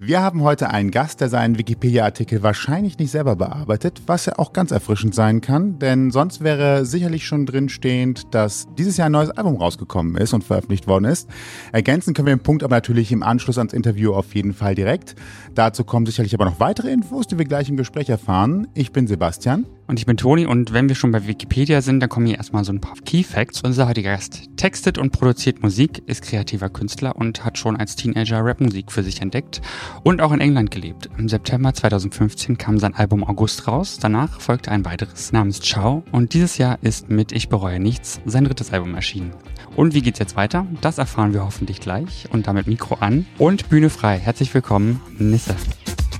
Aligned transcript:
Wir 0.00 0.22
haben 0.22 0.44
heute 0.44 0.70
einen 0.70 0.92
Gast, 0.92 1.20
der 1.20 1.28
seinen 1.28 1.58
Wikipedia-Artikel 1.58 2.44
wahrscheinlich 2.44 3.00
nicht 3.00 3.10
selber 3.10 3.34
bearbeitet, 3.34 4.02
was 4.06 4.26
ja 4.26 4.38
auch 4.38 4.52
ganz 4.52 4.70
erfrischend 4.70 5.12
sein 5.12 5.40
kann, 5.40 5.80
denn 5.80 6.12
sonst 6.12 6.40
wäre 6.40 6.86
sicherlich 6.86 7.26
schon 7.26 7.46
drinstehend, 7.46 8.32
dass 8.32 8.68
dieses 8.78 8.96
Jahr 8.96 9.08
ein 9.08 9.12
neues 9.12 9.30
Album 9.30 9.56
rausgekommen 9.56 10.14
ist 10.16 10.32
und 10.34 10.44
veröffentlicht 10.44 10.86
worden 10.86 11.06
ist. 11.06 11.28
Ergänzen 11.72 12.14
können 12.14 12.26
wir 12.26 12.36
den 12.36 12.44
Punkt 12.44 12.62
aber 12.62 12.76
natürlich 12.76 13.10
im 13.10 13.24
Anschluss 13.24 13.58
ans 13.58 13.72
Interview 13.72 14.12
auf 14.12 14.36
jeden 14.36 14.54
Fall 14.54 14.76
direkt. 14.76 15.16
Dazu 15.56 15.82
kommen 15.82 16.06
sicherlich 16.06 16.32
aber 16.32 16.44
noch 16.44 16.60
weitere 16.60 16.92
Infos, 16.92 17.26
die 17.26 17.36
wir 17.36 17.44
gleich 17.44 17.68
im 17.68 17.76
Gespräch 17.76 18.08
erfahren. 18.08 18.68
Ich 18.74 18.92
bin 18.92 19.08
Sebastian. 19.08 19.66
Und 19.88 19.98
ich 19.98 20.04
bin 20.04 20.18
Toni 20.18 20.44
und 20.44 20.74
wenn 20.74 20.90
wir 20.90 20.94
schon 20.94 21.12
bei 21.12 21.26
Wikipedia 21.26 21.80
sind, 21.80 22.00
dann 22.00 22.10
kommen 22.10 22.26
hier 22.26 22.36
erstmal 22.36 22.62
so 22.62 22.74
ein 22.74 22.80
paar 22.80 22.92
Key 23.06 23.22
Facts. 23.22 23.62
Unser 23.64 23.88
heutiger 23.88 24.10
Gast 24.10 24.50
textet 24.58 24.98
und 24.98 25.12
produziert 25.12 25.62
Musik, 25.62 26.02
ist 26.04 26.20
kreativer 26.20 26.68
Künstler 26.68 27.16
und 27.16 27.42
hat 27.42 27.56
schon 27.56 27.74
als 27.74 27.96
Teenager 27.96 28.44
Rapmusik 28.44 28.92
für 28.92 29.02
sich 29.02 29.22
entdeckt 29.22 29.62
und 30.02 30.20
auch 30.20 30.32
in 30.32 30.40
England 30.40 30.70
gelebt. 30.70 31.08
Im 31.18 31.28
September 31.28 31.74
2015 31.74 32.58
kam 32.58 32.78
sein 32.78 32.94
Album 32.94 33.24
August 33.24 33.66
raus, 33.66 33.98
danach 34.00 34.40
folgte 34.40 34.70
ein 34.70 34.84
weiteres 34.84 35.32
namens 35.32 35.60
Ciao 35.60 36.02
und 36.12 36.34
dieses 36.34 36.58
Jahr 36.58 36.78
ist 36.82 37.08
mit 37.08 37.32
Ich 37.32 37.48
bereue 37.48 37.80
nichts 37.80 38.20
sein 38.26 38.44
drittes 38.44 38.72
Album 38.72 38.94
erschienen. 38.94 39.32
Und 39.76 39.94
wie 39.94 40.02
geht's 40.02 40.18
jetzt 40.18 40.36
weiter? 40.36 40.66
Das 40.80 40.98
erfahren 40.98 41.32
wir 41.32 41.44
hoffentlich 41.44 41.80
gleich 41.80 42.28
und 42.32 42.46
damit 42.46 42.66
Mikro 42.66 42.96
an 42.96 43.26
und 43.38 43.68
Bühne 43.68 43.90
frei. 43.90 44.18
Herzlich 44.18 44.52
willkommen, 44.54 45.00
Nisse. 45.18 45.54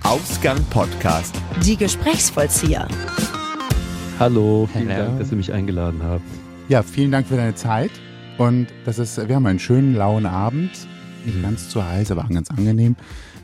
Ausgang 0.04 0.62
Podcast. 0.70 1.34
Die 1.64 1.76
Gesprächsvollzieher. 1.76 2.88
Hallo, 4.18 4.68
vielen 4.73 4.88
Hello. 4.88 5.06
Dank, 5.06 5.18
dass 5.18 5.30
ihr 5.30 5.37
mich 5.37 5.52
eingeladen 5.52 6.02
habt. 6.02 6.24
Ja, 6.68 6.82
vielen 6.82 7.10
Dank 7.10 7.26
für 7.26 7.37
deine 7.37 7.54
Zeit. 7.54 7.90
Und 8.38 8.68
das 8.84 8.98
ist, 8.98 9.28
wir 9.28 9.34
haben 9.37 9.46
einen 9.46 9.59
schönen 9.59 9.95
lauen 9.95 10.26
Abend. 10.26 10.70
Nicht 11.24 11.42
ganz 11.42 11.68
zu 11.68 11.84
heiß, 11.84 12.10
aber 12.10 12.26
ganz 12.32 12.50
angenehm, 12.50 12.96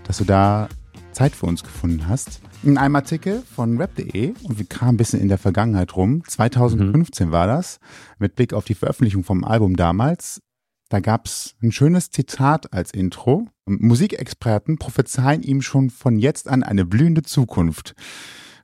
dass 0.05 0.19
du 0.19 0.25
da 0.25 0.69
Zeit 1.13 1.35
für 1.35 1.47
uns 1.47 1.63
gefunden 1.63 2.09
hast. 2.09 2.41
In 2.63 2.79
einem 2.79 2.97
Artikel 2.97 3.43
von 3.43 3.79
rap.de 3.79 4.35
und 4.43 4.59
wir 4.59 4.66
kamen 4.66 4.95
ein 4.95 4.96
bisschen 4.96 5.21
in 5.21 5.29
der 5.29 5.38
Vergangenheit 5.38 5.96
rum. 5.96 6.23
2015 6.27 7.30
war 7.30 7.46
das, 7.46 7.79
mit 8.19 8.37
Blick 8.37 8.52
auf 8.52 8.65
die 8.65 8.74
Veröffentlichung 8.74 9.23
vom 9.23 9.45
Album 9.45 9.77
damals. 9.77 10.41
Da 10.88 11.01
gab 11.01 11.27
es 11.27 11.55
ein 11.63 11.73
schönes 11.73 12.11
Zitat 12.11 12.73
als 12.73 12.91
Intro. 12.93 13.49
Musikexperten 13.66 14.79
prophezeien 14.79 15.43
ihm 15.43 15.63
schon 15.63 15.91
von 15.91 16.18
jetzt 16.18 16.49
an 16.49 16.63
eine 16.63 16.85
blühende 16.85 17.23
Zukunft. 17.23 17.95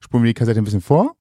Spulen 0.01 0.25
wir 0.25 0.31
die 0.31 0.35
Kassette 0.35 0.61
ein 0.61 0.65
bisschen 0.65 0.81
vor 0.81 1.17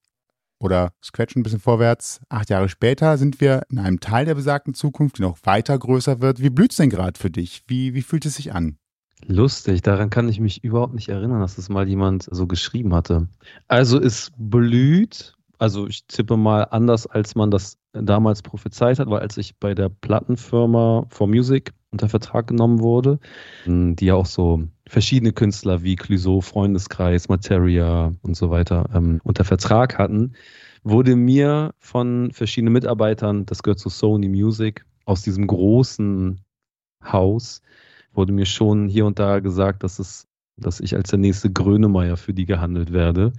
oder 0.60 0.94
scratchen 1.04 1.40
ein 1.40 1.44
bisschen 1.44 1.60
vorwärts. 1.60 2.22
Acht 2.30 2.50
Jahre 2.50 2.70
später 2.70 3.18
sind 3.18 3.40
wir 3.40 3.64
in 3.70 3.80
einem 3.80 4.00
Teil 4.00 4.26
der 4.26 4.36
besagten 4.36 4.74
Zukunft, 4.74 5.18
die 5.18 5.22
noch 5.22 5.38
weiter 5.44 5.78
größer 5.78 6.22
wird. 6.22 6.42
Wie 6.42 6.50
blüht's 6.50 6.78
denn 6.78 6.90
gerade 6.90 7.20
für 7.20 7.30
dich? 7.30 7.64
Wie, 7.68 7.94
wie 7.94 8.02
fühlt 8.02 8.26
es 8.26 8.36
sich 8.36 8.54
an? 8.54 8.79
Lustig, 9.28 9.82
daran 9.82 10.10
kann 10.10 10.30
ich 10.30 10.40
mich 10.40 10.64
überhaupt 10.64 10.94
nicht 10.94 11.10
erinnern, 11.10 11.42
dass 11.42 11.56
das 11.56 11.70
mal 11.70 11.88
jemand 11.88 12.28
so 12.32 12.48
geschrieben 12.48 12.94
hatte. 12.94 13.28
Also 13.68 14.00
es 14.00 14.32
blüht, 14.38 15.36
also 15.58 15.88
ich 15.88 16.06
tippe 16.08 16.38
mal 16.38 16.64
anders, 16.64 17.06
als 17.06 17.36
man 17.36 17.52
das 17.52 17.78
damals 17.92 18.42
prophezeit 18.42 19.00
hat, 19.00 19.10
weil 19.10 19.20
als 19.20 19.38
ich 19.38 19.58
bei 19.58 19.74
der 19.74 19.90
Plattenfirma 19.90 21.06
For 21.10 21.28
Music 21.28 21.74
unter 21.92 22.08
Vertrag 22.08 22.48
genommen 22.48 22.80
wurde, 22.80 23.20
die 23.66 24.06
ja 24.06 24.16
auch 24.16 24.28
so 24.28 24.64
verschiedene 24.88 25.34
Künstler 25.34 25.82
wie 25.84 25.96
Clouseau, 25.96 26.42
Freundeskreis, 26.42 27.30
Materia 27.30 28.14
und 28.22 28.36
so 28.36 28.52
weiter 28.52 28.90
ähm, 28.94 29.20
unter 29.24 29.44
Vertrag 29.44 29.98
hatten, 29.98 30.34
wurde 30.84 31.16
mir 31.16 31.74
von 31.80 32.32
verschiedenen 32.32 32.74
Mitarbeitern, 32.74 33.46
das 33.46 33.64
gehört 33.64 33.80
zu 33.80 33.90
Sony 33.90 34.30
Music, 34.30 34.86
aus 35.06 35.24
diesem 35.24 35.48
großen 35.48 36.40
Haus, 37.04 37.62
wurde 38.14 38.34
mir 38.34 38.46
schon 38.46 38.88
hier 38.88 39.06
und 39.06 39.20
da 39.20 39.40
gesagt, 39.40 39.84
dass 39.84 40.00
es, 40.00 40.28
dass 40.58 40.80
ich 40.80 40.96
als 40.96 41.10
der 41.10 41.20
nächste 41.20 41.52
Grönemeyer 41.52 42.18
für 42.18 42.34
die 42.34 42.46
gehandelt 42.46 42.92
werde. 42.92 43.34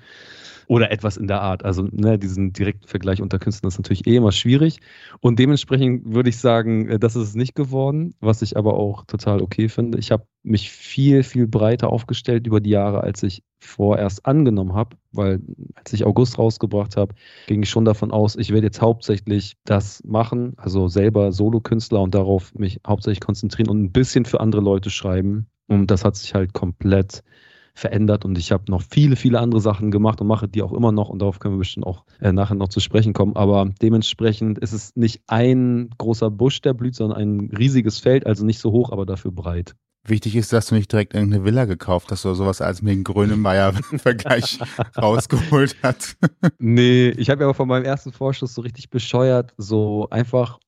Oder 0.70 0.92
etwas 0.92 1.16
in 1.16 1.26
der 1.26 1.42
Art. 1.42 1.64
Also 1.64 1.88
ne, 1.90 2.16
diesen 2.16 2.52
direkten 2.52 2.86
Vergleich 2.86 3.20
unter 3.20 3.40
Künstlern 3.40 3.70
ist 3.70 3.78
natürlich 3.78 4.06
eh 4.06 4.14
immer 4.14 4.30
schwierig. 4.30 4.78
Und 5.18 5.40
dementsprechend 5.40 6.14
würde 6.14 6.28
ich 6.28 6.38
sagen, 6.38 6.88
äh, 6.88 7.00
das 7.00 7.16
ist 7.16 7.30
es 7.30 7.34
nicht 7.34 7.56
geworden, 7.56 8.14
was 8.20 8.40
ich 8.40 8.56
aber 8.56 8.74
auch 8.74 9.04
total 9.04 9.42
okay 9.42 9.68
finde. 9.68 9.98
Ich 9.98 10.12
habe 10.12 10.28
mich 10.44 10.70
viel, 10.70 11.24
viel 11.24 11.48
breiter 11.48 11.90
aufgestellt 11.90 12.46
über 12.46 12.60
die 12.60 12.70
Jahre, 12.70 13.00
als 13.00 13.24
ich 13.24 13.42
vorerst 13.58 14.24
angenommen 14.26 14.72
habe, 14.72 14.96
weil 15.10 15.40
als 15.74 15.92
ich 15.92 16.06
August 16.06 16.38
rausgebracht 16.38 16.96
habe, 16.96 17.16
ging 17.48 17.64
ich 17.64 17.68
schon 17.68 17.84
davon 17.84 18.12
aus, 18.12 18.36
ich 18.36 18.52
werde 18.52 18.68
jetzt 18.68 18.80
hauptsächlich 18.80 19.56
das 19.64 20.04
machen, 20.04 20.54
also 20.56 20.86
selber 20.86 21.32
Solokünstler 21.32 22.00
und 22.00 22.14
darauf 22.14 22.54
mich 22.54 22.78
hauptsächlich 22.86 23.18
konzentrieren 23.18 23.70
und 23.70 23.82
ein 23.82 23.90
bisschen 23.90 24.24
für 24.24 24.38
andere 24.38 24.62
Leute 24.62 24.90
schreiben. 24.90 25.48
Und 25.66 25.90
das 25.90 26.04
hat 26.04 26.14
sich 26.14 26.32
halt 26.32 26.52
komplett 26.52 27.24
verändert 27.80 28.24
und 28.24 28.38
ich 28.38 28.52
habe 28.52 28.64
noch 28.68 28.82
viele, 28.82 29.16
viele 29.16 29.40
andere 29.40 29.60
Sachen 29.60 29.90
gemacht 29.90 30.20
und 30.20 30.26
mache 30.26 30.46
die 30.46 30.62
auch 30.62 30.72
immer 30.72 30.92
noch 30.92 31.08
und 31.08 31.20
darauf 31.20 31.40
können 31.40 31.54
wir 31.54 31.60
bestimmt 31.60 31.86
auch 31.86 32.04
äh, 32.20 32.32
nachher 32.32 32.54
noch 32.54 32.68
zu 32.68 32.80
sprechen 32.80 33.12
kommen. 33.12 33.34
Aber 33.34 33.70
dementsprechend 33.82 34.58
ist 34.58 34.72
es 34.72 34.94
nicht 34.94 35.22
ein 35.26 35.90
großer 35.98 36.30
Busch, 36.30 36.60
der 36.60 36.74
blüht, 36.74 36.94
sondern 36.94 37.18
ein 37.18 37.50
riesiges 37.56 37.98
Feld, 37.98 38.26
also 38.26 38.44
nicht 38.44 38.58
so 38.58 38.70
hoch, 38.70 38.92
aber 38.92 39.06
dafür 39.06 39.32
breit. 39.32 39.74
Wichtig 40.06 40.34
ist, 40.36 40.52
dass 40.52 40.66
du 40.66 40.74
nicht 40.76 40.90
direkt 40.90 41.12
irgendeine 41.12 41.44
Villa 41.44 41.66
gekauft 41.66 42.10
hast 42.10 42.24
oder 42.24 42.34
sowas 42.34 42.62
als 42.62 42.80
mit 42.80 42.94
dem 42.94 43.04
Grönemeyer-Vergleich 43.04 44.58
rausgeholt 44.96 45.76
hat. 45.82 46.16
Nee, 46.58 47.10
ich 47.10 47.28
habe 47.28 47.42
ja 47.42 47.46
aber 47.46 47.54
von 47.54 47.68
meinem 47.68 47.84
ersten 47.84 48.10
Vorschuss 48.10 48.54
so 48.54 48.62
richtig 48.62 48.88
bescheuert, 48.88 49.52
so 49.58 50.08
einfach, 50.10 50.58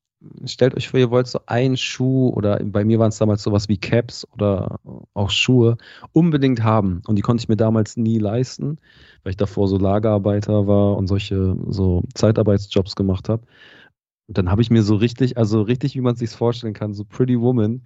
stellt 0.44 0.76
euch 0.76 0.88
vor, 0.88 1.00
ihr 1.00 1.10
wollt 1.10 1.26
so 1.26 1.40
einen 1.46 1.76
Schuh 1.76 2.28
oder 2.30 2.58
bei 2.64 2.84
mir 2.84 2.98
waren 2.98 3.08
es 3.08 3.18
damals 3.18 3.42
sowas 3.42 3.68
wie 3.68 3.78
Caps 3.78 4.26
oder 4.32 4.78
auch 5.14 5.30
Schuhe 5.30 5.76
unbedingt 6.12 6.62
haben. 6.62 7.02
Und 7.06 7.16
die 7.16 7.22
konnte 7.22 7.42
ich 7.42 7.48
mir 7.48 7.56
damals 7.56 7.96
nie 7.96 8.18
leisten, 8.18 8.78
weil 9.22 9.30
ich 9.30 9.36
davor 9.36 9.68
so 9.68 9.78
Lagerarbeiter 9.78 10.66
war 10.66 10.96
und 10.96 11.06
solche 11.06 11.56
so 11.68 12.02
Zeitarbeitsjobs 12.14 12.96
gemacht 12.96 13.28
habe. 13.28 13.42
Und 14.28 14.38
dann 14.38 14.50
habe 14.50 14.62
ich 14.62 14.70
mir 14.70 14.82
so 14.82 14.94
richtig, 14.96 15.36
also 15.36 15.62
richtig, 15.62 15.94
wie 15.94 16.00
man 16.00 16.14
es 16.14 16.20
sich 16.20 16.30
vorstellen 16.30 16.74
kann, 16.74 16.94
so 16.94 17.04
Pretty 17.04 17.40
Woman, 17.40 17.82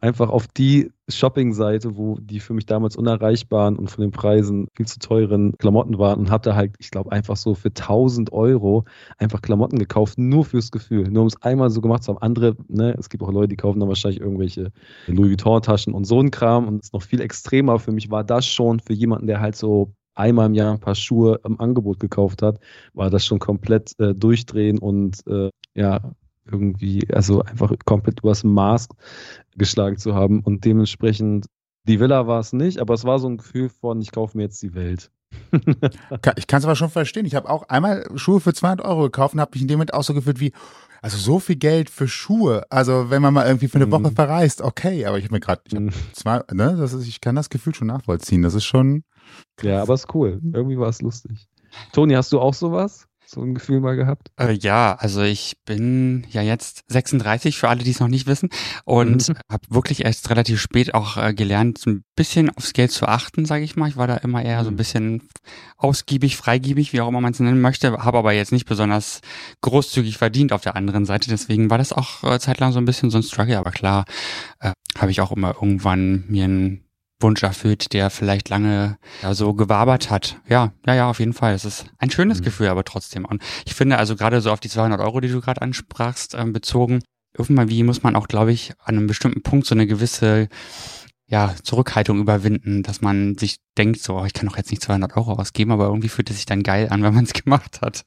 einfach 0.00 0.28
auf 0.28 0.46
die 0.46 0.90
Shopping-Seite, 1.08 1.96
wo 1.96 2.18
die 2.20 2.40
für 2.40 2.52
mich 2.52 2.66
damals 2.66 2.96
unerreichbaren 2.96 3.76
und 3.76 3.90
von 3.90 4.02
den 4.02 4.10
Preisen 4.10 4.68
viel 4.74 4.86
zu 4.86 4.98
teuren 4.98 5.56
Klamotten 5.58 5.98
waren 5.98 6.20
und 6.20 6.30
habe 6.30 6.42
da 6.42 6.54
halt, 6.54 6.74
ich 6.78 6.90
glaube, 6.90 7.12
einfach 7.12 7.36
so 7.36 7.54
für 7.54 7.68
1000 7.68 8.32
Euro 8.32 8.84
einfach 9.18 9.40
Klamotten 9.40 9.78
gekauft, 9.78 10.18
nur 10.18 10.44
fürs 10.44 10.70
Gefühl, 10.70 11.08
nur 11.08 11.22
um 11.22 11.28
es 11.28 11.40
einmal 11.42 11.70
so 11.70 11.80
gemacht 11.80 12.02
zu 12.02 12.12
haben. 12.12 12.22
Andere, 12.22 12.56
ne, 12.68 12.94
es 12.98 13.08
gibt 13.08 13.22
auch 13.22 13.32
Leute, 13.32 13.48
die 13.48 13.56
kaufen 13.56 13.80
dann 13.80 13.88
wahrscheinlich 13.88 14.20
irgendwelche 14.20 14.72
Louis 15.06 15.30
Vuitton-Taschen 15.30 15.94
und 15.94 16.04
so 16.04 16.20
ein 16.20 16.30
Kram 16.30 16.68
und 16.68 16.76
es 16.80 16.88
ist 16.88 16.92
noch 16.92 17.02
viel 17.02 17.20
extremer. 17.20 17.78
Für 17.78 17.92
mich 17.92 18.10
war 18.10 18.24
das 18.24 18.46
schon 18.46 18.80
für 18.80 18.92
jemanden, 18.92 19.26
der 19.26 19.40
halt 19.40 19.56
so 19.56 19.92
einmal 20.14 20.46
im 20.46 20.54
Jahr 20.54 20.72
ein 20.72 20.80
paar 20.80 20.94
Schuhe 20.94 21.40
im 21.44 21.60
Angebot 21.60 22.00
gekauft 22.00 22.42
hat, 22.42 22.58
war 22.94 23.10
das 23.10 23.24
schon 23.24 23.38
komplett 23.38 23.92
äh, 23.98 24.14
durchdrehen 24.14 24.78
und 24.78 25.26
äh, 25.26 25.50
ja, 25.74 26.00
irgendwie, 26.50 27.06
also 27.12 27.42
einfach 27.42 27.72
komplett 27.84 28.20
übers 28.20 28.44
Maß 28.44 28.88
geschlagen 29.56 29.96
zu 29.96 30.14
haben. 30.14 30.40
Und 30.40 30.64
dementsprechend, 30.64 31.46
die 31.88 32.00
Villa 32.00 32.26
war 32.26 32.40
es 32.40 32.52
nicht, 32.52 32.78
aber 32.78 32.94
es 32.94 33.04
war 33.04 33.18
so 33.18 33.28
ein 33.28 33.36
Gefühl 33.38 33.68
von, 33.68 34.00
ich 34.00 34.12
kaufe 34.12 34.36
mir 34.36 34.44
jetzt 34.44 34.62
die 34.62 34.74
Welt. 34.74 35.10
ich 36.36 36.46
kann 36.46 36.58
es 36.58 36.64
aber 36.64 36.76
schon 36.76 36.88
verstehen. 36.90 37.26
Ich 37.26 37.34
habe 37.34 37.48
auch 37.50 37.68
einmal 37.68 38.06
Schuhe 38.16 38.40
für 38.40 38.54
200 38.54 38.86
Euro 38.86 39.02
gekauft 39.02 39.34
und 39.34 39.40
habe 39.40 39.50
mich 39.54 39.62
in 39.62 39.68
dem 39.68 39.76
Moment 39.76 39.94
auch 39.94 40.02
so 40.02 40.14
gefühlt 40.14 40.40
wie, 40.40 40.52
also 41.02 41.16
so 41.18 41.38
viel 41.40 41.56
Geld 41.56 41.90
für 41.90 42.08
Schuhe. 42.08 42.64
Also 42.70 43.10
wenn 43.10 43.22
man 43.22 43.34
mal 43.34 43.46
irgendwie 43.46 43.68
für 43.68 43.76
eine 43.76 43.90
Woche 43.90 44.10
Mhm. 44.10 44.14
verreist, 44.16 44.62
okay. 44.62 45.04
Aber 45.06 45.18
ich 45.18 45.24
habe 45.24 45.34
mir 45.34 45.40
gerade, 45.40 45.62
ich, 45.66 45.74
hab 45.74 45.80
Mhm. 46.52 46.56
ne, 46.56 46.76
das 46.76 46.92
ist, 46.92 47.06
ich 47.06 47.20
kann 47.20 47.34
das 47.36 47.50
Gefühl 47.50 47.74
schon 47.74 47.88
nachvollziehen. 47.88 48.42
Das 48.42 48.54
ist 48.54 48.64
schon, 48.64 49.02
Ja, 49.62 49.82
aber 49.82 49.94
es 49.94 50.04
ist 50.04 50.14
cool. 50.14 50.40
Irgendwie 50.52 50.78
war 50.78 50.88
es 50.88 51.02
lustig. 51.02 51.48
Toni, 51.92 52.14
hast 52.14 52.32
du 52.32 52.40
auch 52.40 52.54
sowas? 52.54 53.05
So 53.28 53.42
ein 53.42 53.54
Gefühl 53.54 53.80
mal 53.80 53.96
gehabt? 53.96 54.30
Äh, 54.38 54.52
ja, 54.52 54.94
also 54.94 55.22
ich 55.22 55.56
bin 55.64 56.24
ja 56.30 56.42
jetzt 56.42 56.84
36 56.86 57.58
für 57.58 57.68
alle, 57.68 57.82
die 57.82 57.90
es 57.90 57.98
noch 57.98 58.06
nicht 58.06 58.28
wissen 58.28 58.50
und 58.84 59.28
Mhm. 59.28 59.34
habe 59.50 59.64
wirklich 59.68 60.04
erst 60.04 60.30
relativ 60.30 60.60
spät 60.60 60.94
auch 60.94 61.16
äh, 61.16 61.34
gelernt, 61.34 61.78
so 61.78 61.90
ein 61.90 62.04
bisschen 62.14 62.50
aufs 62.50 62.72
Geld 62.72 62.92
zu 62.92 63.06
achten, 63.08 63.44
sage 63.44 63.64
ich 63.64 63.74
mal. 63.74 63.88
Ich 63.88 63.96
war 63.96 64.06
da 64.06 64.16
immer 64.18 64.44
eher 64.44 64.62
so 64.62 64.70
ein 64.70 64.74
Mhm. 64.74 64.76
bisschen 64.76 65.28
ausgiebig, 65.76 66.36
freigiebig, 66.36 66.92
wie 66.92 67.00
auch 67.00 67.08
immer 67.08 67.20
man 67.20 67.32
es 67.32 67.40
nennen 67.40 67.60
möchte, 67.60 67.92
habe 67.98 68.18
aber 68.18 68.32
jetzt 68.32 68.52
nicht 68.52 68.66
besonders 68.66 69.20
großzügig 69.60 70.18
verdient 70.18 70.52
auf 70.52 70.60
der 70.62 70.76
anderen 70.76 71.04
Seite. 71.04 71.28
Deswegen 71.28 71.68
war 71.68 71.78
das 71.78 71.92
auch 71.92 72.22
äh, 72.22 72.38
zeitlang 72.38 72.70
so 72.70 72.78
ein 72.78 72.84
bisschen 72.84 73.10
so 73.10 73.18
ein 73.18 73.24
Struggle. 73.24 73.58
Aber 73.58 73.72
klar, 73.72 74.04
äh, 74.60 74.70
habe 74.96 75.10
ich 75.10 75.20
auch 75.20 75.32
immer 75.32 75.54
irgendwann 75.60 76.24
mir 76.28 76.44
einen 76.44 76.85
Wunsch 77.20 77.42
erfüllt, 77.42 77.92
der 77.92 78.10
vielleicht 78.10 78.48
lange 78.50 78.98
ja, 79.22 79.32
so 79.34 79.54
gewabert 79.54 80.10
hat. 80.10 80.38
Ja, 80.48 80.72
ja, 80.86 80.94
ja, 80.94 81.10
auf 81.10 81.18
jeden 81.18 81.32
Fall. 81.32 81.54
Es 81.54 81.64
ist 81.64 81.86
ein 81.98 82.10
schönes 82.10 82.40
Mhm. 82.40 82.44
Gefühl, 82.44 82.68
aber 82.68 82.84
trotzdem. 82.84 83.24
Und 83.24 83.42
ich 83.64 83.74
finde 83.74 83.98
also 83.98 84.16
gerade 84.16 84.40
so 84.40 84.50
auf 84.50 84.60
die 84.60 84.68
200 84.68 85.00
Euro, 85.00 85.20
die 85.20 85.28
du 85.28 85.40
gerade 85.40 85.62
ansprachst, 85.62 86.34
ähm, 86.34 86.52
bezogen, 86.52 87.02
irgendwann 87.36 87.68
wie 87.70 87.82
muss 87.82 88.02
man 88.02 88.16
auch, 88.16 88.28
glaube 88.28 88.52
ich, 88.52 88.72
an 88.84 88.96
einem 88.96 89.06
bestimmten 89.06 89.42
Punkt 89.42 89.66
so 89.66 89.74
eine 89.74 89.86
gewisse 89.86 90.48
ja, 91.28 91.54
Zurückhaltung 91.62 92.20
überwinden, 92.20 92.82
dass 92.84 93.00
man 93.00 93.36
sich 93.36 93.56
denkt, 93.76 94.00
so, 94.00 94.16
oh, 94.20 94.24
ich 94.24 94.32
kann 94.32 94.48
doch 94.48 94.56
jetzt 94.56 94.70
nicht 94.70 94.82
200 94.82 95.16
Euro 95.16 95.32
ausgeben, 95.32 95.72
aber 95.72 95.86
irgendwie 95.86 96.08
fühlt 96.08 96.30
es 96.30 96.36
sich 96.36 96.46
dann 96.46 96.62
geil 96.62 96.88
an, 96.90 97.02
wenn 97.02 97.14
man 97.14 97.24
es 97.24 97.32
gemacht 97.32 97.80
hat. 97.82 98.04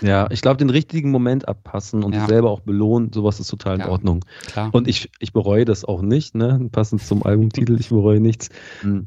Ja, 0.00 0.28
ich 0.30 0.40
glaube, 0.40 0.56
den 0.56 0.70
richtigen 0.70 1.10
Moment 1.10 1.46
abpassen 1.46 2.02
und 2.02 2.14
Ja. 2.14 2.20
sich 2.20 2.28
selber 2.28 2.50
auch 2.50 2.60
belohnen, 2.60 3.12
sowas 3.12 3.38
ist 3.38 3.48
total 3.48 3.74
in 3.76 3.80
Ja. 3.82 3.88
Ordnung. 3.88 4.24
Klar. 4.46 4.70
Und 4.72 4.88
ich, 4.88 5.10
ich 5.18 5.32
bereue 5.32 5.64
das 5.64 5.84
auch 5.84 6.02
nicht, 6.02 6.34
ne? 6.34 6.68
Passend 6.72 7.02
zum 7.02 7.22
Albumtitel, 7.22 7.78
ich 7.78 7.90
bereue 7.90 8.20
nichts. 8.20 8.48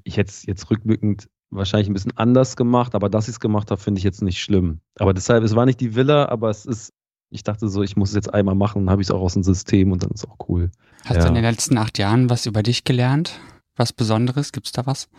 Ich 0.03 0.17
hätte 0.17 0.29
es 0.29 0.45
jetzt 0.45 0.69
rückblickend 0.69 1.27
wahrscheinlich 1.49 1.89
ein 1.89 1.93
bisschen 1.93 2.15
anders 2.17 2.57
gemacht, 2.57 2.93
aber 2.93 3.09
dass 3.09 3.27
ich 3.27 3.35
es 3.35 3.39
gemacht 3.39 3.71
habe, 3.71 3.81
finde 3.81 3.99
ich 3.99 4.03
jetzt 4.03 4.21
nicht 4.21 4.39
schlimm. 4.39 4.81
Aber 4.99 5.13
deshalb, 5.13 5.43
es 5.43 5.55
war 5.55 5.65
nicht 5.65 5.79
die 5.79 5.95
Villa, 5.95 6.27
aber 6.29 6.49
es 6.49 6.65
ist, 6.65 6.91
ich 7.29 7.43
dachte 7.43 7.67
so, 7.67 7.83
ich 7.83 7.95
muss 7.95 8.09
es 8.09 8.15
jetzt 8.15 8.33
einmal 8.33 8.55
machen, 8.55 8.85
dann 8.85 8.91
habe 8.91 9.01
ich 9.01 9.07
es 9.07 9.11
auch 9.11 9.21
aus 9.21 9.33
dem 9.33 9.43
System 9.43 9.91
und 9.91 10.03
dann 10.03 10.11
ist 10.11 10.27
auch 10.27 10.37
cool. 10.47 10.71
Hast 11.05 11.17
ja. 11.17 11.21
du 11.23 11.27
in 11.29 11.35
den 11.35 11.43
letzten 11.43 11.77
acht 11.77 11.97
Jahren 11.97 12.29
was 12.29 12.45
über 12.45 12.63
dich 12.63 12.83
gelernt? 12.83 13.39
Was 13.75 13.93
Besonderes? 13.93 14.51
Gibt's 14.51 14.71
da 14.71 14.85
was? 14.85 15.09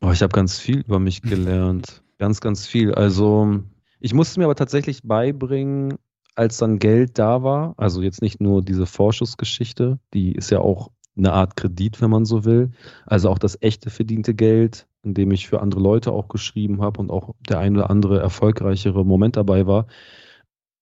Oh, 0.00 0.10
ich 0.10 0.22
habe 0.22 0.32
ganz 0.32 0.58
viel 0.58 0.80
über 0.80 0.98
mich 0.98 1.22
gelernt. 1.22 2.02
Ganz, 2.18 2.40
ganz 2.40 2.66
viel. 2.66 2.94
Also, 2.94 3.60
ich 4.00 4.14
musste 4.14 4.40
mir 4.40 4.46
aber 4.46 4.56
tatsächlich 4.56 5.02
beibringen, 5.02 5.98
als 6.34 6.56
dann 6.58 6.78
Geld 6.78 7.18
da 7.18 7.42
war, 7.42 7.74
also 7.76 8.02
jetzt 8.02 8.22
nicht 8.22 8.40
nur 8.40 8.62
diese 8.62 8.86
Vorschussgeschichte, 8.86 9.98
die 10.14 10.32
ist 10.32 10.50
ja 10.50 10.60
auch 10.60 10.90
eine 11.16 11.32
Art 11.32 11.56
Kredit, 11.56 12.00
wenn 12.00 12.10
man 12.10 12.24
so 12.24 12.44
will. 12.44 12.70
Also 13.04 13.28
auch 13.28 13.38
das 13.38 13.58
echte 13.60 13.90
verdiente 13.90 14.34
Geld, 14.34 14.86
in 15.02 15.14
dem 15.14 15.32
ich 15.32 15.48
für 15.48 15.60
andere 15.60 15.80
Leute 15.80 16.12
auch 16.12 16.28
geschrieben 16.28 16.80
habe 16.80 17.00
und 17.00 17.10
auch 17.10 17.34
der 17.48 17.58
ein 17.58 17.76
oder 17.76 17.90
andere 17.90 18.20
erfolgreichere 18.20 19.04
Moment 19.04 19.36
dabei 19.36 19.66
war, 19.66 19.86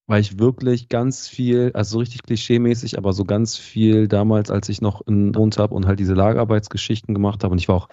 weil 0.09 0.21
ich 0.21 0.39
wirklich 0.39 0.89
ganz 0.89 1.27
viel, 1.27 1.71
also 1.75 1.91
so 1.93 1.99
richtig 1.99 2.23
klischeemäßig, 2.23 2.97
aber 2.97 3.13
so 3.13 3.25
ganz 3.25 3.57
viel 3.57 4.07
damals, 4.07 4.49
als 4.49 4.67
ich 4.67 4.81
noch 4.81 5.05
in 5.05 5.35
Wohnt 5.35 5.59
habe 5.59 5.75
und 5.75 5.85
halt 5.85 5.99
diese 5.99 6.15
Lagerarbeitsgeschichten 6.15 7.13
gemacht 7.13 7.43
habe 7.43 7.51
und 7.51 7.59
ich 7.59 7.67
war 7.69 7.75
auch 7.75 7.89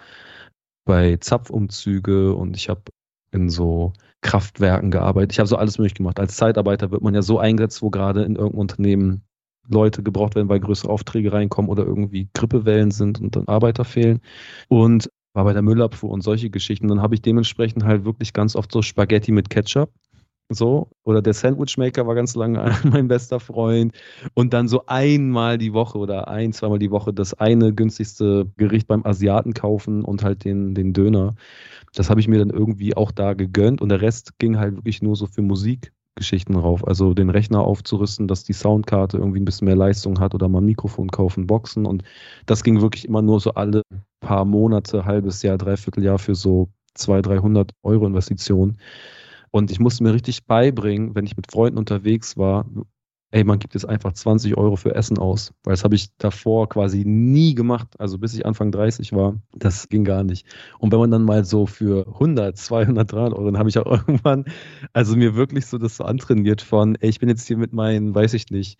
bei 0.86 1.18
Zapfumzüge 1.18 2.34
und 2.34 2.56
ich 2.56 2.70
habe 2.70 2.82
in 3.32 3.50
so 3.50 3.92
Kraftwerken 4.22 4.90
gearbeitet. 4.90 5.32
Ich 5.32 5.38
habe 5.40 5.48
so 5.48 5.56
alles 5.56 5.78
möglich 5.78 5.94
gemacht. 5.94 6.18
Als 6.18 6.36
Zeitarbeiter 6.36 6.90
wird 6.90 7.02
man 7.02 7.14
ja 7.14 7.20
so 7.22 7.38
eingesetzt, 7.38 7.82
wo 7.82 7.90
gerade 7.90 8.22
in 8.22 8.36
irgendeinem 8.36 8.60
Unternehmen 8.60 9.22
Leute 9.68 10.02
gebraucht 10.02 10.36
werden, 10.36 10.48
weil 10.48 10.60
größere 10.60 10.90
Aufträge 10.90 11.32
reinkommen 11.32 11.70
oder 11.70 11.84
irgendwie 11.84 12.30
Grippewellen 12.32 12.92
sind 12.92 13.20
und 13.20 13.36
dann 13.36 13.48
Arbeiter 13.48 13.84
fehlen. 13.84 14.20
Und 14.68 15.10
war 15.34 15.44
bei 15.44 15.52
der 15.52 15.62
Müllabfuhr 15.62 16.10
und 16.10 16.22
solche 16.22 16.48
Geschichten. 16.48 16.88
Dann 16.88 17.02
habe 17.02 17.14
ich 17.14 17.20
dementsprechend 17.20 17.84
halt 17.84 18.04
wirklich 18.06 18.32
ganz 18.32 18.56
oft 18.56 18.72
so 18.72 18.80
Spaghetti 18.80 19.32
mit 19.32 19.50
Ketchup. 19.50 19.92
So, 20.48 20.88
oder 21.02 21.22
der 21.22 21.34
Sandwichmaker 21.34 22.06
war 22.06 22.14
ganz 22.14 22.36
lange 22.36 22.70
mein 22.84 23.08
bester 23.08 23.40
Freund. 23.40 23.92
Und 24.34 24.52
dann 24.54 24.68
so 24.68 24.86
einmal 24.86 25.58
die 25.58 25.72
Woche 25.72 25.98
oder 25.98 26.28
ein, 26.28 26.52
zweimal 26.52 26.78
die 26.78 26.92
Woche 26.92 27.12
das 27.12 27.34
eine 27.34 27.74
günstigste 27.74 28.46
Gericht 28.56 28.86
beim 28.86 29.04
Asiaten 29.04 29.54
kaufen 29.54 30.04
und 30.04 30.22
halt 30.22 30.44
den, 30.44 30.74
den 30.74 30.92
Döner. 30.92 31.34
Das 31.94 32.10
habe 32.10 32.20
ich 32.20 32.28
mir 32.28 32.38
dann 32.38 32.50
irgendwie 32.50 32.96
auch 32.96 33.10
da 33.10 33.34
gegönnt 33.34 33.80
und 33.80 33.88
der 33.88 34.02
Rest 34.02 34.38
ging 34.38 34.58
halt 34.58 34.76
wirklich 34.76 35.02
nur 35.02 35.16
so 35.16 35.26
für 35.26 35.42
Musikgeschichten 35.42 36.54
rauf. 36.54 36.86
Also 36.86 37.12
den 37.12 37.30
Rechner 37.30 37.60
aufzurüsten, 37.62 38.28
dass 38.28 38.44
die 38.44 38.52
Soundkarte 38.52 39.18
irgendwie 39.18 39.40
ein 39.40 39.44
bisschen 39.44 39.66
mehr 39.66 39.76
Leistung 39.76 40.20
hat 40.20 40.34
oder 40.34 40.48
mal 40.48 40.60
ein 40.60 40.66
Mikrofon 40.66 41.10
kaufen, 41.10 41.48
Boxen 41.48 41.86
und 41.86 42.04
das 42.46 42.62
ging 42.62 42.80
wirklich 42.82 43.06
immer 43.06 43.22
nur 43.22 43.40
so 43.40 43.54
alle 43.54 43.82
paar 44.20 44.44
Monate, 44.44 45.04
halbes 45.04 45.42
Jahr, 45.42 45.58
dreiviertel 45.58 46.04
Jahr 46.04 46.18
für 46.20 46.36
so 46.36 46.68
200, 46.94 47.26
300 47.26 47.72
Euro 47.82 48.06
Investitionen. 48.06 48.78
Und 49.56 49.70
ich 49.70 49.80
musste 49.80 50.02
mir 50.04 50.12
richtig 50.12 50.44
beibringen, 50.44 51.14
wenn 51.14 51.24
ich 51.24 51.34
mit 51.34 51.50
Freunden 51.50 51.78
unterwegs 51.78 52.36
war, 52.36 52.66
ey, 53.30 53.42
man 53.42 53.58
gibt 53.58 53.72
jetzt 53.72 53.88
einfach 53.88 54.12
20 54.12 54.54
Euro 54.58 54.76
für 54.76 54.94
Essen 54.94 55.16
aus. 55.16 55.54
Weil 55.64 55.72
das 55.72 55.82
habe 55.82 55.94
ich 55.94 56.14
davor 56.18 56.68
quasi 56.68 57.04
nie 57.06 57.54
gemacht. 57.54 57.88
Also 57.98 58.18
bis 58.18 58.34
ich 58.34 58.44
Anfang 58.44 58.70
30 58.70 59.14
war, 59.14 59.40
das 59.54 59.88
ging 59.88 60.04
gar 60.04 60.24
nicht. 60.24 60.46
Und 60.78 60.92
wenn 60.92 60.98
man 60.98 61.10
dann 61.10 61.24
mal 61.24 61.42
so 61.46 61.64
für 61.64 62.06
100, 62.06 62.54
200, 62.58 63.10
300 63.10 63.32
Euro, 63.38 63.46
dann 63.46 63.58
habe 63.58 63.70
ich 63.70 63.78
auch 63.78 63.86
irgendwann, 64.06 64.44
also 64.92 65.16
mir 65.16 65.36
wirklich 65.36 65.64
so 65.64 65.78
das 65.78 65.96
so 65.96 66.04
antrainiert 66.04 66.60
von, 66.60 66.94
ey, 66.96 67.08
ich 67.08 67.18
bin 67.18 67.30
jetzt 67.30 67.46
hier 67.46 67.56
mit 67.56 67.72
meinen, 67.72 68.14
weiß 68.14 68.34
ich 68.34 68.50
nicht, 68.50 68.78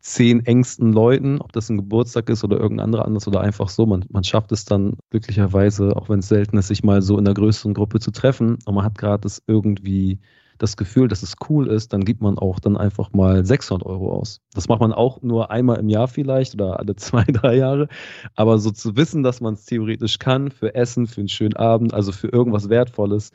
zehn 0.00 0.44
engsten 0.46 0.92
Leuten, 0.92 1.40
ob 1.40 1.52
das 1.52 1.68
ein 1.68 1.76
Geburtstag 1.76 2.28
ist 2.30 2.42
oder 2.44 2.58
irgendein 2.58 2.84
anderer 2.86 3.04
anders 3.04 3.28
oder 3.28 3.40
einfach 3.40 3.68
so. 3.68 3.86
Man, 3.86 4.04
man 4.10 4.24
schafft 4.24 4.52
es 4.52 4.64
dann 4.64 4.96
glücklicherweise, 5.10 5.96
auch 5.96 6.08
wenn 6.08 6.20
es 6.20 6.28
selten 6.28 6.56
ist, 6.58 6.68
sich 6.68 6.82
mal 6.82 7.02
so 7.02 7.18
in 7.18 7.26
einer 7.26 7.34
größeren 7.34 7.74
Gruppe 7.74 8.00
zu 8.00 8.10
treffen 8.10 8.58
und 8.64 8.74
man 8.74 8.84
hat 8.84 8.98
gerade 8.98 9.22
das 9.22 9.42
irgendwie 9.46 10.20
das 10.60 10.76
Gefühl, 10.76 11.08
dass 11.08 11.22
es 11.22 11.36
cool 11.48 11.68
ist, 11.68 11.92
dann 11.92 12.04
gibt 12.04 12.20
man 12.20 12.38
auch 12.38 12.60
dann 12.60 12.76
einfach 12.76 13.12
mal 13.12 13.44
600 13.44 13.86
Euro 13.86 14.12
aus. 14.12 14.40
Das 14.52 14.68
macht 14.68 14.80
man 14.80 14.92
auch 14.92 15.22
nur 15.22 15.50
einmal 15.50 15.78
im 15.78 15.88
Jahr 15.88 16.06
vielleicht 16.06 16.54
oder 16.54 16.78
alle 16.78 16.96
zwei, 16.96 17.24
drei 17.24 17.56
Jahre. 17.56 17.88
Aber 18.36 18.58
so 18.58 18.70
zu 18.70 18.96
wissen, 18.96 19.22
dass 19.22 19.40
man 19.40 19.54
es 19.54 19.64
theoretisch 19.64 20.18
kann, 20.18 20.50
für 20.50 20.74
Essen, 20.74 21.06
für 21.06 21.20
einen 21.20 21.28
schönen 21.28 21.56
Abend, 21.56 21.94
also 21.94 22.12
für 22.12 22.28
irgendwas 22.28 22.68
Wertvolles, 22.68 23.30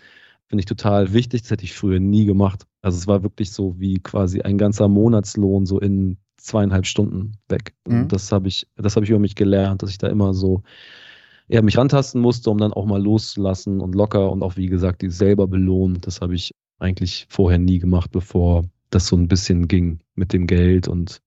finde 0.48 0.62
ich 0.62 0.66
total 0.68 1.14
wichtig. 1.14 1.42
Das 1.42 1.52
hätte 1.52 1.64
ich 1.64 1.74
früher 1.74 2.00
nie 2.00 2.26
gemacht. 2.26 2.68
Also 2.82 2.98
es 2.98 3.08
war 3.08 3.24
wirklich 3.24 3.52
so 3.52 3.80
wie 3.80 4.00
quasi 4.00 4.42
ein 4.42 4.60
ganzer 4.60 4.88
Monatslohn 4.88 5.66
so 5.66 5.80
in 5.80 6.18
zweieinhalb 6.45 6.86
Stunden 6.86 7.33
weg. 7.50 7.74
Mhm. 7.88 8.01
Und 8.01 8.12
das 8.12 8.31
habe 8.31 8.47
ich, 8.47 8.68
das 8.75 8.95
habe 8.95 9.06
ich 9.06 9.09
über 9.09 9.19
mich 9.19 9.36
gelernt, 9.36 9.81
dass 9.81 9.89
ich 9.89 9.97
da 9.97 10.07
immer 10.07 10.33
so 10.33 10.63
eher 11.47 11.62
mich 11.62 11.77
rantasten 11.77 12.21
musste, 12.21 12.50
um 12.50 12.57
dann 12.57 12.74
auch 12.74 12.86
mal 12.86 13.01
loszulassen 13.01 13.81
und 13.81 13.95
locker 13.95 14.31
und 14.31 14.42
auch 14.42 14.57
wie 14.57 14.68
gesagt, 14.68 15.01
die 15.01 15.09
selber 15.09 15.47
belohnen. 15.47 16.01
Das 16.01 16.21
habe 16.21 16.36
ich 16.36 16.51
eigentlich 16.80 17.27
vorher 17.30 17.59
nie 17.59 17.80
gemacht, 17.80 18.12
bevor 18.12 18.65
das 18.89 19.07
so 19.07 19.15
ein 19.15 19.27
bisschen 19.27 19.68
ging 19.68 20.00
mit 20.15 20.33
dem 20.33 20.47
Geld 20.47 20.88
und 20.88 21.21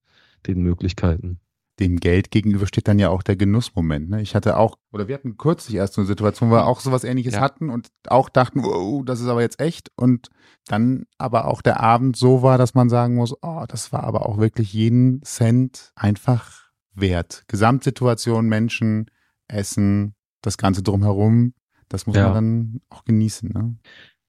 den 0.46 0.62
Möglichkeiten. 0.62 1.38
Dem 1.80 1.98
Geld 2.00 2.30
gegenüber 2.30 2.66
steht 2.66 2.88
dann 2.88 2.98
ja 2.98 3.08
auch 3.08 3.22
der 3.22 3.36
Genussmoment. 3.36 4.08
Ne? 4.10 4.20
Ich 4.22 4.34
hatte 4.34 4.56
auch, 4.56 4.76
oder 4.92 5.06
wir 5.08 5.14
hatten 5.14 5.36
kürzlich 5.36 5.76
erst 5.76 5.94
so 5.94 6.00
eine 6.00 6.08
Situation, 6.08 6.50
wo 6.50 6.54
wir 6.54 6.66
auch 6.66 6.80
sowas 6.80 7.04
ähnliches 7.04 7.34
Ja. 7.34 7.40
hatten 7.40 7.70
und 7.70 7.88
auch 8.08 8.28
dachten, 8.28 8.62
wow, 8.64 9.04
das 9.04 9.20
ist 9.20 9.28
aber 9.28 9.42
jetzt 9.42 9.60
echt. 9.60 9.90
Und 9.96 10.28
dann 10.66 11.06
aber 11.18 11.46
auch 11.46 11.62
der 11.62 11.80
Abend 11.80 12.16
so 12.16 12.42
war, 12.42 12.58
dass 12.58 12.74
man 12.74 12.88
sagen 12.88 13.14
muss, 13.14 13.34
oh, 13.42 13.64
das 13.68 13.92
war 13.92 14.04
aber 14.04 14.26
auch 14.26 14.38
wirklich 14.38 14.72
jeden 14.72 15.22
Cent 15.22 15.92
einfach 15.94 16.68
wert. 16.94 17.44
Gesamtsituation, 17.48 18.48
Menschen, 18.48 19.06
Essen, 19.46 20.14
das 20.42 20.58
Ganze 20.58 20.82
drumherum, 20.82 21.54
das 21.88 22.06
muss 22.06 22.16
Ja. 22.16 22.24
man 22.24 22.34
dann 22.34 22.80
auch 22.90 23.04
genießen. 23.04 23.50
Ne? 23.50 23.76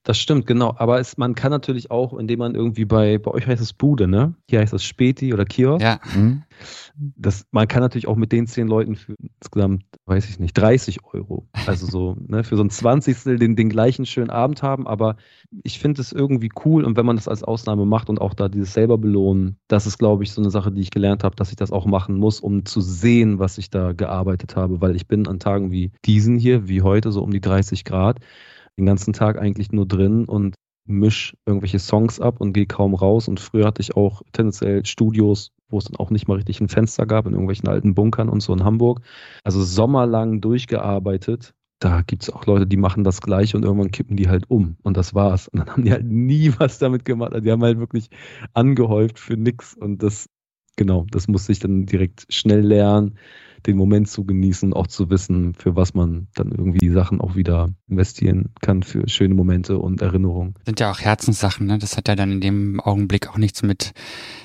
Das 0.03 0.17
stimmt, 0.17 0.47
genau. 0.47 0.73
Aber 0.77 0.99
es, 0.99 1.17
man 1.17 1.35
kann 1.35 1.51
natürlich 1.51 1.91
auch, 1.91 2.17
indem 2.17 2.39
man 2.39 2.55
irgendwie 2.55 2.85
bei, 2.85 3.17
bei 3.17 3.31
euch 3.31 3.45
heißt 3.45 3.61
es 3.61 3.73
Bude, 3.73 4.07
ne? 4.07 4.33
Hier 4.49 4.59
heißt 4.59 4.73
es 4.73 4.83
Späti 4.83 5.33
oder 5.33 5.45
Kiosk. 5.45 5.83
Ja, 5.83 5.99
Hm? 6.13 6.43
Das, 7.15 7.45
man 7.51 7.67
kann 7.67 7.81
natürlich 7.81 8.07
auch 8.07 8.15
mit 8.15 8.31
den 8.31 8.47
zehn 8.47 8.67
Leuten 8.67 8.95
für 8.95 9.15
insgesamt, 9.39 9.83
weiß 10.05 10.29
ich 10.29 10.39
nicht, 10.39 10.53
30 10.53 11.03
Euro. 11.13 11.47
Also 11.65 11.85
so, 11.85 12.17
ne, 12.27 12.43
für 12.43 12.57
so 12.57 12.63
ein 12.63 12.69
Zwanzigstel 12.69 13.37
den, 13.37 13.55
den 13.55 13.69
gleichen 13.69 14.05
schönen 14.05 14.29
Abend 14.29 14.63
haben. 14.63 14.87
Aber 14.87 15.15
ich 15.63 15.79
finde 15.79 16.01
es 16.01 16.11
irgendwie 16.11 16.49
cool 16.65 16.83
und 16.83 16.97
wenn 16.97 17.05
man 17.05 17.15
das 17.15 17.27
als 17.27 17.43
Ausnahme 17.43 17.85
macht 17.85 18.09
und 18.09 18.19
auch 18.19 18.33
da 18.33 18.49
dieses 18.49 18.73
selber 18.73 18.97
belohnen, 18.97 19.57
das 19.67 19.87
ist, 19.87 19.97
glaube 19.97 20.23
ich, 20.23 20.31
so 20.31 20.41
eine 20.41 20.49
Sache, 20.49 20.71
die 20.71 20.81
ich 20.81 20.91
gelernt 20.91 21.23
habe, 21.23 21.35
dass 21.35 21.51
ich 21.51 21.55
das 21.55 21.71
auch 21.71 21.85
machen 21.85 22.17
muss, 22.17 22.39
um 22.39 22.65
zu 22.65 22.81
sehen, 22.81 23.39
was 23.39 23.57
ich 23.57 23.69
da 23.69 23.93
gearbeitet 23.93 24.55
habe. 24.55 24.81
Weil 24.81 24.95
ich 24.95 25.07
bin 25.07 25.27
an 25.27 25.39
Tagen 25.39 25.71
wie 25.71 25.91
diesen 26.05 26.37
hier, 26.37 26.67
wie 26.67 26.81
heute, 26.81 27.11
so 27.11 27.21
um 27.21 27.31
die 27.31 27.41
30 27.41 27.85
Grad, 27.85 28.19
den 28.79 28.85
ganzen 28.85 29.13
Tag 29.13 29.37
eigentlich 29.37 29.71
nur 29.71 29.85
drin 29.85 30.25
und 30.25 30.55
misch 30.85 31.35
irgendwelche 31.45 31.79
Songs 31.79 32.19
ab 32.19 32.41
und 32.41 32.53
gehe 32.53 32.65
kaum 32.65 32.95
raus. 32.95 33.27
Und 33.27 33.39
früher 33.39 33.67
hatte 33.67 33.81
ich 33.81 33.95
auch 33.95 34.23
tendenziell 34.33 34.85
Studios, 34.85 35.51
wo 35.69 35.77
es 35.77 35.85
dann 35.85 35.97
auch 35.97 36.09
nicht 36.09 36.27
mal 36.27 36.35
richtig 36.35 36.59
ein 36.59 36.69
Fenster 36.69 37.05
gab, 37.05 37.27
in 37.27 37.33
irgendwelchen 37.33 37.69
alten 37.69 37.93
Bunkern 37.93 38.27
und 38.27 38.41
so 38.41 38.53
in 38.53 38.63
Hamburg. 38.63 39.01
Also 39.43 39.63
sommerlang 39.63 40.41
durchgearbeitet. 40.41 41.53
Da 41.79 42.01
gibt 42.01 42.23
es 42.23 42.29
auch 42.29 42.45
Leute, 42.45 42.67
die 42.67 42.75
machen 42.75 43.03
das 43.03 43.21
gleiche 43.21 43.55
und 43.55 43.63
irgendwann 43.63 43.91
kippen 43.91 44.17
die 44.17 44.27
halt 44.27 44.49
um. 44.49 44.75
Und 44.81 44.97
das 44.97 45.13
war's. 45.13 45.47
Und 45.47 45.59
dann 45.59 45.69
haben 45.69 45.83
die 45.83 45.91
halt 45.91 46.05
nie 46.05 46.51
was 46.57 46.79
damit 46.79 47.05
gemacht. 47.05 47.33
Also 47.33 47.43
die 47.43 47.51
haben 47.51 47.63
halt 47.63 47.79
wirklich 47.79 48.09
angehäuft 48.53 49.19
für 49.19 49.37
nix. 49.37 49.75
Und 49.75 50.01
das, 50.01 50.27
genau, 50.75 51.05
das 51.11 51.27
musste 51.27 51.51
ich 51.51 51.59
dann 51.59 51.85
direkt 51.85 52.25
schnell 52.29 52.61
lernen, 52.61 53.17
den 53.65 53.77
Moment 53.77 54.09
zu 54.09 54.25
genießen, 54.25 54.73
auch 54.73 54.87
zu 54.87 55.09
wissen, 55.09 55.53
für 55.53 55.75
was 55.75 55.93
man 55.93 56.27
dann 56.35 56.51
irgendwie 56.51 56.79
die 56.79 56.89
Sachen 56.89 57.21
auch 57.21 57.35
wieder 57.35 57.69
investieren 57.87 58.49
kann 58.61 58.83
für 58.83 59.07
schöne 59.07 59.33
Momente 59.33 59.77
und 59.77 60.01
Erinnerungen. 60.01 60.55
sind 60.65 60.79
ja 60.79 60.91
auch 60.91 60.99
Herzenssachen, 60.99 61.67
ne? 61.67 61.77
Das 61.77 61.97
hat 61.97 62.07
ja 62.07 62.15
dann 62.15 62.31
in 62.31 62.41
dem 62.41 62.79
Augenblick 62.79 63.29
auch 63.29 63.37
nichts 63.37 63.63
mit 63.63 63.93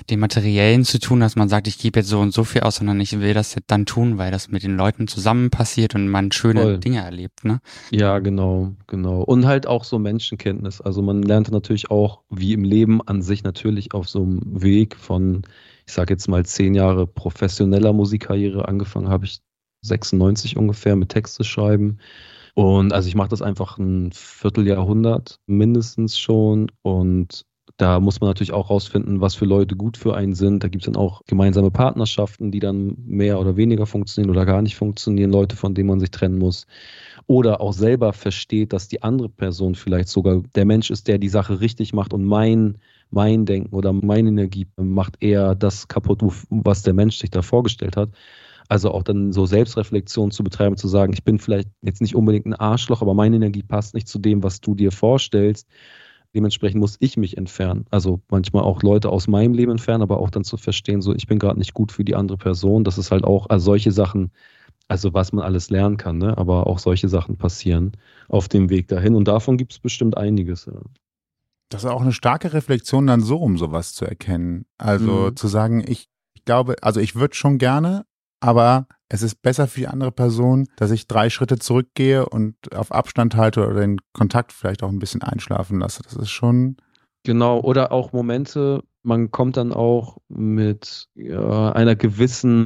dem 0.09 0.19
Materiellen 0.19 0.83
zu 0.83 0.99
tun, 0.99 1.19
dass 1.19 1.35
man 1.35 1.49
sagt, 1.49 1.67
ich 1.67 1.77
gebe 1.77 1.99
jetzt 1.99 2.09
so 2.09 2.19
und 2.19 2.33
so 2.33 2.43
viel 2.43 2.61
aus, 2.61 2.77
sondern 2.77 2.99
ich 2.99 3.19
will 3.19 3.33
das 3.33 3.55
jetzt 3.55 3.71
dann 3.71 3.85
tun, 3.85 4.17
weil 4.17 4.31
das 4.31 4.49
mit 4.49 4.63
den 4.63 4.75
Leuten 4.75 5.07
zusammen 5.07 5.49
passiert 5.49 5.95
und 5.95 6.07
man 6.07 6.31
schöne 6.31 6.61
Voll. 6.61 6.79
Dinge 6.79 7.03
erlebt, 7.03 7.45
ne? 7.45 7.61
Ja, 7.91 8.19
genau, 8.19 8.73
genau. 8.87 9.21
Und 9.21 9.45
halt 9.45 9.67
auch 9.67 9.83
so 9.83 9.99
Menschenkenntnis. 9.99 10.81
Also 10.81 11.01
man 11.01 11.21
lernt 11.21 11.51
natürlich 11.51 11.91
auch, 11.91 12.21
wie 12.29 12.53
im 12.53 12.63
Leben 12.63 13.01
an 13.01 13.21
sich 13.21 13.43
natürlich 13.43 13.93
auf 13.93 14.07
so 14.07 14.23
einem 14.23 14.41
Weg 14.61 14.95
von, 14.95 15.43
ich 15.87 15.93
sage 15.93 16.13
jetzt 16.13 16.27
mal 16.27 16.45
zehn 16.45 16.73
Jahre 16.75 17.07
professioneller 17.07 17.93
Musikkarriere 17.93 18.67
angefangen 18.67 19.09
habe 19.09 19.25
ich 19.25 19.39
96 19.81 20.57
ungefähr 20.57 20.95
mit 20.95 21.09
Texte 21.09 21.43
schreiben. 21.43 21.99
Und 22.55 22.93
also 22.93 23.07
ich 23.09 23.15
mache 23.15 23.29
das 23.29 23.41
einfach 23.41 23.77
ein 23.77 24.11
Vierteljahrhundert 24.13 25.39
mindestens 25.47 26.17
schon 26.19 26.71
und 26.83 27.45
Da 27.77 27.99
muss 27.99 28.21
man 28.21 28.29
natürlich 28.29 28.53
auch 28.53 28.69
rausfinden, 28.69 29.19
was 29.21 29.35
für 29.35 29.45
Leute 29.45 29.75
gut 29.75 29.97
für 29.97 30.15
einen 30.15 30.33
sind. 30.33 30.63
Da 30.63 30.69
gibt 30.69 30.83
es 30.83 30.85
dann 30.85 30.95
auch 31.01 31.21
gemeinsame 31.27 31.71
Partnerschaften, 31.71 32.51
die 32.51 32.59
dann 32.59 32.95
mehr 33.05 33.39
oder 33.39 33.57
weniger 33.57 33.85
funktionieren 33.85 34.29
oder 34.29 34.45
gar 34.45 34.61
nicht 34.61 34.75
funktionieren, 34.77 35.31
Leute, 35.31 35.55
von 35.57 35.73
denen 35.75 35.89
man 35.89 35.99
sich 35.99 36.11
trennen 36.11 36.37
muss. 36.37 36.67
Oder 37.27 37.59
auch 37.61 37.73
selber 37.73 38.13
versteht, 38.13 38.71
dass 38.71 38.87
die 38.87 39.03
andere 39.03 39.29
Person 39.29 39.75
vielleicht 39.75 40.07
sogar 40.09 40.43
der 40.55 40.65
Mensch 40.65 40.89
ist, 40.89 41.07
der 41.07 41.17
die 41.17 41.27
Sache 41.29 41.59
richtig 41.59 41.91
macht 41.93 42.13
und 42.13 42.23
mein, 42.23 42.77
mein 43.11 43.45
Denken 43.45 43.75
oder 43.75 43.93
meine 43.93 44.29
Energie 44.29 44.67
macht 44.77 45.21
eher 45.21 45.55
das 45.55 45.87
kaputt, 45.87 46.21
was 46.49 46.83
der 46.83 46.93
Mensch 46.93 47.17
sich 47.17 47.29
da 47.29 47.41
vorgestellt 47.41 47.97
hat. 47.97 48.09
Also 48.67 48.91
auch 48.91 49.03
dann 49.03 49.31
so 49.31 49.45
Selbstreflexion 49.45 50.31
zu 50.31 50.43
betreiben, 50.43 50.77
zu 50.77 50.87
sagen, 50.87 51.13
ich 51.13 51.23
bin 51.23 51.37
vielleicht 51.37 51.69
jetzt 51.81 52.01
nicht 52.01 52.15
unbedingt 52.15 52.47
ein 52.47 52.55
Arschloch, 52.55 53.01
aber 53.01 53.13
meine 53.13 53.35
Energie 53.35 53.63
passt 53.63 53.93
nicht 53.93 54.07
zu 54.07 54.17
dem, 54.17 54.43
was 54.43 54.59
du 54.59 54.73
dir 54.73 54.91
vorstellst. 54.91 55.67
Dementsprechend 56.33 56.81
muss 56.81 56.97
ich 56.99 57.15
mich 57.15 57.37
entfernen. 57.37 57.85
Also 57.91 58.21
manchmal 58.29 58.63
auch 58.63 58.81
Leute 58.81 59.09
aus 59.09 59.27
meinem 59.27 59.53
Leben 59.53 59.71
entfernen, 59.71 60.01
aber 60.01 60.19
auch 60.19 60.29
dann 60.29 60.43
zu 60.43 60.57
verstehen, 60.57 61.01
so 61.01 61.13
ich 61.13 61.27
bin 61.27 61.39
gerade 61.39 61.59
nicht 61.59 61.73
gut 61.73 61.91
für 61.91 62.03
die 62.03 62.15
andere 62.15 62.37
Person. 62.37 62.83
Das 62.83 62.97
ist 62.97 63.11
halt 63.11 63.23
auch, 63.23 63.49
also 63.49 63.65
solche 63.65 63.91
Sachen, 63.91 64.31
also 64.87 65.13
was 65.13 65.31
man 65.31 65.45
alles 65.45 65.69
lernen 65.69 65.97
kann, 65.97 66.17
ne? 66.17 66.37
aber 66.37 66.67
auch 66.67 66.79
solche 66.79 67.07
Sachen 67.07 67.37
passieren 67.37 67.93
auf 68.27 68.49
dem 68.49 68.69
Weg 68.69 68.87
dahin. 68.87 69.15
Und 69.15 69.27
davon 69.27 69.57
gibt 69.57 69.73
es 69.73 69.79
bestimmt 69.79 70.17
einiges. 70.17 70.69
Das 71.69 71.83
ist 71.83 71.89
auch 71.89 72.01
eine 72.01 72.11
starke 72.11 72.53
Reflexion, 72.53 73.07
dann 73.07 73.21
so 73.21 73.37
um 73.37 73.57
sowas 73.57 73.93
zu 73.93 74.05
erkennen. 74.05 74.65
Also 74.77 75.29
mhm. 75.29 75.35
zu 75.35 75.47
sagen, 75.47 75.83
ich, 75.87 76.07
ich 76.33 76.45
glaube, 76.45 76.75
also 76.81 76.99
ich 76.99 77.15
würde 77.15 77.35
schon 77.35 77.57
gerne, 77.57 78.05
aber 78.39 78.87
es 79.09 79.21
ist 79.21 79.41
besser 79.41 79.67
für 79.67 79.81
die 79.81 79.87
andere 79.87 80.11
Person, 80.11 80.67
dass 80.77 80.91
ich 80.91 81.07
drei 81.07 81.29
Schritte 81.29 81.57
zurückgehe 81.57 82.27
und 82.27 82.55
auf 82.75 82.91
Abstand 82.91 83.35
halte 83.35 83.65
oder 83.65 83.79
den 83.81 83.99
Kontakt 84.13 84.51
vielleicht 84.51 84.83
auch 84.83 84.89
ein 84.89 84.99
bisschen 84.99 85.21
einschlafen 85.21 85.79
lasse. 85.79 86.01
Das 86.03 86.15
ist 86.15 86.29
schon. 86.29 86.77
Genau, 87.23 87.59
oder 87.59 87.91
auch 87.91 88.13
Momente, 88.13 88.83
man 89.01 89.31
kommt 89.31 89.57
dann 89.57 89.73
auch 89.73 90.17
mit 90.27 91.07
ja, 91.15 91.71
einer 91.71 91.95
gewissen, 91.95 92.65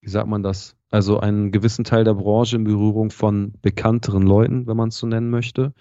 wie 0.00 0.10
sagt 0.10 0.28
man 0.28 0.42
das, 0.42 0.76
also 0.90 1.20
einen 1.20 1.52
gewissen 1.52 1.84
Teil 1.84 2.04
der 2.04 2.14
Branche 2.14 2.56
in 2.56 2.64
Berührung 2.64 3.10
von 3.10 3.52
bekannteren 3.60 4.22
Leuten, 4.22 4.66
wenn 4.66 4.76
man 4.76 4.88
es 4.88 4.98
so 4.98 5.06
nennen 5.06 5.30
möchte. 5.30 5.74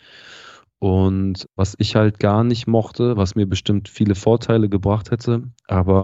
Und 0.79 1.47
was 1.55 1.75
ich 1.79 1.95
halt 1.95 2.19
gar 2.19 2.43
nicht 2.43 2.67
mochte, 2.67 3.17
was 3.17 3.35
mir 3.35 3.47
bestimmt 3.47 3.89
viele 3.89 4.15
Vorteile 4.15 4.69
gebracht 4.69 5.11
hätte, 5.11 5.43
aber 5.67 6.03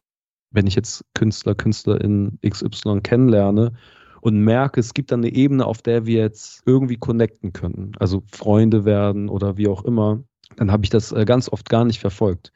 wenn 0.50 0.68
ich 0.68 0.76
jetzt 0.76 1.04
Künstler, 1.14 1.56
Künstlerin 1.56 2.40
XY 2.48 3.02
kennenlerne 3.02 3.74
und 4.22 4.40
merke, 4.40 4.80
es 4.80 4.94
gibt 4.94 5.12
dann 5.12 5.22
eine 5.22 5.34
Ebene, 5.34 5.66
auf 5.66 5.82
der 5.82 6.06
wir 6.06 6.22
jetzt 6.22 6.64
irgendwie 6.66 6.98
connecten 6.98 7.54
können, 7.54 7.92
also 8.00 8.24
Freunde 8.32 8.86
werden 8.86 9.30
oder 9.30 9.58
wie 9.58 9.68
auch 9.68 9.84
immer, 9.84 10.24
dann 10.56 10.72
habe 10.72 10.84
ich 10.86 10.90
das 10.90 11.12
äh, 11.12 11.26
ganz 11.26 11.50
oft 11.50 11.70
gar 11.70 11.86
nicht 11.86 12.00
verfolgt, 12.00 12.52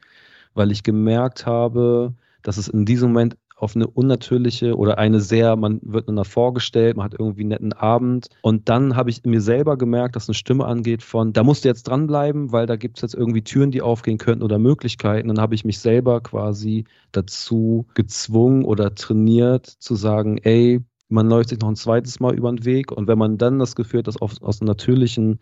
weil 0.54 0.70
ich 0.70 0.82
gemerkt 0.82 1.46
habe, 1.46 2.14
dass 2.42 2.56
es 2.56 2.68
in 2.68 2.84
diesem 2.84 3.12
Moment 3.12 3.36
auf 3.58 3.74
eine 3.74 3.86
unnatürliche 3.86 4.76
oder 4.76 4.98
eine 4.98 5.20
sehr, 5.20 5.56
man 5.56 5.80
wird 5.82 6.08
einander 6.08 6.24
vorgestellt, 6.24 6.96
man 6.96 7.04
hat 7.04 7.14
irgendwie 7.18 7.42
einen 7.42 7.50
netten 7.50 7.72
Abend. 7.72 8.28
Und 8.42 8.68
dann 8.68 8.96
habe 8.96 9.10
ich 9.10 9.24
mir 9.24 9.40
selber 9.40 9.76
gemerkt, 9.76 10.16
dass 10.16 10.28
eine 10.28 10.34
Stimme 10.34 10.64
angeht 10.64 11.02
von, 11.02 11.32
da 11.32 11.42
musst 11.42 11.64
du 11.64 11.68
jetzt 11.68 11.88
dranbleiben, 11.88 12.52
weil 12.52 12.66
da 12.66 12.76
gibt 12.76 12.98
es 12.98 13.02
jetzt 13.02 13.14
irgendwie 13.14 13.42
Türen, 13.42 13.70
die 13.70 13.82
aufgehen 13.82 14.18
könnten 14.18 14.44
oder 14.44 14.58
Möglichkeiten. 14.58 15.28
Dann 15.28 15.40
habe 15.40 15.54
ich 15.54 15.64
mich 15.64 15.80
selber 15.80 16.20
quasi 16.20 16.84
dazu 17.12 17.86
gezwungen 17.94 18.64
oder 18.64 18.94
trainiert 18.94 19.66
zu 19.66 19.96
sagen, 19.96 20.38
ey, 20.38 20.80
man 21.08 21.28
läuft 21.28 21.48
sich 21.48 21.58
noch 21.58 21.68
ein 21.68 21.76
zweites 21.76 22.20
Mal 22.20 22.34
über 22.34 22.52
den 22.52 22.64
Weg. 22.64 22.92
Und 22.92 23.08
wenn 23.08 23.18
man 23.18 23.38
dann 23.38 23.58
das 23.58 23.74
Gefühl 23.74 24.00
hat, 24.00 24.06
dass 24.06 24.20
aus, 24.20 24.40
aus 24.42 24.60
natürlichen 24.60 25.40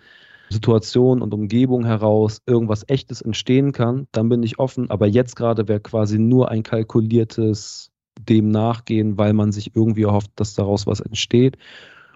Situation 0.49 1.23
und 1.23 1.35
Umgebung 1.35 1.85
heraus 1.85 2.41
irgendwas 2.47 2.85
Echtes 2.89 3.21
entstehen 3.21 3.73
kann, 3.73 4.07
dann 4.13 4.29
bin 4.29 4.43
ich 4.43 4.59
offen. 4.59 4.91
Aber 4.91 5.07
jetzt 5.07 5.35
gerade 5.35 5.69
wäre 5.69 5.81
quasi 5.81 6.19
nur 6.19 6.51
ein 6.51 6.63
kalkuliertes 6.63 7.91
dem 8.21 8.51
nachgehen, 8.51 9.19
weil 9.19 9.33
man 9.33 9.53
sich 9.53 9.75
irgendwie 9.75 10.05
erhofft, 10.05 10.33
dass 10.37 10.55
daraus 10.55 10.87
was 10.87 11.01
entsteht. 11.01 11.59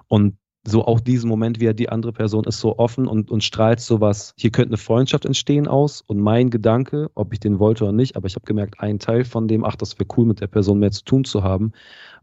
Und 0.09 0.37
so 0.67 0.85
auch 0.85 1.01
diesen 1.01 1.29
Moment, 1.29 1.61
wie 1.61 1.73
die 1.73 1.89
andere 1.89 2.13
Person 2.13 2.45
ist 2.45 2.61
so 2.61 2.79
offen 2.79 3.07
und, 3.07 3.31
und 3.31 3.43
strahlt 3.43 3.81
sowas, 3.81 4.35
hier 4.37 4.51
könnte 4.51 4.71
eine 4.71 4.77
Freundschaft 4.77 5.25
entstehen 5.25 5.67
aus 5.67 6.03
und 6.03 6.19
mein 6.19 6.51
Gedanke, 6.51 7.11
ob 7.15 7.33
ich 7.33 7.41
den 7.41 7.59
wollte 7.59 7.85
oder 7.85 7.93
nicht, 7.93 8.17
aber 8.17 8.27
ich 8.27 8.35
habe 8.35 8.45
gemerkt, 8.45 8.81
ein 8.81 8.99
Teil 8.99 9.25
von 9.25 9.49
dem, 9.49 9.65
ach, 9.65 9.77
das 9.77 9.99
wäre 9.99 10.09
cool, 10.17 10.27
mit 10.27 10.41
der 10.41 10.49
Person 10.49 10.79
mehr 10.79 10.91
zu 10.91 11.05
tun 11.05 11.25
zu 11.25 11.43
haben, 11.43 11.73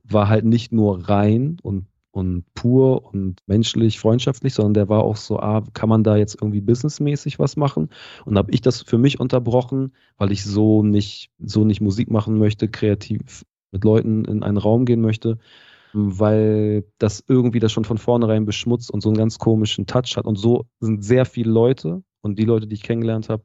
war 0.03 0.29
halt 0.29 0.45
nicht 0.45 0.71
nur 0.71 1.09
rein 1.09 1.57
und, 1.63 1.87
und 2.11 2.43
pur 2.53 3.11
und 3.11 3.41
menschlich, 3.47 3.99
freundschaftlich, 3.99 4.53
sondern 4.53 4.75
der 4.75 4.89
war 4.89 5.03
auch 5.03 5.17
so, 5.17 5.39
ah, 5.39 5.63
kann 5.73 5.89
man 5.89 6.03
da 6.03 6.15
jetzt 6.15 6.37
irgendwie 6.39 6.61
businessmäßig 6.61 7.39
was 7.39 7.57
machen? 7.57 7.89
Und 8.25 8.37
habe 8.37 8.51
ich 8.51 8.61
das 8.61 8.83
für 8.83 8.99
mich 8.99 9.19
unterbrochen, 9.19 9.93
weil 10.17 10.31
ich 10.31 10.43
so 10.43 10.83
nicht, 10.83 11.31
so 11.39 11.65
nicht 11.65 11.81
Musik 11.81 12.11
machen 12.11 12.37
möchte, 12.37 12.69
kreativ 12.69 13.45
mit 13.71 13.83
Leuten 13.83 14.25
in 14.25 14.43
einen 14.43 14.57
Raum 14.57 14.85
gehen 14.85 15.01
möchte, 15.01 15.37
weil 15.93 16.85
das 16.99 17.23
irgendwie 17.27 17.59
das 17.59 17.71
schon 17.71 17.85
von 17.85 17.97
vornherein 17.97 18.45
beschmutzt 18.45 18.91
und 18.91 19.01
so 19.01 19.09
einen 19.09 19.17
ganz 19.17 19.39
komischen 19.39 19.85
Touch 19.85 20.17
hat. 20.17 20.25
Und 20.25 20.37
so 20.37 20.65
sind 20.79 21.03
sehr 21.03 21.25
viele 21.25 21.51
Leute 21.51 22.03
und 22.21 22.39
die 22.39 22.45
Leute, 22.45 22.67
die 22.67 22.75
ich 22.75 22.83
kennengelernt 22.83 23.29
habe, 23.29 23.43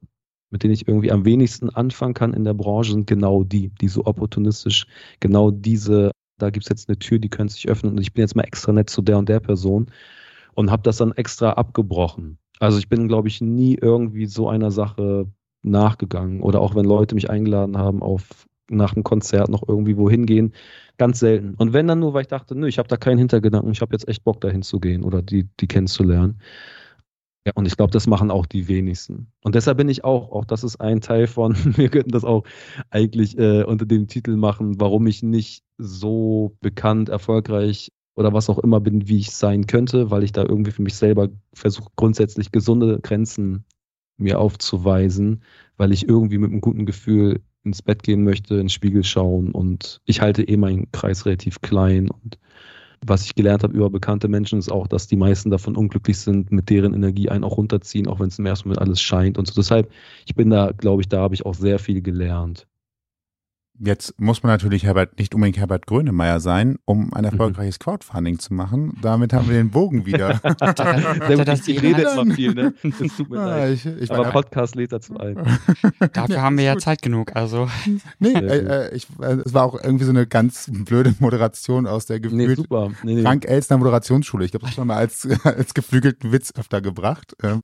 mit 0.50 0.62
denen 0.62 0.74
ich 0.74 0.86
irgendwie 0.86 1.10
am 1.10 1.24
wenigsten 1.24 1.70
anfangen 1.70 2.14
kann 2.14 2.34
in 2.34 2.44
der 2.44 2.54
Branche, 2.54 2.92
sind 2.92 3.06
genau 3.06 3.42
die, 3.42 3.70
die 3.80 3.88
so 3.88 4.04
opportunistisch, 4.04 4.86
genau 5.20 5.50
diese, 5.50 6.10
da 6.38 6.50
gibt 6.50 6.66
es 6.66 6.68
jetzt 6.68 6.88
eine 6.88 6.98
Tür, 6.98 7.18
die 7.18 7.30
könnte 7.30 7.54
sich 7.54 7.68
öffnen 7.68 7.92
und 7.92 8.00
ich 8.00 8.12
bin 8.12 8.22
jetzt 8.22 8.36
mal 8.36 8.42
extra 8.42 8.72
nett 8.72 8.90
zu 8.90 9.00
der 9.00 9.18
und 9.18 9.28
der 9.28 9.40
Person 9.40 9.90
und 10.54 10.70
habe 10.70 10.82
das 10.82 10.98
dann 10.98 11.12
extra 11.12 11.52
abgebrochen. 11.52 12.38
Also 12.60 12.78
ich 12.78 12.88
bin, 12.88 13.08
glaube 13.08 13.28
ich, 13.28 13.40
nie 13.40 13.78
irgendwie 13.80 14.26
so 14.26 14.48
einer 14.48 14.70
Sache 14.70 15.26
nachgegangen 15.62 16.42
oder 16.42 16.60
auch 16.60 16.74
wenn 16.74 16.84
Leute 16.84 17.14
mich 17.14 17.30
eingeladen 17.30 17.78
haben 17.78 18.02
auf 18.02 18.46
nach 18.76 18.94
einem 18.94 19.04
Konzert 19.04 19.48
noch 19.48 19.66
irgendwie 19.66 19.96
wohin 19.96 20.26
gehen. 20.26 20.52
Ganz 20.98 21.20
selten. 21.20 21.54
Und 21.54 21.72
wenn 21.72 21.86
dann 21.86 22.00
nur, 22.00 22.14
weil 22.14 22.22
ich 22.22 22.28
dachte, 22.28 22.54
nö, 22.54 22.66
ich 22.66 22.78
habe 22.78 22.88
da 22.88 22.96
keinen 22.96 23.18
Hintergedanken, 23.18 23.72
ich 23.72 23.80
habe 23.80 23.94
jetzt 23.94 24.08
echt 24.08 24.24
Bock 24.24 24.40
dahin 24.40 24.62
zu 24.62 24.80
gehen 24.80 25.04
oder 25.04 25.22
die, 25.22 25.48
die 25.60 25.66
kennenzulernen. 25.66 26.40
Ja, 27.44 27.52
und 27.56 27.66
ich 27.66 27.76
glaube, 27.76 27.90
das 27.90 28.06
machen 28.06 28.30
auch 28.30 28.46
die 28.46 28.68
wenigsten. 28.68 29.32
Und 29.42 29.56
deshalb 29.56 29.78
bin 29.78 29.88
ich 29.88 30.04
auch, 30.04 30.30
auch 30.30 30.44
das 30.44 30.62
ist 30.62 30.80
ein 30.80 31.00
Teil 31.00 31.26
von, 31.26 31.56
wir 31.76 31.88
könnten 31.88 32.12
das 32.12 32.24
auch 32.24 32.44
eigentlich 32.90 33.36
äh, 33.38 33.64
unter 33.64 33.84
dem 33.84 34.06
Titel 34.06 34.36
machen, 34.36 34.80
warum 34.80 35.06
ich 35.08 35.22
nicht 35.22 35.64
so 35.76 36.56
bekannt, 36.60 37.08
erfolgreich 37.08 37.90
oder 38.14 38.32
was 38.32 38.48
auch 38.48 38.58
immer 38.58 38.80
bin, 38.80 39.08
wie 39.08 39.18
ich 39.18 39.32
sein 39.32 39.66
könnte, 39.66 40.10
weil 40.10 40.22
ich 40.22 40.32
da 40.32 40.42
irgendwie 40.42 40.70
für 40.70 40.82
mich 40.82 40.94
selber 40.94 41.30
versuche, 41.52 41.90
grundsätzlich 41.96 42.52
gesunde 42.52 43.00
Grenzen 43.00 43.64
mir 44.18 44.38
aufzuweisen, 44.38 45.42
weil 45.76 45.92
ich 45.92 46.08
irgendwie 46.08 46.38
mit 46.38 46.50
einem 46.50 46.60
guten 46.60 46.86
Gefühl 46.86 47.42
ins 47.64 47.82
Bett 47.82 48.02
gehen 48.02 48.24
möchte, 48.24 48.56
ins 48.56 48.72
Spiegel 48.72 49.04
schauen 49.04 49.52
und 49.52 50.00
ich 50.04 50.20
halte 50.20 50.42
eh 50.42 50.56
meinen 50.56 50.90
Kreis 50.92 51.26
relativ 51.26 51.60
klein 51.60 52.10
und 52.10 52.38
was 53.04 53.24
ich 53.24 53.34
gelernt 53.34 53.64
habe 53.64 53.74
über 53.74 53.90
bekannte 53.90 54.28
Menschen 54.28 54.58
ist 54.58 54.70
auch, 54.70 54.86
dass 54.86 55.08
die 55.08 55.16
meisten 55.16 55.50
davon 55.50 55.76
unglücklich 55.76 56.18
sind, 56.18 56.52
mit 56.52 56.70
deren 56.70 56.94
Energie 56.94 57.28
einen 57.28 57.44
auch 57.44 57.56
runterziehen, 57.56 58.06
auch 58.06 58.20
wenn 58.20 58.28
es 58.28 58.38
im 58.38 58.46
ersten 58.46 58.68
Moment 58.68 58.80
alles 58.80 59.00
scheint 59.00 59.38
und 59.38 59.48
so. 59.48 59.54
Deshalb, 59.54 59.90
ich 60.24 60.34
bin 60.36 60.50
da, 60.50 60.70
glaube 60.70 61.02
ich, 61.02 61.08
da 61.08 61.20
habe 61.20 61.34
ich 61.34 61.44
auch 61.44 61.54
sehr 61.54 61.78
viel 61.80 62.00
gelernt. 62.00 62.68
Jetzt 63.78 64.20
muss 64.20 64.42
man 64.42 64.52
natürlich 64.52 64.84
Herbert, 64.84 65.18
nicht 65.18 65.34
unbedingt 65.34 65.56
Herbert 65.56 65.86
Grönemeyer 65.86 66.40
sein, 66.40 66.78
um 66.84 67.12
ein 67.14 67.22
mhm. 67.22 67.30
erfolgreiches 67.30 67.78
Crowdfunding 67.78 68.38
zu 68.38 68.52
machen. 68.52 68.98
Damit 69.00 69.32
haben 69.32 69.48
wir 69.48 69.56
den 69.56 69.70
Bogen 69.70 70.04
wieder. 70.04 70.40
Sehr 71.26 71.44
das 71.44 71.66
ich 71.66 71.82
rede 71.82 72.02
immer 72.02 72.34
viel, 72.34 72.54
ne? 72.54 72.74
Das 72.82 73.16
tut 73.16 73.30
mir 73.30 73.40
ah, 73.40 73.46
leid. 73.46 73.72
Ich, 73.72 73.86
ich 73.86 74.12
Aber 74.12 74.30
Podcast 74.30 74.74
lädt 74.74 74.92
dazu 74.92 75.16
ein. 75.18 75.36
Dafür 76.12 76.36
ja, 76.36 76.42
haben 76.42 76.58
wir 76.58 76.64
ja 76.64 76.74
gut. 76.74 76.82
Zeit 76.82 77.02
genug, 77.02 77.34
also. 77.34 77.68
Nee, 78.18 78.34
äh, 78.34 78.88
äh, 78.88 78.94
ich, 78.94 79.06
äh, 79.20 79.38
es 79.44 79.54
war 79.54 79.64
auch 79.64 79.82
irgendwie 79.82 80.04
so 80.04 80.10
eine 80.10 80.26
ganz 80.26 80.70
blöde 80.70 81.14
Moderation 81.18 81.86
aus 81.86 82.06
der 82.06 82.20
gefühlt 82.20 82.48
nee, 82.48 82.54
super. 82.54 82.90
Nee, 83.02 83.14
nee. 83.14 83.22
Frank 83.22 83.46
Elstner 83.46 83.78
Moderationsschule. 83.78 84.44
Ich 84.44 84.50
glaube, 84.50 84.66
das 84.66 84.76
haben 84.76 84.88
wir 84.88 84.96
als, 84.96 85.26
als 85.44 85.72
geflügelten 85.72 86.30
Witz 86.30 86.52
öfter 86.56 86.82
gebracht. 86.82 87.34
Ähm. 87.42 87.62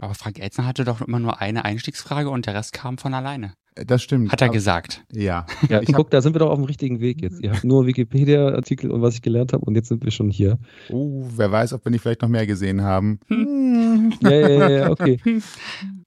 Aber 0.00 0.14
Frank 0.14 0.38
Elstner 0.38 0.66
hatte 0.66 0.84
doch 0.84 1.00
immer 1.00 1.18
nur 1.18 1.40
eine 1.40 1.64
Einstiegsfrage 1.64 2.30
und 2.30 2.46
der 2.46 2.54
Rest 2.54 2.72
kam 2.72 2.96
von 2.96 3.12
alleine. 3.12 3.54
Das 3.74 4.02
stimmt. 4.02 4.30
Hat 4.30 4.40
er 4.40 4.48
gesagt. 4.50 5.04
Ja. 5.12 5.46
Ja, 5.68 5.80
ich 5.80 5.92
guck, 5.92 6.10
da 6.10 6.20
sind 6.20 6.34
wir 6.34 6.40
doch 6.40 6.50
auf 6.50 6.58
dem 6.58 6.64
richtigen 6.64 7.00
Weg 7.00 7.22
jetzt. 7.22 7.40
Ihr 7.40 7.52
habt 7.52 7.64
nur 7.64 7.86
Wikipedia-Artikel 7.86 8.90
und 8.90 9.02
was 9.02 9.14
ich 9.14 9.22
gelernt 9.22 9.52
habe 9.52 9.64
und 9.64 9.74
jetzt 9.74 9.88
sind 9.88 10.04
wir 10.04 10.10
schon 10.10 10.30
hier. 10.30 10.58
Oh, 10.90 11.24
wer 11.36 11.50
weiß, 11.50 11.72
ob 11.72 11.84
wir 11.84 11.90
nicht 11.90 12.02
vielleicht 12.02 12.22
noch 12.22 12.28
mehr 12.28 12.46
gesehen 12.46 12.82
haben. 12.82 13.18
ja, 14.20 14.30
ja, 14.30 14.68
ja, 14.68 14.90
okay. 14.90 15.18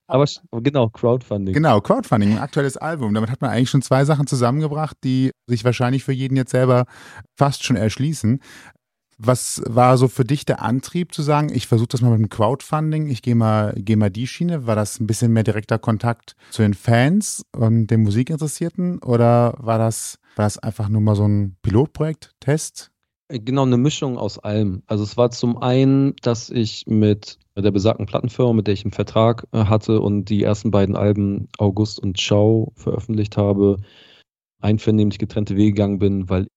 Aber 0.05 0.25
genau, 0.51 0.89
Crowdfunding. 0.89 1.53
Genau, 1.53 1.81
Crowdfunding, 1.81 2.33
ein 2.33 2.37
aktuelles 2.37 2.77
Album. 2.77 3.13
Damit 3.13 3.29
hat 3.29 3.41
man 3.41 3.49
eigentlich 3.49 3.69
schon 3.69 3.81
zwei 3.81 4.05
Sachen 4.05 4.27
zusammengebracht, 4.27 4.95
die 5.03 5.31
sich 5.47 5.65
wahrscheinlich 5.65 6.03
für 6.03 6.13
jeden 6.13 6.37
jetzt 6.37 6.51
selber 6.51 6.85
fast 7.35 7.65
schon 7.65 7.75
erschließen. 7.75 8.39
Was 9.19 9.63
war 9.65 9.97
so 9.97 10.07
für 10.07 10.25
dich 10.25 10.45
der 10.45 10.61
Antrieb 10.61 11.11
zu 11.13 11.23
sagen, 11.23 11.49
ich 11.51 11.65
versuche 11.65 11.87
das 11.87 12.01
mal 12.01 12.11
mit 12.11 12.19
dem 12.19 12.29
Crowdfunding, 12.29 13.07
ich 13.07 13.23
gehe 13.23 13.33
mal, 13.33 13.73
geh 13.75 13.95
mal 13.95 14.11
die 14.11 14.27
Schiene? 14.27 14.67
War 14.67 14.75
das 14.75 14.99
ein 14.99 15.07
bisschen 15.07 15.33
mehr 15.33 15.43
direkter 15.43 15.79
Kontakt 15.79 16.35
zu 16.51 16.61
den 16.61 16.75
Fans 16.75 17.43
und 17.55 17.87
den 17.87 18.03
Musikinteressierten 18.03 18.99
oder 18.99 19.55
war 19.57 19.79
das, 19.79 20.19
war 20.35 20.45
das 20.45 20.59
einfach 20.59 20.87
nur 20.87 21.01
mal 21.01 21.15
so 21.15 21.27
ein 21.27 21.57
Pilotprojekt, 21.63 22.35
Test? 22.39 22.91
Genau, 23.29 23.63
eine 23.63 23.77
Mischung 23.77 24.17
aus 24.17 24.39
allem. 24.39 24.83
Also 24.85 25.03
es 25.03 25.17
war 25.17 25.31
zum 25.31 25.57
einen, 25.57 26.15
dass 26.21 26.49
ich 26.49 26.85
mit 26.87 27.39
der 27.57 27.71
besagten 27.71 28.05
Plattenfirma, 28.05 28.53
mit 28.53 28.67
der 28.67 28.73
ich 28.73 28.85
einen 28.85 28.93
Vertrag 28.93 29.47
äh, 29.51 29.65
hatte 29.65 29.99
und 29.99 30.25
die 30.25 30.43
ersten 30.43 30.71
beiden 30.71 30.95
Alben 30.95 31.49
August 31.57 31.99
und 31.99 32.17
Ciao 32.17 32.71
veröffentlicht 32.75 33.35
habe, 33.35 33.77
einvernehmlich 34.61 35.19
getrennte 35.19 35.55
Wege 35.55 35.71
gegangen 35.71 35.99
bin, 35.99 36.29
weil 36.29 36.47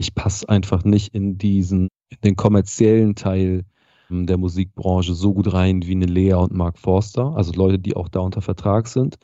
ich 0.00 0.14
passe 0.14 0.48
einfach 0.48 0.82
nicht 0.82 1.14
in 1.14 1.36
diesen, 1.36 1.88
in 2.08 2.18
den 2.24 2.34
kommerziellen 2.34 3.14
Teil 3.14 3.64
ähm, 4.10 4.26
der 4.26 4.38
Musikbranche 4.38 5.12
so 5.14 5.34
gut 5.34 5.52
rein 5.52 5.82
wie 5.84 5.92
eine 5.92 6.06
Lea 6.06 6.32
und 6.32 6.54
Mark 6.54 6.78
Forster, 6.78 7.36
also 7.36 7.52
Leute, 7.52 7.78
die 7.78 7.94
auch 7.94 8.08
da 8.08 8.20
unter 8.20 8.40
Vertrag 8.40 8.88
sind. 8.88 9.16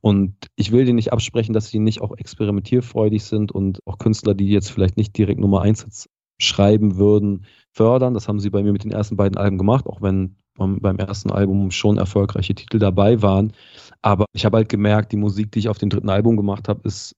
Und 0.00 0.34
ich 0.56 0.72
will 0.72 0.86
denen 0.86 0.96
nicht 0.96 1.12
absprechen, 1.12 1.52
dass 1.52 1.68
sie 1.68 1.78
nicht 1.78 2.00
auch 2.00 2.16
experimentierfreudig 2.16 3.22
sind 3.22 3.52
und 3.52 3.80
auch 3.84 3.98
Künstler, 3.98 4.34
die 4.34 4.48
jetzt 4.48 4.70
vielleicht 4.70 4.96
nicht 4.96 5.16
direkt 5.16 5.38
Nummer 5.38 5.60
eins 5.60 6.08
schreiben 6.40 6.96
würden, 6.96 7.44
fördern. 7.70 8.14
Das 8.14 8.26
haben 8.26 8.40
sie 8.40 8.50
bei 8.50 8.62
mir 8.62 8.72
mit 8.72 8.84
den 8.84 8.90
ersten 8.90 9.16
beiden 9.16 9.36
Alben 9.36 9.58
gemacht, 9.58 9.86
auch 9.86 10.00
wenn 10.00 10.36
beim 10.56 10.96
ersten 10.96 11.30
Album 11.30 11.70
schon 11.70 11.98
erfolgreiche 11.98 12.54
Titel 12.54 12.78
dabei 12.78 13.20
waren. 13.22 13.52
Aber 14.00 14.24
ich 14.32 14.44
habe 14.44 14.56
halt 14.56 14.68
gemerkt, 14.70 15.12
die 15.12 15.16
Musik, 15.16 15.52
die 15.52 15.60
ich 15.60 15.68
auf 15.68 15.78
dem 15.78 15.90
dritten 15.90 16.10
Album 16.10 16.36
gemacht 16.36 16.68
habe, 16.68 16.80
ist 16.84 17.14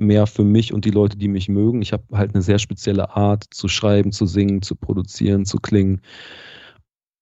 mehr 0.00 0.26
für 0.26 0.44
mich 0.44 0.72
und 0.72 0.84
die 0.84 0.90
Leute, 0.90 1.16
die 1.16 1.28
mich 1.28 1.48
mögen. 1.48 1.82
Ich 1.82 1.92
habe 1.92 2.04
halt 2.12 2.34
eine 2.34 2.42
sehr 2.42 2.58
spezielle 2.58 3.16
Art 3.16 3.44
zu 3.50 3.68
schreiben, 3.68 4.12
zu 4.12 4.26
singen, 4.26 4.62
zu 4.62 4.74
produzieren, 4.74 5.44
zu 5.44 5.58
klingen. 5.58 6.00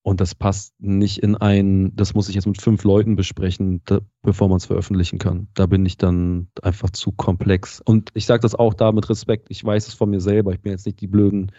Und 0.03 0.23
das 0.23 0.35
passt 0.35 0.73
nicht 0.81 1.19
in 1.19 1.37
ein, 1.37 1.95
das 1.95 2.15
muss 2.15 2.31
ich 2.31 2.35
jetzt 2.35 2.47
mit 2.47 2.63
fünf 2.63 2.83
Leuten 2.85 3.15
besprechen, 3.15 3.83
da, 3.85 4.01
bevor 4.23 4.49
man 4.49 4.57
es 4.57 4.65
veröffentlichen 4.65 5.19
kann. 5.19 5.49
Da 5.53 5.67
bin 5.67 5.85
ich 5.85 5.99
dann 5.99 6.49
einfach 6.63 6.89
zu 6.91 7.13
komplex. 7.13 7.83
Und 7.85 8.11
ich 8.15 8.25
sage 8.25 8.41
das 8.41 8.55
auch 8.55 8.73
da 8.73 8.93
mit 8.93 9.11
Respekt. 9.11 9.49
Ich 9.51 9.63
weiß 9.63 9.87
es 9.89 9.95
von 9.95 10.09
mir 10.09 10.21
selber. 10.21 10.53
Ich 10.53 10.63
bin 10.63 10.73
jetzt 10.73 10.87
nicht 10.87 11.01
die 11.03 11.09
blöden 11.09 11.53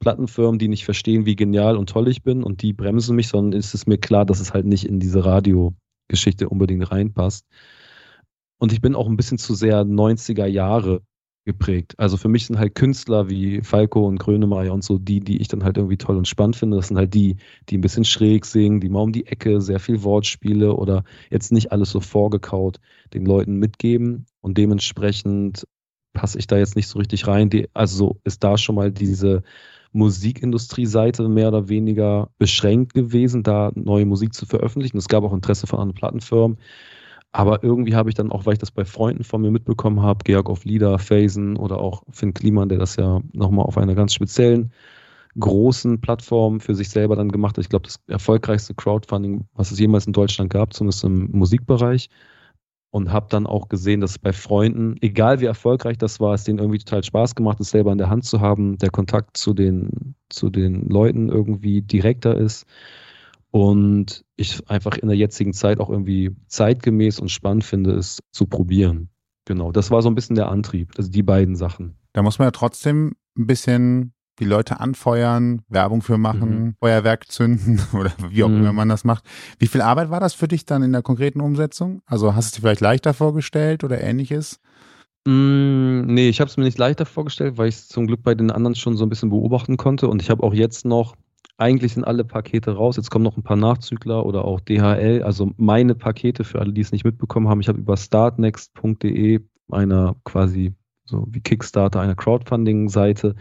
Plattenfirmen, 0.00 0.58
die 0.58 0.68
nicht 0.68 0.84
verstehen, 0.84 1.24
wie 1.24 1.36
genial 1.36 1.78
und 1.78 1.88
toll 1.88 2.08
ich 2.08 2.22
bin 2.22 2.42
und 2.42 2.60
die 2.60 2.72
bremsen 2.74 3.16
mich, 3.16 3.28
sondern 3.28 3.58
ist 3.58 3.74
es 3.74 3.86
mir 3.86 3.96
klar, 3.96 4.26
dass 4.26 4.40
es 4.40 4.52
halt 4.52 4.66
nicht 4.66 4.84
in 4.84 5.00
diese 5.00 5.24
Radiogeschichte 5.24 6.48
unbedingt 6.48 6.90
reinpasst. 6.90 7.46
Und 8.58 8.72
ich 8.72 8.80
bin 8.80 8.94
auch 8.94 9.06
ein 9.08 9.16
bisschen 9.16 9.38
zu 9.38 9.54
sehr 9.54 9.84
90er 9.84 10.46
Jahre 10.46 11.02
geprägt. 11.44 11.94
Also 11.98 12.16
für 12.16 12.28
mich 12.28 12.46
sind 12.46 12.58
halt 12.58 12.74
Künstler 12.74 13.28
wie 13.28 13.60
Falco 13.62 14.06
und 14.06 14.18
Grönemeyer 14.18 14.72
und 14.72 14.82
so 14.82 14.98
die, 14.98 15.20
die 15.20 15.40
ich 15.40 15.48
dann 15.48 15.62
halt 15.62 15.76
irgendwie 15.76 15.98
toll 15.98 16.16
und 16.16 16.26
spannend 16.26 16.56
finde. 16.56 16.76
Das 16.76 16.88
sind 16.88 16.96
halt 16.96 17.12
die, 17.12 17.36
die 17.68 17.76
ein 17.76 17.82
bisschen 17.82 18.04
schräg 18.04 18.46
singen, 18.46 18.80
die 18.80 18.88
mal 18.88 19.02
um 19.02 19.12
die 19.12 19.26
Ecke 19.26 19.60
sehr 19.60 19.78
viel 19.78 20.02
Wortspiele 20.02 20.74
oder 20.74 21.04
jetzt 21.30 21.52
nicht 21.52 21.70
alles 21.72 21.90
so 21.90 22.00
vorgekaut 22.00 22.80
den 23.12 23.26
Leuten 23.26 23.58
mitgeben. 23.58 24.26
Und 24.40 24.56
dementsprechend 24.56 25.66
passe 26.14 26.38
ich 26.38 26.46
da 26.46 26.56
jetzt 26.56 26.76
nicht 26.76 26.88
so 26.88 26.98
richtig 26.98 27.26
rein. 27.26 27.50
Die, 27.50 27.68
also 27.74 28.16
ist 28.24 28.42
da 28.42 28.56
schon 28.56 28.76
mal 28.76 28.90
diese 28.90 29.42
Musikindustrie-Seite 29.92 31.28
mehr 31.28 31.48
oder 31.48 31.68
weniger 31.68 32.30
beschränkt 32.38 32.94
gewesen, 32.94 33.42
da 33.42 33.70
neue 33.74 34.06
Musik 34.06 34.34
zu 34.34 34.46
veröffentlichen. 34.46 34.96
Es 34.96 35.08
gab 35.08 35.24
auch 35.24 35.32
Interesse 35.32 35.66
von 35.66 35.78
anderen 35.78 35.98
Plattenfirmen. 35.98 36.58
Aber 37.34 37.64
irgendwie 37.64 37.96
habe 37.96 38.08
ich 38.08 38.14
dann 38.14 38.30
auch, 38.30 38.46
weil 38.46 38.52
ich 38.52 38.60
das 38.60 38.70
bei 38.70 38.84
Freunden 38.84 39.24
von 39.24 39.42
mir 39.42 39.50
mitbekommen 39.50 40.00
habe, 40.00 40.22
Georg 40.22 40.48
auf 40.48 40.64
Lieder, 40.64 41.00
Phasen 41.00 41.56
oder 41.56 41.80
auch 41.80 42.04
Finn 42.12 42.32
Kliman, 42.32 42.68
der 42.68 42.78
das 42.78 42.94
ja 42.94 43.20
nochmal 43.32 43.66
auf 43.66 43.76
einer 43.76 43.96
ganz 43.96 44.14
speziellen 44.14 44.72
großen 45.40 46.00
Plattform 46.00 46.60
für 46.60 46.76
sich 46.76 46.90
selber 46.90 47.16
dann 47.16 47.32
gemacht 47.32 47.56
hat. 47.56 47.64
Ich 47.64 47.70
glaube, 47.70 47.86
das 47.86 47.98
erfolgreichste 48.06 48.74
Crowdfunding, 48.74 49.48
was 49.54 49.72
es 49.72 49.80
jemals 49.80 50.06
in 50.06 50.12
Deutschland 50.12 50.48
gab, 50.48 50.72
zumindest 50.74 51.02
im 51.02 51.32
Musikbereich. 51.32 52.08
Und 52.90 53.12
habe 53.12 53.26
dann 53.28 53.48
auch 53.48 53.68
gesehen, 53.68 54.00
dass 54.00 54.16
bei 54.16 54.32
Freunden, 54.32 54.94
egal 55.00 55.40
wie 55.40 55.46
erfolgreich 55.46 55.98
das 55.98 56.20
war, 56.20 56.34
es 56.34 56.44
denen 56.44 56.60
irgendwie 56.60 56.78
total 56.78 57.02
Spaß 57.02 57.34
gemacht 57.34 57.58
ist, 57.58 57.70
selber 57.70 57.90
in 57.90 57.98
der 57.98 58.10
Hand 58.10 58.24
zu 58.26 58.40
haben, 58.40 58.78
der 58.78 58.90
Kontakt 58.90 59.36
zu 59.36 59.54
den, 59.54 60.14
zu 60.28 60.50
den 60.50 60.88
Leuten 60.88 61.30
irgendwie 61.30 61.82
direkter 61.82 62.36
ist 62.36 62.64
und 63.54 64.24
ich 64.34 64.68
einfach 64.68 64.96
in 64.96 65.06
der 65.06 65.16
jetzigen 65.16 65.52
Zeit 65.52 65.78
auch 65.78 65.88
irgendwie 65.88 66.34
zeitgemäß 66.48 67.20
und 67.20 67.30
spannend 67.30 67.62
finde, 67.62 67.92
es 67.92 68.18
zu 68.32 68.46
probieren. 68.46 69.10
Genau, 69.44 69.70
das 69.70 69.92
war 69.92 70.02
so 70.02 70.08
ein 70.08 70.16
bisschen 70.16 70.34
der 70.34 70.48
Antrieb, 70.48 70.90
also 70.96 71.08
die 71.08 71.22
beiden 71.22 71.54
Sachen. 71.54 71.94
Da 72.14 72.22
muss 72.22 72.40
man 72.40 72.46
ja 72.46 72.50
trotzdem 72.50 73.14
ein 73.38 73.46
bisschen 73.46 74.12
die 74.40 74.44
Leute 74.44 74.80
anfeuern, 74.80 75.62
Werbung 75.68 76.02
für 76.02 76.18
machen, 76.18 76.50
mhm. 76.50 76.74
Feuerwerk 76.80 77.30
zünden 77.30 77.80
oder 77.92 78.12
wie 78.28 78.42
auch 78.42 78.48
mhm. 78.48 78.56
immer 78.56 78.72
man 78.72 78.88
das 78.88 79.04
macht. 79.04 79.22
Wie 79.60 79.68
viel 79.68 79.82
Arbeit 79.82 80.10
war 80.10 80.18
das 80.18 80.34
für 80.34 80.48
dich 80.48 80.66
dann 80.66 80.82
in 80.82 80.90
der 80.90 81.02
konkreten 81.02 81.40
Umsetzung? 81.40 82.02
Also 82.06 82.34
hast 82.34 82.46
du 82.46 82.48
es 82.48 82.52
dir 82.54 82.60
vielleicht 82.62 82.80
leichter 82.80 83.14
vorgestellt 83.14 83.84
oder 83.84 84.00
ähnliches? 84.00 84.58
Mm, 85.28 86.06
nee, 86.06 86.28
ich 86.28 86.40
habe 86.40 86.50
es 86.50 86.56
mir 86.56 86.64
nicht 86.64 86.78
leichter 86.78 87.06
vorgestellt, 87.06 87.56
weil 87.56 87.68
ich 87.68 87.76
es 87.76 87.86
zum 87.86 88.08
Glück 88.08 88.24
bei 88.24 88.34
den 88.34 88.50
anderen 88.50 88.74
schon 88.74 88.96
so 88.96 89.06
ein 89.06 89.10
bisschen 89.10 89.30
beobachten 89.30 89.76
konnte. 89.76 90.08
Und 90.08 90.20
ich 90.20 90.30
habe 90.30 90.42
auch 90.42 90.54
jetzt 90.54 90.84
noch 90.84 91.14
eigentlich 91.56 91.94
sind 91.94 92.04
alle 92.04 92.24
Pakete 92.24 92.72
raus. 92.72 92.96
Jetzt 92.96 93.10
kommen 93.10 93.24
noch 93.24 93.36
ein 93.36 93.42
paar 93.42 93.56
Nachzügler 93.56 94.26
oder 94.26 94.44
auch 94.44 94.60
DHL. 94.60 95.22
Also 95.22 95.52
meine 95.56 95.94
Pakete 95.94 96.44
für 96.44 96.60
alle, 96.60 96.72
die 96.72 96.80
es 96.80 96.92
nicht 96.92 97.04
mitbekommen 97.04 97.48
haben. 97.48 97.60
Ich 97.60 97.68
habe 97.68 97.78
über 97.78 97.96
startnext.de 97.96 99.40
einer 99.70 100.16
quasi 100.24 100.74
so 101.04 101.26
wie 101.30 101.40
Kickstarter, 101.40 102.00
einer 102.00 102.14
Crowdfunding-Seite, 102.14 103.34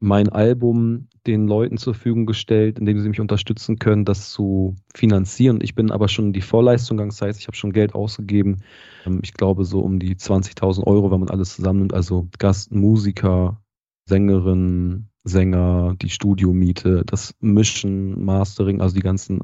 mein 0.00 0.28
Album 0.30 1.08
den 1.26 1.46
Leuten 1.46 1.76
zur 1.76 1.94
Verfügung 1.94 2.24
gestellt, 2.24 2.78
indem 2.78 3.00
sie 3.00 3.08
mich 3.08 3.20
unterstützen 3.20 3.78
können, 3.78 4.04
das 4.04 4.30
zu 4.30 4.76
finanzieren. 4.94 5.58
Ich 5.60 5.74
bin 5.74 5.90
aber 5.90 6.08
schon 6.08 6.26
in 6.26 6.32
die 6.32 6.40
Vorleistung 6.40 6.96
gegangen, 6.96 7.10
das 7.10 7.20
heißt, 7.20 7.40
ich 7.40 7.48
habe 7.48 7.56
schon 7.56 7.72
Geld 7.72 7.94
ausgegeben. 7.94 8.62
Ähm, 9.04 9.20
ich 9.22 9.34
glaube 9.34 9.64
so 9.64 9.80
um 9.80 9.98
die 9.98 10.14
20.000 10.14 10.86
Euro, 10.86 11.10
wenn 11.10 11.20
man 11.20 11.28
alles 11.28 11.56
zusammennimmt, 11.56 11.92
also 11.92 12.28
Gast, 12.38 12.72
Musiker, 12.72 13.60
Sängerin, 14.06 15.09
Sänger, 15.24 15.94
die 16.00 16.10
Studiomiete, 16.10 17.04
das 17.04 17.34
Mischen, 17.40 18.24
Mastering, 18.24 18.80
also 18.80 18.94
die 18.94 19.02
ganzen 19.02 19.40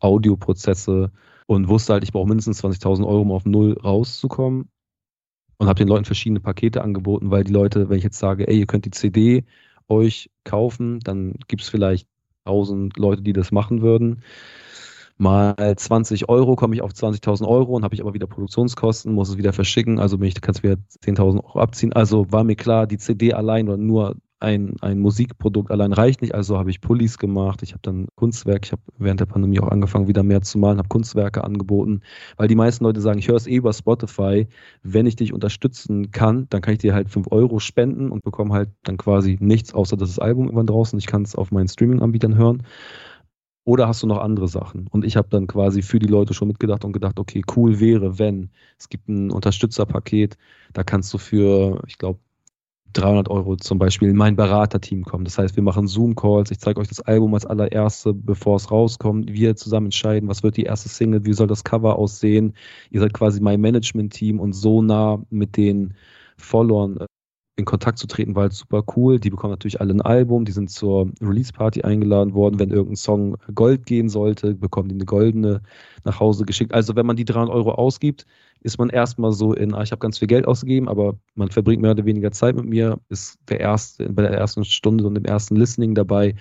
Audioprozesse 0.00 1.12
und 1.46 1.68
wusste 1.68 1.94
halt, 1.94 2.04
ich 2.04 2.12
brauche 2.12 2.28
mindestens 2.28 2.62
20.000 2.62 3.06
Euro, 3.06 3.22
um 3.22 3.32
auf 3.32 3.44
Null 3.44 3.76
rauszukommen 3.82 4.70
und 5.58 5.66
habe 5.68 5.78
den 5.78 5.88
Leuten 5.88 6.06
verschiedene 6.06 6.40
Pakete 6.40 6.82
angeboten, 6.82 7.30
weil 7.30 7.44
die 7.44 7.52
Leute, 7.52 7.88
wenn 7.90 7.98
ich 7.98 8.04
jetzt 8.04 8.18
sage, 8.18 8.48
ey, 8.48 8.58
ihr 8.58 8.66
könnt 8.66 8.86
die 8.86 8.90
CD 8.90 9.44
euch 9.88 10.30
kaufen, 10.44 11.00
dann 11.00 11.34
gibt 11.48 11.62
es 11.62 11.68
vielleicht 11.68 12.08
1000 12.44 12.96
Leute, 12.96 13.22
die 13.22 13.32
das 13.32 13.52
machen 13.52 13.82
würden. 13.82 14.22
Mal 15.18 15.54
20 15.76 16.30
Euro 16.30 16.56
komme 16.56 16.74
ich 16.74 16.80
auf 16.82 16.92
20.000 16.92 17.46
Euro 17.46 17.74
und 17.74 17.84
habe 17.84 17.94
ich 17.94 18.00
aber 18.00 18.14
wieder 18.14 18.26
Produktionskosten, 18.26 19.12
muss 19.12 19.28
es 19.28 19.36
wieder 19.36 19.52
verschicken, 19.52 19.98
also 19.98 20.18
ich, 20.22 20.40
kannst 20.40 20.62
wieder 20.62 20.76
10.000 21.04 21.44
Euro 21.44 21.60
abziehen. 21.60 21.92
Also 21.92 22.32
war 22.32 22.42
mir 22.44 22.56
klar, 22.56 22.86
die 22.86 22.96
CD 22.96 23.34
allein 23.34 23.68
oder 23.68 23.76
nur 23.76 24.16
ein, 24.40 24.76
ein 24.80 24.98
Musikprodukt 24.98 25.70
allein 25.70 25.92
reicht 25.92 26.22
nicht, 26.22 26.34
also 26.34 26.58
habe 26.58 26.70
ich 26.70 26.80
Pullis 26.80 27.18
gemacht, 27.18 27.62
ich 27.62 27.72
habe 27.72 27.82
dann 27.82 28.08
Kunstwerk, 28.16 28.64
ich 28.64 28.72
habe 28.72 28.82
während 28.98 29.20
der 29.20 29.26
Pandemie 29.26 29.60
auch 29.60 29.68
angefangen, 29.68 30.08
wieder 30.08 30.22
mehr 30.22 30.40
zu 30.40 30.58
malen, 30.58 30.78
habe 30.78 30.88
Kunstwerke 30.88 31.44
angeboten, 31.44 32.00
weil 32.36 32.48
die 32.48 32.54
meisten 32.54 32.84
Leute 32.84 33.00
sagen, 33.02 33.18
ich 33.18 33.28
höre 33.28 33.36
es 33.36 33.46
eh 33.46 33.56
über 33.56 33.72
Spotify, 33.72 34.48
wenn 34.82 35.06
ich 35.06 35.16
dich 35.16 35.34
unterstützen 35.34 36.10
kann, 36.10 36.46
dann 36.48 36.62
kann 36.62 36.72
ich 36.72 36.80
dir 36.80 36.94
halt 36.94 37.10
5 37.10 37.28
Euro 37.30 37.58
spenden 37.58 38.10
und 38.10 38.24
bekomme 38.24 38.54
halt 38.54 38.70
dann 38.82 38.96
quasi 38.96 39.36
nichts, 39.40 39.74
außer 39.74 39.96
dass 39.96 40.08
das 40.08 40.18
Album 40.18 40.46
irgendwann 40.46 40.66
draußen, 40.66 40.98
ich 40.98 41.06
kann 41.06 41.22
es 41.22 41.36
auf 41.36 41.50
meinen 41.52 41.68
Streaming-Anbietern 41.68 42.36
hören. 42.36 42.62
Oder 43.64 43.88
hast 43.88 44.02
du 44.02 44.06
noch 44.06 44.18
andere 44.18 44.48
Sachen? 44.48 44.88
Und 44.88 45.04
ich 45.04 45.16
habe 45.16 45.28
dann 45.28 45.46
quasi 45.46 45.82
für 45.82 45.98
die 45.98 46.06
Leute 46.06 46.32
schon 46.32 46.48
mitgedacht 46.48 46.84
und 46.84 46.92
gedacht, 46.92 47.20
okay, 47.20 47.42
cool 47.54 47.78
wäre, 47.78 48.18
wenn 48.18 48.50
es 48.78 48.88
gibt 48.88 49.08
ein 49.08 49.30
Unterstützerpaket, 49.30 50.38
da 50.72 50.82
kannst 50.82 51.12
du 51.12 51.18
für, 51.18 51.82
ich 51.86 51.98
glaube, 51.98 52.18
300 52.92 53.28
Euro 53.28 53.56
zum 53.56 53.78
Beispiel 53.78 54.08
in 54.08 54.16
mein 54.16 54.36
Beraterteam 54.36 55.04
kommen. 55.04 55.24
Das 55.24 55.38
heißt, 55.38 55.56
wir 55.56 55.62
machen 55.62 55.86
Zoom-Calls, 55.86 56.50
ich 56.50 56.58
zeige 56.58 56.80
euch 56.80 56.88
das 56.88 57.00
Album 57.00 57.34
als 57.34 57.46
allererste, 57.46 58.12
bevor 58.14 58.56
es 58.56 58.70
rauskommt. 58.70 59.32
Wir 59.32 59.56
zusammen 59.56 59.86
entscheiden, 59.86 60.28
was 60.28 60.42
wird 60.42 60.56
die 60.56 60.64
erste 60.64 60.88
Single, 60.88 61.24
wie 61.24 61.32
soll 61.32 61.46
das 61.46 61.64
Cover 61.64 61.96
aussehen. 61.96 62.54
Ihr 62.90 63.00
seid 63.00 63.12
quasi 63.12 63.40
mein 63.40 63.60
Management-Team 63.60 64.40
und 64.40 64.52
so 64.52 64.82
nah 64.82 65.22
mit 65.30 65.56
den 65.56 65.94
Followern 66.36 66.98
in 67.56 67.64
Kontakt 67.64 67.98
zu 67.98 68.06
treten, 68.06 68.34
war 68.34 68.44
halt 68.44 68.52
super 68.52 68.82
cool. 68.96 69.20
Die 69.20 69.30
bekommen 69.30 69.52
natürlich 69.52 69.80
alle 69.80 69.92
ein 69.92 70.00
Album, 70.00 70.44
die 70.44 70.52
sind 70.52 70.70
zur 70.70 71.10
Release-Party 71.20 71.82
eingeladen 71.82 72.34
worden. 72.34 72.58
Wenn 72.58 72.70
irgendein 72.70 72.96
Song 72.96 73.36
Gold 73.54 73.86
gehen 73.86 74.08
sollte, 74.08 74.54
bekommen 74.54 74.88
die 74.88 74.94
eine 74.94 75.04
goldene 75.04 75.62
nach 76.04 76.20
Hause 76.20 76.44
geschickt. 76.44 76.72
Also 76.72 76.96
wenn 76.96 77.06
man 77.06 77.16
die 77.16 77.24
300 77.24 77.54
Euro 77.54 77.72
ausgibt, 77.72 78.26
ist 78.62 78.78
man 78.78 78.90
erstmal 78.90 79.32
so 79.32 79.52
in, 79.54 79.74
ah, 79.74 79.82
ich 79.82 79.92
habe 79.92 80.00
ganz 80.00 80.18
viel 80.18 80.28
Geld 80.28 80.46
ausgegeben, 80.46 80.88
aber 80.88 81.18
man 81.34 81.50
verbringt 81.50 81.82
mehr 81.82 81.92
oder 81.92 82.04
weniger 82.04 82.30
Zeit 82.30 82.56
mit 82.56 82.66
mir, 82.66 82.98
ist 83.08 83.38
der 83.48 83.60
erste, 83.60 84.10
bei 84.10 84.22
der 84.22 84.32
ersten 84.32 84.64
Stunde 84.64 85.06
und 85.06 85.14
dem 85.14 85.24
ersten 85.24 85.56
Listening 85.56 85.94
dabei 85.94 86.34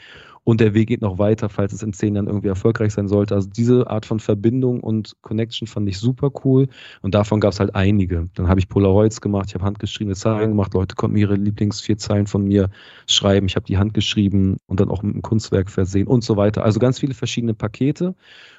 und 0.44 0.62
der 0.62 0.74
Weg 0.74 0.88
geht 0.88 1.02
noch 1.02 1.18
weiter, 1.18 1.50
falls 1.50 1.74
es 1.74 1.84
in 1.84 1.94
zehn 1.94 2.16
Jahren 2.16 2.28
irgendwie 2.28 2.48
erfolgreich 2.48 2.94
sein 2.94 3.08
sollte. 3.08 3.36
Also 3.36 3.50
diese 3.50 3.90
Art 3.90 4.06
von 4.06 4.20
Verbindung 4.20 4.80
und 4.82 5.14
Connection 5.22 5.68
fand 5.68 5.88
ich 5.90 6.00
super 6.00 6.32
cool 6.44 6.68
und 7.02 7.16
davon 7.16 7.40
gab 7.40 7.54
es 7.54 7.60
halt 7.60 7.76
einige. 7.76 8.26
Dann 8.36 8.48
habe 8.48 8.60
ich 8.60 8.70
Polaroids 8.70 9.22
gemacht, 9.22 9.50
ich 9.50 9.56
habe 9.56 9.66
handgeschriebene 9.66 10.16
Zeilen 10.16 10.50
gemacht, 10.50 10.74
Leute 10.74 10.96
konnten 10.96 11.18
ihre 11.18 11.36
Lieblings 11.36 11.84
Zeilen 11.98 12.28
von 12.28 12.44
mir 12.44 12.70
schreiben, 13.08 13.48
ich 13.48 13.56
habe 13.56 13.66
die 13.66 13.78
handgeschrieben 13.78 14.58
und 14.68 14.80
dann 14.80 14.90
auch 14.90 15.02
mit 15.02 15.14
einem 15.14 15.22
Kunstwerk 15.22 15.70
versehen 15.70 16.08
und 16.08 16.24
so 16.24 16.38
weiter. 16.38 16.64
Also 16.64 16.80
ganz 16.80 17.00
viele 17.00 17.14
verschiedene 17.14 17.54
Pakete 17.54 18.16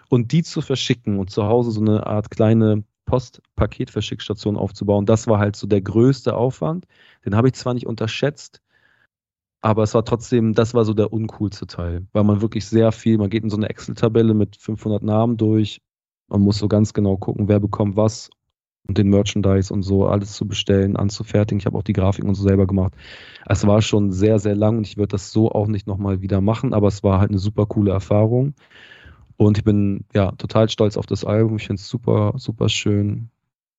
und 0.09 0.33
die 0.33 0.43
zu 0.43 0.61
verschicken 0.61 1.19
und 1.19 1.31
zu 1.31 1.45
Hause 1.45 1.71
so 1.71 1.81
eine 1.81 2.07
Art 2.07 2.31
kleine 2.31 2.85
Postpaketverschickstation 3.11 4.57
aufzubauen, 4.57 5.05
das 5.05 5.27
war 5.27 5.41
halt 5.41 5.57
so 5.57 5.67
der 5.67 5.81
größte 5.81 6.35
Aufwand. 6.35 6.87
Den 7.25 7.35
habe 7.35 7.49
ich 7.49 7.55
zwar 7.55 7.75
nicht 7.75 7.87
unterschätzt, 7.87 8.61
Aber 9.63 9.83
es 9.83 9.95
war 9.95 10.05
trotzdem, 10.05 10.55
das 10.55 10.73
war 10.75 10.85
so 10.85 10.95
der 10.95 11.13
uncoolste 11.13 11.67
Teil, 11.67 12.07
weil 12.13 12.25
man 12.25 12.41
wirklich 12.41 12.67
sehr 12.67 12.93
viel, 12.93 13.19
man 13.19 13.29
geht 13.29 13.45
in 13.45 13.51
so 13.51 13.57
eine 13.57 13.69
Excel-Tabelle 13.69 14.33
mit 14.33 14.57
500 14.57 15.03
Namen 15.03 15.37
durch. 15.37 15.81
Man 16.29 16.41
muss 16.41 16.59
so 16.59 16.69
ganz 16.69 16.95
genau 16.95 17.17
gucken, 17.17 17.49
wer 17.49 17.61
bekommt 17.61 17.97
was 17.97 18.31
und 18.89 18.97
den 18.97 19.09
Merchandise 19.09 19.73
und 19.73 19.83
so 19.83 20.07
alles 20.07 20.33
zu 20.33 20.47
bestellen, 20.49 20.97
anzufertigen. 20.97 21.59
Ich 21.59 21.67
habe 21.67 21.77
auch 21.77 21.83
die 21.83 21.93
Grafiken 21.93 22.29
und 22.29 22.35
so 22.35 22.43
selber 22.43 22.67
gemacht. 22.67 22.95
Es 23.47 23.67
war 23.67 23.83
schon 23.83 24.13
sehr, 24.13 24.39
sehr 24.39 24.55
lang 24.55 24.79
und 24.79 24.87
ich 24.87 24.97
würde 24.97 25.13
das 25.13 25.31
so 25.31 25.51
auch 25.51 25.67
nicht 25.67 25.87
nochmal 25.87 26.23
wieder 26.23 26.41
machen, 26.41 26.73
aber 26.73 26.89
es 26.89 27.03
war 27.03 27.21
halt 27.21 27.31
eine 27.31 27.39
super 27.39 27.67
coole 27.67 27.93
Erfahrung. 27.93 28.55
Und 29.37 29.59
ich 29.59 29.65
bin 29.65 30.05
ja 30.15 30.33
total 30.33 30.69
stolz 30.69 30.97
auf 30.97 31.07
das 31.07 31.25
Album. 31.25 31.57
Ich 31.57 31.67
finde 31.67 31.81
es 31.81 31.89
super, 31.89 32.35
super 32.37 32.69
schön. 32.69 33.31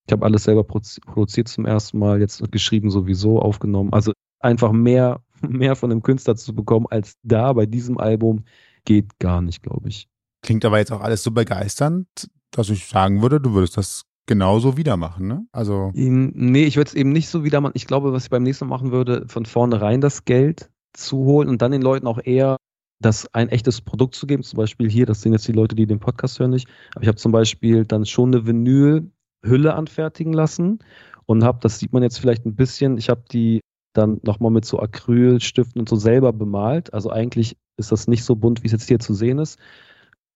Ich 0.08 0.12
habe 0.12 0.26
alles 0.26 0.44
selber 0.44 0.64
produziert 0.64 1.48
zum 1.48 1.66
ersten 1.66 2.00
Mal, 2.00 2.20
jetzt 2.20 2.52
geschrieben 2.52 2.90
sowieso, 2.90 3.40
aufgenommen. 3.40 3.94
Also 3.94 4.14
einfach 4.40 4.72
mehr, 4.72 5.22
mehr 5.48 5.76
von 5.76 5.90
dem 5.90 6.04
Künstler 6.04 6.36
zu 6.36 6.54
bekommen 6.54 6.88
als 6.90 7.18
da 7.24 7.54
bei 7.54 7.66
diesem 7.66 7.98
Album 7.98 8.46
geht 8.86 9.20
gar 9.20 9.42
nicht, 9.42 9.64
glaube 9.64 9.90
ich. 9.90 10.08
Klingt 10.44 10.66
aber 10.66 10.80
jetzt 10.80 10.92
auch 10.92 11.02
alles 11.02 11.24
so 11.24 11.32
begeisternd, 11.32 12.08
dass 12.52 12.70
ich 12.70 12.88
sagen 12.88 13.22
würde, 13.22 13.40
du 13.40 13.54
würdest 13.54 13.78
das 13.78 14.06
genauso 14.26 14.78
wieder 14.78 14.98
machen, 14.98 15.28
ne? 15.28 15.46
Also. 15.52 15.92
Nee, 15.94 16.64
ich 16.64 16.78
würde 16.78 16.90
es 16.90 16.94
eben 16.94 17.12
nicht 17.12 17.30
so 17.30 17.44
wieder 17.44 17.62
machen. 17.62 17.74
Ich 17.76 17.88
glaube, 17.88 18.14
was 18.14 18.24
ich 18.24 18.30
beim 18.30 18.44
nächsten 18.44 18.66
Mal 18.66 18.78
machen 18.78 18.92
würde, 18.92 19.28
von 19.28 19.46
vornherein 19.46 20.02
das 20.02 20.26
Geld 20.26 20.72
zu 20.94 21.18
holen 21.18 21.50
und 21.50 21.62
dann 21.62 21.72
den 21.72 21.82
Leuten 21.82 22.08
auch 22.08 22.20
eher 22.24 22.58
das 23.00 23.34
ein 23.34 23.50
echtes 23.50 23.82
Produkt 23.82 24.16
zu 24.16 24.28
geben. 24.28 24.44
Zum 24.44 24.58
Beispiel 24.58 24.90
hier, 24.90 25.06
das 25.06 25.22
sehen 25.22 25.34
jetzt 25.34 25.48
die 25.48 25.54
Leute, 25.54 25.76
die 25.76 25.88
den 25.88 26.00
Podcast 26.00 26.40
hören 26.40 26.52
nicht. 26.52 26.68
Aber 26.94 27.04
ich 27.04 27.08
habe 27.08 27.18
zum 27.18 27.32
Beispiel 27.32 27.86
dann 27.86 28.06
schon 28.06 28.34
eine 28.34 28.46
Vinylhülle 28.46 29.74
anfertigen 29.74 30.34
lassen 30.34 30.80
und 31.26 31.44
habe, 31.44 31.60
das 31.62 31.80
sieht 31.80 31.94
man 31.94 32.04
jetzt 32.04 32.20
vielleicht 32.20 32.46
ein 32.46 32.56
bisschen, 32.56 32.98
ich 32.98 33.10
habe 33.10 33.24
die 33.32 33.62
dann 33.94 34.20
nochmal 34.24 34.52
mit 34.52 34.66
so 34.66 34.80
Acrylstiften 34.80 35.80
und 35.80 35.90
so 35.90 35.96
selber 35.96 36.34
bemalt. 36.34 36.94
Also 36.94 37.10
eigentlich 37.10 37.58
ist 37.78 37.92
das 37.92 38.08
nicht 38.08 38.24
so 38.24 38.36
bunt, 38.36 38.64
wie 38.64 38.68
es 38.68 38.72
jetzt 38.72 38.88
hier 38.88 39.00
zu 39.00 39.14
sehen 39.14 39.40
ist. 39.40 39.60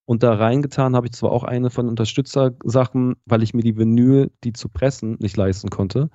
Und 0.05 0.21
da 0.23 0.33
reingetan 0.33 0.95
habe 0.95 1.07
ich 1.07 1.13
zwar 1.13 1.31
auch 1.31 1.43
eine 1.43 1.69
von 1.69 1.89
Unterstützersachen, 1.89 3.15
weil 3.25 3.41
ich 3.43 3.53
mir 3.53 3.63
die 3.63 3.77
Vinyl, 3.77 4.31
die 4.43 4.53
zu 4.53 4.69
pressen, 4.69 5.17
nicht 5.19 5.35
leisten 5.35 5.69
konnte. 5.69 6.09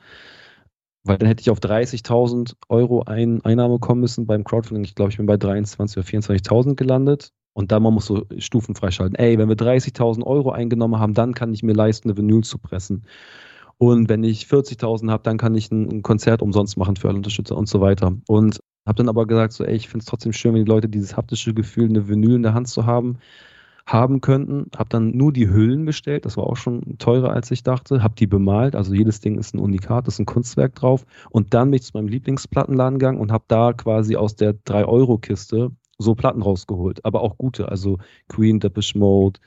Weil 1.02 1.18
dann 1.18 1.28
hätte 1.28 1.40
ich 1.40 1.50
auf 1.50 1.58
30.000 1.58 2.54
Euro 2.68 3.02
ein 3.04 3.42
Einnahme 3.44 3.78
kommen 3.78 4.02
müssen 4.02 4.26
beim 4.26 4.44
Crowdfunding. 4.44 4.84
Ich 4.84 4.94
glaube, 4.94 5.10
ich 5.10 5.16
bin 5.16 5.26
bei 5.26 5.34
23.000 5.34 5.96
oder 5.96 6.06
24.000 6.06 6.76
gelandet. 6.76 7.32
Und 7.52 7.72
dann 7.72 7.82
man 7.82 7.94
muss 7.94 8.06
so 8.06 8.26
Stufen 8.38 8.76
freischalten. 8.76 9.16
Ey, 9.16 9.38
wenn 9.38 9.48
wir 9.48 9.56
30.000 9.56 10.24
Euro 10.24 10.50
eingenommen 10.52 11.00
haben, 11.00 11.14
dann 11.14 11.34
kann 11.34 11.52
ich 11.52 11.62
mir 11.62 11.72
leisten, 11.72 12.08
eine 12.08 12.16
Vinyl 12.16 12.44
zu 12.44 12.58
pressen. 12.58 13.04
Und 13.82 14.10
wenn 14.10 14.24
ich 14.24 14.44
40.000 14.44 15.10
habe, 15.10 15.22
dann 15.22 15.38
kann 15.38 15.54
ich 15.54 15.70
ein, 15.70 16.02
Konzert 16.02 16.42
umsonst 16.42 16.76
machen 16.76 16.96
für 16.96 17.08
alle 17.08 17.16
Unterstützer 17.16 17.56
und 17.56 17.66
so 17.66 17.80
weiter. 17.80 18.14
Und 18.26 18.60
habe 18.86 18.96
dann 18.98 19.08
aber 19.08 19.26
gesagt, 19.26 19.54
so, 19.54 19.64
ey, 19.64 19.74
ich 19.74 19.88
finde 19.88 20.02
es 20.02 20.04
trotzdem 20.04 20.34
schön, 20.34 20.52
wenn 20.52 20.66
die 20.66 20.70
Leute 20.70 20.90
dieses 20.90 21.16
haptische 21.16 21.54
Gefühl, 21.54 21.88
eine 21.88 22.06
Vinyl 22.06 22.34
in 22.34 22.42
der 22.42 22.52
Hand 22.52 22.68
zu 22.68 22.84
haben 22.84 23.16
haben 23.86 24.20
könnten. 24.20 24.70
Habe 24.76 24.90
dann 24.90 25.16
nur 25.16 25.32
die 25.32 25.48
Hüllen 25.48 25.86
bestellt, 25.86 26.26
das 26.26 26.36
war 26.36 26.44
auch 26.44 26.58
schon 26.58 26.98
teurer 26.98 27.30
als 27.30 27.50
ich 27.50 27.62
dachte. 27.62 28.02
Habe 28.02 28.14
die 28.16 28.26
bemalt, 28.26 28.76
also 28.76 28.92
jedes 28.92 29.20
Ding 29.20 29.38
ist 29.38 29.54
ein 29.54 29.58
Unikat, 29.58 30.06
ist 30.08 30.18
ein 30.18 30.26
Kunstwerk 30.26 30.74
drauf. 30.74 31.06
Und 31.30 31.54
dann 31.54 31.70
bin 31.70 31.80
ich 31.80 31.84
zu 31.84 31.92
meinem 31.94 32.08
Lieblingsplattenladen 32.08 32.98
gegangen 32.98 33.18
und 33.18 33.32
habe 33.32 33.44
da 33.48 33.72
quasi 33.72 34.14
aus 34.14 34.36
der 34.36 34.52
3-Euro-Kiste 34.52 35.70
so 35.96 36.14
Platten 36.14 36.42
rausgeholt, 36.42 37.02
aber 37.06 37.22
auch 37.22 37.38
gute, 37.38 37.70
also 37.70 37.96
Queen, 38.28 38.60
Depeche 38.60 38.98
Mode, 38.98 39.40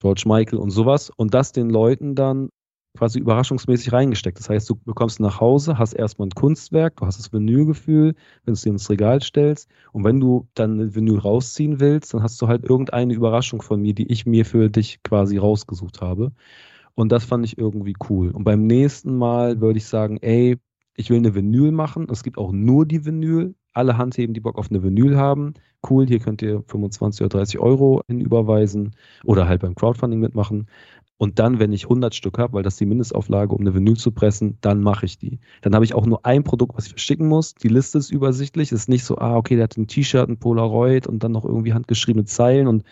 George 0.00 0.24
Michael 0.26 0.58
und 0.58 0.70
sowas. 0.70 1.10
Und 1.16 1.32
das 1.32 1.52
den 1.52 1.70
Leuten 1.70 2.16
dann 2.16 2.50
quasi 2.98 3.18
überraschungsmäßig 3.20 3.92
reingesteckt. 3.92 4.38
Das 4.38 4.50
heißt, 4.50 4.68
du 4.68 4.74
bekommst 4.84 5.20
nach 5.20 5.40
Hause, 5.40 5.78
hast 5.78 5.92
erstmal 5.92 6.28
ein 6.28 6.32
Kunstwerk, 6.32 6.96
du 6.96 7.06
hast 7.06 7.18
das 7.18 7.32
Vinylgefühl, 7.32 8.14
wenn 8.44 8.46
du 8.46 8.52
es 8.52 8.62
dir 8.62 8.70
ins 8.70 8.90
Regal 8.90 9.22
stellst. 9.22 9.68
Und 9.92 10.04
wenn 10.04 10.20
du 10.20 10.48
dann 10.54 10.80
ein 10.80 10.94
Vinyl 10.94 11.18
rausziehen 11.18 11.80
willst, 11.80 12.12
dann 12.12 12.22
hast 12.22 12.40
du 12.42 12.48
halt 12.48 12.64
irgendeine 12.64 13.14
Überraschung 13.14 13.62
von 13.62 13.80
mir, 13.80 13.94
die 13.94 14.10
ich 14.10 14.26
mir 14.26 14.44
für 14.44 14.68
dich 14.68 15.02
quasi 15.02 15.38
rausgesucht 15.38 16.00
habe. 16.00 16.32
Und 16.94 17.12
das 17.12 17.24
fand 17.24 17.44
ich 17.44 17.56
irgendwie 17.56 17.94
cool. 18.10 18.32
Und 18.32 18.42
beim 18.42 18.66
nächsten 18.66 19.16
Mal 19.16 19.60
würde 19.60 19.78
ich 19.78 19.86
sagen, 19.86 20.18
ey, 20.20 20.58
ich 20.96 21.10
will 21.10 21.18
eine 21.18 21.34
Vinyl 21.34 21.70
machen. 21.70 22.08
Es 22.10 22.24
gibt 22.24 22.38
auch 22.38 22.50
nur 22.50 22.84
die 22.84 23.04
Vinyl. 23.04 23.54
Alle 23.72 23.96
Handheben, 23.96 24.34
die 24.34 24.40
Bock 24.40 24.58
auf 24.58 24.70
eine 24.70 24.82
Vinyl 24.82 25.16
haben. 25.16 25.54
Cool, 25.88 26.08
hier 26.08 26.18
könnt 26.18 26.42
ihr 26.42 26.64
25 26.66 27.20
oder 27.20 27.28
30 27.28 27.60
Euro 27.60 28.02
hinüberweisen 28.08 28.96
oder 29.24 29.46
halt 29.46 29.60
beim 29.60 29.76
Crowdfunding 29.76 30.18
mitmachen. 30.18 30.66
Und 31.18 31.40
dann, 31.40 31.58
wenn 31.58 31.72
ich 31.72 31.84
100 31.84 32.14
Stück 32.14 32.38
habe, 32.38 32.52
weil 32.54 32.62
das 32.62 32.76
die 32.76 32.86
Mindestauflage, 32.86 33.52
um 33.52 33.60
eine 33.60 33.74
Vinyl 33.74 33.96
zu 33.96 34.12
pressen, 34.12 34.56
dann 34.60 34.80
mache 34.80 35.04
ich 35.04 35.18
die. 35.18 35.40
Dann 35.62 35.74
habe 35.74 35.84
ich 35.84 35.94
auch 35.94 36.06
nur 36.06 36.24
ein 36.24 36.44
Produkt, 36.44 36.76
was 36.76 36.86
ich 36.86 36.92
verschicken 36.92 37.26
muss. 37.26 37.54
Die 37.54 37.68
Liste 37.68 37.98
ist 37.98 38.10
übersichtlich. 38.10 38.70
Es 38.70 38.82
ist 38.82 38.88
nicht 38.88 39.04
so, 39.04 39.18
ah, 39.18 39.36
okay, 39.36 39.56
der 39.56 39.64
hat 39.64 39.76
ein 39.76 39.88
T-Shirt, 39.88 40.28
ein 40.28 40.38
Polaroid 40.38 41.08
und 41.08 41.24
dann 41.24 41.32
noch 41.32 41.44
irgendwie 41.44 41.74
handgeschriebene 41.74 42.24
Zeilen 42.24 42.68
und 42.68 42.84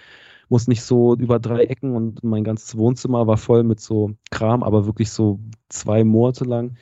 muss 0.48 0.68
nicht 0.68 0.82
so 0.82 1.14
über 1.14 1.38
drei 1.38 1.64
Ecken 1.64 1.94
und 1.94 2.22
mein 2.24 2.44
ganzes 2.44 2.76
Wohnzimmer 2.76 3.26
war 3.26 3.36
voll 3.36 3.64
mit 3.64 3.80
so 3.80 4.12
Kram, 4.30 4.62
aber 4.62 4.86
wirklich 4.86 5.10
so 5.10 5.40
zwei 5.68 6.04
Monate 6.04 6.44
lang 6.44 6.76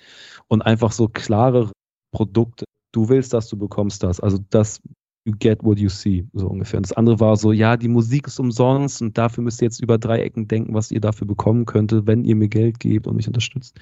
und 0.49 0.63
einfach 0.63 0.93
so 0.93 1.09
klare 1.09 1.71
Produkte. 2.11 2.65
Du 2.93 3.09
willst 3.09 3.33
das, 3.33 3.49
du 3.49 3.57
bekommst 3.57 4.03
das. 4.03 4.21
Also 4.21 4.39
das 4.51 4.81
you 5.25 5.33
get 5.39 5.63
what 5.65 5.79
you 5.79 5.89
see, 5.89 6.27
so 6.35 6.47
ungefähr. 6.49 6.79
Und 6.79 6.87
das 6.87 6.93
andere 6.93 7.19
war 7.19 7.37
so, 7.37 7.53
ja, 7.53 7.77
die 7.77 7.89
Musik 7.89 8.27
ist 8.27 8.39
umsonst 8.39 9.01
und 9.01 9.17
dafür 9.17 9.43
müsst 9.43 9.63
ihr 9.63 9.67
jetzt 9.67 9.81
über 9.81 9.99
drei 9.99 10.21
Ecken 10.21 10.47
denken, 10.49 10.75
was 10.75 10.91
ihr 10.91 11.01
dafür 11.01 11.27
bekommen 11.27 11.65
könntet, 11.65 12.07
wenn 12.07 12.25
ihr 12.25 12.37
mir 12.37 12.49
Geld 12.49 12.79
gebt 12.79 13.07
und 13.07 13.17
mich 13.17 13.27
unterstützt. 13.27 13.79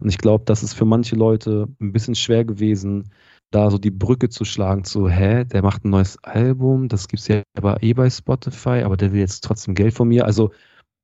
Und 0.00 0.08
ich 0.08 0.18
glaube, 0.18 0.44
das 0.46 0.62
ist 0.62 0.72
für 0.72 0.86
manche 0.86 1.14
Leute 1.14 1.68
ein 1.80 1.92
bisschen 1.92 2.14
schwer 2.14 2.44
gewesen, 2.44 3.10
da 3.50 3.70
so 3.70 3.78
die 3.78 3.90
Brücke 3.90 4.28
zu 4.28 4.44
schlagen 4.44 4.84
zu, 4.84 5.08
hä, 5.08 5.44
der 5.44 5.62
macht 5.62 5.84
ein 5.84 5.90
neues 5.90 6.16
Album, 6.24 6.88
das 6.88 7.08
gibt's 7.08 7.28
ja 7.28 7.42
aber 7.56 7.82
eh 7.82 7.92
bei 7.92 8.08
Spotify, 8.10 8.82
aber 8.82 8.96
der 8.96 9.12
will 9.12 9.20
jetzt 9.20 9.44
trotzdem 9.44 9.74
Geld 9.74 9.94
von 9.94 10.08
mir. 10.08 10.24
Also 10.24 10.50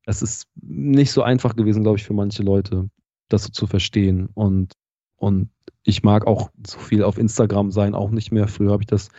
es 0.06 0.22
ist 0.22 0.48
nicht 0.60 1.12
so 1.12 1.22
einfach 1.22 1.54
gewesen, 1.54 1.82
glaube 1.82 1.98
ich, 1.98 2.04
für 2.04 2.14
manche 2.14 2.42
Leute, 2.42 2.88
das 3.28 3.44
so 3.44 3.50
zu 3.50 3.66
verstehen. 3.66 4.28
Und, 4.34 4.72
und 5.16 5.50
ich 5.84 6.02
mag 6.02 6.26
auch 6.26 6.50
so 6.66 6.78
viel 6.78 7.04
auf 7.04 7.18
Instagram 7.18 7.70
sein, 7.70 7.94
auch 7.94 8.10
nicht 8.10 8.32
mehr. 8.32 8.48
Früher 8.48 8.72
habe 8.72 8.82
ich 8.82 8.88
das 8.88 9.10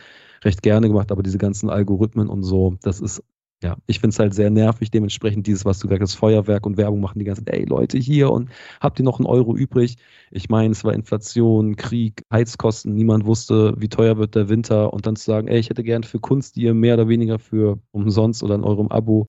recht 0.44 0.62
gerne 0.62 0.88
gemacht, 0.88 1.12
aber 1.12 1.22
diese 1.22 1.38
ganzen 1.38 1.70
Algorithmen 1.70 2.28
und 2.28 2.42
so, 2.42 2.76
das 2.82 3.00
ist, 3.00 3.22
ja, 3.62 3.76
ich 3.86 4.00
finde 4.00 4.14
es 4.14 4.18
halt 4.18 4.34
sehr 4.34 4.50
nervig, 4.50 4.90
dementsprechend 4.90 5.46
dieses, 5.46 5.64
was 5.64 5.78
du 5.78 5.88
gesagt 5.88 6.02
hast, 6.02 6.14
Feuerwerk 6.14 6.66
und 6.66 6.76
Werbung 6.76 7.00
machen 7.00 7.18
die 7.18 7.24
ganze 7.24 7.44
Zeit, 7.44 7.54
ey 7.54 7.64
Leute, 7.64 7.98
hier 7.98 8.30
und 8.30 8.50
habt 8.80 8.98
ihr 8.98 9.04
noch 9.04 9.18
einen 9.18 9.26
Euro 9.26 9.56
übrig? 9.56 9.96
Ich 10.30 10.48
meine, 10.48 10.72
es 10.72 10.84
war 10.84 10.92
Inflation, 10.92 11.76
Krieg, 11.76 12.22
Heizkosten, 12.32 12.94
niemand 12.94 13.24
wusste, 13.24 13.74
wie 13.78 13.88
teuer 13.88 14.18
wird 14.18 14.34
der 14.34 14.48
Winter 14.48 14.92
und 14.92 15.06
dann 15.06 15.16
zu 15.16 15.24
sagen, 15.24 15.48
ey, 15.48 15.58
ich 15.58 15.70
hätte 15.70 15.84
gern 15.84 16.02
für 16.02 16.20
Kunst, 16.20 16.56
die 16.56 16.62
ihr 16.62 16.74
mehr 16.74 16.94
oder 16.94 17.08
weniger 17.08 17.38
für 17.38 17.78
umsonst 17.92 18.42
oder 18.42 18.54
in 18.54 18.64
eurem 18.64 18.88
Abo 18.88 19.28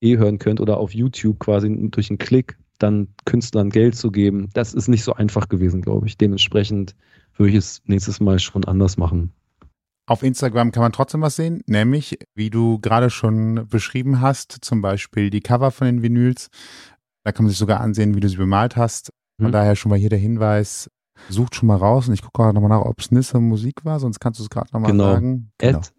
eh 0.00 0.16
hören 0.18 0.38
könnt 0.38 0.60
oder 0.60 0.78
auf 0.78 0.94
YouTube 0.94 1.38
quasi 1.38 1.68
durch 1.90 2.10
einen 2.10 2.18
Klick 2.18 2.58
dann 2.78 3.08
Künstlern 3.24 3.70
Geld 3.70 3.96
zu 3.96 4.10
geben, 4.10 4.48
das 4.52 4.74
ist 4.74 4.88
nicht 4.88 5.04
so 5.04 5.14
einfach 5.14 5.48
gewesen, 5.48 5.82
glaube 5.82 6.06
ich. 6.06 6.18
Dementsprechend 6.18 6.94
würde 7.36 7.50
ich 7.50 7.56
es 7.56 7.82
nächstes 7.86 8.20
Mal 8.20 8.38
schon 8.38 8.64
anders 8.64 8.96
machen. 8.96 9.32
Auf 10.08 10.22
Instagram 10.22 10.70
kann 10.70 10.82
man 10.82 10.92
trotzdem 10.92 11.20
was 11.20 11.36
sehen, 11.36 11.62
nämlich, 11.66 12.18
wie 12.34 12.50
du 12.50 12.78
gerade 12.78 13.10
schon 13.10 13.66
beschrieben 13.68 14.20
hast, 14.20 14.52
zum 14.60 14.80
Beispiel 14.80 15.30
die 15.30 15.40
Cover 15.40 15.72
von 15.72 15.86
den 15.86 16.02
Vinyls. 16.02 16.48
Da 17.24 17.32
kann 17.32 17.44
man 17.44 17.50
sich 17.50 17.58
sogar 17.58 17.80
ansehen, 17.80 18.14
wie 18.14 18.20
du 18.20 18.28
sie 18.28 18.36
bemalt 18.36 18.76
hast. 18.76 19.10
Von 19.38 19.48
mhm. 19.48 19.52
daher 19.52 19.74
schon 19.74 19.90
mal 19.90 19.98
hier 19.98 20.08
der 20.08 20.18
Hinweis, 20.18 20.88
sucht 21.28 21.56
schon 21.56 21.66
mal 21.66 21.76
raus 21.76 22.08
und 22.08 22.14
ich 22.14 22.22
gucke 22.22 22.40
gerade 22.40 22.54
nochmal 22.54 22.70
nach, 22.70 22.86
ob 22.86 23.00
es 23.00 23.10
Nisse 23.10 23.40
Musik 23.40 23.84
war, 23.84 23.98
sonst 23.98 24.20
kannst 24.20 24.38
du 24.38 24.44
es 24.44 24.50
gerade 24.50 24.68
nochmal 24.72 24.92
genau. 24.92 25.12
sagen. 25.12 25.50
Genau 25.58 25.78
at 25.78 25.92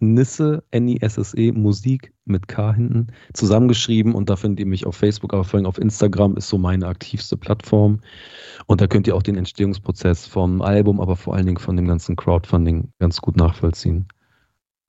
Nisse, 0.00 0.64
N-I-S-S-E, 0.70 1.52
Musik 1.52 2.12
mit 2.24 2.48
K 2.48 2.74
hinten, 2.74 3.08
zusammengeschrieben 3.32 4.14
und 4.14 4.28
da 4.28 4.36
findet 4.36 4.60
ihr 4.60 4.66
mich 4.66 4.86
auf 4.86 4.96
Facebook, 4.96 5.32
aber 5.32 5.44
vor 5.44 5.58
allem 5.58 5.66
auf 5.66 5.78
Instagram 5.78 6.36
ist 6.36 6.48
so 6.48 6.58
meine 6.58 6.86
aktivste 6.86 7.36
Plattform. 7.36 8.00
Und 8.66 8.80
da 8.80 8.86
könnt 8.86 9.06
ihr 9.06 9.14
auch 9.14 9.22
den 9.22 9.36
Entstehungsprozess 9.36 10.26
vom 10.26 10.60
Album, 10.62 11.00
aber 11.00 11.16
vor 11.16 11.34
allen 11.34 11.46
Dingen 11.46 11.58
von 11.58 11.76
dem 11.76 11.86
ganzen 11.86 12.16
Crowdfunding 12.16 12.90
ganz 12.98 13.20
gut 13.20 13.36
nachvollziehen. 13.36 14.06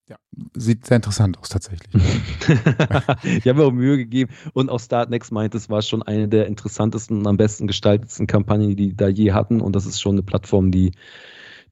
Ja, 0.07 0.17
sieht 0.55 0.85
sehr 0.85 0.97
interessant 0.97 1.39
aus 1.39 1.49
tatsächlich. 1.49 1.91
ich 3.23 3.47
habe 3.47 3.59
mir 3.59 3.65
auch 3.65 3.71
Mühe 3.71 3.97
gegeben 3.97 4.31
und 4.53 4.69
auch 4.69 4.79
Startnext 4.79 5.31
meint, 5.31 5.55
es 5.55 5.69
war 5.69 5.81
schon 5.81 6.03
eine 6.03 6.27
der 6.27 6.47
interessantesten 6.47 7.19
und 7.19 7.27
am 7.27 7.37
besten 7.37 7.67
gestaltetsten 7.67 8.27
Kampagnen, 8.27 8.69
die 8.69 8.75
die 8.75 8.95
da 8.95 9.07
je 9.07 9.31
hatten 9.31 9.61
und 9.61 9.75
das 9.75 9.85
ist 9.85 9.99
schon 9.99 10.15
eine 10.15 10.23
Plattform, 10.23 10.71
die 10.71 10.91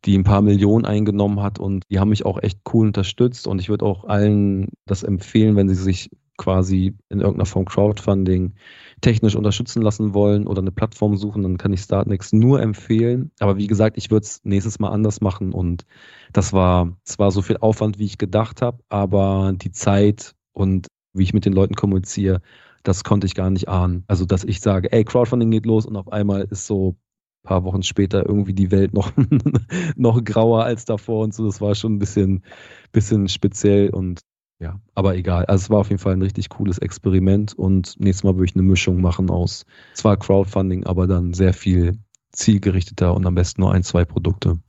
die 0.05 0.17
ein 0.17 0.23
paar 0.23 0.41
Millionen 0.41 0.85
eingenommen 0.85 1.41
hat 1.41 1.59
und 1.59 1.85
die 1.89 1.99
haben 1.99 2.09
mich 2.09 2.25
auch 2.25 2.41
echt 2.41 2.59
cool 2.73 2.87
unterstützt 2.87 3.47
und 3.47 3.59
ich 3.59 3.69
würde 3.69 3.85
auch 3.85 4.05
allen 4.05 4.69
das 4.85 5.03
empfehlen, 5.03 5.55
wenn 5.55 5.69
sie 5.69 5.75
sich 5.75 6.09
quasi 6.37 6.95
in 7.09 7.19
irgendeiner 7.19 7.45
Form 7.45 7.65
Crowdfunding 7.65 8.53
technisch 9.01 9.35
unterstützen 9.35 9.81
lassen 9.81 10.13
wollen 10.13 10.47
oder 10.47 10.61
eine 10.61 10.71
Plattform 10.71 11.15
suchen, 11.15 11.43
dann 11.43 11.57
kann 11.57 11.73
ich 11.73 11.81
Startnext 11.81 12.33
nur 12.33 12.61
empfehlen. 12.61 13.31
Aber 13.39 13.57
wie 13.57 13.67
gesagt, 13.67 13.97
ich 13.97 14.09
würde 14.09 14.25
es 14.25 14.41
nächstes 14.43 14.79
Mal 14.79 14.89
anders 14.89 15.21
machen 15.21 15.53
und 15.53 15.85
das 16.33 16.51
war 16.51 16.97
zwar 17.03 17.31
so 17.31 17.41
viel 17.41 17.57
Aufwand, 17.57 17.99
wie 17.99 18.05
ich 18.05 18.17
gedacht 18.17 18.61
habe, 18.61 18.83
aber 18.89 19.53
die 19.55 19.71
Zeit 19.71 20.33
und 20.53 20.87
wie 21.13 21.23
ich 21.23 21.33
mit 21.33 21.45
den 21.45 21.53
Leuten 21.53 21.75
kommuniziere, 21.75 22.41
das 22.83 23.03
konnte 23.03 23.27
ich 23.27 23.35
gar 23.35 23.49
nicht 23.49 23.69
ahnen. 23.69 24.03
Also, 24.07 24.25
dass 24.25 24.43
ich 24.43 24.59
sage, 24.59 24.91
ey, 24.91 25.05
Crowdfunding 25.05 25.51
geht 25.51 25.65
los 25.65 25.85
und 25.85 25.95
auf 25.95 26.11
einmal 26.11 26.41
ist 26.49 26.65
so 26.65 26.97
paar 27.43 27.63
Wochen 27.63 27.83
später 27.83 28.25
irgendwie 28.25 28.53
die 28.53 28.71
Welt 28.71 28.93
noch, 28.93 29.11
noch 29.95 30.23
grauer 30.23 30.63
als 30.63 30.85
davor 30.85 31.23
und 31.23 31.33
so. 31.33 31.45
Das 31.45 31.61
war 31.61 31.75
schon 31.75 31.95
ein 31.95 31.99
bisschen, 31.99 32.43
bisschen 32.91 33.27
speziell 33.27 33.89
und 33.89 34.21
ja, 34.59 34.79
aber 34.95 35.15
egal. 35.15 35.45
Also 35.45 35.63
es 35.63 35.69
war 35.69 35.79
auf 35.79 35.89
jeden 35.89 35.99
Fall 35.99 36.13
ein 36.13 36.21
richtig 36.21 36.49
cooles 36.49 36.77
Experiment 36.77 37.53
und 37.53 37.99
nächstes 37.99 38.23
Mal 38.23 38.35
würde 38.35 38.45
ich 38.45 38.55
eine 38.55 38.63
Mischung 38.63 39.01
machen 39.01 39.29
aus 39.29 39.65
zwar 39.93 40.17
Crowdfunding, 40.17 40.85
aber 40.85 41.05
dann 41.05 41.33
sehr 41.33 41.53
viel 41.53 41.99
zielgerichteter 42.31 43.13
und 43.13 43.25
am 43.25 43.35
besten 43.35 43.61
nur 43.61 43.73
ein, 43.73 43.83
zwei 43.83 44.05
Produkte. 44.05 44.59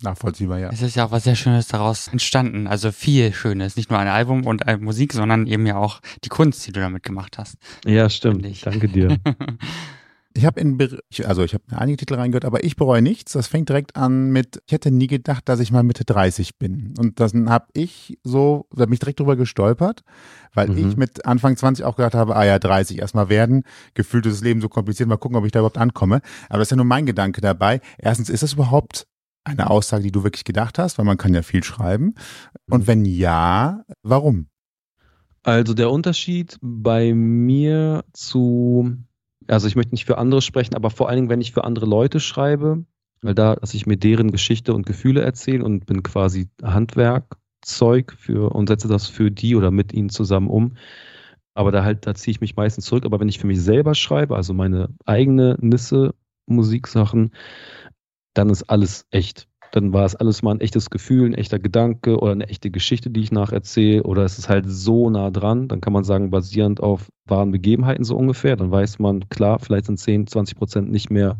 Nachvollziehbar, 0.00 0.60
ja. 0.60 0.70
Es 0.70 0.80
ist 0.80 0.94
ja 0.94 1.06
auch 1.06 1.10
was 1.10 1.24
sehr 1.24 1.34
Schönes 1.34 1.66
daraus 1.66 2.06
entstanden. 2.06 2.68
Also 2.68 2.92
viel 2.92 3.32
Schönes. 3.32 3.76
Nicht 3.76 3.90
nur 3.90 3.98
ein 3.98 4.06
Album 4.06 4.46
und 4.46 4.66
eine 4.66 4.78
Musik, 4.78 5.12
sondern 5.12 5.48
eben 5.48 5.66
ja 5.66 5.76
auch 5.76 6.00
die 6.24 6.28
Kunst, 6.28 6.64
die 6.66 6.72
du 6.72 6.78
damit 6.78 7.02
gemacht 7.02 7.36
hast. 7.36 7.56
Ja, 7.84 8.08
stimmt. 8.08 8.46
Danke 8.64 8.88
dir. 8.88 9.18
Ich 10.38 10.46
habe 10.46 10.60
in, 10.60 10.78
also 11.24 11.42
ich 11.42 11.52
habe 11.52 11.64
einige 11.70 11.96
Titel 11.96 12.14
reingehört, 12.14 12.44
aber 12.44 12.62
ich 12.62 12.76
bereue 12.76 13.02
nichts. 13.02 13.32
Das 13.32 13.48
fängt 13.48 13.68
direkt 13.68 13.96
an 13.96 14.30
mit, 14.30 14.62
ich 14.66 14.72
hätte 14.72 14.92
nie 14.92 15.08
gedacht, 15.08 15.48
dass 15.48 15.58
ich 15.58 15.72
mal 15.72 15.82
Mitte 15.82 16.04
30 16.04 16.58
bin. 16.58 16.94
Und 16.96 17.18
dann 17.18 17.50
habe 17.50 17.66
ich 17.72 18.18
so, 18.22 18.66
da 18.70 18.84
bin 18.84 18.92
ich 18.92 19.00
direkt 19.00 19.18
drüber 19.18 19.34
gestolpert, 19.34 20.04
weil 20.54 20.68
mhm. 20.68 20.90
ich 20.90 20.96
mit 20.96 21.26
Anfang 21.26 21.56
20 21.56 21.84
auch 21.84 21.96
gedacht 21.96 22.14
habe, 22.14 22.36
ah 22.36 22.44
ja, 22.44 22.60
30 22.60 23.00
erstmal 23.00 23.28
werden. 23.28 23.64
Gefühlt 23.94 24.26
ist 24.26 24.36
das 24.36 24.44
Leben 24.44 24.60
so 24.60 24.68
kompliziert, 24.68 25.08
mal 25.08 25.16
gucken, 25.16 25.36
ob 25.36 25.44
ich 25.44 25.50
da 25.50 25.58
überhaupt 25.58 25.76
ankomme. 25.76 26.20
Aber 26.48 26.60
das 26.60 26.68
ist 26.68 26.70
ja 26.70 26.76
nur 26.76 26.86
mein 26.86 27.04
Gedanke 27.04 27.40
dabei. 27.40 27.80
Erstens, 27.98 28.30
ist 28.30 28.44
das 28.44 28.52
überhaupt 28.52 29.08
eine 29.42 29.68
Aussage, 29.68 30.04
die 30.04 30.12
du 30.12 30.22
wirklich 30.22 30.44
gedacht 30.44 30.78
hast? 30.78 30.98
Weil 30.98 31.04
man 31.04 31.18
kann 31.18 31.34
ja 31.34 31.42
viel 31.42 31.64
schreiben. 31.64 32.14
Und 32.70 32.82
mhm. 32.82 32.86
wenn 32.86 33.04
ja, 33.04 33.82
warum? 34.04 34.46
Also 35.42 35.74
der 35.74 35.90
Unterschied 35.90 36.58
bei 36.60 37.12
mir 37.12 38.04
zu 38.12 38.98
also 39.48 39.66
ich 39.66 39.76
möchte 39.76 39.94
nicht 39.94 40.04
für 40.04 40.18
andere 40.18 40.42
sprechen, 40.42 40.74
aber 40.74 40.90
vor 40.90 41.08
allen 41.08 41.16
Dingen, 41.16 41.30
wenn 41.30 41.40
ich 41.40 41.52
für 41.52 41.64
andere 41.64 41.86
Leute 41.86 42.20
schreibe, 42.20 42.84
weil 43.22 43.34
da, 43.34 43.56
dass 43.56 43.74
ich 43.74 43.86
mir 43.86 43.96
deren 43.96 44.30
Geschichte 44.30 44.74
und 44.74 44.86
Gefühle 44.86 45.22
erzähle 45.22 45.64
und 45.64 45.86
bin 45.86 46.02
quasi 46.02 46.48
Handwerkzeug 46.62 48.12
für 48.12 48.54
und 48.54 48.68
setze 48.68 48.88
das 48.88 49.08
für 49.08 49.30
die 49.30 49.56
oder 49.56 49.70
mit 49.70 49.92
ihnen 49.92 50.10
zusammen 50.10 50.48
um. 50.48 50.76
Aber 51.54 51.72
da 51.72 51.82
halt, 51.82 52.06
da 52.06 52.14
ziehe 52.14 52.32
ich 52.32 52.40
mich 52.40 52.54
meistens 52.54 52.84
zurück. 52.84 53.04
Aber 53.04 53.18
wenn 53.18 53.28
ich 53.28 53.40
für 53.40 53.48
mich 53.48 53.60
selber 53.60 53.94
schreibe, 53.94 54.36
also 54.36 54.54
meine 54.54 54.90
eigene 55.04 55.56
Nisse 55.60 56.14
Musiksachen, 56.46 57.32
dann 58.34 58.50
ist 58.50 58.64
alles 58.70 59.06
echt 59.10 59.47
dann 59.72 59.92
war 59.92 60.04
es 60.04 60.14
alles 60.16 60.42
mal 60.42 60.52
ein 60.52 60.60
echtes 60.60 60.90
Gefühl, 60.90 61.26
ein 61.26 61.34
echter 61.34 61.58
Gedanke 61.58 62.18
oder 62.18 62.32
eine 62.32 62.48
echte 62.48 62.70
Geschichte, 62.70 63.10
die 63.10 63.20
ich 63.20 63.32
nacherzähle. 63.32 64.02
Oder 64.02 64.24
es 64.24 64.38
ist 64.38 64.48
halt 64.48 64.64
so 64.68 65.10
nah 65.10 65.30
dran, 65.30 65.68
dann 65.68 65.80
kann 65.80 65.92
man 65.92 66.04
sagen, 66.04 66.30
basierend 66.30 66.82
auf 66.82 67.08
wahren 67.26 67.50
Begebenheiten 67.50 68.04
so 68.04 68.16
ungefähr. 68.16 68.56
Dann 68.56 68.70
weiß 68.70 68.98
man, 68.98 69.28
klar, 69.28 69.58
vielleicht 69.58 69.86
sind 69.86 69.98
10, 69.98 70.26
20 70.26 70.56
Prozent 70.56 70.90
nicht 70.90 71.10
mehr 71.10 71.38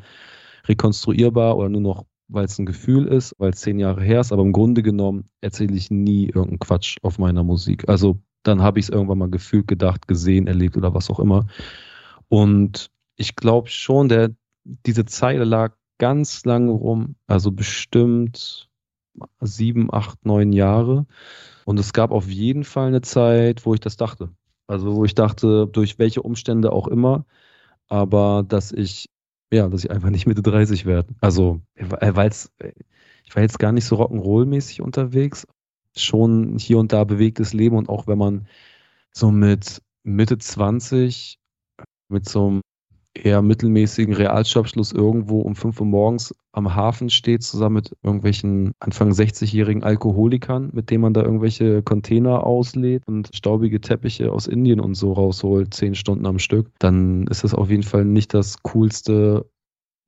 rekonstruierbar 0.67 1.57
oder 1.57 1.69
nur 1.69 1.81
noch, 1.81 2.05
weil 2.29 2.45
es 2.45 2.59
ein 2.59 2.67
Gefühl 2.67 3.07
ist, 3.07 3.35
weil 3.38 3.51
es 3.51 3.61
zehn 3.61 3.79
Jahre 3.79 4.03
her 4.03 4.21
ist. 4.21 4.33
Aber 4.33 4.43
im 4.43 4.53
Grunde 4.53 4.83
genommen 4.83 5.31
erzähle 5.41 5.75
ich 5.75 5.91
nie 5.91 6.27
irgendeinen 6.27 6.59
Quatsch 6.59 6.99
auf 7.03 7.19
meiner 7.19 7.45
Musik. 7.45 7.88
Also 7.88 8.19
dann 8.43 8.62
habe 8.62 8.79
ich 8.79 8.87
es 8.87 8.91
irgendwann 8.91 9.19
mal 9.19 9.31
gefühlt, 9.31 9.67
gedacht, 9.67 10.07
gesehen, 10.07 10.47
erlebt 10.47 10.77
oder 10.77 10.95
was 10.95 11.11
auch 11.11 11.21
immer. 11.21 11.47
Und 12.29 12.91
ich 13.17 13.37
glaube 13.37 13.69
schon, 13.69 14.09
der, 14.09 14.31
diese 14.64 15.07
Zeile 15.07 15.45
lag 15.45 15.75
ganz 15.99 16.45
lange 16.45 16.71
rum, 16.71 17.17
also 17.27 17.53
bestimmt 17.53 18.69
sieben, 19.41 19.93
acht, 19.93 20.25
neun 20.25 20.53
Jahre. 20.53 21.07
Und 21.65 21.79
es 21.79 21.93
gab 21.93 22.11
auf 22.13 22.29
jeden 22.29 22.65
Fall 22.65 22.89
eine 22.89 23.03
Zeit, 23.03 23.67
wo 23.67 23.75
ich 23.75 23.81
das 23.81 23.97
dachte. 23.97 24.31
Also 24.67 24.95
wo 24.95 25.05
ich 25.05 25.15
dachte, 25.15 25.67
durch 25.67 25.99
welche 25.99 26.23
Umstände 26.23 26.73
auch 26.73 26.89
immer, 26.89 27.25
aber 27.89 28.45
dass 28.47 28.71
ich, 28.73 29.09
ja, 29.53 29.69
dass 29.69 29.85
ich 29.85 29.91
einfach 29.91 30.11
nicht 30.11 30.27
Mitte 30.27 30.43
30 30.43 30.87
werde. 30.87 31.15
Also, 31.21 31.61
weil 31.77 32.29
es, 32.29 32.53
ich 33.25 33.35
war 33.35 33.43
jetzt 33.43 33.59
gar 33.59 33.73
nicht 33.73 33.87
so 33.87 33.97
Rock'n'Roll-mäßig 33.97 34.83
unterwegs. 34.83 35.47
Schon 35.97 36.59
hier 36.59 36.79
und 36.79 36.93
da 36.93 37.05
bewegtes 37.05 37.55
Leben 37.55 37.77
und 37.77 37.89
auch 37.89 38.07
wenn 38.07 38.19
man 38.19 38.47
so 39.11 39.31
mit 39.31 39.83
Mitte 40.05 40.39
20 40.39 41.39
mit 42.09 42.29
so 42.29 42.47
einem 42.47 42.61
eher 43.24 43.42
mittelmäßigen 43.42 44.14
Realschulabschluss 44.14 44.92
irgendwo 44.92 45.40
um 45.40 45.54
5 45.54 45.81
Uhr 45.81 45.87
morgens 45.87 46.35
am 46.52 46.74
Hafen 46.74 47.11
steht, 47.11 47.42
zusammen 47.42 47.76
mit 47.76 47.96
irgendwelchen 48.02 48.72
Anfang 48.81 49.11
60-jährigen 49.11 49.85
Alkoholikern, 49.85 50.70
mit 50.72 50.90
denen 50.90 51.02
man 51.02 51.14
da 51.14 51.22
irgendwelche 51.22 51.83
Container 51.83 52.44
auslädt 52.44 53.02
und 53.07 53.31
staubige 53.35 53.81
Teppiche 53.81 54.33
aus 54.33 54.46
Indien 54.46 54.81
und 54.81 54.94
so 54.94 55.12
rausholt, 55.12 55.74
zehn 55.74 55.94
Stunden 55.94 56.26
am 56.26 56.38
Stück, 56.38 56.70
dann 56.78 57.26
ist 57.28 57.44
das 57.44 57.54
auf 57.54 57.70
jeden 57.70 57.83
Fall 57.83 58.04
nicht 58.04 58.35
das 58.35 58.62
coolste 58.62 59.46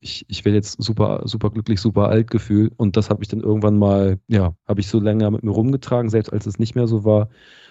ich, 0.01 0.25
ich 0.29 0.45
werde 0.45 0.57
jetzt 0.57 0.83
super, 0.83 1.23
super 1.25 1.51
glücklich, 1.51 1.81
super 1.81 2.09
alt 2.09 2.31
gefühlt. 2.31 2.73
Und 2.77 2.97
das 2.97 3.11
habe 3.11 3.23
ich 3.23 3.29
dann 3.29 3.41
irgendwann 3.41 3.79
mal, 3.79 4.19
ja, 4.29 4.55
habe 4.67 4.81
ich 4.81 4.89
so 4.89 4.99
länger 4.99 5.31
mit 5.31 5.43
mir 5.43 5.51
rumgetragen, 5.51 6.11
selbst 6.11 6.33
als 6.33 6.47
es 6.47 6.59
nicht 6.59 6.75
mehr 6.75 6.87
so 6.87 7.05
war 7.05 7.29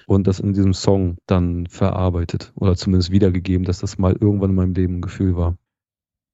und 0.08 0.28
das 0.28 0.40
in 0.40 0.54
diesem 0.54 0.74
Song 0.74 1.18
dann 1.26 1.68
verarbeitet 1.68 2.52
oder 2.56 2.76
zumindest 2.76 3.12
wiedergegeben, 3.12 3.66
dass 3.66 3.80
das 3.80 3.98
mal 3.98 4.16
irgendwann 4.20 4.52
in 4.52 4.56
meinem 4.56 4.74
Leben 4.74 4.98
ein 4.98 5.02
Gefühl 5.02 5.36
war. 5.36 5.58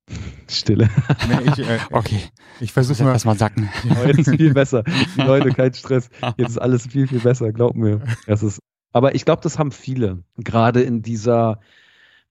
Stille. 0.48 0.90
Nee, 1.28 1.52
ich, 1.52 1.60
äh, 1.60 1.80
okay. 1.92 2.20
Ich 2.60 2.74
versuche 2.74 3.04
mal. 3.04 3.14
Erstmal 3.14 3.38
sacken. 3.38 3.70
jetzt 4.06 4.20
ist 4.28 4.36
viel 4.36 4.54
besser. 4.54 4.84
Leute, 5.18 5.50
kein 5.50 5.74
Stress. 5.74 6.10
Jetzt 6.38 6.52
ist 6.52 6.58
alles 6.58 6.88
viel, 6.88 7.08
viel 7.08 7.20
besser. 7.20 7.52
Glaub 7.52 7.76
mir. 7.76 8.02
Das 8.28 8.44
ist, 8.44 8.60
aber 8.92 9.16
ich 9.16 9.26
glaube, 9.26 9.42
das 9.42 9.58
haben 9.58 9.72
viele. 9.72 10.24
Gerade 10.38 10.82
in 10.82 11.02
dieser, 11.02 11.60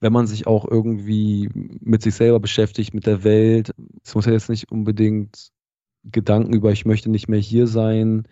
wenn 0.05 0.13
man 0.13 0.27
sich 0.27 0.47
auch 0.47 0.67
irgendwie 0.71 1.49
mit 1.55 2.03
sich 2.03 2.15
selber 2.15 2.39
beschäftigt, 2.39 2.93
mit 2.93 3.07
der 3.07 3.25
Welt. 3.25 3.71
Es 4.05 4.15
muss 4.15 4.27
ja 4.27 4.33
jetzt 4.33 4.51
nicht 4.51 4.71
unbedingt 4.71 5.49
Gedanken 6.05 6.53
über, 6.53 6.73
ich 6.73 6.85
möchte 6.85 7.11
nicht 7.11 7.27
mehr 7.27 7.41
hier 7.41 7.67
sein, 7.67 8.29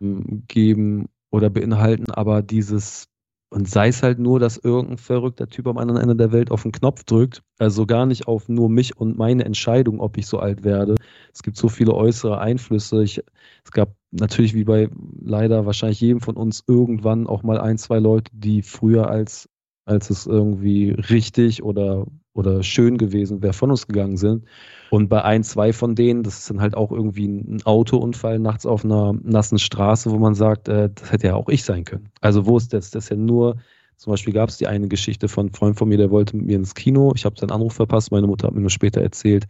geben 0.00 1.06
oder 1.30 1.50
beinhalten 1.50 2.10
aber 2.10 2.42
dieses, 2.42 3.06
und 3.48 3.68
sei 3.68 3.86
es 3.86 4.02
halt 4.02 4.18
nur, 4.18 4.40
dass 4.40 4.56
irgendein 4.56 4.98
verrückter 4.98 5.46
Typ 5.46 5.68
am 5.68 5.78
anderen 5.78 6.00
Ende 6.00 6.16
der 6.16 6.32
Welt 6.32 6.50
auf 6.50 6.62
den 6.62 6.72
Knopf 6.72 7.04
drückt, 7.04 7.44
also 7.58 7.86
gar 7.86 8.06
nicht 8.06 8.26
auf 8.26 8.48
nur 8.48 8.68
mich 8.68 8.96
und 8.96 9.16
meine 9.16 9.44
Entscheidung, 9.44 10.00
ob 10.00 10.16
ich 10.16 10.26
so 10.26 10.40
alt 10.40 10.64
werde. 10.64 10.96
Es 11.32 11.44
gibt 11.44 11.56
so 11.56 11.68
viele 11.68 11.94
äußere 11.94 12.40
Einflüsse. 12.40 13.04
Ich, 13.04 13.22
es 13.64 13.70
gab 13.70 13.94
natürlich 14.10 14.54
wie 14.54 14.64
bei 14.64 14.88
leider 15.20 15.64
wahrscheinlich 15.64 16.00
jedem 16.00 16.20
von 16.20 16.36
uns 16.36 16.64
irgendwann 16.66 17.28
auch 17.28 17.44
mal 17.44 17.60
ein, 17.60 17.78
zwei 17.78 18.00
Leute, 18.00 18.32
die 18.34 18.62
früher 18.62 19.08
als, 19.08 19.48
als 19.84 20.10
es 20.10 20.26
irgendwie 20.26 20.90
richtig 20.90 21.62
oder, 21.62 22.06
oder 22.32 22.62
schön 22.62 22.98
gewesen 22.98 23.42
wäre, 23.42 23.52
von 23.52 23.70
uns 23.70 23.86
gegangen 23.86 24.16
sind. 24.16 24.44
Und 24.90 25.08
bei 25.08 25.22
ein, 25.22 25.42
zwei 25.42 25.72
von 25.72 25.94
denen, 25.94 26.22
das 26.22 26.38
ist 26.38 26.50
dann 26.50 26.60
halt 26.60 26.76
auch 26.76 26.92
irgendwie 26.92 27.26
ein 27.26 27.62
Autounfall 27.64 28.38
nachts 28.38 28.66
auf 28.66 28.84
einer 28.84 29.14
nassen 29.22 29.58
Straße, 29.58 30.10
wo 30.10 30.18
man 30.18 30.34
sagt, 30.34 30.68
äh, 30.68 30.90
das 30.94 31.12
hätte 31.12 31.28
ja 31.28 31.34
auch 31.34 31.48
ich 31.48 31.64
sein 31.64 31.84
können. 31.84 32.10
Also 32.20 32.46
wo 32.46 32.56
ist 32.56 32.72
das? 32.72 32.90
Das 32.90 33.04
ist 33.04 33.10
ja 33.10 33.16
nur, 33.16 33.56
zum 33.96 34.12
Beispiel 34.12 34.32
gab 34.34 34.48
es 34.48 34.56
die 34.56 34.66
eine 34.66 34.88
Geschichte 34.88 35.28
von 35.28 35.46
einem 35.46 35.54
Freund 35.54 35.76
von 35.78 35.88
mir, 35.88 35.98
der 35.98 36.10
wollte 36.10 36.36
mit 36.36 36.46
mir 36.46 36.56
ins 36.56 36.74
Kino. 36.74 37.12
Ich 37.14 37.24
habe 37.24 37.38
seinen 37.38 37.50
Anruf 37.50 37.74
verpasst. 37.74 38.10
Meine 38.10 38.26
Mutter 38.26 38.46
hat 38.46 38.54
mir 38.54 38.60
nur 38.60 38.70
später 38.70 39.00
erzählt, 39.00 39.46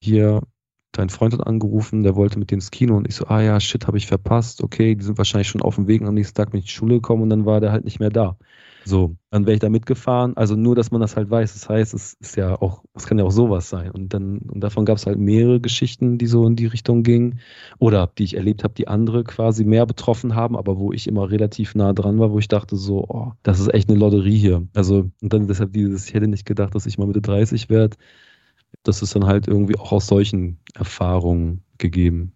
hier, 0.00 0.42
dein 0.92 1.10
Freund 1.10 1.34
hat 1.34 1.46
angerufen, 1.46 2.02
der 2.02 2.16
wollte 2.16 2.38
mit 2.38 2.50
dir 2.50 2.56
ins 2.56 2.70
Kino. 2.70 2.96
Und 2.96 3.08
ich 3.08 3.14
so, 3.14 3.26
ah 3.26 3.40
ja, 3.42 3.60
shit, 3.60 3.86
habe 3.86 3.98
ich 3.98 4.06
verpasst. 4.06 4.62
Okay, 4.62 4.94
die 4.94 5.04
sind 5.04 5.18
wahrscheinlich 5.18 5.48
schon 5.48 5.62
auf 5.62 5.76
dem 5.76 5.86
Weg 5.88 6.02
am 6.02 6.14
nächsten 6.14 6.34
Tag 6.34 6.50
bin 6.50 6.58
ich 6.58 6.64
in 6.64 6.68
die 6.68 6.72
Schule 6.72 6.94
gekommen 6.96 7.22
und 7.24 7.30
dann 7.30 7.46
war 7.46 7.60
der 7.60 7.72
halt 7.72 7.84
nicht 7.84 8.00
mehr 8.00 8.10
da. 8.10 8.36
So, 8.88 9.16
dann 9.30 9.46
wäre 9.46 9.54
ich 9.54 9.60
da 9.60 9.68
mitgefahren. 9.68 10.36
Also 10.36 10.54
nur, 10.54 10.76
dass 10.76 10.92
man 10.92 11.00
das 11.00 11.16
halt 11.16 11.28
weiß. 11.28 11.54
Das 11.54 11.68
heißt, 11.68 11.92
es 11.92 12.14
ist 12.20 12.36
ja 12.36 12.54
auch, 12.62 12.84
es 12.94 13.04
kann 13.06 13.18
ja 13.18 13.24
auch 13.24 13.32
sowas 13.32 13.68
sein. 13.68 13.90
Und 13.90 14.14
dann, 14.14 14.38
und 14.38 14.60
davon 14.60 14.84
gab 14.84 14.96
es 14.96 15.06
halt 15.06 15.18
mehrere 15.18 15.60
Geschichten, 15.60 16.18
die 16.18 16.26
so 16.28 16.46
in 16.46 16.54
die 16.54 16.66
Richtung 16.66 17.02
gingen. 17.02 17.40
Oder 17.80 18.08
die 18.16 18.22
ich 18.22 18.36
erlebt 18.36 18.62
habe, 18.62 18.74
die 18.74 18.86
andere 18.86 19.24
quasi 19.24 19.64
mehr 19.64 19.86
betroffen 19.86 20.36
haben, 20.36 20.56
aber 20.56 20.78
wo 20.78 20.92
ich 20.92 21.08
immer 21.08 21.28
relativ 21.30 21.74
nah 21.74 21.92
dran 21.94 22.20
war, 22.20 22.30
wo 22.30 22.38
ich 22.38 22.46
dachte 22.46 22.76
so, 22.76 23.04
oh, 23.08 23.32
das 23.42 23.58
ist 23.58 23.74
echt 23.74 23.88
eine 23.90 23.98
Lotterie 23.98 24.38
hier. 24.38 24.68
Also, 24.72 25.10
und 25.20 25.32
dann 25.32 25.48
deshalb 25.48 25.72
dieses, 25.72 26.06
ich 26.06 26.14
hätte 26.14 26.28
nicht 26.28 26.46
gedacht, 26.46 26.76
dass 26.76 26.86
ich 26.86 26.96
mal 26.96 27.08
Mitte 27.08 27.22
30 27.22 27.68
werde. 27.68 27.96
Das 28.84 29.02
ist 29.02 29.16
dann 29.16 29.26
halt 29.26 29.48
irgendwie 29.48 29.76
auch 29.78 29.90
aus 29.90 30.06
solchen 30.06 30.60
Erfahrungen 30.74 31.64
gegeben. 31.78 32.35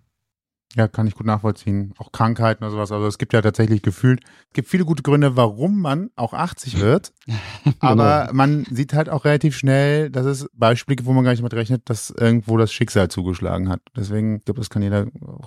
Ja, 0.76 0.86
kann 0.86 1.08
ich 1.08 1.16
gut 1.16 1.26
nachvollziehen. 1.26 1.94
Auch 1.98 2.12
Krankheiten 2.12 2.62
oder 2.62 2.70
sowas. 2.70 2.92
Also 2.92 3.06
es 3.08 3.18
gibt 3.18 3.32
ja 3.32 3.42
tatsächlich 3.42 3.82
gefühlt, 3.82 4.20
es 4.22 4.52
gibt 4.52 4.68
viele 4.68 4.84
gute 4.84 5.02
Gründe, 5.02 5.36
warum 5.36 5.80
man 5.80 6.10
auch 6.14 6.32
80 6.32 6.78
wird. 6.78 7.12
aber 7.80 8.26
genau. 8.26 8.32
man 8.34 8.64
sieht 8.70 8.94
halt 8.94 9.08
auch 9.08 9.24
relativ 9.24 9.56
schnell, 9.56 10.10
dass 10.10 10.26
es 10.26 10.48
Beispiele 10.54 10.94
gibt, 10.94 11.08
wo 11.08 11.12
man 11.12 11.24
gar 11.24 11.32
nicht 11.32 11.42
mit 11.42 11.54
rechnet, 11.54 11.90
dass 11.90 12.10
irgendwo 12.10 12.56
das 12.56 12.72
Schicksal 12.72 13.08
zugeschlagen 13.08 13.68
hat. 13.68 13.80
Deswegen, 13.96 14.36
ich 14.36 14.44
glaube, 14.44 14.60
das 14.60 14.70
kann 14.70 14.82
jeder, 14.82 15.06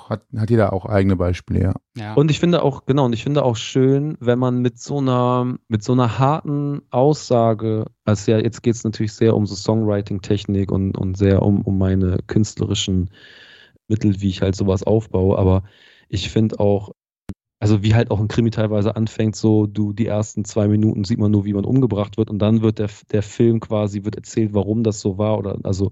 hat, 0.09 0.23
hat 0.35 0.49
jeder 0.49 0.73
auch 0.73 0.85
eigene 0.85 1.15
Beispiele, 1.15 1.61
ja. 1.61 1.73
ja. 1.95 2.13
Und 2.15 2.29
ich 2.29 2.41
finde 2.41 2.61
auch, 2.61 2.85
genau, 2.85 3.05
und 3.05 3.13
ich 3.13 3.23
finde 3.23 3.43
auch 3.43 3.55
schön, 3.55 4.17
wenn 4.19 4.39
man 4.39 4.61
mit 4.61 4.77
so 4.77 4.97
einer, 4.97 5.57
mit 5.69 5.83
so 5.83 5.93
einer 5.93 6.19
harten 6.19 6.81
Aussage, 6.89 7.85
also 8.03 8.31
ja, 8.31 8.39
jetzt 8.39 8.61
geht 8.61 8.75
es 8.75 8.83
natürlich 8.83 9.13
sehr 9.13 9.37
um 9.37 9.45
so 9.45 9.55
Songwriting-Technik 9.55 10.69
und, 10.69 10.97
und 10.97 11.17
sehr 11.17 11.41
um, 11.43 11.61
um 11.61 11.77
meine 11.77 12.17
künstlerischen 12.27 13.09
Mittel, 13.87 14.21
wie 14.21 14.29
ich 14.29 14.41
halt 14.41 14.55
sowas 14.55 14.83
aufbaue. 14.83 15.37
Aber 15.37 15.63
ich 16.09 16.29
finde 16.29 16.59
auch, 16.59 16.91
also 17.59 17.83
wie 17.83 17.95
halt 17.95 18.11
auch 18.11 18.19
ein 18.19 18.27
Krimi 18.27 18.51
teilweise 18.51 18.95
anfängt, 18.95 19.35
so 19.35 19.67
du 19.67 19.93
die 19.93 20.07
ersten 20.07 20.45
zwei 20.45 20.67
Minuten 20.67 21.03
sieht 21.05 21.19
man 21.19 21.31
nur, 21.31 21.45
wie 21.45 21.53
man 21.53 21.65
umgebracht 21.65 22.17
wird 22.17 22.29
und 22.29 22.39
dann 22.39 22.61
wird 22.61 22.79
der, 22.79 22.89
der 23.11 23.23
Film 23.23 23.59
quasi, 23.61 24.03
wird 24.03 24.15
erzählt, 24.15 24.53
warum 24.53 24.83
das 24.83 24.99
so 24.99 25.17
war 25.17 25.37
oder 25.37 25.57
also 25.63 25.91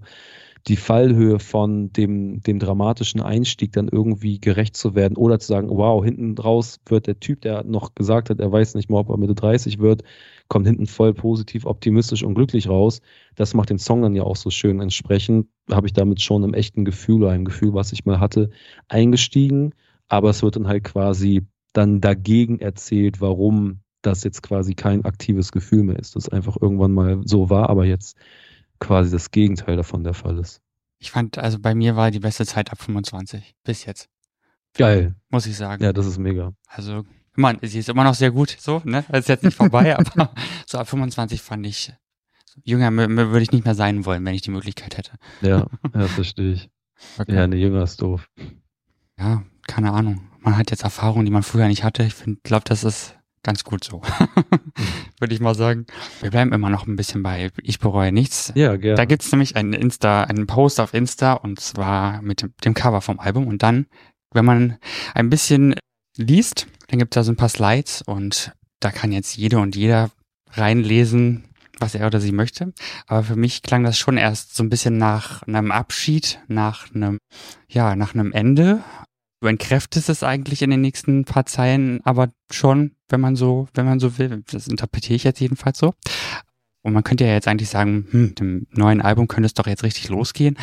die 0.68 0.76
Fallhöhe 0.76 1.40
von 1.40 1.92
dem, 1.92 2.40
dem 2.40 2.58
dramatischen 2.58 3.20
Einstieg 3.20 3.72
dann 3.72 3.88
irgendwie 3.88 4.38
gerecht 4.38 4.76
zu 4.76 4.94
werden 4.94 5.16
oder 5.16 5.40
zu 5.40 5.48
sagen, 5.48 5.68
wow, 5.70 6.04
hinten 6.04 6.38
raus 6.38 6.80
wird 6.86 7.06
der 7.06 7.18
Typ, 7.18 7.40
der 7.40 7.64
noch 7.64 7.94
gesagt 7.94 8.30
hat, 8.30 8.38
er 8.38 8.52
weiß 8.52 8.74
nicht 8.74 8.88
mal, 8.88 8.98
ob 8.98 9.08
er 9.10 9.16
Mitte 9.16 9.34
30 9.34 9.80
wird, 9.80 10.04
kommt 10.48 10.66
hinten 10.66 10.86
voll 10.86 11.14
positiv, 11.14 11.66
optimistisch 11.66 12.22
und 12.22 12.34
glücklich 12.34 12.68
raus. 12.68 13.00
Das 13.34 13.54
macht 13.54 13.70
den 13.70 13.78
Song 13.78 14.02
dann 14.02 14.14
ja 14.14 14.22
auch 14.22 14.36
so 14.36 14.50
schön. 14.50 14.80
Entsprechend 14.80 15.48
habe 15.70 15.86
ich 15.86 15.92
damit 15.92 16.20
schon 16.20 16.44
im 16.44 16.54
echten 16.54 16.84
Gefühl 16.84 17.22
oder 17.22 17.32
einem 17.32 17.44
Gefühl, 17.44 17.74
was 17.74 17.92
ich 17.92 18.04
mal 18.04 18.20
hatte, 18.20 18.50
eingestiegen. 18.88 19.74
Aber 20.08 20.30
es 20.30 20.42
wird 20.42 20.56
dann 20.56 20.68
halt 20.68 20.84
quasi 20.84 21.46
dann 21.72 22.00
dagegen 22.00 22.60
erzählt, 22.60 23.20
warum 23.20 23.80
das 24.02 24.24
jetzt 24.24 24.42
quasi 24.42 24.74
kein 24.74 25.04
aktives 25.04 25.52
Gefühl 25.52 25.84
mehr 25.84 25.98
ist. 25.98 26.16
Das 26.16 26.28
einfach 26.28 26.56
irgendwann 26.60 26.92
mal 26.92 27.20
so 27.24 27.50
war, 27.50 27.70
aber 27.70 27.84
jetzt 27.86 28.16
quasi 28.82 29.10
das 29.10 29.30
Gegenteil 29.30 29.76
davon 29.76 30.04
der 30.04 30.14
Fall 30.14 30.38
ist. 30.38 30.60
Ich 30.98 31.10
fand, 31.10 31.38
also 31.38 31.58
bei 31.58 31.74
mir 31.74 31.96
war 31.96 32.10
die 32.10 32.20
beste 32.20 32.44
Zeit 32.44 32.70
ab 32.70 32.80
25. 32.80 33.54
Bis 33.64 33.84
jetzt. 33.84 34.08
Geil. 34.74 35.14
Muss 35.30 35.46
ich 35.46 35.56
sagen. 35.56 35.82
Ja, 35.82 35.92
das 35.92 36.06
ist 36.06 36.18
mega. 36.18 36.52
Also, 36.66 37.04
man, 37.34 37.58
sie 37.62 37.78
ist 37.78 37.88
immer 37.88 38.04
noch 38.04 38.14
sehr 38.14 38.30
gut, 38.30 38.56
so, 38.58 38.82
ne? 38.84 39.04
Ist 39.12 39.28
jetzt 39.28 39.44
nicht 39.44 39.56
vorbei, 39.56 39.96
aber 39.98 40.32
so 40.66 40.78
ab 40.78 40.88
25 40.88 41.40
fand 41.40 41.66
ich, 41.66 41.92
jünger 42.64 42.92
würde 42.92 43.42
ich 43.42 43.52
nicht 43.52 43.64
mehr 43.64 43.74
sein 43.74 44.04
wollen, 44.04 44.24
wenn 44.24 44.34
ich 44.34 44.42
die 44.42 44.50
Möglichkeit 44.50 44.96
hätte. 44.96 45.12
Ja, 45.40 45.66
das 45.92 46.12
verstehe 46.12 46.52
ich. 46.52 46.70
Okay. 47.18 47.34
Ja, 47.34 47.46
ne, 47.46 47.56
jünger 47.56 47.82
ist 47.82 48.00
doof. 48.00 48.28
Ja, 49.18 49.42
keine 49.66 49.92
Ahnung. 49.92 50.28
Man 50.40 50.56
hat 50.56 50.70
jetzt 50.70 50.82
Erfahrungen, 50.82 51.24
die 51.24 51.32
man 51.32 51.42
früher 51.42 51.68
nicht 51.68 51.84
hatte. 51.84 52.04
Ich 52.04 52.14
glaube, 52.42 52.64
das 52.64 52.84
ist 52.84 53.16
ganz 53.42 53.64
gut 53.64 53.84
so. 53.84 54.02
Würde 55.18 55.34
ich 55.34 55.40
mal 55.40 55.54
sagen. 55.54 55.86
Wir 56.20 56.30
bleiben 56.30 56.52
immer 56.52 56.70
noch 56.70 56.86
ein 56.86 56.96
bisschen 56.96 57.22
bei 57.22 57.50
Ich 57.62 57.78
bereue 57.78 58.12
nichts. 58.12 58.52
Ja, 58.54 58.76
gerne. 58.76 58.96
Da 58.96 59.04
gibt's 59.04 59.30
nämlich 59.32 59.56
einen 59.56 59.72
Insta, 59.72 60.24
einen 60.24 60.46
Post 60.46 60.80
auf 60.80 60.94
Insta 60.94 61.34
und 61.34 61.60
zwar 61.60 62.22
mit 62.22 62.42
dem, 62.42 62.54
dem 62.64 62.74
Cover 62.74 63.00
vom 63.00 63.18
Album. 63.18 63.46
Und 63.46 63.62
dann, 63.62 63.86
wenn 64.32 64.44
man 64.44 64.78
ein 65.14 65.30
bisschen 65.30 65.74
liest, 66.16 66.66
dann 66.88 66.98
gibt's 66.98 67.14
da 67.14 67.24
so 67.24 67.32
ein 67.32 67.36
paar 67.36 67.48
Slides 67.48 68.02
und 68.02 68.52
da 68.80 68.90
kann 68.90 69.12
jetzt 69.12 69.36
jede 69.36 69.58
und 69.58 69.76
jeder 69.76 70.10
reinlesen, 70.52 71.44
was 71.78 71.94
er 71.94 72.06
oder 72.06 72.20
sie 72.20 72.32
möchte. 72.32 72.72
Aber 73.06 73.22
für 73.22 73.36
mich 73.36 73.62
klang 73.62 73.84
das 73.84 73.98
schon 73.98 74.16
erst 74.16 74.54
so 74.54 74.62
ein 74.62 74.70
bisschen 74.70 74.98
nach 74.98 75.42
einem 75.42 75.72
Abschied, 75.72 76.40
nach 76.48 76.92
einem, 76.94 77.18
ja, 77.68 77.96
nach 77.96 78.14
einem 78.14 78.32
Ende 78.32 78.82
entkräftest 79.46 80.08
es 80.08 80.22
eigentlich 80.22 80.62
in 80.62 80.70
den 80.70 80.80
nächsten 80.80 81.24
paar 81.24 81.46
Zeilen, 81.46 82.00
aber 82.04 82.30
schon, 82.50 82.92
wenn 83.08 83.20
man 83.20 83.36
so, 83.36 83.68
wenn 83.74 83.86
man 83.86 84.00
so 84.00 84.18
will. 84.18 84.42
Das 84.50 84.68
interpretiere 84.68 85.16
ich 85.16 85.24
jetzt 85.24 85.40
jedenfalls 85.40 85.78
so. 85.78 85.94
Und 86.82 86.92
man 86.92 87.04
könnte 87.04 87.24
ja 87.24 87.32
jetzt 87.32 87.48
eigentlich 87.48 87.68
sagen, 87.68 88.06
hm, 88.10 88.34
dem 88.34 88.66
neuen 88.70 89.00
Album 89.00 89.28
könnte 89.28 89.46
es 89.46 89.54
doch 89.54 89.66
jetzt 89.66 89.84
richtig 89.84 90.08
losgehen. 90.08 90.58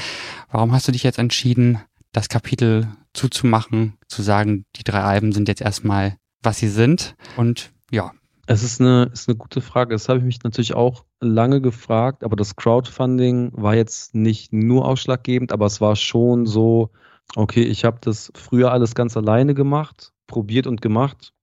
Warum 0.51 0.71
hast 0.73 0.87
du 0.87 0.91
dich 0.91 1.03
jetzt 1.03 1.17
entschieden, 1.17 1.79
das 2.11 2.29
Kapitel 2.29 2.87
zuzumachen, 3.13 3.97
zu 4.07 4.21
sagen, 4.21 4.65
die 4.75 4.83
drei 4.83 5.01
Alben 5.01 5.31
sind 5.31 5.47
jetzt 5.47 5.61
erstmal, 5.61 6.17
was 6.41 6.59
sie 6.59 6.67
sind? 6.67 7.15
Und 7.37 7.71
ja. 7.91 8.11
Es 8.47 8.63
ist 8.63 8.81
eine, 8.81 9.11
ist 9.13 9.29
eine 9.29 9.37
gute 9.37 9.61
Frage. 9.61 9.93
Das 9.93 10.09
habe 10.09 10.19
ich 10.19 10.25
mich 10.25 10.43
natürlich 10.43 10.73
auch 10.73 11.05
lange 11.21 11.61
gefragt, 11.61 12.23
aber 12.23 12.35
das 12.35 12.55
Crowdfunding 12.55 13.51
war 13.53 13.75
jetzt 13.75 14.15
nicht 14.15 14.51
nur 14.51 14.85
ausschlaggebend, 14.85 15.51
aber 15.51 15.67
es 15.67 15.79
war 15.81 15.95
schon 15.95 16.45
so, 16.47 16.89
Okay, 17.35 17.63
ich 17.63 17.85
habe 17.85 17.97
das 18.01 18.31
früher 18.35 18.71
alles 18.71 18.95
ganz 18.95 19.15
alleine 19.15 19.53
gemacht, 19.53 20.13
probiert 20.27 20.67
und 20.67 20.81
gemacht. 20.81 21.33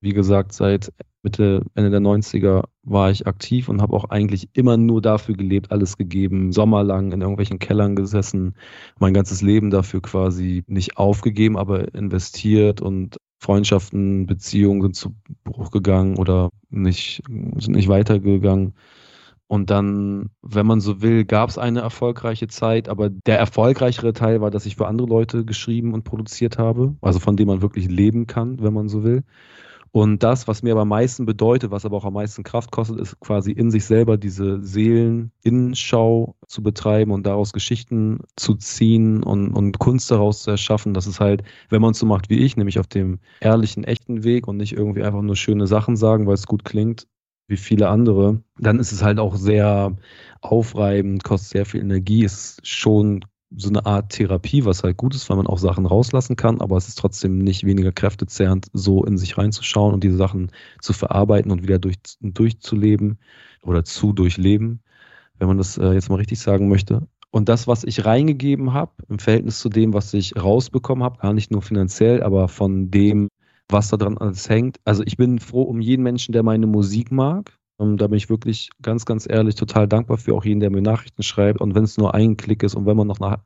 Wie 0.00 0.12
gesagt, 0.12 0.52
seit 0.52 0.92
Mitte, 1.22 1.64
Ende 1.74 1.90
der 1.90 2.00
90er 2.00 2.64
war 2.82 3.10
ich 3.10 3.26
aktiv 3.26 3.68
und 3.68 3.80
habe 3.80 3.94
auch 3.94 4.06
eigentlich 4.06 4.48
immer 4.54 4.76
nur 4.76 5.00
dafür 5.00 5.36
gelebt, 5.36 5.70
alles 5.70 5.96
gegeben, 5.96 6.52
sommerlang 6.52 7.12
in 7.12 7.20
irgendwelchen 7.20 7.60
Kellern 7.60 7.94
gesessen, 7.94 8.56
mein 8.98 9.14
ganzes 9.14 9.42
Leben 9.42 9.70
dafür 9.70 10.02
quasi 10.02 10.64
nicht 10.66 10.96
aufgegeben, 10.96 11.56
aber 11.56 11.94
investiert 11.94 12.80
und 12.80 13.18
Freundschaften, 13.38 14.26
Beziehungen 14.26 14.82
sind 14.82 14.96
zu 14.96 15.14
Bruch 15.44 15.70
gegangen 15.70 16.16
oder 16.16 16.50
nicht, 16.70 17.22
sind 17.28 17.76
nicht 17.76 17.88
weitergegangen. 17.88 18.74
Und 19.52 19.68
dann, 19.68 20.30
wenn 20.40 20.64
man 20.64 20.80
so 20.80 21.02
will, 21.02 21.26
gab 21.26 21.50
es 21.50 21.58
eine 21.58 21.80
erfolgreiche 21.80 22.48
Zeit, 22.48 22.88
aber 22.88 23.10
der 23.10 23.38
erfolgreichere 23.38 24.14
Teil 24.14 24.40
war, 24.40 24.50
dass 24.50 24.64
ich 24.64 24.76
für 24.76 24.86
andere 24.86 25.06
Leute 25.06 25.44
geschrieben 25.44 25.92
und 25.92 26.04
produziert 26.04 26.56
habe, 26.56 26.96
also 27.02 27.18
von 27.18 27.36
dem 27.36 27.48
man 27.48 27.60
wirklich 27.60 27.86
leben 27.90 28.26
kann, 28.26 28.62
wenn 28.62 28.72
man 28.72 28.88
so 28.88 29.04
will. 29.04 29.24
Und 29.90 30.22
das, 30.22 30.48
was 30.48 30.62
mir 30.62 30.72
aber 30.72 30.80
am 30.80 30.88
meisten 30.88 31.26
bedeutet, 31.26 31.70
was 31.70 31.84
aber 31.84 31.98
auch 31.98 32.06
am 32.06 32.14
meisten 32.14 32.44
Kraft 32.44 32.72
kostet, 32.72 32.98
ist 32.98 33.20
quasi 33.20 33.52
in 33.52 33.70
sich 33.70 33.84
selber 33.84 34.16
diese 34.16 34.62
Seelen-Innenschau 34.62 36.34
zu 36.46 36.62
betreiben 36.62 37.12
und 37.12 37.26
daraus 37.26 37.52
Geschichten 37.52 38.20
zu 38.36 38.54
ziehen 38.54 39.22
und, 39.22 39.52
und 39.52 39.78
Kunst 39.78 40.10
daraus 40.10 40.44
zu 40.44 40.50
erschaffen. 40.50 40.94
Das 40.94 41.06
ist 41.06 41.20
halt, 41.20 41.42
wenn 41.68 41.82
man 41.82 41.90
es 41.90 41.98
so 41.98 42.06
macht 42.06 42.30
wie 42.30 42.38
ich, 42.38 42.56
nämlich 42.56 42.78
auf 42.78 42.86
dem 42.86 43.18
ehrlichen, 43.40 43.84
echten 43.84 44.24
Weg 44.24 44.48
und 44.48 44.56
nicht 44.56 44.72
irgendwie 44.72 45.02
einfach 45.02 45.20
nur 45.20 45.36
schöne 45.36 45.66
Sachen 45.66 45.96
sagen, 45.96 46.26
weil 46.26 46.36
es 46.36 46.46
gut 46.46 46.64
klingt, 46.64 47.06
wie 47.48 47.56
viele 47.56 47.88
andere, 47.88 48.42
dann 48.58 48.78
ist 48.78 48.92
es 48.92 49.02
halt 49.02 49.18
auch 49.18 49.36
sehr 49.36 49.96
aufreibend, 50.40 51.24
kostet 51.24 51.50
sehr 51.50 51.66
viel 51.66 51.80
Energie, 51.80 52.24
ist 52.24 52.66
schon 52.66 53.24
so 53.56 53.68
eine 53.68 53.84
Art 53.84 54.10
Therapie, 54.10 54.64
was 54.64 54.82
halt 54.82 54.96
gut 54.96 55.14
ist, 55.14 55.28
weil 55.28 55.36
man 55.36 55.46
auch 55.46 55.58
Sachen 55.58 55.86
rauslassen 55.86 56.36
kann, 56.36 56.60
aber 56.60 56.76
es 56.76 56.88
ist 56.88 56.98
trotzdem 56.98 57.38
nicht 57.38 57.64
weniger 57.64 57.92
kräftezerrend, 57.92 58.66
so 58.72 59.04
in 59.04 59.18
sich 59.18 59.36
reinzuschauen 59.36 59.92
und 59.92 60.02
diese 60.02 60.16
Sachen 60.16 60.50
zu 60.80 60.92
verarbeiten 60.92 61.50
und 61.50 61.62
wieder 61.62 61.78
durch, 61.78 61.96
durchzuleben 62.20 63.18
oder 63.62 63.84
zu 63.84 64.12
durchleben, 64.12 64.82
wenn 65.38 65.48
man 65.48 65.58
das 65.58 65.76
äh, 65.78 65.92
jetzt 65.92 66.08
mal 66.08 66.16
richtig 66.16 66.40
sagen 66.40 66.68
möchte. 66.68 67.06
Und 67.30 67.48
das, 67.48 67.66
was 67.66 67.84
ich 67.84 68.04
reingegeben 68.04 68.74
habe, 68.74 68.92
im 69.08 69.18
Verhältnis 69.18 69.58
zu 69.58 69.68
dem, 69.68 69.94
was 69.94 70.12
ich 70.12 70.36
rausbekommen 70.36 71.02
habe, 71.02 71.18
gar 71.18 71.32
nicht 71.32 71.50
nur 71.50 71.62
finanziell, 71.62 72.22
aber 72.22 72.48
von 72.48 72.90
dem, 72.90 73.28
was 73.68 73.88
da 73.88 73.96
dran 73.96 74.18
alles 74.18 74.48
hängt. 74.48 74.78
Also 74.84 75.02
ich 75.04 75.16
bin 75.16 75.38
froh 75.38 75.62
um 75.62 75.80
jeden 75.80 76.02
Menschen, 76.02 76.32
der 76.32 76.42
meine 76.42 76.66
Musik 76.66 77.10
mag. 77.10 77.56
Und 77.78 77.96
da 77.96 78.06
bin 78.06 78.16
ich 78.16 78.30
wirklich 78.30 78.70
ganz, 78.80 79.06
ganz 79.06 79.26
ehrlich 79.28 79.56
total 79.56 79.88
dankbar 79.88 80.16
für 80.16 80.34
auch 80.34 80.44
jeden, 80.44 80.60
der 80.60 80.70
mir 80.70 80.82
Nachrichten 80.82 81.24
schreibt. 81.24 81.60
Und 81.60 81.74
wenn 81.74 81.82
es 81.82 81.98
nur 81.98 82.14
ein 82.14 82.36
Klick 82.36 82.62
ist 82.62 82.76
und 82.76 82.86
wenn 82.86 82.96
man 82.96 83.08
noch 83.08 83.18
nach 83.18 83.38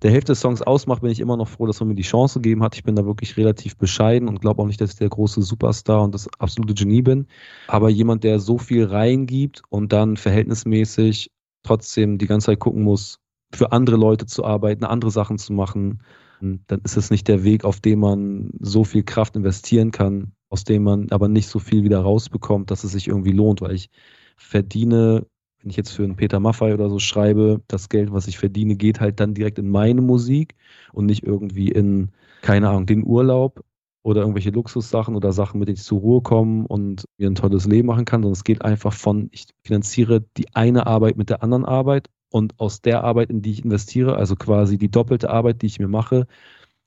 der 0.00 0.10
Hälfte 0.10 0.32
des 0.32 0.40
Songs 0.40 0.62
ausmacht, 0.62 1.02
bin 1.02 1.10
ich 1.10 1.20
immer 1.20 1.36
noch 1.36 1.48
froh, 1.48 1.66
dass 1.66 1.80
man 1.80 1.90
mir 1.90 1.94
die 1.94 2.02
Chance 2.02 2.40
gegeben 2.40 2.62
hat. 2.62 2.76
Ich 2.76 2.84
bin 2.84 2.96
da 2.96 3.04
wirklich 3.04 3.36
relativ 3.36 3.76
bescheiden 3.76 4.28
und 4.28 4.40
glaube 4.40 4.62
auch 4.62 4.66
nicht, 4.66 4.80
dass 4.80 4.92
ich 4.92 4.98
der 4.98 5.10
große 5.10 5.42
Superstar 5.42 6.02
und 6.02 6.14
das 6.14 6.28
absolute 6.38 6.72
Genie 6.72 7.02
bin. 7.02 7.26
Aber 7.66 7.90
jemand, 7.90 8.24
der 8.24 8.38
so 8.38 8.56
viel 8.56 8.84
reingibt 8.84 9.62
und 9.68 9.92
dann 9.92 10.16
verhältnismäßig 10.16 11.30
trotzdem 11.62 12.16
die 12.16 12.26
ganze 12.26 12.46
Zeit 12.46 12.60
gucken 12.60 12.84
muss, 12.84 13.18
für 13.52 13.72
andere 13.72 13.96
Leute 13.96 14.24
zu 14.24 14.44
arbeiten, 14.44 14.84
andere 14.84 15.10
Sachen 15.10 15.36
zu 15.36 15.52
machen, 15.52 16.00
dann 16.40 16.80
ist 16.84 16.96
es 16.96 17.10
nicht 17.10 17.28
der 17.28 17.44
Weg, 17.44 17.64
auf 17.64 17.80
dem 17.80 18.00
man 18.00 18.50
so 18.60 18.84
viel 18.84 19.02
Kraft 19.02 19.36
investieren 19.36 19.90
kann, 19.90 20.32
aus 20.48 20.64
dem 20.64 20.82
man 20.84 21.10
aber 21.10 21.28
nicht 21.28 21.48
so 21.48 21.58
viel 21.58 21.84
wieder 21.84 22.00
rausbekommt, 22.00 22.70
dass 22.70 22.84
es 22.84 22.92
sich 22.92 23.08
irgendwie 23.08 23.32
lohnt, 23.32 23.60
weil 23.60 23.74
ich 23.74 23.90
verdiene, 24.36 25.26
wenn 25.60 25.70
ich 25.70 25.76
jetzt 25.76 25.90
für 25.90 26.04
einen 26.04 26.16
Peter 26.16 26.40
Maffay 26.40 26.74
oder 26.74 26.90
so 26.90 26.98
schreibe, 26.98 27.62
das 27.68 27.88
Geld, 27.88 28.12
was 28.12 28.26
ich 28.28 28.38
verdiene, 28.38 28.76
geht 28.76 29.00
halt 29.00 29.20
dann 29.20 29.34
direkt 29.34 29.58
in 29.58 29.68
meine 29.70 30.02
Musik 30.02 30.54
und 30.92 31.06
nicht 31.06 31.24
irgendwie 31.24 31.68
in, 31.68 32.10
keine 32.42 32.68
Ahnung, 32.68 32.86
den 32.86 33.04
Urlaub 33.04 33.64
oder 34.02 34.20
irgendwelche 34.20 34.50
Luxussachen 34.50 35.16
oder 35.16 35.32
Sachen, 35.32 35.58
mit 35.58 35.68
denen 35.68 35.76
ich 35.76 35.82
zur 35.82 36.00
Ruhe 36.00 36.20
komme 36.20 36.66
und 36.68 37.06
mir 37.16 37.28
ein 37.28 37.34
tolles 37.34 37.66
Leben 37.66 37.88
machen 37.88 38.04
kann, 38.04 38.22
sondern 38.22 38.34
es 38.34 38.44
geht 38.44 38.62
einfach 38.62 38.92
von, 38.92 39.28
ich 39.32 39.46
finanziere 39.64 40.24
die 40.36 40.54
eine 40.54 40.86
Arbeit 40.86 41.16
mit 41.16 41.30
der 41.30 41.42
anderen 41.42 41.64
Arbeit 41.64 42.10
und 42.34 42.58
aus 42.58 42.82
der 42.82 43.04
Arbeit, 43.04 43.30
in 43.30 43.42
die 43.42 43.52
ich 43.52 43.64
investiere, 43.64 44.16
also 44.16 44.34
quasi 44.34 44.76
die 44.76 44.90
doppelte 44.90 45.30
Arbeit, 45.30 45.62
die 45.62 45.66
ich 45.66 45.78
mir 45.78 45.86
mache, 45.86 46.26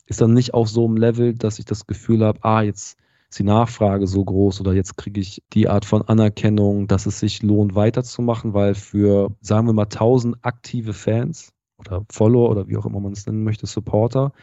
ist 0.06 0.20
dann 0.20 0.34
nicht 0.34 0.54
auf 0.54 0.68
so 0.68 0.86
einem 0.86 0.98
Level, 0.98 1.36
dass 1.36 1.58
ich 1.58 1.64
das 1.64 1.88
Gefühl 1.88 2.26
habe, 2.26 2.40
ah, 2.44 2.64
jetzt 2.64 2.98
ist 3.30 3.40
die 3.40 3.44
Nachfrage 3.44 4.08
so 4.08 4.26
groß 4.26 4.60
oder 4.60 4.74
jetzt 4.74 4.98
kriege 4.98 5.22
ich 5.22 5.42
die 5.54 5.70
Art 5.70 5.86
von 5.86 6.02
Anerkennung, 6.02 6.88
dass 6.88 7.06
es 7.06 7.22
sich 7.22 7.44
lohnt, 7.44 7.76
weiterzumachen, 7.76 8.54
weil 8.54 8.76
für, 8.76 9.30
sagen 9.40 9.68
wir 9.68 9.74
mal, 9.74 9.84
1000 9.84 10.36
aktive 10.42 10.92
Fans 10.92 11.54
oder 11.78 12.06
Follower 12.12 12.50
oder 12.50 12.68
wie 12.68 12.76
auch 12.76 12.86
immer 12.86 13.00
man 13.00 13.14
es 13.14 13.26
nennen 13.26 13.46
möchte, 13.46 13.68
Supporter, 13.68 14.34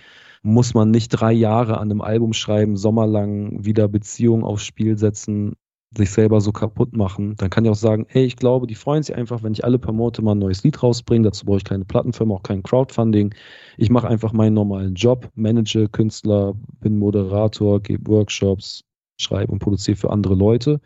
muss 0.42 0.72
man 0.72 0.90
nicht 0.90 1.10
drei 1.10 1.32
Jahre 1.32 1.76
an 1.76 1.90
einem 1.90 2.00
Album 2.00 2.32
schreiben, 2.32 2.78
sommerlang 2.78 3.62
wieder 3.62 3.88
Beziehungen 3.88 4.42
aufs 4.42 4.64
Spiel 4.64 4.96
setzen, 4.96 5.52
sich 5.96 6.10
selber 6.10 6.40
so 6.40 6.52
kaputt 6.52 6.96
machen, 6.96 7.36
dann 7.36 7.50
kann 7.50 7.64
ich 7.64 7.70
auch 7.70 7.76
sagen, 7.76 8.06
ey, 8.10 8.24
ich 8.24 8.36
glaube, 8.36 8.66
die 8.66 8.74
freuen 8.74 9.02
sich 9.02 9.14
einfach, 9.14 9.42
wenn 9.42 9.52
ich 9.52 9.64
alle 9.64 9.78
paar 9.78 9.92
Monate 9.94 10.22
mal 10.22 10.32
ein 10.32 10.38
neues 10.38 10.62
Lied 10.64 10.82
rausbringe. 10.82 11.24
Dazu 11.24 11.46
brauche 11.46 11.58
ich 11.58 11.64
keine 11.64 11.84
Plattenfirma, 11.84 12.34
auch 12.34 12.42
kein 12.42 12.62
Crowdfunding. 12.62 13.34
Ich 13.76 13.90
mache 13.90 14.08
einfach 14.08 14.32
meinen 14.32 14.54
normalen 14.54 14.94
Job, 14.94 15.30
manage 15.34 15.88
Künstler, 15.88 16.54
bin 16.80 16.98
Moderator, 16.98 17.80
gebe 17.80 18.06
Workshops, 18.10 18.84
schreibe 19.18 19.52
und 19.52 19.60
produziere 19.60 19.96
für 19.96 20.10
andere 20.10 20.34
Leute. 20.34 20.80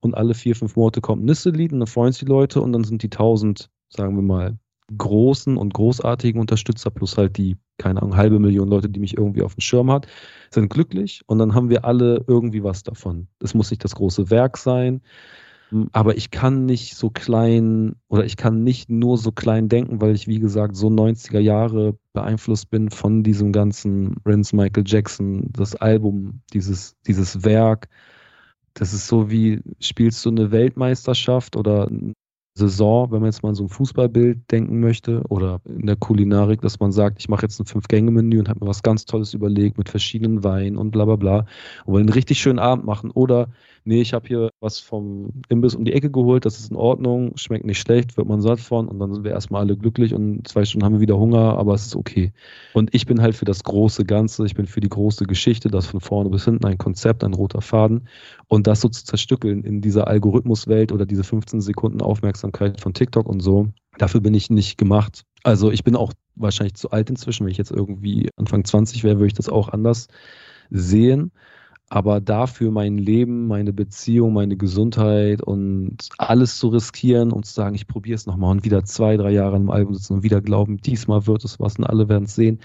Und 0.00 0.14
alle 0.14 0.34
vier, 0.34 0.54
fünf 0.54 0.76
Monate 0.76 1.00
kommt 1.00 1.22
ein 1.22 1.26
Nisse-Lied 1.26 1.72
und 1.72 1.80
dann 1.80 1.86
freuen 1.86 2.12
sich 2.12 2.20
die 2.20 2.30
Leute 2.30 2.60
und 2.60 2.72
dann 2.72 2.84
sind 2.84 3.02
die 3.02 3.10
tausend, 3.10 3.70
sagen 3.88 4.16
wir 4.16 4.22
mal, 4.22 4.58
großen 4.96 5.56
und 5.56 5.74
großartigen 5.74 6.40
Unterstützer 6.40 6.90
plus 6.90 7.16
halt 7.16 7.36
die, 7.36 7.56
keine 7.78 8.02
Ahnung, 8.02 8.16
halbe 8.16 8.38
Million 8.38 8.68
Leute, 8.68 8.88
die 8.88 9.00
mich 9.00 9.16
irgendwie 9.16 9.42
auf 9.42 9.54
dem 9.54 9.60
Schirm 9.60 9.90
hat, 9.90 10.06
sind 10.50 10.68
glücklich 10.68 11.22
und 11.26 11.38
dann 11.38 11.54
haben 11.54 11.70
wir 11.70 11.84
alle 11.84 12.24
irgendwie 12.26 12.62
was 12.62 12.82
davon. 12.82 13.28
Es 13.40 13.54
muss 13.54 13.70
nicht 13.70 13.84
das 13.84 13.94
große 13.94 14.30
Werk 14.30 14.56
sein. 14.56 15.00
Aber 15.92 16.16
ich 16.16 16.30
kann 16.30 16.66
nicht 16.66 16.94
so 16.94 17.10
klein 17.10 17.96
oder 18.08 18.24
ich 18.24 18.36
kann 18.36 18.62
nicht 18.62 18.90
nur 18.90 19.18
so 19.18 19.32
klein 19.32 19.68
denken, 19.68 20.00
weil 20.00 20.14
ich, 20.14 20.28
wie 20.28 20.38
gesagt, 20.38 20.76
so 20.76 20.88
90er 20.88 21.40
Jahre 21.40 21.98
beeinflusst 22.12 22.70
bin 22.70 22.90
von 22.90 23.24
diesem 23.24 23.50
ganzen 23.50 24.14
Prince 24.22 24.54
Michael 24.54 24.84
Jackson, 24.86 25.50
das 25.52 25.74
Album, 25.74 26.42
dieses, 26.52 26.96
dieses 27.06 27.44
Werk. 27.44 27.88
Das 28.74 28.92
ist 28.92 29.08
so 29.08 29.30
wie, 29.30 29.62
spielst 29.80 30.24
du 30.24 30.30
eine 30.30 30.52
Weltmeisterschaft 30.52 31.56
oder 31.56 31.90
Saison, 32.56 33.10
wenn 33.10 33.20
man 33.20 33.30
jetzt 33.30 33.42
mal 33.42 33.48
in 33.48 33.56
so 33.56 33.64
ein 33.64 33.68
Fußballbild 33.68 34.48
denken 34.52 34.78
möchte 34.78 35.22
oder 35.28 35.60
in 35.64 35.86
der 35.86 35.96
Kulinarik, 35.96 36.60
dass 36.60 36.78
man 36.78 36.92
sagt, 36.92 37.18
ich 37.18 37.28
mache 37.28 37.42
jetzt 37.42 37.58
ein 37.58 37.66
Fünf-Gänge-Menü 37.66 38.38
und 38.38 38.48
habe 38.48 38.60
mir 38.60 38.68
was 38.68 38.84
ganz 38.84 39.06
Tolles 39.06 39.34
überlegt 39.34 39.76
mit 39.76 39.88
verschiedenen 39.88 40.44
Weinen 40.44 40.76
und 40.76 40.92
bla 40.92 41.04
bla 41.04 41.16
bla 41.16 41.46
und 41.84 41.94
wollen 41.94 42.06
einen 42.06 42.14
richtig 42.14 42.38
schönen 42.38 42.60
Abend 42.60 42.84
machen 42.84 43.10
oder 43.10 43.48
nee, 43.84 44.00
ich 44.00 44.14
habe 44.14 44.28
hier 44.28 44.50
was 44.60 44.78
vom 44.78 45.42
Imbiss 45.48 45.74
um 45.74 45.84
die 45.84 45.92
Ecke 45.92 46.12
geholt, 46.12 46.46
das 46.46 46.60
ist 46.60 46.70
in 46.70 46.76
Ordnung, 46.76 47.36
schmeckt 47.36 47.66
nicht 47.66 47.80
schlecht, 47.80 48.16
wird 48.16 48.28
man 48.28 48.40
satt 48.40 48.60
von 48.60 48.86
und 48.86 49.00
dann 49.00 49.12
sind 49.12 49.24
wir 49.24 49.32
erstmal 49.32 49.62
alle 49.62 49.76
glücklich 49.76 50.14
und 50.14 50.46
zwei 50.46 50.64
Stunden 50.64 50.84
haben 50.84 50.94
wir 50.94 51.00
wieder 51.00 51.18
Hunger, 51.18 51.58
aber 51.58 51.74
es 51.74 51.86
ist 51.86 51.96
okay. 51.96 52.32
Und 52.72 52.94
ich 52.94 53.04
bin 53.04 53.20
halt 53.20 53.34
für 53.34 53.44
das 53.44 53.64
große 53.64 54.04
Ganze, 54.04 54.46
ich 54.46 54.54
bin 54.54 54.66
für 54.66 54.80
die 54.80 54.88
große 54.88 55.24
Geschichte, 55.24 55.68
das 55.68 55.86
von 55.86 56.00
vorne 56.00 56.30
bis 56.30 56.44
hinten 56.44 56.64
ein 56.66 56.78
Konzept, 56.78 57.24
ein 57.24 57.34
roter 57.34 57.60
Faden 57.60 58.06
und 58.46 58.68
das 58.68 58.80
so 58.80 58.88
zu 58.88 59.04
zerstückeln 59.04 59.64
in 59.64 59.80
dieser 59.80 60.06
Algorithmuswelt 60.06 60.92
oder 60.92 61.04
diese 61.04 61.24
15 61.24 61.60
Sekunden 61.60 62.00
Aufmerksamkeit 62.00 62.43
von 62.52 62.94
TikTok 62.94 63.28
und 63.28 63.40
so, 63.40 63.68
dafür 63.98 64.20
bin 64.20 64.34
ich 64.34 64.50
nicht 64.50 64.78
gemacht. 64.78 65.22
Also 65.42 65.70
ich 65.70 65.84
bin 65.84 65.96
auch 65.96 66.12
wahrscheinlich 66.36 66.74
zu 66.74 66.90
alt 66.90 67.10
inzwischen, 67.10 67.44
wenn 67.44 67.52
ich 67.52 67.58
jetzt 67.58 67.70
irgendwie 67.70 68.28
Anfang 68.36 68.64
20 68.64 69.04
wäre, 69.04 69.16
würde 69.16 69.28
ich 69.28 69.34
das 69.34 69.48
auch 69.48 69.68
anders 69.68 70.08
sehen 70.70 71.30
aber 71.88 72.20
dafür 72.20 72.70
mein 72.70 72.98
Leben, 72.98 73.46
meine 73.46 73.72
Beziehung, 73.72 74.32
meine 74.32 74.56
Gesundheit 74.56 75.42
und 75.42 76.08
alles 76.18 76.58
zu 76.58 76.68
riskieren 76.68 77.32
und 77.32 77.44
zu 77.46 77.52
sagen, 77.52 77.74
ich 77.74 77.86
probiere 77.86 78.16
es 78.16 78.26
nochmal 78.26 78.52
und 78.52 78.64
wieder 78.64 78.84
zwei, 78.84 79.16
drei 79.16 79.30
Jahre 79.30 79.56
am 79.56 79.70
Album 79.70 79.94
sitzen 79.94 80.14
und 80.14 80.22
wieder 80.22 80.40
glauben, 80.40 80.78
diesmal 80.78 81.26
wird 81.26 81.44
es 81.44 81.60
was 81.60 81.78
und 81.78 81.84
alle 81.84 82.08
werden 82.08 82.24
es 82.24 82.34
sehen. 82.34 82.60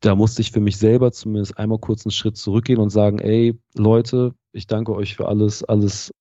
Da 0.00 0.14
musste 0.14 0.42
ich 0.42 0.52
für 0.52 0.60
mich 0.60 0.78
selber 0.78 1.12
zumindest 1.12 1.58
einmal 1.58 1.78
kurz 1.78 2.06
einen 2.06 2.12
Schritt 2.12 2.36
zurückgehen 2.36 2.78
und 2.78 2.90
sagen, 2.90 3.18
ey, 3.18 3.58
Leute, 3.74 4.34
ich 4.52 4.66
danke 4.66 4.94
euch 4.94 5.16
für 5.16 5.28
alles, 5.28 5.64
alles 5.64 6.12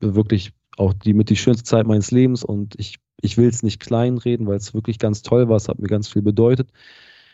wirklich 0.00 0.52
auch 0.76 0.92
die 0.92 1.14
mit 1.14 1.30
die 1.30 1.36
schönste 1.36 1.64
Zeit 1.64 1.86
meines 1.86 2.10
Lebens 2.10 2.44
und 2.44 2.74
ich, 2.78 2.98
ich 3.20 3.36
will 3.36 3.48
es 3.48 3.62
nicht 3.62 3.80
kleinreden, 3.80 4.46
weil 4.46 4.56
es 4.56 4.74
wirklich 4.74 4.98
ganz 4.98 5.22
toll 5.22 5.48
war, 5.48 5.56
es 5.56 5.68
hat 5.68 5.78
mir 5.78 5.88
ganz 5.88 6.08
viel 6.08 6.22
bedeutet. 6.22 6.70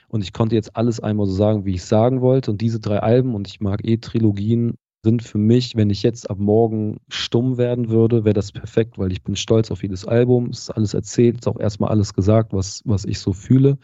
Und 0.08 0.22
ich 0.22 0.32
konnte 0.32 0.54
jetzt 0.54 0.76
alles 0.76 1.00
einmal 1.00 1.26
so 1.26 1.32
sagen, 1.32 1.64
wie 1.64 1.74
ich 1.74 1.84
sagen 1.84 2.20
wollte. 2.20 2.50
Und 2.50 2.60
diese 2.60 2.78
drei 2.78 3.00
Alben, 3.00 3.34
und 3.34 3.48
ich 3.48 3.60
mag 3.60 3.84
eh 3.84 3.96
Trilogien, 3.96 4.78
sind 5.02 5.22
für 5.22 5.38
mich, 5.38 5.76
wenn 5.76 5.90
ich 5.90 6.02
jetzt 6.02 6.28
ab 6.30 6.38
morgen 6.38 6.98
stumm 7.08 7.58
werden 7.58 7.90
würde, 7.90 8.24
wäre 8.24 8.34
das 8.34 8.50
perfekt, 8.50 8.98
weil 8.98 9.12
ich 9.12 9.22
bin 9.22 9.36
stolz 9.36 9.70
auf 9.70 9.82
jedes 9.82 10.04
Album. 10.04 10.50
Es 10.50 10.60
ist 10.60 10.70
alles 10.70 10.94
erzählt, 10.94 11.36
es 11.36 11.40
ist 11.42 11.48
auch 11.48 11.60
erstmal 11.60 11.90
alles 11.90 12.14
gesagt, 12.14 12.52
was, 12.52 12.82
was 12.84 13.04
ich 13.04 13.20
so 13.20 13.32
fühle. 13.32 13.78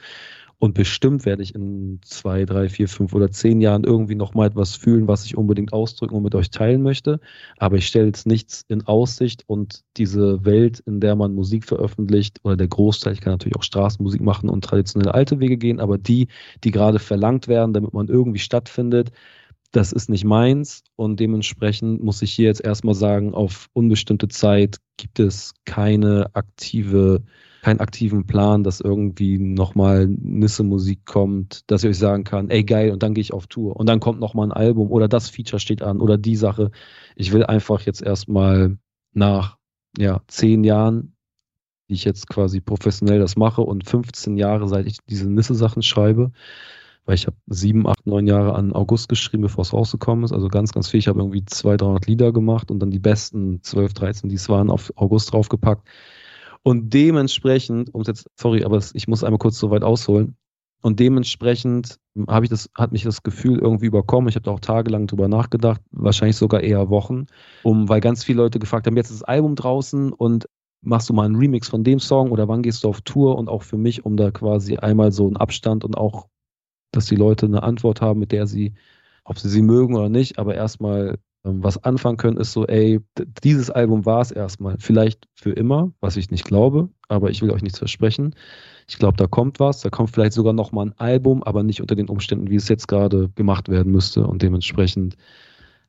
Und 0.62 0.74
bestimmt 0.74 1.26
werde 1.26 1.42
ich 1.42 1.56
in 1.56 1.98
zwei, 2.04 2.44
drei, 2.44 2.68
vier, 2.68 2.86
fünf 2.86 3.12
oder 3.14 3.32
zehn 3.32 3.60
Jahren 3.60 3.82
irgendwie 3.82 4.14
nochmal 4.14 4.46
etwas 4.46 4.76
fühlen, 4.76 5.08
was 5.08 5.24
ich 5.24 5.36
unbedingt 5.36 5.72
ausdrücken 5.72 6.14
und 6.14 6.22
mit 6.22 6.36
euch 6.36 6.50
teilen 6.50 6.82
möchte. 6.82 7.18
Aber 7.58 7.78
ich 7.78 7.88
stelle 7.88 8.06
jetzt 8.06 8.28
nichts 8.28 8.64
in 8.68 8.86
Aussicht 8.86 9.42
und 9.48 9.82
diese 9.96 10.44
Welt, 10.44 10.78
in 10.86 11.00
der 11.00 11.16
man 11.16 11.34
Musik 11.34 11.64
veröffentlicht, 11.64 12.38
oder 12.44 12.56
der 12.56 12.68
Großteil, 12.68 13.12
ich 13.12 13.20
kann 13.20 13.32
natürlich 13.32 13.56
auch 13.56 13.64
Straßenmusik 13.64 14.20
machen 14.20 14.48
und 14.48 14.62
traditionelle 14.62 15.14
alte 15.14 15.40
Wege 15.40 15.56
gehen, 15.56 15.80
aber 15.80 15.98
die, 15.98 16.28
die 16.62 16.70
gerade 16.70 17.00
verlangt 17.00 17.48
werden, 17.48 17.72
damit 17.72 17.92
man 17.92 18.06
irgendwie 18.06 18.38
stattfindet, 18.38 19.10
das 19.72 19.90
ist 19.90 20.10
nicht 20.10 20.24
meins 20.24 20.84
und 20.94 21.18
dementsprechend 21.18 22.04
muss 22.04 22.22
ich 22.22 22.32
hier 22.32 22.46
jetzt 22.46 22.64
erstmal 22.64 22.94
sagen, 22.94 23.34
auf 23.34 23.68
unbestimmte 23.72 24.28
Zeit 24.28 24.76
gibt 24.96 25.18
es 25.18 25.54
keine 25.64 26.30
aktive 26.34 27.24
keinen 27.62 27.80
aktiven 27.80 28.26
Plan, 28.26 28.64
dass 28.64 28.80
irgendwie 28.80 29.38
nochmal 29.38 30.08
Nisse-Musik 30.08 31.06
kommt, 31.06 31.70
dass 31.70 31.84
ich 31.84 31.90
euch 31.90 31.98
sagen 31.98 32.24
kann, 32.24 32.50
ey 32.50 32.64
geil, 32.64 32.90
und 32.90 33.04
dann 33.04 33.14
gehe 33.14 33.22
ich 33.22 33.32
auf 33.32 33.46
Tour 33.46 33.76
und 33.76 33.88
dann 33.88 34.00
kommt 34.00 34.18
nochmal 34.18 34.48
ein 34.48 34.52
Album 34.52 34.90
oder 34.90 35.06
das 35.06 35.30
Feature 35.30 35.60
steht 35.60 35.80
an 35.80 36.00
oder 36.00 36.18
die 36.18 36.34
Sache. 36.34 36.72
Ich 37.14 37.32
will 37.32 37.44
einfach 37.44 37.82
jetzt 37.82 38.02
erstmal 38.02 38.78
nach 39.12 39.58
ja, 39.96 40.22
zehn 40.26 40.64
Jahren, 40.64 41.14
die 41.88 41.94
ich 41.94 42.04
jetzt 42.04 42.28
quasi 42.28 42.60
professionell 42.60 43.20
das 43.20 43.36
mache 43.36 43.62
und 43.62 43.88
15 43.88 44.36
Jahre, 44.36 44.66
seit 44.66 44.86
ich 44.86 44.98
diese 45.08 45.30
Nisse-Sachen 45.30 45.82
schreibe, 45.82 46.32
weil 47.04 47.14
ich 47.14 47.28
habe 47.28 47.36
sieben, 47.46 47.86
acht, 47.86 48.06
neun 48.06 48.26
Jahre 48.26 48.56
an 48.56 48.72
August 48.72 49.08
geschrieben, 49.08 49.44
bevor 49.44 49.62
es 49.62 49.72
rausgekommen 49.72 50.24
ist. 50.24 50.32
Also 50.32 50.48
ganz, 50.48 50.72
ganz 50.72 50.88
viel. 50.88 50.98
Ich 50.98 51.06
habe 51.06 51.20
irgendwie 51.20 51.44
200, 51.44 51.82
300 51.82 52.06
Lieder 52.08 52.32
gemacht 52.32 52.72
und 52.72 52.80
dann 52.80 52.90
die 52.90 52.98
besten 52.98 53.62
12, 53.62 53.94
13, 53.94 54.28
die 54.30 54.36
es 54.36 54.48
waren, 54.48 54.68
auf 54.68 54.92
August 54.96 55.32
draufgepackt. 55.32 55.86
Und 56.64 56.94
dementsprechend, 56.94 57.92
um 57.94 58.02
jetzt, 58.02 58.28
sorry, 58.38 58.64
aber 58.64 58.80
ich 58.92 59.08
muss 59.08 59.24
einmal 59.24 59.38
kurz 59.38 59.58
so 59.58 59.70
weit 59.70 59.82
ausholen. 59.82 60.36
Und 60.82 60.98
dementsprechend 60.98 61.98
habe 62.28 62.44
ich 62.44 62.50
das, 62.50 62.68
hat 62.74 62.92
mich 62.92 63.04
das 63.04 63.22
Gefühl 63.22 63.58
irgendwie 63.58 63.86
überkommen. 63.86 64.28
Ich 64.28 64.34
habe 64.34 64.44
da 64.44 64.50
auch 64.50 64.60
tagelang 64.60 65.06
drüber 65.06 65.28
nachgedacht, 65.28 65.80
wahrscheinlich 65.92 66.36
sogar 66.36 66.60
eher 66.60 66.90
Wochen, 66.90 67.26
um, 67.62 67.88
weil 67.88 68.00
ganz 68.00 68.24
viele 68.24 68.42
Leute 68.42 68.58
gefragt 68.58 68.86
haben, 68.86 68.96
jetzt 68.96 69.10
ist 69.10 69.22
das 69.22 69.28
Album 69.28 69.54
draußen 69.54 70.12
und 70.12 70.46
machst 70.82 71.08
du 71.08 71.14
mal 71.14 71.24
einen 71.24 71.36
Remix 71.36 71.68
von 71.68 71.84
dem 71.84 72.00
Song 72.00 72.32
oder 72.32 72.48
wann 72.48 72.62
gehst 72.62 72.82
du 72.82 72.88
auf 72.88 73.00
Tour? 73.02 73.38
Und 73.38 73.48
auch 73.48 73.62
für 73.62 73.78
mich, 73.78 74.04
um 74.04 74.16
da 74.16 74.32
quasi 74.32 74.76
einmal 74.76 75.12
so 75.12 75.26
einen 75.26 75.36
Abstand 75.36 75.84
und 75.84 75.96
auch, 75.96 76.26
dass 76.90 77.06
die 77.06 77.16
Leute 77.16 77.46
eine 77.46 77.62
Antwort 77.62 78.00
haben, 78.00 78.18
mit 78.18 78.32
der 78.32 78.46
sie, 78.48 78.74
ob 79.24 79.38
sie 79.38 79.48
sie 79.48 79.62
mögen 79.62 79.94
oder 79.94 80.08
nicht, 80.08 80.38
aber 80.38 80.56
erstmal 80.56 81.18
was 81.44 81.82
anfangen 81.82 82.18
können, 82.18 82.36
ist 82.36 82.52
so, 82.52 82.66
ey, 82.66 83.00
dieses 83.42 83.70
Album 83.70 84.06
war 84.06 84.20
es 84.20 84.30
erstmal. 84.30 84.76
Vielleicht 84.78 85.26
für 85.34 85.50
immer, 85.50 85.92
was 86.00 86.16
ich 86.16 86.30
nicht 86.30 86.44
glaube, 86.44 86.88
aber 87.08 87.30
ich 87.30 87.42
will 87.42 87.50
euch 87.50 87.62
nichts 87.62 87.78
versprechen. 87.78 88.34
Ich 88.88 88.98
glaube, 88.98 89.16
da 89.16 89.26
kommt 89.26 89.58
was. 89.58 89.80
Da 89.80 89.90
kommt 89.90 90.10
vielleicht 90.10 90.34
sogar 90.34 90.52
nochmal 90.52 90.86
ein 90.86 90.98
Album, 90.98 91.42
aber 91.42 91.62
nicht 91.64 91.80
unter 91.80 91.96
den 91.96 92.08
Umständen, 92.08 92.50
wie 92.50 92.56
es 92.56 92.68
jetzt 92.68 92.86
gerade 92.86 93.28
gemacht 93.30 93.68
werden 93.68 93.90
müsste. 93.90 94.26
Und 94.26 94.42
dementsprechend, 94.42 95.16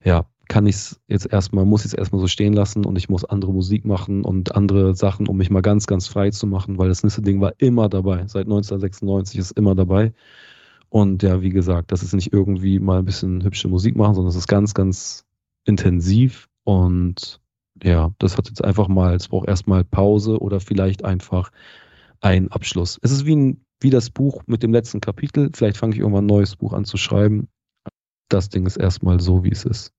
ja, 0.04 0.26
kann 0.50 0.66
ich 0.66 0.76
es 0.76 1.02
jetzt 1.08 1.32
erstmal, 1.32 1.66
muss 1.66 1.86
ich 1.86 1.94
es 1.94 1.98
erstmal 1.98 2.22
so 2.22 2.28
stehen 2.28 2.54
lassen 2.54 2.86
und 2.86 2.98
ich 2.98 3.08
muss 3.08 3.24
andere 3.24 3.54
Musik 3.54 3.86
machen 3.86 4.26
und 4.26 4.56
andere 4.56 4.96
Sachen, 4.96 5.28
um 5.28 5.38
mich 5.38 5.50
mal 5.50 5.62
ganz, 5.62 5.88
ganz 5.88 6.08
frei 6.08 6.32
zu 6.32 6.48
machen, 6.48 6.78
weil 6.78 6.90
das 6.90 7.04
nächste 7.04 7.22
Ding 7.22 7.40
war 7.42 7.54
immer 7.60 7.90
dabei. 7.90 8.26
Seit 8.28 8.46
1996 8.46 9.40
ist 9.40 9.52
immer 9.52 9.76
dabei. 9.76 10.14
Und 10.90 11.24
ja, 11.24 11.42
wie 11.42 11.50
gesagt, 11.50 11.92
das 11.92 12.04
ist 12.04 12.14
nicht 12.14 12.34
irgendwie 12.34 12.80
mal 12.80 13.00
ein 13.00 13.06
bisschen 13.06 13.44
hübsche 13.44 13.68
Musik 13.68 13.96
machen, 13.96 14.16
sondern 14.16 14.30
es 14.30 14.36
ist 14.36 14.48
ganz, 14.48 14.74
ganz 14.74 15.26
intensiv 15.66 16.50
und 16.64 17.40
ja, 17.82 18.12
das 18.20 18.38
hat 18.38 18.48
jetzt 18.48 18.64
einfach 18.64 18.88
mal, 18.88 19.16
es 19.16 19.28
braucht 19.28 19.48
erstmal 19.48 19.84
Pause 19.84 20.40
oder 20.40 20.60
vielleicht 20.60 21.04
einfach 21.04 21.52
ein 22.22 22.52
Abschluss. 22.52 23.00
Es 23.02 23.12
ist 23.12 23.26
wie, 23.26 23.36
ein, 23.36 23.66
wie 23.80 23.90
das 23.90 24.10
Buch 24.10 24.44
mit 24.46 24.64
dem 24.64 24.72
letzten 24.72 25.02
Kapitel. 25.02 25.50
Vielleicht 25.54 25.78
fange 25.78 25.94
ich 25.94 26.00
irgendwann 26.00 26.26
ein 26.26 26.28
neues 26.28 26.56
Buch 26.56 26.74
an 26.74 26.86
zu 26.86 26.98
schreiben. 26.98 27.50
Das 28.30 28.50
Ding 28.50 28.66
ist 28.66 28.78
erstmal 28.78 29.20
so, 29.20 29.44
wie 29.44 29.52
es 29.52 29.66
ist. 29.66 29.92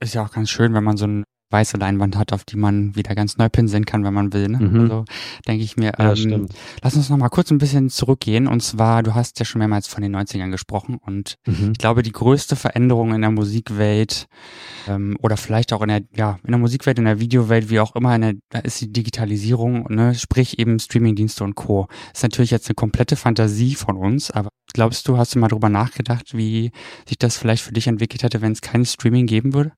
Ist 0.00 0.14
ja 0.14 0.24
auch 0.24 0.30
ganz 0.30 0.50
schön, 0.50 0.74
wenn 0.74 0.84
man 0.84 0.96
so 0.96 1.06
ein 1.06 1.24
weiße 1.50 1.76
Leinwand 1.78 2.16
hat, 2.16 2.32
auf 2.32 2.44
die 2.44 2.56
man 2.56 2.94
wieder 2.94 3.14
ganz 3.14 3.38
neu 3.38 3.48
pinseln 3.48 3.86
kann, 3.86 4.04
wenn 4.04 4.12
man 4.12 4.32
will. 4.32 4.48
Ne? 4.48 4.58
Mhm. 4.58 4.80
Also 4.80 5.04
denke 5.46 5.64
ich 5.64 5.76
mir, 5.76 5.92
ja, 5.98 6.12
ähm, 6.12 6.48
lass 6.82 6.94
uns 6.94 7.08
noch 7.08 7.16
mal 7.16 7.28
kurz 7.28 7.50
ein 7.50 7.58
bisschen 7.58 7.88
zurückgehen. 7.88 8.46
Und 8.46 8.62
zwar, 8.62 9.02
du 9.02 9.14
hast 9.14 9.38
ja 9.38 9.44
schon 9.44 9.60
mehrmals 9.60 9.86
von 9.86 10.02
den 10.02 10.14
90ern 10.14 10.50
gesprochen 10.50 10.98
und 11.00 11.36
mhm. 11.46 11.72
ich 11.72 11.78
glaube, 11.78 12.02
die 12.02 12.12
größte 12.12 12.56
Veränderung 12.56 13.14
in 13.14 13.22
der 13.22 13.30
Musikwelt 13.30 14.26
ähm, 14.86 15.16
oder 15.22 15.36
vielleicht 15.36 15.72
auch 15.72 15.82
in 15.82 15.88
der, 15.88 16.02
ja, 16.14 16.38
in 16.44 16.50
der 16.50 16.58
Musikwelt, 16.58 16.98
in 16.98 17.06
der 17.06 17.20
Videowelt, 17.20 17.70
wie 17.70 17.80
auch 17.80 17.96
immer, 17.96 18.18
der, 18.18 18.34
da 18.50 18.58
ist 18.58 18.80
die 18.80 18.92
Digitalisierung, 18.92 19.86
ne? 19.92 20.14
sprich 20.14 20.58
eben 20.58 20.78
Streamingdienste 20.78 21.44
und 21.44 21.54
Co. 21.54 21.88
Ist 22.12 22.22
natürlich 22.22 22.50
jetzt 22.50 22.68
eine 22.68 22.74
komplette 22.74 23.16
Fantasie 23.16 23.74
von 23.74 23.96
uns, 23.96 24.30
aber 24.30 24.50
glaubst 24.74 25.08
du, 25.08 25.16
hast 25.16 25.34
du 25.34 25.38
mal 25.38 25.48
drüber 25.48 25.70
nachgedacht, 25.70 26.36
wie 26.36 26.72
sich 27.06 27.18
das 27.18 27.38
vielleicht 27.38 27.62
für 27.62 27.72
dich 27.72 27.86
entwickelt 27.86 28.22
hätte, 28.22 28.42
wenn 28.42 28.52
es 28.52 28.60
kein 28.60 28.84
Streaming 28.84 29.26
geben 29.26 29.54
würde? 29.54 29.72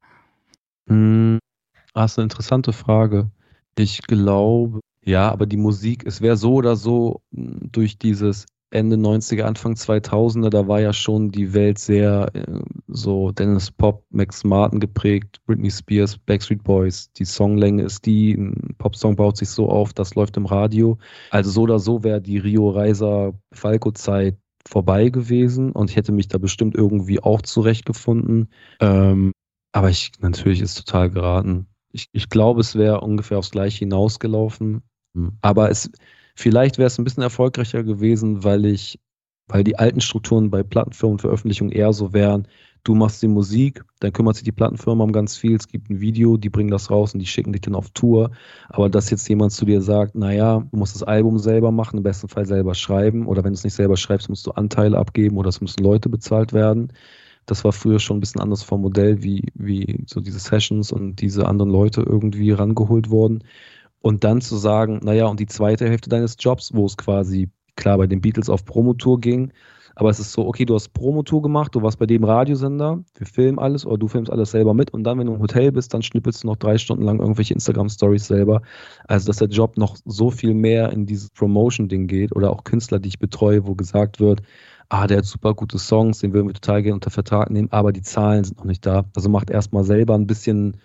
Ah, 1.95 2.05
ist 2.05 2.18
eine 2.18 2.24
interessante 2.24 2.72
Frage. 2.72 3.30
Ich 3.76 4.03
glaube, 4.03 4.80
ja, 5.05 5.30
aber 5.30 5.47
die 5.47 5.57
Musik, 5.57 6.05
es 6.07 6.20
wäre 6.20 6.36
so 6.36 6.55
oder 6.55 6.76
so 6.76 7.22
hm, 7.34 7.70
durch 7.72 7.99
dieses 7.99 8.47
Ende 8.72 8.97
90er, 8.97 9.43
Anfang 9.43 9.74
2000er, 9.74 10.49
da 10.51 10.68
war 10.68 10.80
ja 10.80 10.93
schon 10.93 11.32
die 11.32 11.53
Welt 11.55 11.78
sehr 11.80 12.30
äh, 12.34 12.61
so 12.86 13.32
Dennis 13.32 13.70
Pop, 13.72 14.05
Max 14.11 14.45
Martin 14.45 14.78
geprägt, 14.78 15.41
Britney 15.47 15.70
Spears, 15.70 16.18
Backstreet 16.18 16.62
Boys. 16.62 17.11
Die 17.14 17.24
Songlänge 17.24 17.82
ist 17.82 18.07
die, 18.07 18.34
ein 18.34 18.76
Popsong 18.78 19.16
baut 19.16 19.36
sich 19.36 19.49
so 19.49 19.68
auf, 19.68 19.93
das 19.93 20.14
läuft 20.14 20.36
im 20.36 20.47
Radio. 20.47 20.99
Also 21.30 21.51
so 21.51 21.62
oder 21.62 21.80
so 21.80 22.05
wäre 22.05 22.20
die 22.20 22.38
Rio 22.38 22.70
Reiser 22.70 23.34
Falco 23.53 23.91
Zeit 23.91 24.36
vorbei 24.68 25.09
gewesen 25.09 25.72
und 25.72 25.91
ich 25.91 25.97
hätte 25.97 26.12
mich 26.12 26.28
da 26.28 26.38
bestimmt 26.38 26.76
irgendwie 26.76 27.20
auch 27.20 27.43
zurechtgefunden. 27.43 28.51
Ähm, 28.78 29.32
aber 29.72 29.91
ich, 29.91 30.12
natürlich 30.20 30.61
ist 30.61 30.76
total 30.76 31.11
geraten 31.11 31.69
ich, 31.93 32.09
ich 32.12 32.28
glaube, 32.28 32.61
es 32.61 32.76
wäre 32.76 33.01
ungefähr 33.01 33.38
aufs 33.38 33.51
Gleiche 33.51 33.80
hinausgelaufen. 33.80 34.82
Hm. 35.14 35.32
Aber 35.43 35.70
es, 35.70 35.91
vielleicht 36.34 36.78
wäre 36.78 36.86
es 36.86 36.99
ein 36.99 37.05
bisschen 37.05 37.22
erfolgreicher 37.22 37.82
gewesen, 37.82 38.45
weil 38.45 38.64
ich, 38.64 39.01
weil 39.49 39.64
die 39.64 39.78
alten 39.78 40.01
Strukturen 40.01 40.51
bei 40.51 40.62
Plattenfirmen 40.62 41.14
und 41.14 41.20
Veröffentlichungen 41.20 41.72
eher 41.72 41.93
so 41.93 42.12
wären, 42.12 42.47
Du 42.82 42.95
machst 42.95 43.22
die 43.22 43.28
Musik, 43.28 43.84
dann 44.01 44.12
kümmert 44.12 44.36
sich 44.36 44.45
die 44.45 44.53
Plattenfirma 44.53 45.05
um 45.05 45.12
ganz 45.12 45.36
viel. 45.36 45.55
Es 45.55 45.68
gibt 45.68 45.91
ein 45.91 46.01
Video, 46.01 46.38
die 46.38 46.49
bringen 46.49 46.70
das 46.70 46.91
raus 46.91 47.12
und 47.12 47.20
die 47.20 47.26
schicken 47.26 47.53
dich 47.53 47.61
dann 47.61 47.74
auf 47.74 47.91
Tour. 47.91 48.30
Aber 48.70 48.88
dass 48.88 49.11
jetzt 49.11 49.28
jemand 49.28 49.53
zu 49.53 49.66
dir 49.66 49.82
sagt, 49.82 50.14
naja, 50.14 50.61
du 50.70 50.76
musst 50.76 50.95
das 50.95 51.03
Album 51.03 51.38
selber 51.38 51.72
machen, 51.72 51.99
im 51.99 52.03
besten 52.03 52.28
Fall 52.28 52.47
selber 52.47 52.74
schreiben. 52.74 53.26
Oder 53.26 53.45
wenn 53.45 53.53
du 53.53 53.59
es 53.59 53.64
nicht 53.64 53.74
selber 53.74 53.99
schreibst, 53.99 54.30
musst 54.30 54.47
du 54.47 54.53
Anteile 54.53 54.97
abgeben 54.97 55.36
oder 55.36 55.51
es 55.51 55.61
müssen 55.61 55.82
Leute 55.82 56.09
bezahlt 56.09 56.55
werden. 56.55 56.93
Das 57.47 57.64
war 57.64 57.72
früher 57.72 57.99
schon 57.99 58.18
ein 58.18 58.20
bisschen 58.20 58.41
anders 58.41 58.62
vom 58.62 58.82
Modell, 58.82 59.22
wie, 59.22 59.45
wie 59.55 60.05
so 60.07 60.20
diese 60.20 60.38
Sessions 60.38 60.93
und 60.93 61.16
diese 61.16 61.47
anderen 61.47 61.70
Leute 61.70 62.03
irgendwie 62.03 62.53
rangeholt 62.53 63.11
wurden. 63.11 63.45
Und 64.01 64.24
dann 64.24 64.41
zu 64.41 64.57
sagen, 64.57 65.01
naja, 65.03 65.26
und 65.26 65.41
die 65.41 65.47
zweite 65.47 65.88
Hälfte 65.88 66.09
deines 66.09 66.36
Jobs, 66.38 66.72
wo 66.74 66.86
es 66.86 66.97
quasi 66.97 67.51
klar 67.76 67.99
bei 67.99 68.07
den 68.07 68.20
Beatles 68.20 68.49
auf 68.49 68.64
Promotour 68.64 69.20
ging, 69.20 69.53
aber 70.01 70.09
es 70.09 70.18
ist 70.18 70.32
so, 70.32 70.47
okay, 70.47 70.64
du 70.64 70.74
hast 70.74 70.95
Promotour 70.95 71.43
gemacht, 71.43 71.74
du 71.74 71.82
warst 71.82 71.99
bei 71.99 72.07
dem 72.07 72.24
Radiosender, 72.24 73.05
wir 73.14 73.26
filmen 73.26 73.59
alles 73.59 73.84
oder 73.84 73.99
du 73.99 74.09
filmst 74.09 74.32
alles 74.32 74.51
selber 74.53 74.72
mit 74.72 74.93
und 74.93 75.05
dann, 75.05 75.18
wenn 75.18 75.26
du 75.26 75.34
im 75.34 75.43
Hotel 75.43 75.72
bist, 75.72 75.93
dann 75.93 76.03
schnippelst 76.03 76.43
du 76.43 76.47
noch 76.47 76.57
drei 76.57 76.78
Stunden 76.78 77.05
lang 77.05 77.18
irgendwelche 77.20 77.53
Instagram-Stories 77.55 78.26
selber. 78.26 78.62
Also, 79.09 79.26
dass 79.26 79.36
der 79.36 79.49
Job 79.49 79.76
noch 79.76 79.97
so 80.07 80.30
viel 80.30 80.55
mehr 80.55 80.91
in 80.93 81.05
dieses 81.05 81.28
Promotion-Ding 81.30 82.07
geht 82.07 82.34
oder 82.34 82.51
auch 82.51 82.64
Künstler, 82.64 82.99
die 82.99 83.09
ich 83.09 83.18
betreue, 83.18 83.66
wo 83.66 83.74
gesagt 83.74 84.20
wird, 84.20 84.43
ah, 84.91 85.07
der 85.07 85.18
hat 85.18 85.24
super 85.24 85.55
gute 85.55 85.78
Songs, 85.78 86.18
den 86.18 86.32
würden 86.34 86.49
wir 86.49 86.55
total 86.55 86.82
gerne 86.82 86.95
unter 86.95 87.11
Vertrag 87.11 87.51
nehmen, 87.51 87.72
aber 87.72 87.93
die 87.93 88.03
Zahlen 88.03 88.45
sind 88.45 88.59
noch 88.59 88.66
nicht 88.66 88.84
da. 88.84 89.05
Also 89.16 89.28
macht 89.30 89.51
erstmal 89.51 89.84
selber 89.84 90.14
ein 90.14 90.26
bisschen 90.26 90.76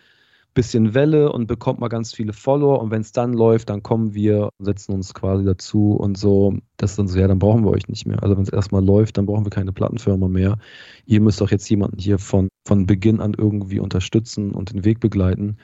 bisschen 0.55 0.93
Welle 0.95 1.31
und 1.31 1.47
bekommt 1.47 1.79
mal 1.79 1.89
ganz 1.89 2.13
viele 2.13 2.33
Follower 2.33 2.81
und 2.81 2.89
wenn 2.89 3.01
es 3.01 3.11
dann 3.11 3.33
läuft, 3.33 3.69
dann 3.69 3.83
kommen 3.83 4.13
wir, 4.13 4.49
setzen 4.57 4.93
uns 4.93 5.13
quasi 5.13 5.43
dazu 5.43 5.91
und 5.91 6.17
so. 6.17 6.57
Das 6.77 6.91
ist 6.91 6.99
dann 6.99 7.07
so, 7.09 7.19
ja, 7.19 7.27
dann 7.27 7.39
brauchen 7.39 7.65
wir 7.65 7.71
euch 7.71 7.87
nicht 7.89 8.07
mehr. 8.07 8.23
Also 8.23 8.35
wenn 8.37 8.43
es 8.43 8.49
erstmal 8.49 8.83
läuft, 8.83 9.17
dann 9.17 9.25
brauchen 9.25 9.45
wir 9.45 9.49
keine 9.51 9.73
Plattenfirma 9.73 10.29
mehr. 10.29 10.57
Ihr 11.05 11.21
müsst 11.21 11.41
doch 11.41 11.51
jetzt 11.51 11.69
jemanden 11.69 11.99
hier 11.99 12.17
von, 12.19 12.47
von 12.65 12.85
Beginn 12.85 13.19
an 13.19 13.35
irgendwie 13.37 13.79
unterstützen 13.79 14.51
und 14.51 14.71
den 14.73 14.85
Weg 14.85 15.01
begleiten. 15.01 15.57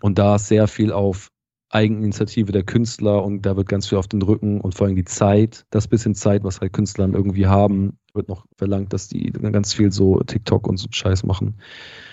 Und 0.00 0.18
da 0.18 0.36
ist 0.36 0.48
sehr 0.48 0.66
viel 0.68 0.92
auf 0.92 1.28
Eigeninitiative 1.70 2.52
der 2.52 2.62
Künstler 2.62 3.24
und 3.24 3.44
da 3.44 3.56
wird 3.56 3.68
ganz 3.68 3.88
viel 3.88 3.98
auf 3.98 4.06
den 4.06 4.22
Rücken 4.22 4.60
und 4.60 4.74
vor 4.74 4.86
allem 4.86 4.96
die 4.96 5.04
Zeit, 5.04 5.64
das 5.70 5.88
bisschen 5.88 6.14
Zeit, 6.14 6.44
was 6.44 6.60
halt 6.60 6.72
Künstler 6.72 7.08
irgendwie 7.12 7.46
haben, 7.46 7.98
wird 8.14 8.28
noch 8.28 8.46
verlangt, 8.56 8.92
dass 8.92 9.08
die 9.08 9.30
ganz 9.30 9.74
viel 9.74 9.92
so 9.92 10.20
TikTok 10.20 10.66
und 10.66 10.76
so 10.76 10.86
Scheiß 10.90 11.24
machen. 11.24 11.60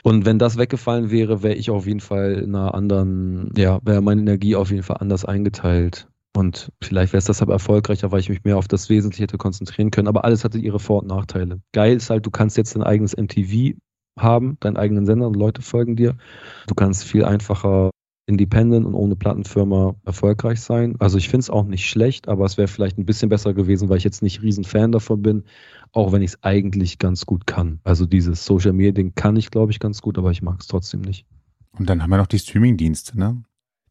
Und 0.03 0.25
wenn 0.25 0.39
das 0.39 0.57
weggefallen 0.57 1.11
wäre, 1.11 1.43
wäre 1.43 1.55
ich 1.55 1.69
auf 1.69 1.87
jeden 1.87 1.99
Fall 1.99 2.33
in 2.33 2.55
einer 2.55 2.73
anderen, 2.73 3.51
ja, 3.55 3.79
wäre 3.83 4.01
meine 4.01 4.21
Energie 4.21 4.55
auf 4.55 4.71
jeden 4.71 4.83
Fall 4.83 4.97
anders 4.99 5.23
eingeteilt. 5.25 6.07
Und 6.35 6.71
vielleicht 6.81 7.13
wäre 7.13 7.19
es 7.19 7.25
deshalb 7.25 7.51
erfolgreicher, 7.51 8.11
weil 8.11 8.19
ich 8.19 8.29
mich 8.29 8.43
mehr 8.43 8.57
auf 8.57 8.67
das 8.67 8.89
Wesentliche 8.89 9.23
hätte 9.23 9.37
konzentrieren 9.37 9.91
können. 9.91 10.07
Aber 10.07 10.25
alles 10.25 10.43
hatte 10.43 10.57
ihre 10.57 10.79
Vor- 10.79 11.01
und 11.01 11.07
Nachteile. 11.07 11.61
Geil 11.73 11.95
ist 11.95 12.09
halt, 12.09 12.25
du 12.25 12.31
kannst 12.31 12.57
jetzt 12.57 12.75
dein 12.75 12.83
eigenes 12.83 13.15
MTV 13.15 13.77
haben, 14.19 14.57
deinen 14.59 14.77
eigenen 14.77 15.05
Sender 15.05 15.27
und 15.27 15.35
Leute 15.35 15.61
folgen 15.61 15.95
dir. 15.95 16.17
Du 16.67 16.73
kannst 16.73 17.03
viel 17.03 17.23
einfacher 17.23 17.91
independent 18.25 18.85
und 18.85 18.93
ohne 18.93 19.15
Plattenfirma 19.15 19.95
erfolgreich 20.05 20.61
sein. 20.61 20.95
Also 20.99 21.17
ich 21.17 21.27
finde 21.27 21.41
es 21.41 21.49
auch 21.49 21.65
nicht 21.65 21.89
schlecht, 21.89 22.27
aber 22.27 22.45
es 22.45 22.57
wäre 22.57 22.67
vielleicht 22.67 22.97
ein 22.97 23.05
bisschen 23.05 23.29
besser 23.29 23.53
gewesen, 23.53 23.89
weil 23.89 23.97
ich 23.97 24.03
jetzt 24.03 24.21
nicht 24.21 24.41
riesen 24.41 24.63
Fan 24.63 24.91
davon 24.91 25.21
bin, 25.21 25.43
auch 25.91 26.11
wenn 26.11 26.21
ich 26.21 26.31
es 26.31 26.43
eigentlich 26.43 26.99
ganz 26.99 27.25
gut 27.25 27.45
kann. 27.45 27.79
Also 27.83 28.05
dieses 28.05 28.45
Social 28.45 28.73
Media 28.73 28.93
Ding 28.93 29.13
kann 29.15 29.35
ich, 29.35 29.51
glaube 29.51 29.71
ich, 29.71 29.79
ganz 29.79 30.01
gut, 30.01 30.17
aber 30.17 30.31
ich 30.31 30.41
mag 30.41 30.61
es 30.61 30.67
trotzdem 30.67 31.01
nicht. 31.01 31.25
Und 31.77 31.89
dann 31.89 32.01
haben 32.01 32.09
wir 32.09 32.17
noch 32.17 32.27
die 32.27 32.39
Streaming-Dienste, 32.39 33.17
ne? 33.17 33.43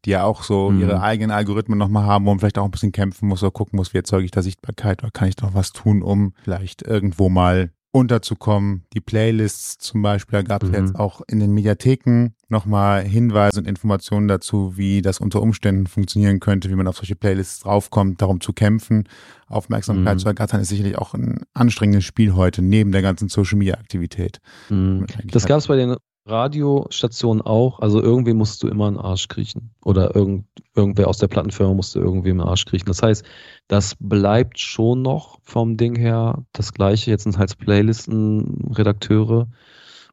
Die 0.05 0.11
ja 0.11 0.25
auch 0.25 0.43
so 0.43 0.71
mhm. 0.71 0.81
ihre 0.81 1.01
eigenen 1.01 1.31
Algorithmen 1.31 1.79
nochmal 1.79 2.05
haben, 2.05 2.25
wo 2.25 2.31
man 2.31 2.41
vielleicht 2.41 2.59
auch 2.59 2.65
ein 2.65 2.71
bisschen 2.71 2.91
kämpfen 2.91 3.29
muss 3.29 3.43
oder 3.43 3.53
gucken 3.53 3.77
muss, 3.77 3.93
wie 3.93 3.99
erzeuge 3.99 4.25
ich 4.25 4.31
da 4.31 4.43
Sichtbarkeit 4.43 5.03
oder 5.03 5.13
kann 5.13 5.29
ich 5.29 5.37
doch 5.37 5.55
was 5.55 5.73
tun, 5.73 6.03
um 6.03 6.33
vielleicht 6.43 6.83
irgendwo 6.83 7.29
mal 7.29 7.71
unterzukommen. 7.93 8.85
Die 8.95 9.01
Playlists 9.01 9.77
zum 9.79 10.03
Beispiel, 10.03 10.39
da 10.39 10.43
gab 10.43 10.63
es 10.63 10.71
mhm. 10.71 10.75
jetzt 10.75 10.97
auch 10.97 11.21
in 11.29 11.41
den 11.41 11.53
Mediatheken 11.53 12.31
nochmal 12.49 13.03
Hinweise 13.03 13.61
und 13.61 13.67
Informationen 13.67 14.29
dazu, 14.29 14.77
wie 14.77 15.03
das 15.03 15.21
unter 15.21 15.43
Umständen 15.43 15.87
funktionieren 15.87 16.41
könnte, 16.41 16.71
wie 16.71 16.75
man 16.75 16.89
auf 16.89 16.97
solche 16.97 17.17
Playlists 17.17 17.61
draufkommt, 17.61 18.23
darum 18.23 18.41
zu 18.41 18.55
kämpfen. 18.55 19.09
Aufmerksamkeit 19.47 20.15
mhm. 20.15 20.19
zu 20.21 20.27
ergattern 20.27 20.63
ist 20.63 20.69
sicherlich 20.69 20.97
auch 20.97 21.13
ein 21.13 21.43
anstrengendes 21.53 22.05
Spiel 22.05 22.35
heute, 22.35 22.63
neben 22.63 22.93
der 22.93 23.03
ganzen 23.03 23.29
Social 23.29 23.59
Media 23.59 23.75
Aktivität. 23.75 24.41
Mhm. 24.71 25.07
Das 25.27 25.45
gab 25.45 25.59
es 25.59 25.67
bei 25.67 25.77
den 25.77 25.97
Radiostation 26.25 27.41
auch, 27.41 27.81
also 27.81 28.01
irgendwie 28.01 28.33
musst 28.33 28.63
du 28.63 28.69
immer 28.69 28.87
einen 28.87 28.99
Arsch 28.99 29.29
kriechen. 29.29 29.75
Oder 29.85 30.15
irgend, 30.15 30.47
irgendwer 30.75 31.09
aus 31.09 31.19
der 31.19 31.27
Plattenfirma 31.29 31.75
musste 31.75 31.99
irgendwie 31.99 32.31
einen 32.31 32.41
Arsch 32.41 32.65
kriechen. 32.65 32.87
Das 32.87 33.03
heißt, 33.03 33.25
das 33.67 33.97
bleibt 33.99 34.61
schon 34.61 35.03
noch 35.03 35.41
vom 35.43 35.77
Ding 35.77 35.97
her 35.97 36.45
das 36.53 36.73
gleiche. 36.73 37.11
Jetzt 37.11 37.25
sind 37.25 37.39
halt 37.39 37.59
Playlisten-Redakteure 37.59 39.49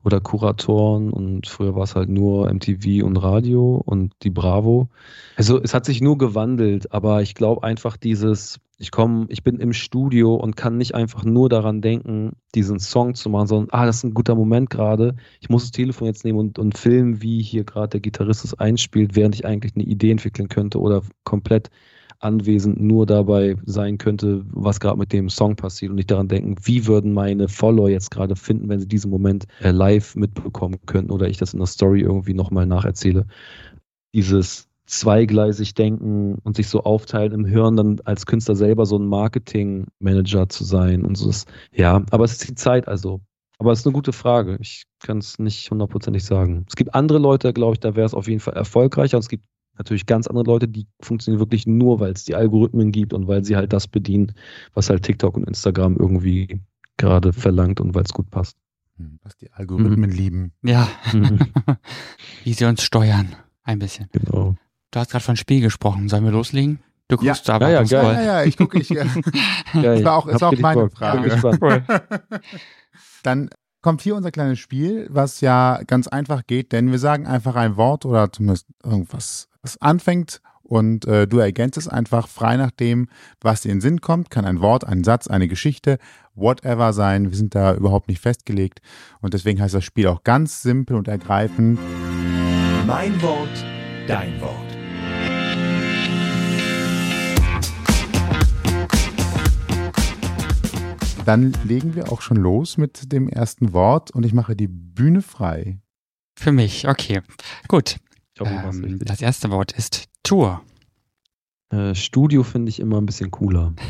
oder 0.03 0.21
Kuratoren 0.21 1.11
und 1.11 1.47
früher 1.47 1.75
war 1.75 1.83
es 1.83 1.95
halt 1.95 2.09
nur 2.09 2.51
MTV 2.51 3.03
und 3.05 3.17
Radio 3.17 3.81
und 3.85 4.13
die 4.23 4.29
Bravo. 4.29 4.89
Also 5.35 5.61
es 5.61 5.73
hat 5.73 5.85
sich 5.85 6.01
nur 6.01 6.17
gewandelt, 6.17 6.93
aber 6.93 7.21
ich 7.21 7.35
glaube 7.35 7.63
einfach 7.63 7.97
dieses, 7.97 8.59
ich 8.77 8.91
komme, 8.91 9.25
ich 9.27 9.43
bin 9.43 9.59
im 9.59 9.73
Studio 9.73 10.35
und 10.35 10.55
kann 10.55 10.77
nicht 10.77 10.95
einfach 10.95 11.25
nur 11.25 11.49
daran 11.49 11.81
denken, 11.81 12.37
diesen 12.55 12.79
Song 12.79 13.13
zu 13.13 13.29
machen, 13.29 13.47
sondern, 13.47 13.69
ah, 13.71 13.85
das 13.85 13.97
ist 13.97 14.03
ein 14.05 14.13
guter 14.13 14.35
Moment 14.35 14.69
gerade. 14.69 15.15
Ich 15.41 15.49
muss 15.49 15.63
das 15.63 15.71
Telefon 15.71 16.07
jetzt 16.07 16.23
nehmen 16.23 16.39
und, 16.39 16.59
und 16.59 16.77
filmen, 16.77 17.21
wie 17.21 17.41
hier 17.41 17.65
gerade 17.65 17.89
der 17.89 17.99
Gitarrist 17.99 18.45
es 18.45 18.53
einspielt, 18.53 19.17
während 19.17 19.35
ich 19.35 19.45
eigentlich 19.45 19.75
eine 19.75 19.83
Idee 19.83 20.11
entwickeln 20.11 20.47
könnte 20.47 20.79
oder 20.79 21.01
komplett 21.25 21.69
anwesend 22.19 22.81
nur 22.81 23.05
dabei 23.05 23.55
sein 23.65 23.97
könnte, 23.97 24.45
was 24.51 24.79
gerade 24.79 24.97
mit 24.97 25.13
dem 25.13 25.29
Song 25.29 25.55
passiert 25.55 25.89
und 25.89 25.95
nicht 25.95 26.11
daran 26.11 26.27
denken, 26.27 26.55
wie 26.63 26.85
würden 26.85 27.13
meine 27.13 27.47
Follower 27.47 27.89
jetzt 27.89 28.11
gerade 28.11 28.35
finden, 28.35 28.69
wenn 28.69 28.79
sie 28.79 28.87
diesen 28.87 29.09
Moment 29.09 29.45
äh, 29.61 29.71
live 29.71 30.15
mitbekommen 30.15 30.79
könnten 30.85 31.11
oder 31.11 31.27
ich 31.27 31.37
das 31.37 31.53
in 31.53 31.59
der 31.59 31.67
Story 31.67 32.01
irgendwie 32.01 32.33
nochmal 32.33 32.65
nacherzähle. 32.65 33.25
Dieses 34.13 34.67
zweigleisig 34.85 35.75
denken 35.75 36.39
und 36.43 36.55
sich 36.55 36.67
so 36.67 36.83
aufteilen 36.83 37.31
im 37.31 37.45
Hirn, 37.45 37.77
dann 37.77 37.99
als 38.05 38.25
Künstler 38.25 38.55
selber 38.55 38.85
so 38.85 38.97
ein 38.97 39.05
Marketing-Manager 39.05 40.49
zu 40.49 40.63
sein 40.63 41.05
und 41.05 41.15
so. 41.15 41.29
Ist, 41.29 41.47
ja, 41.71 42.03
aber 42.09 42.25
es 42.25 42.33
ist 42.33 42.49
die 42.49 42.55
Zeit, 42.55 42.87
also. 42.87 43.21
Aber 43.59 43.71
es 43.71 43.79
ist 43.79 43.85
eine 43.85 43.93
gute 43.93 44.13
Frage. 44.13 44.57
Ich 44.61 44.83
kann 44.99 45.17
es 45.17 45.37
nicht 45.37 45.69
hundertprozentig 45.69 46.23
sagen. 46.23 46.65
Es 46.67 46.75
gibt 46.75 46.95
andere 46.95 47.19
Leute, 47.19 47.53
glaube 47.53 47.73
ich, 47.73 47.79
da 47.81 47.95
wäre 47.95 48.05
es 48.05 48.13
auf 48.13 48.27
jeden 48.27 48.39
Fall 48.39 48.53
erfolgreicher. 48.53 49.17
Und 49.17 49.23
es 49.23 49.29
gibt 49.29 49.43
natürlich 49.79 50.05
ganz 50.05 50.27
andere 50.27 50.45
Leute, 50.45 50.67
die 50.67 50.85
funktionieren 51.01 51.39
wirklich 51.39 51.65
nur, 51.65 51.99
weil 51.99 52.11
es 52.11 52.25
die 52.25 52.35
Algorithmen 52.35 52.91
gibt 52.91 53.13
und 53.13 53.27
weil 53.27 53.43
sie 53.43 53.55
halt 53.55 53.73
das 53.73 53.87
bedienen, 53.87 54.33
was 54.73 54.89
halt 54.89 55.03
TikTok 55.03 55.35
und 55.35 55.47
Instagram 55.47 55.97
irgendwie 55.97 56.61
gerade 56.97 57.33
verlangt 57.33 57.81
und 57.81 57.95
weil 57.95 58.03
es 58.03 58.13
gut 58.13 58.29
passt. 58.29 58.57
Hm, 58.97 59.19
was 59.23 59.37
die 59.37 59.51
Algorithmen 59.51 60.09
mhm. 60.09 60.15
lieben. 60.15 60.51
Ja. 60.61 60.87
Mhm. 61.13 61.39
Wie 62.43 62.53
sie 62.53 62.65
uns 62.65 62.83
steuern. 62.83 63.35
Ein 63.63 63.79
bisschen. 63.79 64.09
Genau. 64.11 64.55
Du 64.91 64.99
hast 64.99 65.11
gerade 65.11 65.23
von 65.23 65.37
Spiel 65.37 65.61
gesprochen. 65.61 66.09
Sollen 66.09 66.25
wir 66.25 66.31
loslegen? 66.31 66.79
Du 67.07 67.17
guckst 67.17 67.47
ja, 67.47 67.55
aber 67.55 67.69
ja, 67.69 67.81
ja, 67.81 68.03
ja, 68.03 68.21
ja, 68.21 68.43
ich 68.43 68.57
gucke. 68.57 68.79
Ich, 68.79 68.89
ja. 68.89 69.03
das 69.73 70.03
war 70.03 70.17
auch, 70.17 70.27
das 70.27 70.41
war 70.41 70.49
auch 70.49 70.59
meine 70.59 70.89
Frage. 70.89 71.83
Dann 73.23 73.49
kommt 73.81 74.01
hier 74.01 74.15
unser 74.15 74.31
kleines 74.31 74.59
Spiel, 74.59 75.07
was 75.09 75.41
ja 75.41 75.81
ganz 75.87 76.07
einfach 76.07 76.45
geht, 76.45 76.71
denn 76.71 76.91
wir 76.91 76.99
sagen 76.99 77.27
einfach 77.27 77.55
ein 77.55 77.77
Wort 77.77 78.05
oder 78.05 78.31
zumindest 78.31 78.67
irgendwas 78.83 79.47
es 79.61 79.81
anfängt 79.81 80.41
und 80.63 81.05
äh, 81.07 81.27
du 81.27 81.39
ergänzt 81.39 81.77
es 81.77 81.87
einfach 81.87 82.27
frei 82.27 82.55
nach 82.55 82.71
dem, 82.71 83.07
was 83.41 83.61
dir 83.61 83.69
in 83.69 83.77
den 83.77 83.81
Sinn 83.81 84.01
kommt. 84.01 84.29
Kann 84.29 84.45
ein 84.45 84.61
Wort, 84.61 84.85
ein 84.85 85.03
Satz, 85.03 85.27
eine 85.27 85.47
Geschichte, 85.47 85.97
whatever 86.35 86.93
sein. 86.93 87.31
Wir 87.31 87.37
sind 87.37 87.55
da 87.55 87.73
überhaupt 87.73 88.07
nicht 88.07 88.21
festgelegt 88.21 88.79
und 89.19 89.33
deswegen 89.33 89.61
heißt 89.61 89.73
das 89.73 89.83
Spiel 89.83 90.07
auch 90.07 90.23
ganz 90.23 90.61
simpel 90.61 90.95
und 90.95 91.07
ergreifend. 91.07 91.79
Mein 92.85 93.21
Wort, 93.21 93.65
dein 94.07 94.39
Wort. 94.41 94.68
Dann 101.29 101.53
legen 101.63 101.93
wir 101.93 102.11
auch 102.11 102.21
schon 102.21 102.37
los 102.37 102.77
mit 102.77 103.13
dem 103.13 103.29
ersten 103.29 103.71
Wort 103.71 104.09
und 104.09 104.25
ich 104.25 104.33
mache 104.33 104.55
die 104.55 104.67
Bühne 104.67 105.21
frei. 105.21 105.79
Für 106.35 106.51
mich, 106.51 106.87
okay. 106.87 107.21
Gut. 107.67 107.97
Hoffe, 108.39 108.51
ähm, 108.51 108.97
das 108.97 109.21
erste 109.21 109.51
Wort 109.51 109.71
ist 109.71 110.05
Tour. 110.23 110.63
Äh, 111.71 111.93
Studio 111.93 112.41
finde 112.41 112.69
ich 112.69 112.79
immer 112.79 112.99
ein 112.99 113.05
bisschen 113.05 113.29
cooler. 113.29 113.75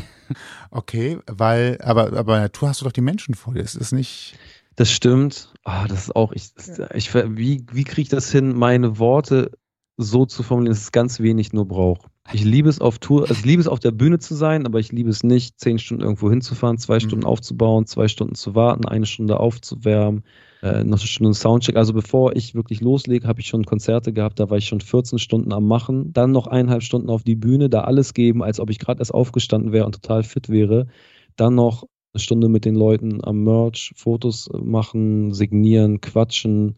Okay, 0.70 1.18
weil, 1.26 1.80
aber, 1.82 2.12
aber 2.12 2.36
in 2.36 2.42
der 2.42 2.52
Tour 2.52 2.68
hast 2.68 2.82
du 2.82 2.84
doch 2.84 2.92
die 2.92 3.00
Menschen 3.00 3.34
vor 3.34 3.54
dir, 3.54 3.62
ist 3.62 3.80
das 3.80 3.90
nicht. 3.90 4.38
Das 4.76 4.88
stimmt. 4.88 5.52
Oh, 5.64 5.86
das 5.88 6.02
ist 6.02 6.14
auch, 6.14 6.30
ich, 6.30 6.52
ich, 6.94 7.12
wie, 7.12 7.66
wie 7.72 7.82
kriege 7.82 8.02
ich 8.02 8.08
das 8.10 8.30
hin, 8.30 8.54
meine 8.54 9.00
Worte 9.00 9.50
so 9.96 10.26
zu 10.26 10.44
formulieren, 10.44 10.74
dass 10.74 10.82
es 10.82 10.92
ganz 10.92 11.18
wenig 11.18 11.52
nur 11.52 11.66
braucht? 11.66 12.06
Ich 12.32 12.44
liebe 12.44 12.68
es 12.68 12.80
auf 12.80 12.98
Tour, 12.98 13.22
also 13.22 13.34
ich 13.34 13.44
liebe 13.44 13.60
es 13.60 13.66
auf 13.66 13.80
der 13.80 13.90
Bühne 13.90 14.18
zu 14.18 14.34
sein, 14.34 14.64
aber 14.66 14.78
ich 14.78 14.92
liebe 14.92 15.10
es 15.10 15.24
nicht, 15.24 15.58
zehn 15.58 15.78
Stunden 15.78 16.02
irgendwo 16.02 16.30
hinzufahren, 16.30 16.78
zwei 16.78 16.96
mhm. 16.96 17.00
Stunden 17.00 17.24
aufzubauen, 17.24 17.86
zwei 17.86 18.06
Stunden 18.06 18.34
zu 18.34 18.54
warten, 18.54 18.84
eine 18.86 19.06
Stunde 19.06 19.40
aufzuwärmen, 19.40 20.22
äh, 20.62 20.84
noch 20.84 20.98
eine 20.98 21.06
Stunde 21.06 21.34
Soundcheck. 21.34 21.76
Also 21.76 21.92
bevor 21.92 22.36
ich 22.36 22.54
wirklich 22.54 22.80
loslege, 22.80 23.26
habe 23.26 23.40
ich 23.40 23.48
schon 23.48 23.64
Konzerte 23.64 24.12
gehabt, 24.12 24.38
da 24.38 24.48
war 24.48 24.58
ich 24.58 24.66
schon 24.66 24.80
14 24.80 25.18
Stunden 25.18 25.52
am 25.52 25.66
Machen, 25.66 26.12
dann 26.12 26.30
noch 26.30 26.46
eineinhalb 26.46 26.82
Stunden 26.82 27.10
auf 27.10 27.24
die 27.24 27.36
Bühne, 27.36 27.68
da 27.68 27.82
alles 27.82 28.14
geben, 28.14 28.42
als 28.42 28.60
ob 28.60 28.70
ich 28.70 28.78
gerade 28.78 29.00
erst 29.00 29.14
aufgestanden 29.14 29.72
wäre 29.72 29.86
und 29.86 29.94
total 29.96 30.22
fit 30.22 30.48
wäre. 30.48 30.86
Dann 31.36 31.56
noch 31.56 31.84
eine 32.12 32.20
Stunde 32.20 32.48
mit 32.48 32.64
den 32.64 32.76
Leuten 32.76 33.24
am 33.24 33.42
Merch, 33.42 33.92
Fotos 33.96 34.48
machen, 34.52 35.32
signieren, 35.32 36.00
quatschen, 36.00 36.76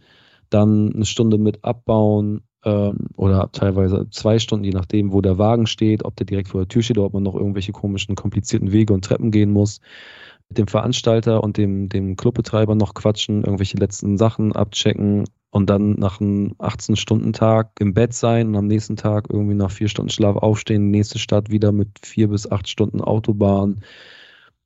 dann 0.48 0.94
eine 0.94 1.04
Stunde 1.04 1.36
mit 1.36 1.64
abbauen 1.64 2.42
ähm, 2.64 3.08
oder 3.16 3.50
teilweise 3.52 4.08
zwei 4.10 4.38
Stunden, 4.38 4.64
je 4.64 4.72
nachdem, 4.72 5.12
wo 5.12 5.20
der 5.20 5.38
Wagen 5.38 5.66
steht, 5.66 6.04
ob 6.04 6.16
der 6.16 6.26
direkt 6.26 6.48
vor 6.48 6.60
der 6.60 6.68
Tür 6.68 6.82
steht 6.82 6.98
oder 6.98 7.06
ob 7.06 7.14
man 7.14 7.22
noch 7.22 7.34
irgendwelche 7.34 7.72
komischen, 7.72 8.14
komplizierten 8.14 8.72
Wege 8.72 8.92
und 8.92 9.04
Treppen 9.04 9.30
gehen 9.30 9.50
muss. 9.50 9.80
Mit 10.48 10.58
dem 10.58 10.68
Veranstalter 10.68 11.42
und 11.42 11.56
dem, 11.56 11.88
dem 11.88 12.16
Clubbetreiber 12.16 12.74
noch 12.74 12.94
quatschen, 12.94 13.42
irgendwelche 13.42 13.78
letzten 13.78 14.18
Sachen 14.18 14.52
abchecken 14.52 15.24
und 15.50 15.70
dann 15.70 15.92
nach 15.94 16.20
einem 16.20 16.54
18-Stunden-Tag 16.58 17.72
im 17.80 17.94
Bett 17.94 18.14
sein 18.14 18.48
und 18.48 18.56
am 18.56 18.66
nächsten 18.66 18.96
Tag 18.96 19.28
irgendwie 19.30 19.54
nach 19.54 19.70
vier 19.70 19.88
Stunden 19.88 20.10
Schlaf 20.10 20.36
aufstehen, 20.36 20.90
nächste 20.90 21.18
Stadt 21.18 21.50
wieder 21.50 21.72
mit 21.72 21.88
vier 22.02 22.28
bis 22.28 22.50
acht 22.50 22.68
Stunden 22.68 23.00
Autobahn 23.00 23.80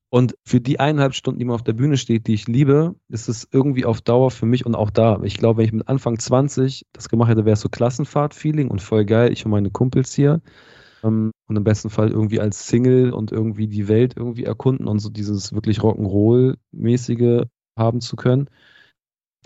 und 0.09 0.36
für 0.44 0.61
die 0.61 0.78
eineinhalb 0.78 1.14
Stunden, 1.14 1.38
die 1.38 1.44
man 1.44 1.57
auf 1.57 1.64
der 1.64 1.72
Bühne 1.72 1.96
steht, 1.96 2.26
die 2.26 2.34
ich 2.34 2.46
liebe, 2.46 2.94
ist 3.09 3.28
es 3.28 3.48
irgendwie 3.50 3.84
auf 3.84 4.00
Dauer 4.00 4.30
für 4.30 4.46
mich 4.46 4.64
und 4.64 4.74
auch 4.74 4.90
da. 4.90 5.20
Ich 5.24 5.36
glaube, 5.36 5.59
wenn 5.59 5.64
ich 5.66 5.72
mit 5.72 5.88
Anfang 5.88 6.18
20 6.18 6.86
das 6.92 7.09
gemacht 7.09 7.30
hätte, 7.30 7.44
wäre 7.44 7.54
es 7.54 7.61
so 7.61 7.68
Klassenfahrt-Feeling 7.68 8.68
und 8.70 8.80
voll 8.80 9.04
geil. 9.04 9.32
Ich 9.32 9.44
und 9.44 9.50
meine 9.50 9.70
Kumpels 9.70 10.14
hier. 10.14 10.40
Ähm, 11.02 11.32
und 11.48 11.57
im 11.57 11.64
besten 11.64 11.90
Fall 11.90 12.11
irgendwie 12.11 12.40
als 12.40 12.68
Single 12.68 13.12
und 13.12 13.32
irgendwie 13.32 13.68
die 13.68 13.88
Welt 13.88 14.14
irgendwie 14.16 14.44
erkunden 14.44 14.86
und 14.88 15.00
so 15.00 15.11
dieses 15.11 15.52
wirklich 15.52 15.80
Rock'n'Roll-mäßige 15.80 17.46
haben 17.76 18.00
zu 18.00 18.16
können. 18.16 18.48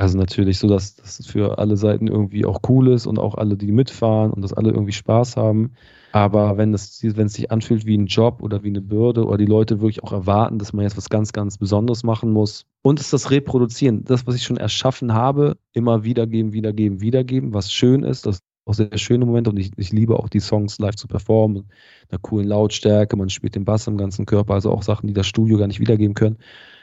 Also 0.00 0.16
natürlich 0.16 0.58
so, 0.58 0.66
dass 0.66 0.94
das 0.94 1.26
für 1.26 1.58
alle 1.58 1.76
Seiten 1.76 2.06
irgendwie 2.06 2.46
auch 2.46 2.60
cool 2.70 2.88
ist 2.88 3.06
und 3.06 3.18
auch 3.18 3.34
alle, 3.34 3.58
die 3.58 3.70
mitfahren 3.70 4.32
und 4.32 4.40
dass 4.40 4.54
alle 4.54 4.70
irgendwie 4.70 4.92
Spaß 4.92 5.36
haben. 5.36 5.72
Aber 6.12 6.56
wenn 6.56 6.72
es, 6.72 7.02
wenn 7.02 7.26
es 7.26 7.34
sich 7.34 7.50
anfühlt 7.50 7.84
wie 7.84 7.98
ein 7.98 8.06
Job 8.06 8.42
oder 8.42 8.62
wie 8.62 8.68
eine 8.68 8.80
Bürde 8.80 9.26
oder 9.26 9.36
die 9.36 9.44
Leute 9.44 9.82
wirklich 9.82 10.02
auch 10.02 10.12
erwarten, 10.12 10.58
dass 10.58 10.72
man 10.72 10.84
jetzt 10.84 10.96
was 10.96 11.10
ganz, 11.10 11.32
ganz 11.32 11.58
Besonderes 11.58 12.02
machen 12.02 12.32
muss 12.32 12.64
und 12.80 12.98
es 12.98 13.10
das 13.10 13.30
Reproduzieren, 13.30 14.02
das, 14.04 14.26
was 14.26 14.36
ich 14.36 14.42
schon 14.42 14.56
erschaffen 14.56 15.12
habe, 15.12 15.58
immer 15.74 16.02
wiedergeben, 16.02 16.54
wiedergeben, 16.54 17.02
wiedergeben, 17.02 17.52
was 17.52 17.70
schön 17.70 18.02
ist, 18.02 18.24
das 18.24 18.40
auch 18.64 18.72
sehr 18.72 18.96
schöne 18.96 19.26
Momente 19.26 19.50
und 19.50 19.58
ich, 19.58 19.72
ich 19.76 19.92
liebe 19.92 20.18
auch 20.18 20.30
die 20.30 20.40
Songs 20.40 20.78
live 20.78 20.96
zu 20.96 21.08
performen, 21.08 21.68
einer 22.08 22.18
coolen 22.20 22.48
Lautstärke, 22.48 23.16
man 23.16 23.28
spielt 23.28 23.54
den 23.54 23.66
Bass 23.66 23.86
im 23.86 23.98
ganzen 23.98 24.24
Körper, 24.24 24.54
also 24.54 24.70
auch 24.70 24.82
Sachen, 24.82 25.08
die 25.08 25.14
das 25.14 25.26
Studio 25.26 25.58
gar 25.58 25.66
nicht 25.66 25.80
wiedergeben 25.80 26.14
können. 26.14 26.38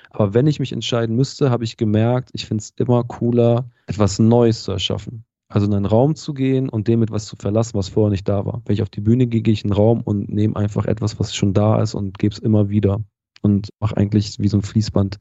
Aber 0.09 0.33
wenn 0.33 0.47
ich 0.47 0.59
mich 0.59 0.71
entscheiden 0.71 1.15
müsste, 1.15 1.49
habe 1.49 1.63
ich 1.63 1.77
gemerkt, 1.77 2.29
ich 2.33 2.45
finde 2.45 2.61
es 2.61 2.73
immer 2.77 3.03
cooler, 3.03 3.69
etwas 3.87 4.19
Neues 4.19 4.63
zu 4.63 4.71
erschaffen. 4.71 5.23
Also 5.49 5.65
in 5.65 5.73
einen 5.73 5.85
Raum 5.85 6.15
zu 6.15 6.33
gehen 6.33 6.67
und 6.67 6.87
dem 6.87 7.03
etwas 7.03 7.25
zu 7.25 7.35
verlassen, 7.37 7.77
was 7.77 7.87
vorher 7.87 8.11
nicht 8.11 8.27
da 8.27 8.45
war. 8.45 8.61
Wenn 8.65 8.73
ich 8.73 8.81
auf 8.81 8.89
die 8.89 9.01
Bühne 9.01 9.27
gehe, 9.27 9.41
gehe 9.41 9.53
ich 9.53 9.63
in 9.63 9.71
einen 9.71 9.77
Raum 9.77 10.01
und 10.01 10.29
nehme 10.29 10.55
einfach 10.57 10.85
etwas, 10.85 11.19
was 11.19 11.33
schon 11.33 11.53
da 11.53 11.81
ist 11.81 11.93
und 11.93 12.17
gebe 12.19 12.33
es 12.33 12.39
immer 12.39 12.69
wieder. 12.69 13.01
Und 13.41 13.69
mache 13.79 13.95
eigentlich 13.95 14.35
wie 14.39 14.47
so 14.49 14.57
ein 14.57 14.63
Fließband 14.63 15.19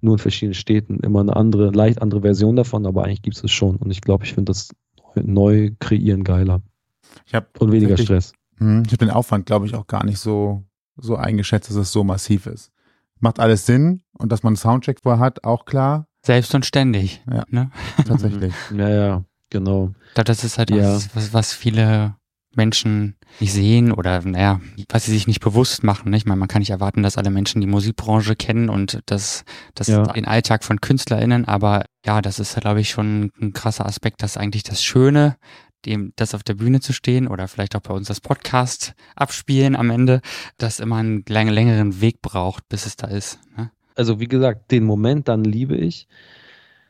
nur 0.00 0.14
in 0.14 0.18
verschiedenen 0.18 0.54
Städten 0.54 1.00
immer 1.00 1.20
eine 1.20 1.34
andere, 1.34 1.70
leicht 1.70 2.02
andere 2.02 2.20
Version 2.20 2.56
davon, 2.56 2.84
aber 2.86 3.04
eigentlich 3.04 3.22
gibt 3.22 3.36
es 3.36 3.44
es 3.44 3.52
schon. 3.52 3.76
Und 3.76 3.90
ich 3.90 4.02
glaube, 4.02 4.24
ich 4.24 4.34
finde 4.34 4.50
das 4.50 4.68
neu 5.14 5.70
kreieren 5.78 6.24
geiler. 6.24 6.60
Ich 7.26 7.34
hab 7.34 7.60
und 7.60 7.72
weniger 7.72 7.96
Stress. 7.96 8.32
Hm, 8.58 8.82
ich 8.84 8.92
habe 8.92 9.06
den 9.06 9.10
Aufwand, 9.10 9.46
glaube 9.46 9.66
ich, 9.66 9.74
auch 9.74 9.86
gar 9.86 10.04
nicht 10.04 10.18
so, 10.18 10.62
so 10.96 11.16
eingeschätzt, 11.16 11.70
dass 11.70 11.76
es 11.76 11.92
so 11.92 12.04
massiv 12.04 12.46
ist. 12.46 12.70
Macht 13.24 13.40
alles 13.40 13.64
Sinn 13.64 14.02
und 14.18 14.30
dass 14.30 14.42
man 14.42 14.50
einen 14.50 14.56
Soundcheck 14.56 15.00
vorher 15.02 15.18
hat, 15.18 15.44
auch 15.44 15.64
klar. 15.64 16.08
Selbst 16.26 16.54
und 16.54 16.66
ständig. 16.66 17.22
Ja, 17.26 17.44
ne? 17.48 17.70
tatsächlich. 18.06 18.52
ja, 18.76 18.88
ja. 18.90 19.24
Genau. 19.48 19.94
Ich 20.08 20.14
glaube, 20.14 20.26
das 20.26 20.44
ist 20.44 20.58
halt 20.58 20.68
ja. 20.68 20.94
was, 21.14 21.32
was, 21.32 21.54
viele 21.54 22.16
Menschen 22.54 23.16
nicht 23.40 23.54
sehen 23.54 23.92
oder 23.92 24.20
naja, 24.20 24.60
was 24.90 25.06
sie 25.06 25.12
sich 25.12 25.26
nicht 25.26 25.40
bewusst 25.40 25.84
machen. 25.84 26.10
Nicht? 26.10 26.24
Ich 26.24 26.26
meine, 26.26 26.38
man 26.38 26.48
kann 26.48 26.60
nicht 26.60 26.68
erwarten, 26.68 27.02
dass 27.02 27.16
alle 27.16 27.30
Menschen 27.30 27.62
die 27.62 27.66
Musikbranche 27.66 28.36
kennen 28.36 28.68
und 28.68 29.00
das, 29.06 29.44
das 29.74 29.86
ja. 29.86 30.02
den 30.02 30.26
Alltag 30.26 30.64
von 30.64 30.82
KünstlerInnen, 30.82 31.46
aber 31.46 31.86
ja, 32.04 32.20
das 32.20 32.38
ist, 32.38 32.60
glaube 32.60 32.80
ich, 32.80 32.90
schon 32.90 33.32
ein 33.40 33.54
krasser 33.54 33.86
Aspekt, 33.86 34.22
dass 34.22 34.36
eigentlich 34.36 34.64
das 34.64 34.84
Schöne, 34.84 35.36
dem, 35.86 36.12
das 36.16 36.34
auf 36.34 36.42
der 36.42 36.54
Bühne 36.54 36.80
zu 36.80 36.92
stehen 36.92 37.28
oder 37.28 37.48
vielleicht 37.48 37.76
auch 37.76 37.80
bei 37.80 37.94
uns 37.94 38.08
das 38.08 38.20
Podcast 38.20 38.94
abspielen 39.16 39.76
am 39.76 39.90
Ende, 39.90 40.20
das 40.58 40.80
immer 40.80 40.96
einen 40.96 41.24
längeren 41.28 42.00
Weg 42.00 42.22
braucht, 42.22 42.68
bis 42.68 42.86
es 42.86 42.96
da 42.96 43.06
ist. 43.06 43.38
Ne? 43.56 43.70
Also 43.94 44.20
wie 44.20 44.28
gesagt, 44.28 44.70
den 44.70 44.84
Moment 44.84 45.28
dann 45.28 45.44
liebe 45.44 45.76
ich. 45.76 46.08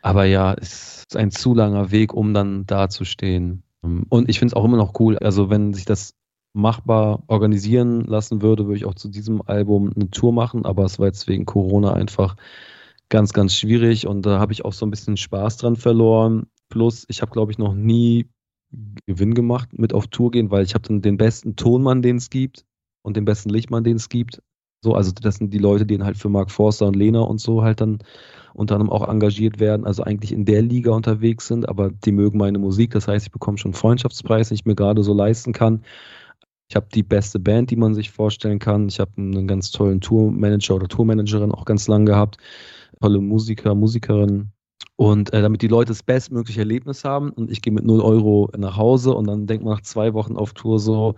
Aber 0.03 0.25
ja, 0.25 0.55
es 0.55 1.05
ist 1.09 1.17
ein 1.17 1.31
zu 1.31 1.55
langer 1.55 1.91
Weg, 1.91 2.13
um 2.13 2.35
dann 2.35 2.67
dazustehen. 2.67 3.63
Und 3.81 4.29
ich 4.29 4.39
finde 4.39 4.53
es 4.53 4.55
auch 4.55 4.65
immer 4.65 4.77
noch 4.77 4.99
cool, 5.01 5.19
also 5.19 5.51
wenn 5.51 5.75
sich 5.75 5.85
das 5.85 6.15
machbar 6.55 7.23
organisieren 7.27 8.03
lassen 8.05 8.41
würde, 8.41 8.67
würde 8.67 8.77
ich 8.77 8.85
auch 8.85 8.95
zu 8.95 9.09
diesem 9.09 9.43
Album 9.43 9.93
eine 9.95 10.11
Tour 10.11 10.33
machen, 10.33 10.65
aber 10.65 10.85
es 10.85 10.99
war 10.99 11.07
jetzt 11.07 11.27
wegen 11.27 11.45
Corona 11.45 11.93
einfach 11.93 12.37
ganz, 13.09 13.33
ganz 13.33 13.55
schwierig 13.55 14.07
und 14.07 14.25
da 14.25 14.39
habe 14.39 14.53
ich 14.53 14.65
auch 14.65 14.73
so 14.73 14.87
ein 14.87 14.91
bisschen 14.91 15.17
Spaß 15.17 15.59
dran 15.59 15.77
verloren. 15.77 16.47
Plus, 16.69 17.05
ich 17.09 17.23
habe, 17.23 17.33
glaube 17.33 17.53
ich, 17.53 17.59
noch 17.59 17.75
nie 17.75 18.29
Gewinn 19.07 19.35
gemacht 19.35 19.71
mit 19.79 19.93
auf 19.93 20.07
Tour 20.09 20.31
gehen, 20.31 20.51
weil 20.51 20.65
ich 20.65 20.75
habe 20.75 20.87
dann 20.89 21.03
den 21.03 21.17
besten 21.17 21.57
Tonmann, 21.57 22.03
den 22.03 22.17
es 22.17 22.31
gibt 22.31 22.65
und 23.03 23.17
den 23.17 23.25
besten 23.25 23.51
Lichtmann, 23.51 23.85
den 23.85 23.97
es 23.97 24.09
gibt. 24.09 24.43
So, 24.83 24.95
also 24.95 25.13
das 25.13 25.37
sind 25.37 25.53
die 25.53 25.59
Leute, 25.59 25.87
die 25.87 26.03
halt 26.03 26.19
für 26.19 26.29
Mark 26.29 26.51
Forster 26.51 26.87
und 26.87 26.97
Lena 26.97 27.21
und 27.21 27.41
so 27.41 27.63
halt 27.63 27.81
dann 27.81 28.01
unter 28.53 28.75
anderem 28.77 28.93
auch 28.93 29.09
engagiert 29.09 29.59
werden, 29.59 29.87
also 29.87 30.03
eigentlich 30.03 30.31
in 30.31 30.45
der 30.45 30.63
Liga 30.63 30.93
unterwegs 30.93 31.49
sind, 31.49 31.69
aber 31.69 31.91
die 31.91 32.13
mögen 32.13 32.39
meine 32.39 32.59
Musik. 32.59 32.93
Das 32.93 33.09
heißt, 33.09 33.27
ich 33.27 33.33
bekomme 33.33 33.59
schon 33.59 33.71
einen 33.71 33.81
Freundschaftspreis, 33.81 34.49
den 34.49 34.57
ich 34.57 34.65
mir 34.65 34.75
gerade 34.75 35.03
so 35.03 35.13
leisten 35.13 35.53
kann. 35.53 35.83
Ich 36.69 36.77
habe 36.77 36.87
die 36.95 37.03
beste 37.03 37.39
Band, 37.39 37.71
die 37.71 37.77
man 37.77 37.95
sich 37.95 38.11
vorstellen 38.11 38.59
kann. 38.59 38.89
Ich 38.89 39.01
habe 39.01 39.13
einen 39.17 39.47
ganz 39.47 39.71
tollen 39.71 40.01
Tourmanager 40.01 40.77
oder 40.77 40.89
Tourmanagerin 40.89 41.53
auch 41.53 41.65
ganz 41.65 41.89
lang 41.89 42.07
gehabt. 42.07 42.39
Tolle 43.01 43.21
Musiker, 43.21 43.75
Musikerin. 43.75 44.54
Und 44.97 45.33
äh, 45.33 45.43
damit 45.43 45.63
die 45.63 45.69
Leute 45.69 45.89
das 45.89 46.03
bestmögliche 46.03 46.61
Erlebnis 46.61 47.05
haben 47.05 47.31
und 47.31 47.51
ich 47.51 47.63
gehe 47.63 47.73
mit 47.73 47.85
0 47.85 48.01
Euro 48.01 48.49
nach 48.57 48.77
Hause 48.77 49.15
und 49.15 49.27
dann 49.27 49.47
denkt 49.47 49.65
man 49.65 49.75
nach 49.75 49.83
zwei 49.83 50.15
Wochen 50.15 50.37
auf 50.37 50.53
Tour 50.53 50.79
so, 50.79 51.17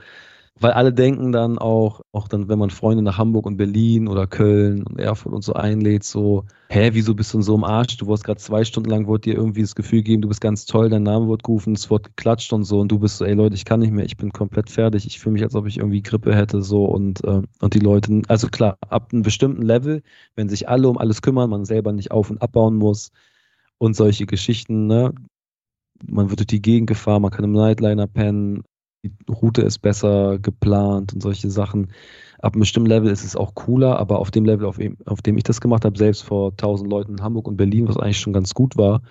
weil 0.59 0.73
alle 0.73 0.93
denken 0.93 1.33
dann 1.33 1.59
auch, 1.59 2.01
auch 2.13 2.29
dann, 2.29 2.49
wenn 2.49 2.59
man 2.59 2.71
Freunde 2.71 3.03
nach 3.03 3.19
Hamburg 3.19 3.45
und 3.45 3.59
Berlin 3.59 4.09
oder 4.09 4.27
Köln 4.27 4.85
und 4.85 4.99
Erfurt 4.99 5.35
und 5.35 5.45
so 5.45 5.53
einlädt, 5.53 6.03
so, 6.05 6.45
hä, 6.71 6.91
wieso 6.95 7.15
bist 7.15 7.35
du 7.35 7.39
in 7.39 7.43
so 7.43 7.55
einem 7.55 7.65
Arsch? 7.65 7.99
Du 7.99 8.07
wurdest 8.07 8.25
gerade 8.25 8.41
zwei 8.41 8.65
Stunden 8.65 8.89
lang, 8.89 9.07
wurde 9.07 9.23
dir 9.23 9.35
irgendwie 9.35 9.61
das 9.61 9.75
Gefühl 9.75 10.03
geben, 10.03 10.23
du 10.23 10.29
bist 10.29 10.41
ganz 10.41 10.65
toll, 10.65 10.89
dein 10.89 11.03
Name 11.03 11.29
wird 11.29 11.43
gerufen, 11.43 11.75
es 11.75 11.91
wird 11.91 12.05
geklatscht 12.05 12.55
und 12.55 12.65
so 12.65 12.81
und 12.81 12.91
du 12.91 12.99
bist 12.99 13.19
so, 13.19 13.27
ey 13.27 13.35
Leute, 13.35 13.55
ich 13.55 13.67
kann 13.67 13.81
nicht 13.81 13.93
mehr, 13.93 14.07
ich 14.07 14.17
bin 14.17 14.33
komplett 14.33 14.71
fertig, 14.71 15.07
ich 15.07 15.19
fühle 15.21 15.35
mich, 15.35 15.43
als 15.43 15.55
ob 15.55 15.67
ich 15.67 15.77
irgendwie 15.77 16.03
Grippe 16.03 16.35
hätte, 16.35 16.63
so 16.63 16.87
und, 16.87 17.23
äh, 17.25 17.43
und 17.61 17.75
die 17.75 17.81
Leute, 17.81 18.23
also 18.29 18.49
klar, 18.49 18.79
ab 18.89 19.11
einem 19.13 19.23
bestimmten 19.23 19.63
Level, 19.63 20.03
wenn 20.37 20.49
sich 20.49 20.69
alle 20.71 20.89
um 20.89 20.97
alles 20.97 21.21
kümmern, 21.21 21.51
man 21.51 21.67
selber 21.67 21.93
nicht 21.93 22.13
auf- 22.13 22.31
und 22.31 22.41
abbauen 22.41 22.77
muss 22.77 23.13
und 23.79 23.95
solche 23.95 24.27
Geschichten, 24.27 24.87
ne, 24.87 25.13
man 26.05 26.31
wird 26.31 26.41
durch 26.41 26.47
die 26.47 26.63
Gegend 26.63 26.89
gefahren, 26.89 27.23
man 27.23 27.31
kann 27.31 27.45
im 27.45 27.53
Nightliner 27.53 28.07
pennen, 28.07 28.63
die 29.05 29.13
Route 29.31 29.63
ist 29.63 29.79
besser 29.79 30.39
geplant 30.39 31.15
und 31.15 31.23
solche 31.23 31.51
Sachen. 31.51 31.93
Ab 32.39 32.55
einem 32.55 32.61
bestimmten 32.61 32.89
Level 32.89 33.11
ist 33.11 33.25
es 33.25 33.37
auch 33.37 33.55
cooler, 33.55 33.99
aber 33.99 34.19
auf 34.19 34.31
dem 34.31 34.45
Level, 34.45 34.67
auf, 34.67 34.79
auf 35.07 35.23
dem 35.23 35.37
ich 35.37 35.45
das 35.45 35.61
gemacht 35.61 35.85
habe, 35.85 35.97
selbst 35.97 36.23
vor 36.23 36.51
1000 36.51 36.91
Leuten 36.91 37.13
in 37.13 37.23
Hamburg 37.23 37.49
und 37.49 37.57
Berlin, 37.57 37.89
was 37.89 37.97
eigentlich 37.97 38.21
schon 38.21 38.33
ganz 38.33 38.53
gut 38.55 38.77
war, 38.77 39.03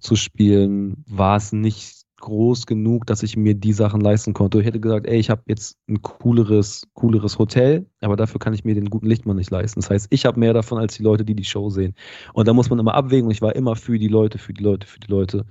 zu 0.00 0.16
spielen, 0.16 1.04
war 1.08 1.36
es 1.36 1.52
nicht 1.52 2.05
groß 2.26 2.66
genug, 2.66 3.06
dass 3.06 3.22
ich 3.22 3.36
mir 3.36 3.54
die 3.54 3.72
Sachen 3.72 4.00
leisten 4.00 4.34
konnte. 4.34 4.58
Ich 4.58 4.66
hätte 4.66 4.80
gesagt, 4.80 5.06
ey, 5.06 5.16
ich 5.18 5.30
habe 5.30 5.42
jetzt 5.46 5.78
ein 5.88 6.02
cooleres, 6.02 6.82
cooleres 6.94 7.38
Hotel, 7.38 7.86
aber 8.00 8.16
dafür 8.16 8.40
kann 8.40 8.52
ich 8.52 8.64
mir 8.64 8.74
den 8.74 8.90
guten 8.90 9.06
Lichtmann 9.06 9.36
nicht 9.36 9.50
leisten. 9.52 9.80
Das 9.80 9.90
heißt, 9.90 10.08
ich 10.10 10.26
habe 10.26 10.40
mehr 10.40 10.52
davon 10.52 10.78
als 10.78 10.96
die 10.96 11.04
Leute, 11.04 11.24
die 11.24 11.36
die 11.36 11.44
Show 11.44 11.70
sehen. 11.70 11.94
Und 12.34 12.48
da 12.48 12.52
muss 12.52 12.68
man 12.68 12.80
immer 12.80 12.94
abwägen 12.94 13.30
ich 13.30 13.42
war 13.42 13.54
immer 13.54 13.76
für 13.76 13.98
die 13.98 14.08
Leute, 14.08 14.38
für 14.38 14.52
die 14.52 14.62
Leute, 14.62 14.86
für 14.88 14.98
die 14.98 15.10
Leute. 15.10 15.46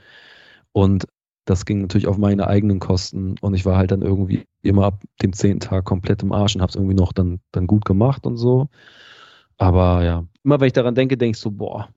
Und 0.73 1.07
das 1.45 1.65
ging 1.65 1.81
natürlich 1.81 2.07
auf 2.07 2.17
meine 2.17 2.47
eigenen 2.47 2.79
Kosten 2.79 3.35
und 3.39 3.53
ich 3.53 3.65
war 3.65 3.77
halt 3.77 3.91
dann 3.91 4.01
irgendwie 4.01 4.43
immer 4.63 4.85
ab 4.85 5.03
dem 5.21 5.31
zehnten 5.31 5.61
Tag 5.61 5.85
komplett 5.85 6.23
im 6.23 6.31
Arsch 6.33 6.55
und 6.55 6.61
habe 6.61 6.71
es 6.71 6.75
irgendwie 6.75 6.95
noch 6.95 7.13
dann, 7.13 7.39
dann 7.51 7.67
gut 7.67 7.85
gemacht 7.85 8.25
und 8.25 8.37
so. 8.37 8.67
Aber 9.57 10.03
ja, 10.03 10.25
immer 10.43 10.59
wenn 10.59 10.67
ich 10.67 10.73
daran 10.73 10.95
denke, 10.95 11.17
denke 11.17 11.37
ich 11.37 11.41
so, 11.41 11.51
boah, 11.51 11.89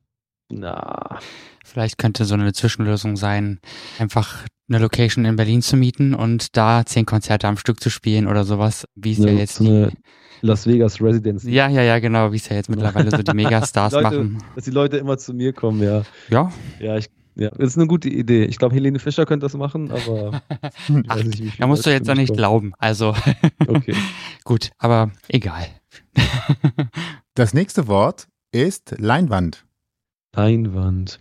na. 0.49 1.19
Vielleicht 1.65 1.99
könnte 1.99 2.25
so 2.25 2.35
eine 2.35 2.53
Zwischenlösung 2.53 3.17
sein, 3.17 3.61
einfach 3.99 4.45
eine 4.69 4.79
Location 4.79 5.25
in 5.25 5.37
Berlin 5.37 5.63
zu 5.63 5.77
mieten 5.77 6.15
und 6.15 6.57
da 6.57 6.85
zehn 6.85 7.07
Konzerte 7.07 7.47
am 7.49 7.57
Stück 7.57 7.81
zu 7.81 7.91
spielen 7.91 8.27
oder 8.27 8.45
sowas, 8.45 8.87
wie 8.95 9.13
es 9.13 9.19
ja 9.19 9.31
jetzt 9.31 9.57
so 9.57 9.65
eine 9.65 9.93
Las 10.41 10.67
Vegas 10.67 11.01
Residence. 11.03 11.49
Ja, 11.49 11.69
ja, 11.69 11.83
ja, 11.83 11.99
genau, 11.99 12.33
wie 12.33 12.37
es 12.37 12.49
ja 12.49 12.57
jetzt 12.57 12.71
mittlerweile 12.71 13.11
so 13.11 13.23
die 13.23 13.33
Megastars 13.35 13.93
Leute, 13.93 14.05
machen. 14.05 14.39
Dass 14.55 14.65
die 14.65 14.71
Leute 14.71 14.97
immer 14.99 15.19
zu 15.19 15.35
mir 15.35 15.53
kommen, 15.53 15.83
ja. 15.83 16.03
Ja. 16.31 16.53
Ja, 16.81 16.97
ich 16.97 17.11
ja, 17.35 17.51
das 17.51 17.69
ist 17.69 17.77
eine 17.77 17.87
gute 17.87 18.09
Idee. 18.09 18.47
Ich 18.47 18.59
glaube, 18.59 18.75
Helene 18.75 18.99
Fischer 18.99 19.25
könnte 19.25 19.47
das 19.47 19.55
machen, 19.55 19.93
aber 19.93 20.43
Ach, 21.07 21.23
nicht, 21.23 21.61
da 21.61 21.69
musst 21.69 21.87
du 21.87 21.91
jetzt 21.91 22.09
da 22.09 22.17
nicht 22.17 22.35
glauben. 22.35 22.73
Also 22.79 23.15
okay. 23.69 23.95
gut, 24.45 24.71
aber 24.77 25.13
egal. 25.29 25.69
das 27.35 27.55
nächste 27.55 27.87
Wort 27.87 28.27
ist 28.51 28.97
Leinwand. 28.99 29.68
Leinwand. 30.35 31.21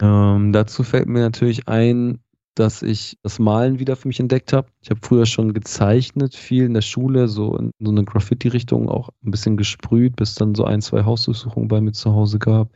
Ähm, 0.00 0.52
dazu 0.52 0.82
fällt 0.82 1.08
mir 1.08 1.20
natürlich 1.20 1.68
ein, 1.68 2.18
dass 2.54 2.82
ich 2.82 3.18
das 3.22 3.38
Malen 3.38 3.78
wieder 3.78 3.96
für 3.96 4.08
mich 4.08 4.20
entdeckt 4.20 4.52
habe. 4.52 4.68
Ich 4.82 4.90
habe 4.90 5.00
früher 5.02 5.26
schon 5.26 5.54
gezeichnet, 5.54 6.34
viel 6.34 6.64
in 6.64 6.74
der 6.74 6.82
Schule, 6.82 7.28
so 7.28 7.56
in 7.56 7.70
so 7.80 7.90
eine 7.90 8.04
Graffiti-Richtung 8.04 8.88
auch 8.88 9.08
ein 9.24 9.30
bisschen 9.30 9.56
gesprüht, 9.56 10.16
bis 10.16 10.34
dann 10.34 10.54
so 10.54 10.64
ein, 10.64 10.82
zwei 10.82 11.04
Hausdurchsuchungen 11.04 11.68
bei 11.68 11.80
mir 11.80 11.92
zu 11.92 12.12
Hause 12.12 12.38
gab. 12.38 12.70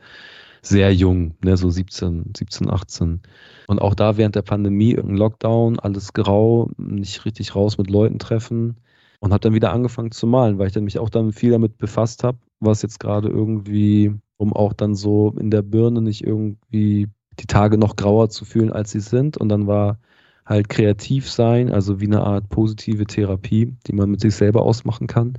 Sehr 0.63 0.93
jung, 0.93 1.35
ne, 1.43 1.55
so 1.55 1.69
17, 1.69 2.33
17, 2.35 2.69
18. 2.69 3.21
Und 3.67 3.79
auch 3.79 3.93
da 3.93 4.17
während 4.17 4.35
der 4.35 4.41
Pandemie, 4.41 4.91
irgendein 4.91 5.17
Lockdown, 5.17 5.79
alles 5.79 6.13
grau, 6.13 6.71
nicht 6.77 7.25
richtig 7.25 7.55
raus 7.55 7.77
mit 7.77 7.89
Leuten 7.89 8.17
treffen 8.19 8.77
und 9.19 9.31
habe 9.31 9.41
dann 9.41 9.53
wieder 9.53 9.71
angefangen 9.71 10.11
zu 10.11 10.27
malen, 10.27 10.57
weil 10.57 10.67
ich 10.67 10.73
dann 10.73 10.83
mich 10.83 10.99
auch 10.99 11.09
dann 11.09 11.31
viel 11.31 11.51
damit 11.51 11.77
befasst 11.77 12.23
habe, 12.23 12.39
was 12.59 12.81
jetzt 12.81 12.99
gerade 12.99 13.29
irgendwie, 13.29 14.13
um 14.37 14.53
auch 14.53 14.73
dann 14.73 14.95
so 14.95 15.33
in 15.39 15.51
der 15.51 15.61
Birne 15.61 16.01
nicht 16.01 16.23
irgendwie 16.23 17.09
die 17.39 17.47
Tage 17.47 17.77
noch 17.77 17.95
grauer 17.95 18.29
zu 18.29 18.45
fühlen, 18.45 18.71
als 18.71 18.91
sie 18.91 18.99
sind. 18.99 19.37
Und 19.37 19.49
dann 19.49 19.67
war 19.67 19.99
halt 20.45 20.69
kreativ 20.69 21.29
sein, 21.29 21.71
also 21.71 21.99
wie 21.99 22.05
eine 22.05 22.21
Art 22.23 22.49
positive 22.49 23.05
Therapie, 23.05 23.75
die 23.85 23.93
man 23.93 24.09
mit 24.09 24.21
sich 24.21 24.35
selber 24.35 24.63
ausmachen 24.63 25.07
kann. 25.07 25.37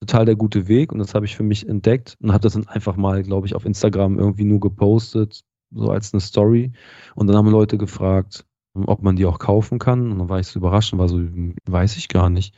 Total 0.00 0.24
der 0.24 0.36
gute 0.36 0.68
Weg 0.68 0.92
und 0.92 1.00
das 1.00 1.14
habe 1.14 1.26
ich 1.26 1.36
für 1.36 1.42
mich 1.42 1.68
entdeckt 1.68 2.16
und 2.22 2.32
habe 2.32 2.42
das 2.42 2.54
dann 2.54 2.68
einfach 2.68 2.96
mal, 2.96 3.22
glaube 3.22 3.46
ich, 3.46 3.54
auf 3.54 3.66
Instagram 3.66 4.18
irgendwie 4.18 4.44
nur 4.44 4.60
gepostet, 4.60 5.44
so 5.72 5.90
als 5.90 6.14
eine 6.14 6.20
Story. 6.20 6.72
Und 7.14 7.26
dann 7.26 7.36
haben 7.36 7.50
Leute 7.50 7.78
gefragt, 7.78 8.46
ob 8.86 9.02
man 9.02 9.16
die 9.16 9.26
auch 9.26 9.38
kaufen 9.38 9.78
kann. 9.78 10.12
Und 10.12 10.18
dann 10.18 10.28
war 10.28 10.40
ich 10.40 10.46
so 10.46 10.58
überrascht 10.58 10.92
und 10.92 10.98
war 10.98 11.08
so, 11.08 11.20
weiß 11.66 11.96
ich 11.96 12.08
gar 12.08 12.30
nicht. 12.30 12.54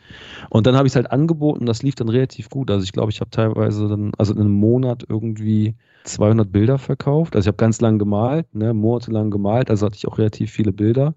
Und 0.49 0.67
dann 0.67 0.77
habe 0.77 0.87
ich 0.87 0.93
es 0.93 0.97
halt 0.97 1.11
angeboten, 1.11 1.67
das 1.67 1.83
lief 1.83 1.95
dann 1.95 2.09
relativ 2.09 2.49
gut. 2.51 2.71
Also 2.71 2.85
ich 2.85 2.93
glaube, 2.93 3.11
ich 3.11 3.21
habe 3.21 3.31
teilweise 3.31 3.89
dann, 3.89 4.13
also 4.19 4.33
in 4.33 4.41
einem 4.41 4.53
Monat 4.53 5.05
irgendwie 5.09 5.75
200 6.05 6.51
Bilder 6.51 6.79
verkauft. 6.79 7.37
Also 7.37 7.47
ich 7.47 7.49
habe 7.49 7.57
ganz 7.57 7.81
lang 7.81 7.99
gemalt, 7.99 8.55
ne, 8.55 8.75
monatelang 8.75 9.31
gemalt, 9.31 9.71
also 9.71 9.87
hatte 9.87 9.97
ich 9.97 10.09
auch 10.09 10.19
relativ 10.19 10.51
viele 10.51 10.73
Bilder. 10.73 11.15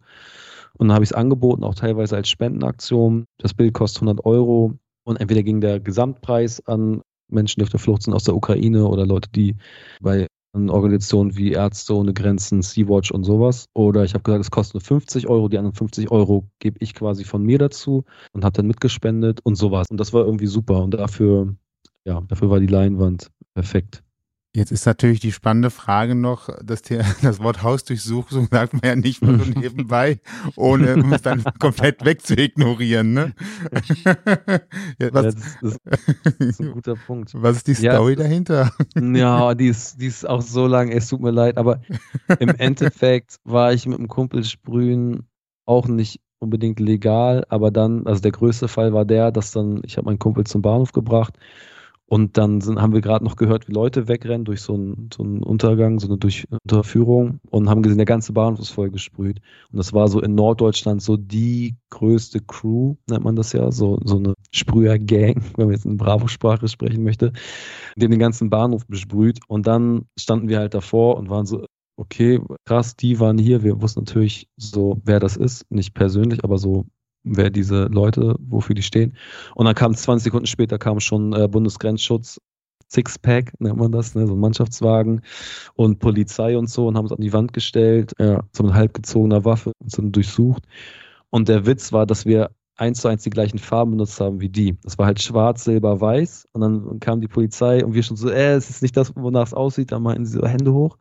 Und 0.77 0.87
dann 0.87 0.95
habe 0.95 1.03
ich 1.03 1.11
es 1.11 1.15
angeboten, 1.15 1.63
auch 1.63 1.75
teilweise 1.75 2.15
als 2.15 2.29
Spendenaktion. 2.29 3.25
Das 3.37 3.53
Bild 3.53 3.73
kostet 3.73 4.03
100 4.03 4.25
Euro 4.25 4.73
und 5.03 5.19
entweder 5.19 5.43
ging 5.43 5.61
der 5.61 5.79
Gesamtpreis 5.79 6.65
an 6.65 7.01
Menschen, 7.29 7.59
die 7.59 7.63
auf 7.63 7.69
der 7.69 7.79
Flucht 7.79 8.03
sind 8.03 8.13
aus 8.13 8.23
der 8.23 8.35
Ukraine 8.35 8.87
oder 8.87 9.05
Leute, 9.05 9.29
die 9.29 9.55
bei 10.01 10.27
Organisationen 10.53 11.35
wie 11.35 11.51
Ärzte 11.51 11.95
ohne 11.95 12.13
Grenzen, 12.13 12.61
Sea-Watch 12.61 13.11
und 13.11 13.23
sowas. 13.23 13.67
Oder 13.73 14.03
ich 14.03 14.13
habe 14.13 14.23
gesagt, 14.23 14.43
es 14.43 14.51
kostet 14.51 14.75
nur 14.75 14.81
50 14.81 15.27
Euro, 15.27 15.49
die 15.49 15.57
anderen 15.57 15.75
50 15.75 16.11
Euro 16.11 16.47
gebe 16.59 16.77
ich 16.79 16.93
quasi 16.93 17.23
von 17.23 17.43
mir 17.43 17.57
dazu 17.57 18.03
und 18.33 18.43
habe 18.45 18.53
dann 18.53 18.67
mitgespendet 18.67 19.39
und 19.43 19.55
sowas. 19.55 19.87
Und 19.89 19.97
das 19.97 20.13
war 20.13 20.25
irgendwie 20.25 20.47
super. 20.47 20.83
Und 20.83 20.93
dafür, 20.93 21.55
ja, 22.05 22.21
dafür 22.21 22.49
war 22.49 22.59
die 22.59 22.67
Leinwand 22.67 23.31
perfekt. 23.55 24.03
Jetzt 24.55 24.71
ist 24.71 24.85
natürlich 24.85 25.19
die 25.19 25.31
spannende 25.31 25.71
Frage 25.71 26.13
noch, 26.13 26.47
dass 26.63 26.83
der, 26.83 27.03
das 27.23 27.41
Wort 27.41 27.63
Hausdurchsuchung 27.63 28.49
sagt 28.51 28.73
man 28.73 28.81
ja 28.83 28.95
nicht 28.95 29.23
mal 29.23 29.39
so 29.39 29.45
nebenbei, 29.59 30.19
ohne 30.55 31.03
es 31.11 31.23
dann 31.23 31.43
komplett 31.59 32.05
wegzuignorieren. 32.05 33.13
Ne? 33.13 33.33
ja, 34.05 34.15
was, 34.15 34.45
ja, 34.99 35.09
das, 35.09 35.35
ist, 35.35 35.57
das, 35.83 36.33
ist, 36.37 36.61
ein 36.61 36.71
guter 36.71 36.95
Punkt. 36.95 37.31
Was 37.33 37.57
ist 37.57 37.67
die 37.67 37.73
Story 37.73 38.11
ja, 38.13 38.19
dahinter? 38.19 38.71
Ja, 38.95 39.55
die 39.55 39.67
ist, 39.67 39.99
die 39.99 40.05
ist 40.05 40.29
auch 40.29 40.41
so 40.41 40.67
lang, 40.67 40.91
es 40.91 41.07
tut 41.07 41.21
mir 41.21 41.31
leid, 41.31 41.57
aber 41.57 41.81
im 42.39 42.49
Endeffekt 42.49 43.37
war 43.43 43.73
ich 43.73 43.87
mit 43.87 43.97
einem 43.97 44.07
Kumpel 44.07 44.43
sprühen 44.43 45.27
auch 45.65 45.87
nicht 45.87 46.21
unbedingt 46.37 46.79
legal, 46.79 47.43
aber 47.49 47.71
dann, 47.71 48.05
also 48.05 48.21
der 48.21 48.31
größte 48.31 48.67
Fall 48.67 48.93
war 48.93 49.05
der, 49.05 49.31
dass 49.31 49.51
dann, 49.51 49.81
ich 49.83 49.97
habe 49.97 50.05
meinen 50.05 50.19
Kumpel 50.19 50.43
zum 50.43 50.61
Bahnhof 50.61 50.91
gebracht 50.91 51.39
und 52.05 52.37
dann 52.37 52.61
sind, 52.61 52.81
haben 52.81 52.93
wir 52.93 53.01
gerade 53.01 53.23
noch 53.23 53.37
gehört, 53.37 53.67
wie 53.67 53.73
Leute 53.73 54.07
wegrennen 54.07 54.45
durch 54.45 54.61
so 54.61 54.73
einen, 54.73 55.09
so 55.13 55.23
einen 55.23 55.41
Untergang, 55.41 55.99
so 55.99 56.07
eine 56.07 56.19
Unterführung 56.63 57.39
und 57.49 57.69
haben 57.69 57.81
gesehen, 57.81 57.97
der 57.97 58.05
ganze 58.05 58.33
Bahnhof 58.33 58.59
ist 58.59 58.69
voll 58.69 58.91
gesprüht. 58.91 59.39
Und 59.71 59.77
das 59.77 59.93
war 59.93 60.07
so 60.07 60.21
in 60.21 60.35
Norddeutschland 60.35 61.01
so 61.01 61.17
die 61.17 61.75
größte 61.89 62.41
Crew, 62.41 62.95
nennt 63.09 63.23
man 63.23 63.35
das 63.35 63.53
ja, 63.53 63.71
so, 63.71 63.99
so 64.03 64.17
eine 64.17 64.33
Sprüher-Gang, 64.51 65.41
wenn 65.55 65.65
man 65.65 65.73
jetzt 65.73 65.85
in 65.85 65.97
Bravo-Sprache 65.97 66.67
sprechen 66.67 67.03
möchte, 67.03 67.31
die 67.95 68.07
den 68.07 68.19
ganzen 68.19 68.49
Bahnhof 68.49 68.85
besprüht. 68.85 69.39
Und 69.47 69.65
dann 69.65 70.05
standen 70.19 70.49
wir 70.49 70.59
halt 70.59 70.73
davor 70.73 71.17
und 71.17 71.29
waren 71.29 71.45
so, 71.45 71.65
okay, 71.95 72.41
krass, 72.65 72.95
die 72.95 73.19
waren 73.19 73.37
hier. 73.37 73.63
Wir 73.63 73.81
wussten 73.81 74.01
natürlich 74.01 74.49
so, 74.57 75.01
wer 75.03 75.19
das 75.19 75.37
ist, 75.37 75.65
nicht 75.71 75.93
persönlich, 75.93 76.43
aber 76.43 76.57
so 76.57 76.85
wer 77.24 77.49
diese 77.49 77.86
Leute, 77.86 78.36
wofür 78.39 78.76
die 78.76 78.84
stehen. 78.84 79.15
Und 79.55 79.65
dann 79.65 79.76
kam 79.76 79.95
20 79.95 80.26
Sekunden 80.26 80.47
später 80.47 80.78
kam 80.78 80.99
schon 80.99 81.34
äh, 81.34 81.47
Bundesgrenzschutz, 81.47 82.39
Sixpack 82.93 83.53
nennt 83.59 83.78
man 83.78 83.91
das, 83.91 84.13
ne, 84.15 84.28
so 84.28 84.34
ein 84.34 84.39
Mannschaftswagen 84.39 85.21
und 85.76 85.99
Polizei 85.99 86.57
und 86.57 86.69
so 86.69 86.88
und 86.88 86.95
haben 86.95 87.05
uns 87.05 87.11
an 87.11 87.21
die 87.21 87.34
Wand 87.34 87.53
gestellt, 87.53 88.13
ja, 88.19 88.43
so 88.51 88.63
mit 88.63 88.74
halbgezogener 88.74 89.45
Waffe 89.45 89.71
und 89.80 89.91
sind 89.91 90.15
durchsucht. 90.15 90.63
Und 91.30 91.49
der 91.49 91.65
Witz 91.65 91.91
war, 91.91 92.05
dass 92.05 92.26
wir 92.26 92.51
eins 92.76 93.01
zu 93.01 93.07
eins 93.07 93.24
die 93.24 93.30
gleichen 93.30 93.59
Farben 93.59 93.91
benutzt 93.91 94.19
haben 94.19 94.41
wie 94.41 94.49
die. 94.49 94.78
Das 94.84 94.97
war 94.97 95.05
halt 95.07 95.21
schwarz, 95.21 95.63
silber, 95.63 96.01
weiß. 96.01 96.47
Und 96.53 96.61
dann 96.61 96.99
kam 96.99 97.21
die 97.21 97.28
Polizei 97.28 97.84
und 97.84 97.93
wir 97.93 98.03
schon 98.03 98.17
so, 98.17 98.30
äh, 98.30 98.53
es 98.53 98.69
ist 98.69 98.82
nicht 98.82 98.97
das, 98.97 99.15
wonach 99.15 99.47
es 99.47 99.53
aussieht. 99.53 99.91
Da 99.91 99.99
meinten 99.99 100.26
sie 100.26 100.39
so 100.39 100.45
Hände 100.47 100.74
hoch 100.74 100.97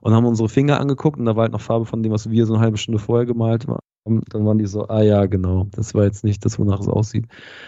und 0.00 0.14
haben 0.14 0.26
unsere 0.26 0.48
Finger 0.48 0.80
angeguckt 0.80 1.18
und 1.18 1.26
da 1.26 1.36
war 1.36 1.42
halt 1.42 1.52
noch 1.52 1.60
Farbe 1.60 1.86
von 1.86 2.02
dem, 2.02 2.12
was 2.12 2.30
wir 2.30 2.46
so 2.46 2.54
eine 2.54 2.62
halbe 2.62 2.78
Stunde 2.78 2.98
vorher 3.00 3.26
gemalt 3.26 3.66
haben. 3.66 3.78
Dann 4.04 4.44
waren 4.44 4.58
die 4.58 4.66
so, 4.66 4.88
ah 4.88 5.02
ja, 5.02 5.26
genau, 5.26 5.68
das 5.70 5.94
war 5.94 6.04
jetzt 6.04 6.24
nicht 6.24 6.44
das, 6.44 6.58
wonach 6.58 6.80
es 6.80 6.88
aussieht. 6.88 7.26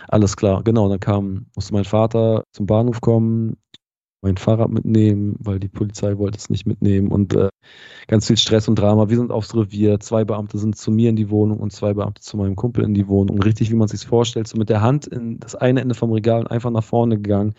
Alles 0.09 0.37
klar, 0.37 0.62
genau. 0.64 0.89
Dann 0.89 1.01
kam, 1.01 1.47
musste 1.55 1.72
mein 1.72 1.85
Vater 1.85 2.45
zum 2.53 2.66
Bahnhof 2.66 3.01
kommen, 3.01 3.57
mein 4.24 4.37
Fahrrad 4.39 4.70
mitnehmen, 4.70 5.37
weil 5.39 5.61
die 5.61 5.68
Polizei 5.68 6.16
wollte 6.18 6.39
es 6.39 6.49
nicht 6.51 6.66
mitnehmen 6.66 7.09
und 7.12 7.35
äh, 7.35 7.51
ganz 8.09 8.26
viel 8.26 8.39
Stress 8.39 8.66
und 8.68 8.76
Drama. 8.76 9.09
Wir 9.11 9.18
sind 9.18 9.30
aufs 9.30 9.55
Revier, 9.55 10.01
zwei 10.01 10.24
Beamte 10.24 10.59
sind 10.59 10.76
zu 10.76 10.91
mir 10.91 11.11
in 11.11 11.16
die 11.16 11.30
Wohnung 11.30 11.61
und 11.61 11.72
zwei 11.72 11.95
Beamte 11.95 12.22
zu 12.22 12.37
meinem 12.37 12.57
Kumpel 12.57 12.85
in 12.85 12.95
die 12.95 13.07
Wohnung. 13.07 13.37
Und 13.37 13.45
richtig, 13.45 13.70
wie 13.70 13.76
man 13.76 13.87
sich 13.87 14.07
vorstellt, 14.07 14.49
so 14.49 14.57
mit 14.57 14.70
der 14.70 14.80
Hand 14.80 15.07
in 15.07 15.39
das 15.41 15.55
eine 15.55 15.82
Ende 15.82 15.95
vom 15.95 16.11
Regal 16.11 16.41
und 16.41 16.51
einfach 16.51 16.70
nach 16.70 16.82
vorne 16.82 17.16
gegangen. 17.16 17.55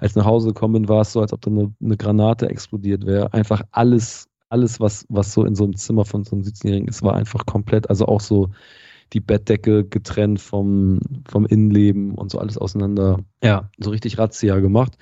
Als 0.00 0.12
ich 0.12 0.16
nach 0.16 0.24
Hause 0.24 0.48
gekommen 0.48 0.74
bin, 0.74 0.88
war 0.88 1.02
es 1.02 1.12
so, 1.12 1.20
als 1.20 1.32
ob 1.32 1.42
da 1.42 1.50
eine, 1.50 1.72
eine 1.82 1.96
Granate 1.96 2.48
explodiert 2.48 3.06
wäre. 3.06 3.32
Einfach 3.32 3.62
alles 3.70 4.29
alles, 4.50 4.80
was, 4.80 5.06
was 5.08 5.32
so 5.32 5.44
in 5.44 5.54
so 5.54 5.64
einem 5.64 5.76
Zimmer 5.76 6.04
von 6.04 6.24
so 6.24 6.36
einem 6.36 6.44
17-Jährigen 6.44 6.88
ist, 6.88 7.02
war 7.02 7.14
einfach 7.14 7.46
komplett, 7.46 7.88
also 7.88 8.06
auch 8.06 8.20
so 8.20 8.50
die 9.12 9.20
Bettdecke 9.20 9.84
getrennt 9.84 10.40
vom, 10.40 11.00
vom 11.28 11.46
Innenleben 11.46 12.14
und 12.14 12.30
so 12.30 12.38
alles 12.38 12.58
auseinander. 12.58 13.20
Ja, 13.42 13.70
so 13.78 13.90
richtig 13.90 14.18
Razzia 14.18 14.60
gemacht. 14.60 14.98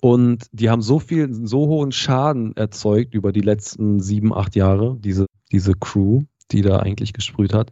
Und 0.00 0.46
die 0.52 0.70
haben 0.70 0.82
so 0.82 1.00
viel, 1.00 1.32
so 1.32 1.66
hohen 1.66 1.92
Schaden 1.92 2.56
erzeugt 2.56 3.14
über 3.14 3.32
die 3.32 3.40
letzten 3.40 4.00
sieben, 4.00 4.32
acht 4.32 4.54
Jahre, 4.54 4.96
diese, 5.00 5.26
diese 5.50 5.72
Crew, 5.72 6.22
die 6.52 6.62
da 6.62 6.78
eigentlich 6.78 7.12
gesprüht 7.12 7.52
hat, 7.52 7.70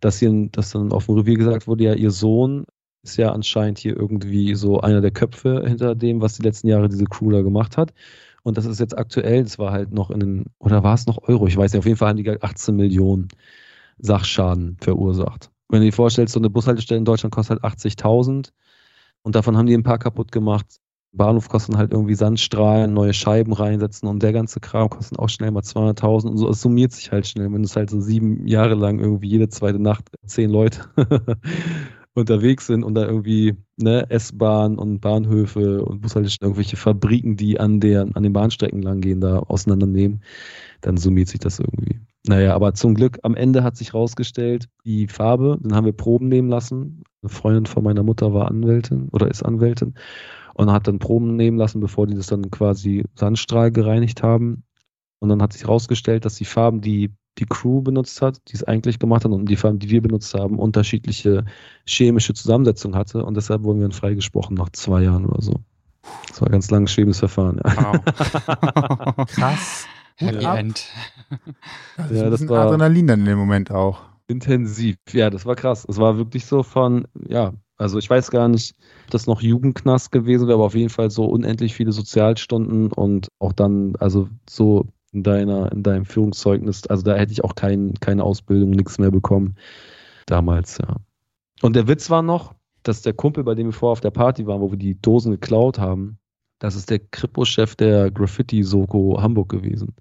dass, 0.00 0.18
hier, 0.18 0.48
dass 0.52 0.70
dann 0.70 0.92
auf 0.92 1.06
dem 1.06 1.16
Revier 1.16 1.36
gesagt 1.36 1.66
wurde, 1.66 1.84
ja, 1.84 1.94
ihr 1.94 2.10
Sohn 2.10 2.64
ist 3.02 3.16
ja 3.16 3.32
anscheinend 3.32 3.78
hier 3.78 3.96
irgendwie 3.96 4.54
so 4.54 4.80
einer 4.80 5.00
der 5.00 5.10
Köpfe 5.10 5.64
hinter 5.66 5.94
dem, 5.94 6.20
was 6.20 6.36
die 6.36 6.42
letzten 6.42 6.68
Jahre 6.68 6.88
diese 6.88 7.04
Crew 7.04 7.30
da 7.30 7.42
gemacht 7.42 7.76
hat. 7.76 7.92
Und 8.44 8.58
das 8.58 8.66
ist 8.66 8.78
jetzt 8.78 8.96
aktuell, 8.96 9.42
das 9.42 9.58
war 9.58 9.72
halt 9.72 9.90
noch 9.90 10.10
in 10.10 10.20
den, 10.20 10.44
oder 10.58 10.84
war 10.84 10.94
es 10.94 11.06
noch 11.06 11.18
Euro? 11.22 11.46
Ich 11.46 11.56
weiß 11.56 11.72
nicht, 11.72 11.78
auf 11.78 11.86
jeden 11.86 11.96
Fall 11.96 12.10
haben 12.10 12.22
die 12.22 12.42
18 12.42 12.76
Millionen 12.76 13.28
Sachschaden 13.98 14.76
verursacht. 14.80 15.50
Wenn 15.70 15.80
du 15.80 15.86
dir 15.86 15.92
vorstellst, 15.92 16.34
so 16.34 16.40
eine 16.40 16.50
Bushaltestelle 16.50 16.98
in 16.98 17.06
Deutschland 17.06 17.34
kostet 17.34 17.62
halt 17.62 17.74
80.000 17.74 18.50
und 19.22 19.34
davon 19.34 19.56
haben 19.56 19.66
die 19.66 19.74
ein 19.74 19.82
paar 19.82 19.98
kaputt 19.98 20.30
gemacht. 20.30 20.66
Bahnhof 21.12 21.48
kosten 21.48 21.78
halt 21.78 21.92
irgendwie 21.92 22.16
Sandstrahlen, 22.16 22.92
neue 22.92 23.14
Scheiben 23.14 23.52
reinsetzen 23.52 24.08
und 24.08 24.22
der 24.22 24.32
ganze 24.32 24.60
Kram 24.60 24.90
kostet 24.90 25.18
auch 25.18 25.28
schnell 25.28 25.50
mal 25.50 25.62
200.000 25.62 26.28
und 26.28 26.36
so. 26.36 26.50
Es 26.50 26.60
summiert 26.60 26.92
sich 26.92 27.12
halt 27.12 27.26
schnell, 27.26 27.50
wenn 27.50 27.64
es 27.64 27.76
halt 27.76 27.88
so 27.88 28.00
sieben 28.00 28.46
Jahre 28.46 28.74
lang 28.74 28.98
irgendwie 28.98 29.28
jede 29.28 29.48
zweite 29.48 29.78
Nacht 29.78 30.10
zehn 30.26 30.50
Leute 30.50 30.80
unterwegs 32.14 32.66
sind 32.66 32.84
und 32.84 32.94
da 32.94 33.04
irgendwie 33.06 33.56
ne, 33.76 34.08
S-Bahn 34.08 34.78
und 34.78 35.00
Bahnhöfe 35.00 35.84
und 35.84 36.00
Bushaltestellen, 36.00 36.50
irgendwelche 36.52 36.76
Fabriken, 36.76 37.36
die 37.36 37.58
an, 37.58 37.80
der, 37.80 38.08
an 38.14 38.22
den 38.22 38.32
Bahnstrecken 38.32 38.82
langgehen, 38.82 39.20
da 39.20 39.40
auseinandernehmen, 39.40 40.22
dann 40.80 40.96
summiert 40.96 41.28
sich 41.28 41.40
das 41.40 41.58
irgendwie. 41.58 42.00
Naja, 42.26 42.54
aber 42.54 42.72
zum 42.74 42.94
Glück, 42.94 43.18
am 43.22 43.34
Ende 43.34 43.64
hat 43.64 43.76
sich 43.76 43.92
rausgestellt, 43.92 44.68
die 44.84 45.08
Farbe, 45.08 45.58
dann 45.60 45.74
haben 45.74 45.84
wir 45.84 45.92
Proben 45.92 46.28
nehmen 46.28 46.48
lassen. 46.48 47.02
Eine 47.22 47.30
Freundin 47.30 47.66
von 47.66 47.84
meiner 47.84 48.02
Mutter 48.02 48.32
war 48.32 48.48
Anwältin 48.48 49.08
oder 49.10 49.28
ist 49.28 49.42
Anwältin 49.42 49.94
und 50.54 50.70
hat 50.70 50.86
dann 50.86 51.00
Proben 51.00 51.36
nehmen 51.36 51.58
lassen, 51.58 51.80
bevor 51.80 52.06
die 52.06 52.14
das 52.14 52.28
dann 52.28 52.50
quasi 52.50 53.04
Sandstrahl 53.14 53.72
gereinigt 53.72 54.22
haben. 54.22 54.62
Und 55.18 55.28
dann 55.28 55.42
hat 55.42 55.52
sich 55.52 55.66
rausgestellt, 55.66 56.24
dass 56.24 56.36
die 56.36 56.44
Farben, 56.44 56.80
die 56.80 57.10
die 57.38 57.46
Crew 57.46 57.80
benutzt 57.82 58.22
hat, 58.22 58.40
die 58.48 58.54
es 58.54 58.64
eigentlich 58.64 58.98
gemacht 58.98 59.24
hat 59.24 59.32
und 59.32 59.46
die 59.46 59.56
Farben, 59.56 59.78
die 59.78 59.90
wir 59.90 60.02
benutzt 60.02 60.34
haben, 60.34 60.58
unterschiedliche 60.58 61.44
chemische 61.86 62.34
Zusammensetzung 62.34 62.94
hatte 62.94 63.24
und 63.24 63.36
deshalb 63.36 63.62
wurden 63.62 63.80
wir 63.80 63.88
dann 63.88 63.92
freigesprochen 63.92 64.56
nach 64.56 64.70
zwei 64.70 65.02
Jahren 65.02 65.26
oder 65.26 65.42
so. 65.42 65.54
Das 66.28 66.40
war 66.40 66.48
ein 66.48 66.52
ganz 66.52 66.70
langes 66.70 66.92
schwebendes 66.92 67.18
Verfahren. 67.18 67.60
Ja. 67.64 68.00
Wow. 69.16 69.26
Krass. 69.28 69.86
Happy 70.16 70.42
ja. 70.42 70.56
End. 70.56 70.86
Also 71.96 72.14
ja, 72.14 72.30
das 72.30 72.46
war 72.48 72.66
Adrenalin 72.66 73.06
dann 73.06 73.20
in 73.20 73.26
dem 73.26 73.38
Moment 73.38 73.70
auch. 73.70 74.02
Intensiv. 74.28 74.96
Ja, 75.12 75.30
das 75.30 75.46
war 75.46 75.56
krass. 75.56 75.84
Es 75.88 75.98
war 75.98 76.16
wirklich 76.16 76.46
so 76.46 76.62
von, 76.62 77.08
ja, 77.28 77.54
also 77.76 77.98
ich 77.98 78.08
weiß 78.08 78.30
gar 78.30 78.48
nicht, 78.48 78.76
ob 79.04 79.10
das 79.10 79.26
noch 79.26 79.42
Jugendknast 79.42 80.12
gewesen 80.12 80.46
wäre, 80.46 80.54
aber 80.54 80.66
auf 80.66 80.74
jeden 80.74 80.90
Fall 80.90 81.10
so 81.10 81.24
unendlich 81.24 81.74
viele 81.74 81.92
Sozialstunden 81.92 82.92
und 82.92 83.28
auch 83.40 83.52
dann, 83.52 83.96
also 83.96 84.28
so 84.48 84.86
in 85.14 85.22
deiner, 85.22 85.72
in 85.72 85.82
deinem 85.82 86.04
Führungszeugnis. 86.04 86.86
Also 86.88 87.04
da 87.04 87.14
hätte 87.14 87.32
ich 87.32 87.44
auch 87.44 87.54
kein, 87.54 87.94
keine 88.00 88.24
Ausbildung, 88.24 88.70
nichts 88.70 88.98
mehr 88.98 89.10
bekommen. 89.10 89.54
Damals, 90.26 90.78
ja. 90.78 90.96
Und 91.62 91.76
der 91.76 91.88
Witz 91.88 92.10
war 92.10 92.22
noch, 92.22 92.54
dass 92.82 93.02
der 93.02 93.14
Kumpel, 93.14 93.44
bei 93.44 93.54
dem 93.54 93.66
wir 93.66 93.72
vorher 93.72 93.92
auf 93.92 94.00
der 94.00 94.10
Party 94.10 94.46
waren, 94.46 94.60
wo 94.60 94.70
wir 94.70 94.78
die 94.78 95.00
Dosen 95.00 95.32
geklaut 95.32 95.78
haben, 95.78 96.18
das 96.58 96.76
ist 96.76 96.88
der 96.88 96.98
Kripo-Chef 96.98 97.74
der 97.76 98.10
Graffiti-Soko 98.10 99.20
Hamburg 99.20 99.50
gewesen. 99.50 99.94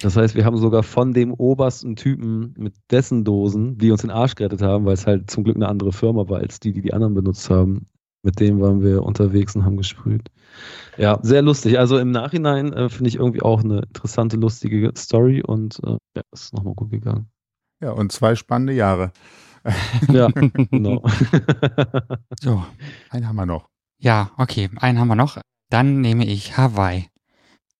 Das 0.00 0.16
heißt, 0.16 0.34
wir 0.34 0.44
haben 0.44 0.56
sogar 0.56 0.82
von 0.82 1.12
dem 1.12 1.34
obersten 1.34 1.96
Typen 1.96 2.54
mit 2.56 2.74
dessen 2.90 3.24
Dosen, 3.24 3.78
die 3.78 3.90
uns 3.90 4.02
den 4.02 4.10
Arsch 4.10 4.34
gerettet 4.34 4.62
haben, 4.62 4.84
weil 4.86 4.94
es 4.94 5.06
halt 5.06 5.30
zum 5.30 5.44
Glück 5.44 5.56
eine 5.56 5.68
andere 5.68 5.92
Firma 5.92 6.28
war 6.28 6.38
als 6.38 6.60
die, 6.60 6.72
die 6.72 6.82
die 6.82 6.94
anderen 6.94 7.14
benutzt 7.14 7.50
haben, 7.50 7.86
mit 8.22 8.40
dem 8.40 8.60
waren 8.60 8.82
wir 8.82 9.02
unterwegs 9.02 9.54
und 9.54 9.64
haben 9.64 9.76
gesprüht. 9.76 10.28
Ja, 10.96 11.18
sehr 11.22 11.42
lustig. 11.42 11.78
Also 11.78 11.98
im 11.98 12.10
Nachhinein 12.10 12.72
äh, 12.72 12.88
finde 12.88 13.08
ich 13.08 13.16
irgendwie 13.16 13.42
auch 13.42 13.62
eine 13.62 13.80
interessante, 13.82 14.36
lustige 14.36 14.92
Story 14.96 15.42
und 15.42 15.80
äh, 15.84 15.96
ja, 16.16 16.22
ist 16.32 16.52
nochmal 16.54 16.74
gut 16.74 16.90
gegangen. 16.90 17.30
Ja, 17.80 17.92
und 17.92 18.10
zwei 18.12 18.34
spannende 18.34 18.72
Jahre. 18.72 19.12
ja, 20.08 20.28
genau. 20.28 21.02
so. 22.40 22.64
Einen 23.10 23.28
haben 23.28 23.36
wir 23.36 23.46
noch. 23.46 23.68
Ja, 23.98 24.30
okay, 24.36 24.70
einen 24.76 24.98
haben 24.98 25.08
wir 25.08 25.16
noch. 25.16 25.38
Dann 25.70 26.00
nehme 26.00 26.26
ich 26.26 26.56
Hawaii. 26.56 27.08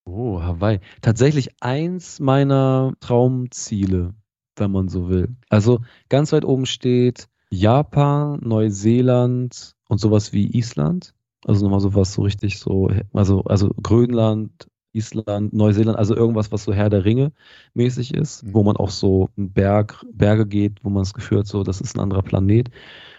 Oh, 0.05 0.43
Hawaii. 0.43 0.81
Tatsächlich 1.01 1.51
eins 1.61 2.21
meiner 2.21 2.95
Traumziele, 3.01 4.15
wenn 4.57 4.71
man 4.71 4.89
so 4.89 5.09
will. 5.09 5.37
Also 5.49 5.81
ganz 6.09 6.33
weit 6.33 6.45
oben 6.45 6.67
steht 6.67 7.29
Japan, 7.51 8.41
Neuseeland 8.43 9.77
und 9.89 9.99
sowas 9.99 10.33
wie 10.33 10.57
Island. 10.57 11.15
Also 11.45 11.65
nochmal 11.65 11.81
sowas 11.81 12.13
so 12.13 12.23
richtig 12.23 12.59
so, 12.59 12.91
also, 13.13 13.43
also 13.45 13.71
Grönland, 13.83 14.69
Island, 14.93 15.53
Neuseeland, 15.53 15.99
also 15.99 16.17
irgendwas, 16.17 16.51
was 16.51 16.65
so 16.65 16.73
Herr 16.73 16.91
der 16.91 17.05
Ringe 17.05 17.33
mäßig 17.75 18.15
ist, 18.15 18.43
mhm. 18.43 18.55
wo 18.55 18.63
man 18.63 18.77
auch 18.77 18.91
so 18.91 19.31
Berg, 19.37 20.05
Berge 20.13 20.47
geht, 20.47 20.83
wo 20.83 20.91
man 20.91 21.03
das 21.03 21.15
Gefühl 21.15 21.41
hat, 21.41 21.47
so, 21.47 21.63
das 21.63 21.81
ist 21.81 21.97
ein 21.97 22.01
anderer 22.01 22.23
Planet. 22.23 22.71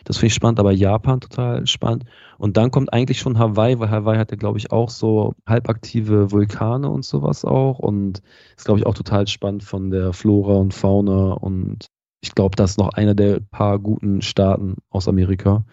Das 0.06 0.18
finde 0.18 0.28
ich 0.28 0.34
spannend, 0.34 0.60
aber 0.60 0.72
Japan 0.72 1.22
total 1.22 1.68
spannend. 1.68 2.06
Und 2.38 2.58
dann 2.58 2.72
kommt 2.72 2.92
eigentlich 2.94 3.20
schon 3.20 3.38
Hawaii, 3.38 3.80
weil 3.80 3.92
Hawaii 3.92 4.18
hat 4.18 4.32
ja, 4.32 4.38
glaube 4.38 4.58
ich, 4.58 4.72
auch 4.72 4.90
so 4.90 5.34
halbaktive 5.46 6.32
Vulkane 6.32 6.90
und 6.90 7.06
sowas 7.06 7.46
auch. 7.46 7.80
Und 7.80 8.22
ist, 8.58 8.66
glaube 8.66 8.80
ich, 8.80 8.86
auch 8.86 8.96
total 8.96 9.28
spannend 9.28 9.64
von 9.64 9.92
der 9.92 10.14
Flora 10.14 10.54
und 10.56 10.74
Fauna. 10.74 11.34
Und 11.34 11.88
ich 12.22 12.34
glaube, 12.34 12.56
das 12.56 12.72
ist 12.72 12.78
noch 12.78 12.90
einer 12.94 13.14
der 13.14 13.40
paar 13.40 13.78
guten 13.78 14.22
Staaten 14.22 14.78
aus 14.90 15.08
Amerika. 15.08 15.64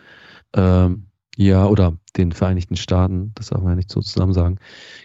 Ähm, 0.55 1.07
ja, 1.37 1.67
oder 1.67 1.99
den 2.17 2.33
Vereinigten 2.33 2.77
Staaten, 2.77 3.33
das 3.35 3.49
darf 3.49 3.61
man 3.61 3.73
ja 3.73 3.77
nicht 3.77 3.91
so 3.91 4.01
zusammen 4.01 4.33
sagen. 4.33 4.59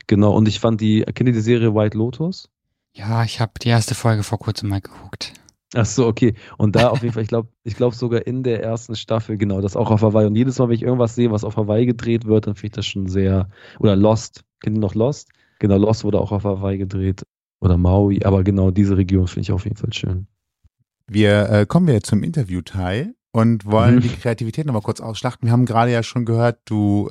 Genau, 0.07 0.33
und 0.33 0.47
ich 0.47 0.59
fand 0.59 0.79
die, 0.79 1.01
kennt 1.01 1.27
ihr 1.27 1.33
die 1.33 1.41
Serie 1.41 1.75
White 1.75 1.97
Lotus? 1.97 2.49
Ja, 2.93 3.23
ich 3.23 3.39
habe 3.39 3.53
die 3.61 3.69
erste 3.69 3.95
Folge 3.95 4.23
vor 4.23 4.39
kurzem 4.39 4.69
mal 4.69 4.81
geguckt. 4.81 5.33
Ach 5.73 5.85
so, 5.85 6.07
okay. 6.07 6.33
Und 6.57 6.75
da 6.75 6.89
auf 6.89 7.01
jeden 7.01 7.13
Fall, 7.13 7.23
ich 7.23 7.29
glaube, 7.29 7.49
ich 7.63 7.75
glaube 7.75 7.95
sogar 7.95 8.27
in 8.27 8.43
der 8.43 8.61
ersten 8.61 8.95
Staffel, 8.95 9.37
genau, 9.37 9.61
das 9.61 9.77
auch 9.77 9.89
auf 9.89 10.01
Hawaii. 10.01 10.25
Und 10.25 10.35
jedes 10.35 10.59
Mal, 10.59 10.67
wenn 10.67 10.75
ich 10.75 10.83
irgendwas 10.83 11.15
sehe, 11.15 11.31
was 11.31 11.45
auf 11.45 11.55
Hawaii 11.55 11.85
gedreht 11.85 12.25
wird, 12.25 12.47
dann 12.47 12.55
finde 12.55 12.67
ich 12.67 12.71
das 12.73 12.85
schon 12.85 13.07
sehr, 13.07 13.49
oder 13.79 13.95
Lost, 13.95 14.43
kennt 14.59 14.77
ihr 14.77 14.81
noch 14.81 14.95
Lost? 14.95 15.29
Genau, 15.59 15.77
Lost 15.77 16.03
wurde 16.03 16.19
auch 16.19 16.31
auf 16.31 16.43
Hawaii 16.43 16.77
gedreht. 16.77 17.23
Oder 17.61 17.77
Maui, 17.77 18.23
aber 18.23 18.43
genau 18.43 18.71
diese 18.71 18.97
Region 18.97 19.27
finde 19.27 19.41
ich 19.41 19.51
auf 19.51 19.63
jeden 19.65 19.77
Fall 19.77 19.93
schön. 19.93 20.27
Wir 21.07 21.49
äh, 21.49 21.65
kommen 21.65 21.87
wir 21.87 21.93
jetzt 21.93 22.07
zum 22.07 22.23
Interviewteil 22.23 23.13
und 23.31 23.65
wollen 23.65 23.95
mhm. 23.95 24.01
die 24.01 24.09
Kreativität 24.09 24.65
nochmal 24.65 24.81
kurz 24.81 24.99
ausschlachten. 24.99 25.47
Wir 25.47 25.53
haben 25.53 25.65
gerade 25.65 25.91
ja 25.91 26.03
schon 26.03 26.25
gehört, 26.25 26.59
du 26.65 27.09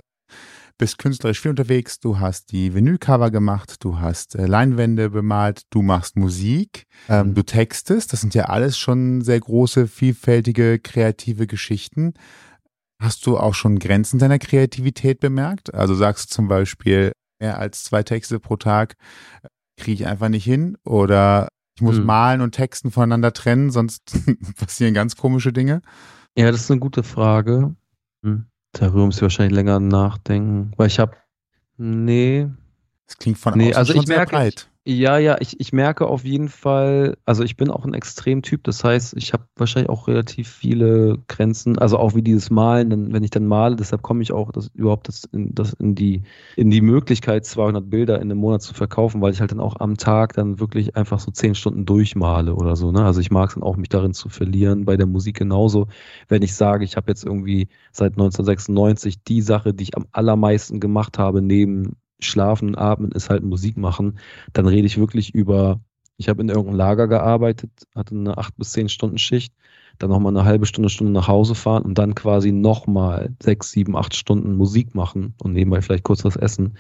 bist 0.80 0.96
künstlerisch 0.96 1.40
viel 1.40 1.50
unterwegs, 1.50 2.00
du 2.00 2.18
hast 2.18 2.52
die 2.52 2.74
Vinylcover 2.74 3.30
gemacht, 3.30 3.84
du 3.84 3.98
hast 4.00 4.34
äh, 4.34 4.46
Leinwände 4.46 5.10
bemalt, 5.10 5.62
du 5.68 5.82
machst 5.82 6.16
Musik, 6.16 6.86
ähm, 7.08 7.28
mhm. 7.28 7.34
du 7.34 7.42
textest. 7.42 8.12
Das 8.12 8.22
sind 8.22 8.34
ja 8.34 8.44
alles 8.44 8.78
schon 8.78 9.20
sehr 9.20 9.38
große, 9.38 9.86
vielfältige, 9.88 10.78
kreative 10.78 11.46
Geschichten. 11.46 12.14
Hast 13.00 13.26
du 13.26 13.36
auch 13.36 13.54
schon 13.54 13.78
Grenzen 13.78 14.18
deiner 14.18 14.38
Kreativität 14.38 15.20
bemerkt? 15.20 15.74
Also 15.74 15.94
sagst 15.94 16.30
du 16.30 16.34
zum 16.34 16.48
Beispiel, 16.48 17.12
mehr 17.40 17.58
als 17.58 17.84
zwei 17.84 18.02
Texte 18.02 18.40
pro 18.40 18.56
Tag 18.56 18.94
äh, 19.42 19.48
kriege 19.76 20.02
ich 20.02 20.08
einfach 20.08 20.30
nicht 20.30 20.44
hin 20.44 20.78
oder 20.84 21.48
ich 21.76 21.82
muss 21.82 21.96
hm. 21.96 22.04
malen 22.04 22.40
und 22.40 22.52
Texten 22.52 22.90
voneinander 22.90 23.32
trennen, 23.32 23.70
sonst 23.70 24.18
passieren 24.56 24.94
ganz 24.94 25.16
komische 25.16 25.52
Dinge. 25.52 25.82
Ja, 26.36 26.50
das 26.50 26.62
ist 26.62 26.70
eine 26.70 26.80
gute 26.80 27.02
Frage. 27.02 27.74
Hm. 28.22 28.46
Darüber 28.72 29.06
muss 29.06 29.16
ich 29.16 29.22
wahrscheinlich 29.22 29.54
länger 29.54 29.80
nachdenken, 29.80 30.72
weil 30.76 30.86
ich 30.86 30.98
habe, 30.98 31.16
nee. 31.76 32.48
Das 33.06 33.16
klingt 33.18 33.38
von 33.38 33.56
nee, 33.56 33.70
außen 33.70 33.76
also 33.76 33.92
schon 33.94 34.02
ich 34.02 34.08
merke, 34.08 34.36
breit. 34.36 34.69
Ja, 34.87 35.18
ja, 35.18 35.37
ich, 35.41 35.61
ich 35.61 35.72
merke 35.74 36.07
auf 36.07 36.24
jeden 36.24 36.49
Fall, 36.49 37.16
also 37.26 37.43
ich 37.45 37.57
bin 37.57 37.70
auch 37.70 37.85
ein 37.85 37.93
Extremtyp, 37.93 38.64
das 38.64 38.83
heißt, 38.83 39.14
ich 39.14 39.35
habe 39.35 39.45
wahrscheinlich 39.57 39.91
auch 39.91 40.09
relativ 40.09 40.49
viele 40.49 41.18
Grenzen, 41.28 41.76
also 41.76 41.99
auch 41.99 42.14
wie 42.14 42.22
dieses 42.22 42.49
Malen, 42.49 42.89
denn, 42.89 43.12
wenn 43.12 43.22
ich 43.22 43.28
dann 43.28 43.47
male, 43.47 43.76
deshalb 43.76 44.01
komme 44.01 44.22
ich 44.22 44.33
auch 44.33 44.51
das, 44.53 44.68
überhaupt 44.72 45.09
das 45.09 45.24
in, 45.24 45.55
das 45.55 45.74
in, 45.74 45.95
die, 45.95 46.22
in 46.57 46.70
die 46.70 46.81
Möglichkeit, 46.81 47.45
200 47.45 47.91
Bilder 47.91 48.16
in 48.16 48.22
einem 48.31 48.39
Monat 48.39 48.62
zu 48.62 48.72
verkaufen, 48.72 49.20
weil 49.20 49.33
ich 49.35 49.41
halt 49.41 49.51
dann 49.53 49.61
auch 49.61 49.76
am 49.81 49.99
Tag 49.99 50.33
dann 50.33 50.59
wirklich 50.61 50.97
einfach 50.97 51.20
so 51.20 51.31
10 51.31 51.55
Stunden 51.55 51.85
durchmale 51.85 52.55
oder 52.55 52.74
so. 52.74 52.91
Ne? 52.91 53.05
Also 53.05 53.20
ich 53.20 53.31
mag 53.31 53.51
es 53.51 53.55
dann 53.57 53.62
auch, 53.62 53.76
mich 53.76 53.91
darin 53.91 54.14
zu 54.14 54.31
verlieren, 54.31 54.87
bei 54.87 54.97
der 54.97 55.07
Musik 55.07 55.37
genauso. 55.37 55.89
Wenn 56.28 56.41
ich 56.43 56.55
sage, 56.55 56.85
ich 56.85 56.97
habe 56.97 57.11
jetzt 57.11 57.24
irgendwie 57.24 57.68
seit 57.93 58.16
1996 58.16 59.22
die 59.24 59.43
Sache, 59.43 59.74
die 59.74 59.85
ich 59.85 59.97
am 59.97 60.07
allermeisten 60.12 60.81
gemacht 60.81 61.18
habe, 61.18 61.43
neben 61.43 61.97
Schlafen, 62.24 62.76
Atmen 62.76 63.12
ist 63.12 63.30
halt 63.30 63.42
Musik 63.42 63.76
machen, 63.76 64.18
dann 64.52 64.66
rede 64.66 64.86
ich 64.86 64.98
wirklich 64.98 65.34
über, 65.34 65.80
ich 66.16 66.28
habe 66.28 66.42
in 66.42 66.48
irgendeinem 66.48 66.76
Lager 66.76 67.08
gearbeitet, 67.08 67.70
hatte 67.94 68.14
eine 68.14 68.38
acht 68.38 68.56
bis 68.56 68.72
zehn 68.72 68.88
Stunden 68.88 69.18
Schicht, 69.18 69.54
dann 69.98 70.10
nochmal 70.10 70.36
eine 70.36 70.44
halbe 70.44 70.66
Stunde, 70.66 70.88
Stunde 70.88 71.12
nach 71.12 71.28
Hause 71.28 71.54
fahren 71.54 71.82
und 71.82 71.98
dann 71.98 72.14
quasi 72.14 72.52
nochmal 72.52 73.34
sechs, 73.42 73.70
sieben, 73.72 73.96
acht 73.96 74.14
Stunden 74.14 74.56
Musik 74.56 74.94
machen 74.94 75.34
und 75.42 75.52
nebenbei 75.52 75.82
vielleicht 75.82 76.04
kurz 76.04 76.24
was 76.24 76.36
essen 76.36 76.76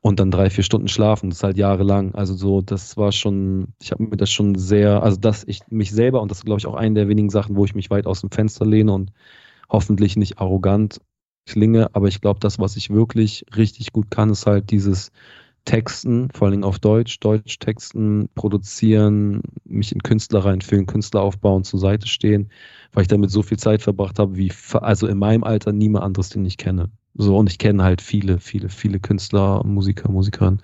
und 0.00 0.20
dann 0.20 0.30
drei, 0.30 0.50
vier 0.50 0.64
Stunden 0.64 0.88
schlafen. 0.88 1.30
Das 1.30 1.38
ist 1.38 1.44
halt 1.44 1.58
jahrelang. 1.58 2.14
Also 2.14 2.34
so, 2.34 2.60
das 2.60 2.96
war 2.96 3.12
schon, 3.12 3.68
ich 3.80 3.90
habe 3.92 4.04
mir 4.04 4.16
das 4.16 4.30
schon 4.30 4.54
sehr, 4.54 5.02
also 5.02 5.18
dass 5.18 5.44
ich 5.44 5.60
mich 5.70 5.90
selber, 5.92 6.22
und 6.22 6.30
das 6.30 6.38
ist 6.38 6.44
glaube 6.44 6.58
ich 6.58 6.66
auch 6.66 6.74
eine 6.74 6.94
der 6.94 7.08
wenigen 7.08 7.30
Sachen, 7.30 7.56
wo 7.56 7.64
ich 7.64 7.74
mich 7.74 7.90
weit 7.90 8.06
aus 8.06 8.20
dem 8.20 8.30
Fenster 8.30 8.64
lehne 8.66 8.92
und 8.92 9.12
hoffentlich 9.68 10.16
nicht 10.16 10.38
arrogant 10.38 11.00
klinge, 11.46 11.94
aber 11.94 12.08
ich 12.08 12.20
glaube, 12.20 12.40
das, 12.40 12.58
was 12.58 12.76
ich 12.76 12.90
wirklich 12.90 13.44
richtig 13.56 13.92
gut 13.92 14.10
kann, 14.10 14.30
ist 14.30 14.46
halt 14.46 14.70
dieses 14.70 15.10
Texten, 15.64 16.28
vor 16.32 16.48
allem 16.48 16.64
auf 16.64 16.78
Deutsch, 16.80 17.20
Deutsch 17.20 17.58
texten, 17.58 18.28
produzieren, 18.34 19.42
mich 19.64 19.92
in 19.92 20.02
Künstler 20.02 20.44
reinfühlen, 20.44 20.86
Künstler 20.86 21.22
aufbauen, 21.22 21.64
zur 21.64 21.78
Seite 21.78 22.08
stehen, 22.08 22.50
weil 22.92 23.02
ich 23.02 23.08
damit 23.08 23.30
so 23.30 23.42
viel 23.42 23.58
Zeit 23.58 23.82
verbracht 23.82 24.18
habe, 24.18 24.36
wie, 24.36 24.52
also 24.72 25.06
in 25.06 25.18
meinem 25.18 25.44
Alter 25.44 25.72
niemand 25.72 26.04
anderes, 26.04 26.30
den 26.30 26.44
ich 26.44 26.56
kenne. 26.56 26.90
So, 27.14 27.36
und 27.36 27.48
ich 27.50 27.58
kenne 27.58 27.82
halt 27.84 28.02
viele, 28.02 28.40
viele, 28.40 28.68
viele 28.68 28.98
Künstler, 28.98 29.62
Musiker, 29.64 30.10
Musikerinnen, 30.10 30.62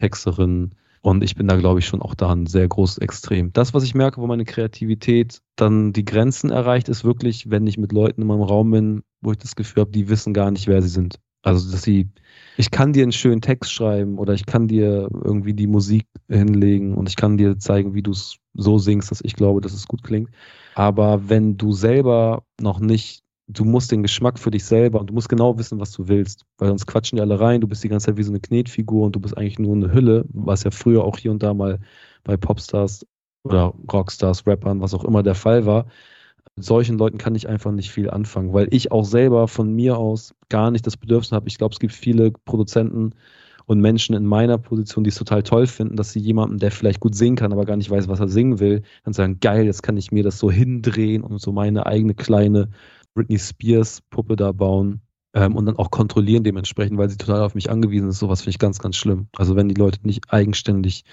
Texterinnen, 0.00 0.74
und 1.04 1.22
ich 1.22 1.34
bin 1.36 1.46
da, 1.46 1.56
glaube 1.56 1.80
ich, 1.80 1.86
schon 1.86 2.00
auch 2.00 2.14
da 2.14 2.32
ein 2.32 2.46
sehr 2.46 2.66
großes 2.66 2.96
Extrem. 2.96 3.52
Das, 3.52 3.74
was 3.74 3.84
ich 3.84 3.94
merke, 3.94 4.22
wo 4.22 4.26
meine 4.26 4.46
Kreativität 4.46 5.42
dann 5.54 5.92
die 5.92 6.06
Grenzen 6.06 6.50
erreicht, 6.50 6.88
ist 6.88 7.04
wirklich, 7.04 7.50
wenn 7.50 7.66
ich 7.66 7.76
mit 7.76 7.92
Leuten 7.92 8.22
in 8.22 8.26
meinem 8.26 8.40
Raum 8.40 8.70
bin, 8.70 9.02
wo 9.20 9.30
ich 9.30 9.36
das 9.36 9.54
Gefühl 9.54 9.82
habe, 9.82 9.90
die 9.90 10.08
wissen 10.08 10.32
gar 10.32 10.50
nicht, 10.50 10.66
wer 10.66 10.80
sie 10.80 10.88
sind. 10.88 11.20
Also, 11.42 11.70
dass 11.70 11.82
sie, 11.82 12.08
ich 12.56 12.70
kann 12.70 12.94
dir 12.94 13.02
einen 13.02 13.12
schönen 13.12 13.42
Text 13.42 13.70
schreiben 13.70 14.16
oder 14.16 14.32
ich 14.32 14.46
kann 14.46 14.66
dir 14.66 15.10
irgendwie 15.12 15.52
die 15.52 15.66
Musik 15.66 16.06
hinlegen 16.26 16.94
und 16.94 17.06
ich 17.06 17.16
kann 17.16 17.36
dir 17.36 17.58
zeigen, 17.58 17.92
wie 17.92 18.02
du 18.02 18.12
es 18.12 18.38
so 18.54 18.78
singst, 18.78 19.10
dass 19.10 19.20
ich 19.22 19.34
glaube, 19.34 19.60
dass 19.60 19.74
es 19.74 19.86
gut 19.86 20.02
klingt. 20.04 20.30
Aber 20.74 21.28
wenn 21.28 21.58
du 21.58 21.72
selber 21.72 22.44
noch 22.58 22.80
nicht 22.80 23.23
du 23.46 23.64
musst 23.64 23.92
den 23.92 24.02
Geschmack 24.02 24.38
für 24.38 24.50
dich 24.50 24.64
selber 24.64 25.00
und 25.00 25.10
du 25.10 25.14
musst 25.14 25.28
genau 25.28 25.58
wissen, 25.58 25.80
was 25.80 25.92
du 25.92 26.08
willst. 26.08 26.44
Weil 26.58 26.68
sonst 26.68 26.86
quatschen 26.86 27.16
die 27.16 27.22
alle 27.22 27.38
rein, 27.38 27.60
du 27.60 27.68
bist 27.68 27.84
die 27.84 27.88
ganze 27.88 28.06
Zeit 28.06 28.16
wie 28.16 28.22
so 28.22 28.32
eine 28.32 28.40
Knetfigur 28.40 29.06
und 29.06 29.16
du 29.16 29.20
bist 29.20 29.36
eigentlich 29.36 29.58
nur 29.58 29.74
eine 29.74 29.92
Hülle, 29.92 30.24
was 30.28 30.64
ja 30.64 30.70
früher 30.70 31.04
auch 31.04 31.18
hier 31.18 31.30
und 31.30 31.42
da 31.42 31.54
mal 31.54 31.80
bei 32.24 32.36
Popstars 32.36 33.06
oder 33.44 33.74
Rockstars, 33.92 34.46
Rappern, 34.46 34.80
was 34.80 34.94
auch 34.94 35.04
immer 35.04 35.22
der 35.22 35.34
Fall 35.34 35.66
war. 35.66 35.86
Mit 36.56 36.64
solchen 36.64 36.98
Leuten 36.98 37.18
kann 37.18 37.34
ich 37.34 37.48
einfach 37.48 37.72
nicht 37.72 37.90
viel 37.90 38.08
anfangen, 38.08 38.52
weil 38.52 38.68
ich 38.70 38.92
auch 38.92 39.04
selber 39.04 39.48
von 39.48 39.74
mir 39.74 39.98
aus 39.98 40.34
gar 40.48 40.70
nicht 40.70 40.86
das 40.86 40.96
Bedürfnis 40.96 41.32
habe. 41.32 41.48
Ich 41.48 41.58
glaube, 41.58 41.72
es 41.72 41.80
gibt 41.80 41.92
viele 41.92 42.30
Produzenten 42.30 43.14
und 43.66 43.80
Menschen 43.80 44.14
in 44.14 44.26
meiner 44.26 44.58
Position, 44.58 45.04
die 45.04 45.08
es 45.08 45.16
total 45.16 45.42
toll 45.42 45.66
finden, 45.66 45.96
dass 45.96 46.12
sie 46.12 46.20
jemanden, 46.20 46.58
der 46.58 46.70
vielleicht 46.70 47.00
gut 47.00 47.14
singen 47.14 47.36
kann, 47.36 47.52
aber 47.52 47.64
gar 47.64 47.76
nicht 47.76 47.90
weiß, 47.90 48.08
was 48.08 48.20
er 48.20 48.28
singen 48.28 48.60
will, 48.60 48.82
dann 49.04 49.14
sagen, 49.14 49.40
geil, 49.40 49.64
jetzt 49.64 49.82
kann 49.82 49.96
ich 49.96 50.12
mir 50.12 50.22
das 50.22 50.38
so 50.38 50.50
hindrehen 50.50 51.22
und 51.22 51.40
so 51.40 51.52
meine 51.52 51.86
eigene 51.86 52.14
kleine 52.14 52.68
Britney 53.14 53.38
Spears 53.38 54.00
Puppe 54.10 54.36
da 54.36 54.52
bauen 54.52 55.00
ähm, 55.34 55.56
und 55.56 55.66
dann 55.66 55.76
auch 55.76 55.90
kontrollieren 55.90 56.44
dementsprechend, 56.44 56.98
weil 56.98 57.10
sie 57.10 57.16
total 57.16 57.42
auf 57.42 57.54
mich 57.54 57.70
angewiesen 57.70 58.08
ist. 58.08 58.18
Sowas 58.18 58.42
finde 58.42 58.50
ich 58.50 58.58
ganz, 58.58 58.78
ganz 58.78 58.96
schlimm. 58.96 59.28
Also 59.36 59.56
wenn 59.56 59.68
die 59.68 59.74
Leute 59.74 60.00
nicht 60.02 60.32
eigenständig 60.32 61.04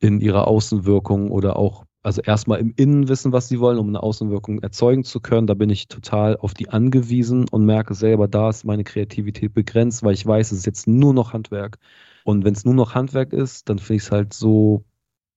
in 0.00 0.20
ihrer 0.20 0.48
Außenwirkung 0.48 1.30
oder 1.30 1.56
auch, 1.56 1.84
also 2.02 2.20
erstmal 2.20 2.60
im 2.60 2.74
Innen 2.76 3.08
wissen, 3.08 3.32
was 3.32 3.48
sie 3.48 3.60
wollen, 3.60 3.78
um 3.78 3.88
eine 3.88 4.02
Außenwirkung 4.02 4.60
erzeugen 4.60 5.04
zu 5.04 5.20
können, 5.20 5.46
da 5.46 5.54
bin 5.54 5.70
ich 5.70 5.88
total 5.88 6.36
auf 6.36 6.54
die 6.54 6.68
angewiesen 6.68 7.48
und 7.48 7.64
merke 7.64 7.94
selber, 7.94 8.28
da 8.28 8.50
ist 8.50 8.64
meine 8.64 8.84
Kreativität 8.84 9.54
begrenzt, 9.54 10.02
weil 10.02 10.14
ich 10.14 10.26
weiß, 10.26 10.52
es 10.52 10.58
ist 10.58 10.66
jetzt 10.66 10.86
nur 10.86 11.14
noch 11.14 11.32
Handwerk. 11.32 11.78
Und 12.24 12.44
wenn 12.44 12.54
es 12.54 12.64
nur 12.64 12.74
noch 12.74 12.94
Handwerk 12.94 13.32
ist, 13.32 13.68
dann 13.68 13.78
finde 13.78 13.96
ich 13.96 14.02
es 14.04 14.10
halt 14.12 14.32
so, 14.34 14.84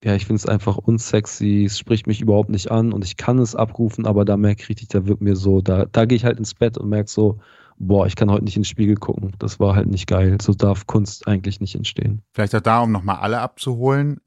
ja, 0.03 0.15
ich 0.15 0.25
finde 0.25 0.37
es 0.37 0.45
einfach 0.45 0.77
unsexy, 0.77 1.65
es 1.65 1.79
spricht 1.79 2.07
mich 2.07 2.21
überhaupt 2.21 2.49
nicht 2.49 2.69
an 2.69 2.93
und 2.93 3.03
ich 3.03 3.17
kann 3.17 3.39
es 3.39 3.55
abrufen, 3.55 4.05
aber 4.05 4.25
da 4.25 4.37
merke 4.37 4.61
ich 4.61 4.69
richtig, 4.69 4.89
da 4.89 5.07
wird 5.07 5.21
mir 5.21 5.35
so, 5.35 5.61
da, 5.61 5.85
da 5.85 6.05
gehe 6.05 6.15
ich 6.15 6.25
halt 6.25 6.37
ins 6.37 6.53
Bett 6.53 6.77
und 6.77 6.89
merke 6.89 7.09
so, 7.09 7.39
boah, 7.79 8.05
ich 8.05 8.15
kann 8.15 8.31
heute 8.31 8.43
nicht 8.43 8.55
in 8.55 8.61
den 8.61 8.65
Spiegel 8.65 8.95
gucken. 8.95 9.33
Das 9.39 9.59
war 9.59 9.75
halt 9.75 9.87
nicht 9.87 10.07
geil. 10.07 10.37
So 10.41 10.53
darf 10.53 10.87
Kunst 10.87 11.27
eigentlich 11.27 11.59
nicht 11.59 11.75
entstehen. 11.75 12.21
Vielleicht 12.33 12.55
auch 12.55 12.61
da, 12.61 12.81
um 12.81 12.91
nochmal 12.91 13.17
alle 13.17 13.39
abzuholen. 13.39 14.19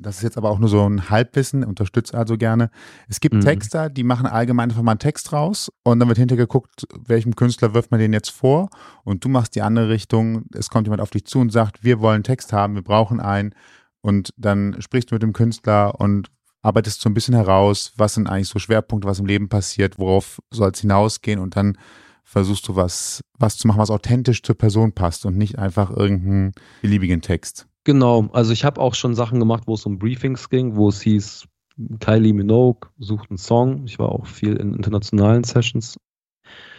Das 0.00 0.18
ist 0.18 0.22
jetzt 0.22 0.38
aber 0.38 0.50
auch 0.50 0.60
nur 0.60 0.68
so 0.68 0.88
ein 0.88 1.10
Halbwissen, 1.10 1.64
unterstützt 1.64 2.14
also 2.14 2.36
gerne. 2.36 2.70
Es 3.08 3.18
gibt 3.18 3.34
mhm. 3.34 3.40
Texter, 3.40 3.90
die 3.90 4.04
machen 4.04 4.26
allgemein 4.26 4.70
einfach 4.70 4.82
mal 4.82 4.92
einen 4.92 5.00
Text 5.00 5.32
raus 5.32 5.72
und 5.82 5.98
dann 5.98 6.06
wird 6.06 6.18
hinterher 6.18 6.44
geguckt, 6.44 6.86
welchem 7.04 7.34
Künstler 7.34 7.74
wirft 7.74 7.90
man 7.90 7.98
den 7.98 8.12
jetzt 8.12 8.30
vor 8.30 8.70
und 9.02 9.24
du 9.24 9.28
machst 9.28 9.56
die 9.56 9.62
andere 9.62 9.88
Richtung. 9.88 10.44
Es 10.54 10.70
kommt 10.70 10.86
jemand 10.86 11.02
auf 11.02 11.10
dich 11.10 11.24
zu 11.24 11.40
und 11.40 11.50
sagt, 11.50 11.82
wir 11.82 11.98
wollen 11.98 12.22
Text 12.22 12.52
haben, 12.52 12.76
wir 12.76 12.82
brauchen 12.82 13.18
einen 13.18 13.54
und 14.00 14.30
dann 14.36 14.76
sprichst 14.80 15.10
du 15.10 15.14
mit 15.14 15.22
dem 15.22 15.32
Künstler 15.32 16.00
und 16.00 16.30
arbeitest 16.62 17.00
so 17.00 17.08
ein 17.08 17.14
bisschen 17.14 17.34
heraus, 17.34 17.92
was 17.96 18.14
sind 18.14 18.26
eigentlich 18.26 18.48
so 18.48 18.58
Schwerpunkte, 18.58 19.08
was 19.08 19.20
im 19.20 19.26
Leben 19.26 19.48
passiert, 19.48 19.98
worauf 19.98 20.40
soll 20.50 20.70
es 20.70 20.80
hinausgehen 20.80 21.38
und 21.40 21.56
dann 21.56 21.78
versuchst 22.24 22.68
du 22.68 22.76
was, 22.76 23.24
was 23.38 23.56
zu 23.56 23.66
machen, 23.66 23.78
was 23.78 23.90
authentisch 23.90 24.42
zur 24.42 24.56
Person 24.56 24.92
passt 24.92 25.24
und 25.24 25.38
nicht 25.38 25.58
einfach 25.58 25.90
irgendeinen 25.90 26.52
beliebigen 26.82 27.22
Text. 27.22 27.66
Genau, 27.84 28.28
also 28.32 28.52
ich 28.52 28.64
habe 28.64 28.80
auch 28.80 28.94
schon 28.94 29.14
Sachen 29.14 29.38
gemacht, 29.38 29.62
wo 29.66 29.74
es 29.74 29.86
um 29.86 29.98
Briefings 29.98 30.50
ging, 30.50 30.76
wo 30.76 30.90
es 30.90 31.00
hieß, 31.00 31.46
Kylie 32.00 32.34
Minogue 32.34 32.90
sucht 32.98 33.30
einen 33.30 33.38
Song. 33.38 33.84
Ich 33.86 33.98
war 33.98 34.10
auch 34.10 34.26
viel 34.26 34.56
in 34.56 34.74
internationalen 34.74 35.44
Sessions. 35.44 35.96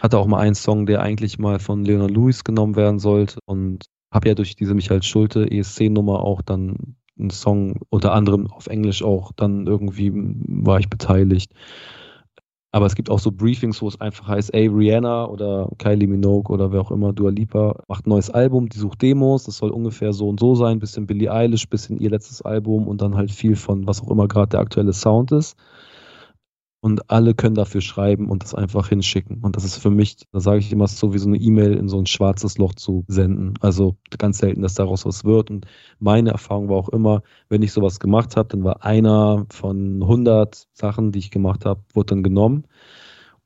Hatte 0.00 0.18
auch 0.18 0.26
mal 0.26 0.40
einen 0.40 0.54
Song, 0.54 0.86
der 0.86 1.00
eigentlich 1.02 1.38
mal 1.38 1.58
von 1.58 1.84
Leonard 1.84 2.10
Lewis 2.10 2.44
genommen 2.44 2.76
werden 2.76 2.98
sollte 2.98 3.38
und 3.46 3.86
habe 4.12 4.28
ja 4.28 4.34
durch 4.34 4.56
diese 4.56 4.74
Michael 4.74 5.02
Schulte 5.02 5.50
ESC-Nummer 5.50 6.20
auch 6.20 6.42
dann 6.42 6.96
einen 7.20 7.30
Song 7.30 7.80
unter 7.90 8.12
anderem 8.12 8.50
auf 8.50 8.66
Englisch 8.66 9.02
auch 9.02 9.32
dann 9.32 9.66
irgendwie 9.66 10.12
war 10.14 10.80
ich 10.80 10.88
beteiligt. 10.88 11.52
Aber 12.72 12.86
es 12.86 12.94
gibt 12.94 13.10
auch 13.10 13.18
so 13.18 13.32
Briefings, 13.32 13.82
wo 13.82 13.88
es 13.88 14.00
einfach 14.00 14.28
heißt, 14.28 14.54
ey, 14.54 14.68
Rihanna 14.68 15.26
oder 15.26 15.68
Kylie 15.78 16.06
Minogue 16.06 16.52
oder 16.52 16.70
wer 16.70 16.80
auch 16.80 16.92
immer, 16.92 17.12
Dua 17.12 17.30
Lipa, 17.30 17.82
macht 17.88 18.06
ein 18.06 18.10
neues 18.10 18.30
Album, 18.30 18.68
die 18.68 18.78
sucht 18.78 19.02
Demos, 19.02 19.44
das 19.44 19.56
soll 19.56 19.70
ungefähr 19.70 20.12
so 20.12 20.28
und 20.28 20.38
so 20.38 20.54
sein, 20.54 20.78
bisschen 20.78 21.06
Billie 21.06 21.32
Eilish, 21.32 21.68
bisschen 21.68 21.98
ihr 21.98 22.10
letztes 22.10 22.42
Album 22.42 22.86
und 22.86 23.02
dann 23.02 23.16
halt 23.16 23.32
viel 23.32 23.56
von 23.56 23.88
was 23.88 24.00
auch 24.02 24.10
immer 24.10 24.28
gerade 24.28 24.50
der 24.50 24.60
aktuelle 24.60 24.92
Sound 24.92 25.32
ist 25.32 25.56
und 26.80 27.10
alle 27.10 27.34
können 27.34 27.54
dafür 27.54 27.80
schreiben 27.82 28.30
und 28.30 28.42
das 28.42 28.54
einfach 28.54 28.88
hinschicken. 28.88 29.40
Und 29.42 29.56
das 29.56 29.64
ist 29.64 29.76
für 29.78 29.90
mich, 29.90 30.16
da 30.32 30.40
sage 30.40 30.60
ich 30.60 30.72
immer, 30.72 30.86
so 30.86 31.12
wie 31.12 31.18
so 31.18 31.28
eine 31.28 31.36
E-Mail 31.36 31.74
in 31.74 31.88
so 31.88 31.98
ein 31.98 32.06
schwarzes 32.06 32.56
Loch 32.58 32.74
zu 32.74 33.04
senden. 33.06 33.54
Also 33.60 33.96
ganz 34.18 34.38
selten, 34.38 34.62
dass 34.62 34.74
daraus 34.74 35.04
was 35.04 35.24
wird. 35.24 35.50
Und 35.50 35.66
meine 35.98 36.30
Erfahrung 36.30 36.68
war 36.68 36.76
auch 36.76 36.88
immer, 36.88 37.22
wenn 37.48 37.62
ich 37.62 37.72
sowas 37.72 38.00
gemacht 38.00 38.36
habe, 38.36 38.48
dann 38.48 38.64
war 38.64 38.84
einer 38.84 39.46
von 39.50 40.02
100 40.02 40.68
Sachen, 40.72 41.12
die 41.12 41.18
ich 41.18 41.30
gemacht 41.30 41.66
habe, 41.66 41.82
wurde 41.94 42.14
dann 42.14 42.22
genommen. 42.22 42.66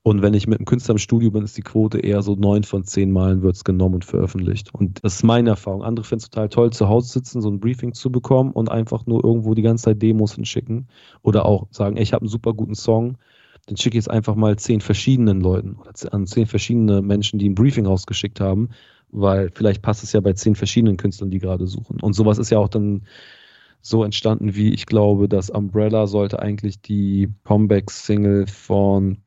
Und 0.06 0.20
wenn 0.20 0.34
ich 0.34 0.46
mit 0.46 0.58
einem 0.58 0.66
Künstler 0.66 0.92
im 0.92 0.98
Studio 0.98 1.30
bin, 1.30 1.44
ist 1.44 1.56
die 1.56 1.62
Quote 1.62 1.98
eher 1.98 2.20
so 2.20 2.34
neun 2.34 2.62
von 2.62 2.84
zehn 2.84 3.10
Malen 3.10 3.40
wird 3.40 3.56
es 3.56 3.64
genommen 3.64 3.94
und 3.94 4.04
veröffentlicht. 4.04 4.68
Und 4.74 5.02
das 5.02 5.14
ist 5.14 5.22
meine 5.22 5.48
Erfahrung. 5.48 5.82
Andere 5.82 6.04
finden 6.04 6.24
es 6.24 6.28
total 6.28 6.50
toll, 6.50 6.72
zu 6.74 6.90
Hause 6.90 7.08
sitzen, 7.10 7.40
so 7.40 7.48
ein 7.48 7.58
Briefing 7.58 7.94
zu 7.94 8.12
bekommen 8.12 8.52
und 8.52 8.70
einfach 8.70 9.06
nur 9.06 9.24
irgendwo 9.24 9.54
die 9.54 9.62
ganze 9.62 9.84
Zeit 9.84 10.02
Demos 10.02 10.34
hinschicken. 10.34 10.88
Oder 11.22 11.46
auch 11.46 11.68
sagen, 11.70 11.96
ey, 11.96 12.02
ich 12.02 12.12
habe 12.12 12.20
einen 12.20 12.28
super 12.28 12.52
guten 12.52 12.74
Song, 12.74 13.16
dann 13.64 13.78
schicke 13.78 13.96
ich 13.96 14.04
es 14.04 14.08
einfach 14.08 14.34
mal 14.34 14.58
zehn 14.58 14.82
verschiedenen 14.82 15.40
Leuten 15.40 15.76
oder 15.76 15.92
an 16.12 16.26
zehn 16.26 16.44
verschiedene 16.44 17.00
Menschen, 17.00 17.38
die 17.38 17.48
ein 17.48 17.54
Briefing 17.54 17.86
rausgeschickt 17.86 18.40
haben, 18.40 18.68
weil 19.10 19.50
vielleicht 19.54 19.80
passt 19.80 20.04
es 20.04 20.12
ja 20.12 20.20
bei 20.20 20.34
zehn 20.34 20.54
verschiedenen 20.54 20.98
Künstlern, 20.98 21.30
die 21.30 21.38
gerade 21.38 21.66
suchen. 21.66 21.98
Und 22.02 22.12
sowas 22.12 22.36
ist 22.36 22.50
ja 22.50 22.58
auch 22.58 22.68
dann 22.68 23.06
so 23.80 24.04
entstanden, 24.04 24.54
wie 24.54 24.74
ich 24.74 24.84
glaube, 24.84 25.30
dass 25.30 25.48
Umbrella 25.48 26.06
sollte 26.06 26.40
eigentlich 26.40 26.82
die 26.82 27.30
Comeback-Single 27.44 28.46
von 28.48 29.23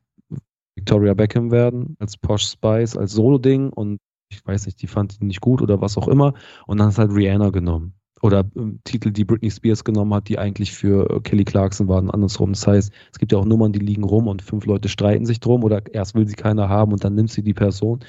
Victoria 0.78 1.14
Beckham 1.14 1.50
werden, 1.50 1.96
als 1.98 2.16
Posh 2.16 2.46
Spice, 2.46 2.96
als 2.96 3.12
Solo-Ding 3.12 3.70
und 3.70 3.98
ich 4.30 4.46
weiß 4.46 4.66
nicht, 4.66 4.80
die 4.80 4.86
fand 4.86 5.20
die 5.20 5.24
nicht 5.24 5.40
gut 5.40 5.60
oder 5.60 5.80
was 5.80 5.96
auch 5.96 6.06
immer. 6.06 6.34
Und 6.66 6.78
dann 6.78 6.90
ist 6.90 6.98
halt 6.98 7.12
Rihanna 7.12 7.50
genommen. 7.50 7.94
Oder 8.22 8.40
äh, 8.40 8.72
Titel, 8.84 9.10
die 9.10 9.24
Britney 9.24 9.50
Spears 9.50 9.84
genommen 9.84 10.14
hat, 10.14 10.28
die 10.28 10.38
eigentlich 10.38 10.72
für 10.72 11.10
äh, 11.10 11.20
Kelly 11.20 11.44
Clarkson 11.44 11.88
waren, 11.88 12.10
andersrum. 12.10 12.52
Das 12.52 12.66
heißt, 12.66 12.92
es 13.12 13.18
gibt 13.18 13.32
ja 13.32 13.38
auch 13.38 13.44
Nummern, 13.44 13.72
die 13.72 13.78
liegen 13.78 14.04
rum 14.04 14.28
und 14.28 14.42
fünf 14.42 14.66
Leute 14.66 14.88
streiten 14.88 15.26
sich 15.26 15.40
drum 15.40 15.64
oder 15.64 15.82
erst 15.92 16.14
will 16.14 16.28
sie 16.28 16.36
keiner 16.36 16.68
haben 16.68 16.92
und 16.92 17.02
dann 17.04 17.14
nimmt 17.14 17.30
sie 17.30 17.42
die 17.42 17.54
Person. 17.54 18.00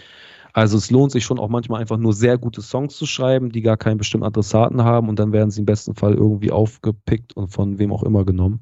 Also 0.54 0.78
es 0.78 0.92
lohnt 0.92 1.12
sich 1.12 1.24
schon 1.26 1.40
auch 1.40 1.50
manchmal 1.50 1.80
einfach 1.82 1.98
nur 1.98 2.14
sehr 2.14 2.38
gute 2.38 2.62
Songs 2.62 2.98
zu 2.98 3.06
schreiben, 3.06 3.52
die 3.52 3.62
gar 3.62 3.78
keinen 3.78 3.98
bestimmten 3.98 4.26
Adressaten 4.26 4.84
haben 4.84 5.10
und 5.10 5.20
dann 5.20 5.32
werden 5.32 5.52
sie 5.52 5.62
im 5.62 5.66
besten 5.66 5.96
Fall 5.96 6.16
irgendwie 6.16 6.52
aufgepickt 6.52 7.36
und 7.36 7.50
von 7.50 7.78
wem 7.80 7.94
auch 7.94 8.04
immer 8.04 8.26
genommen. 8.26 8.62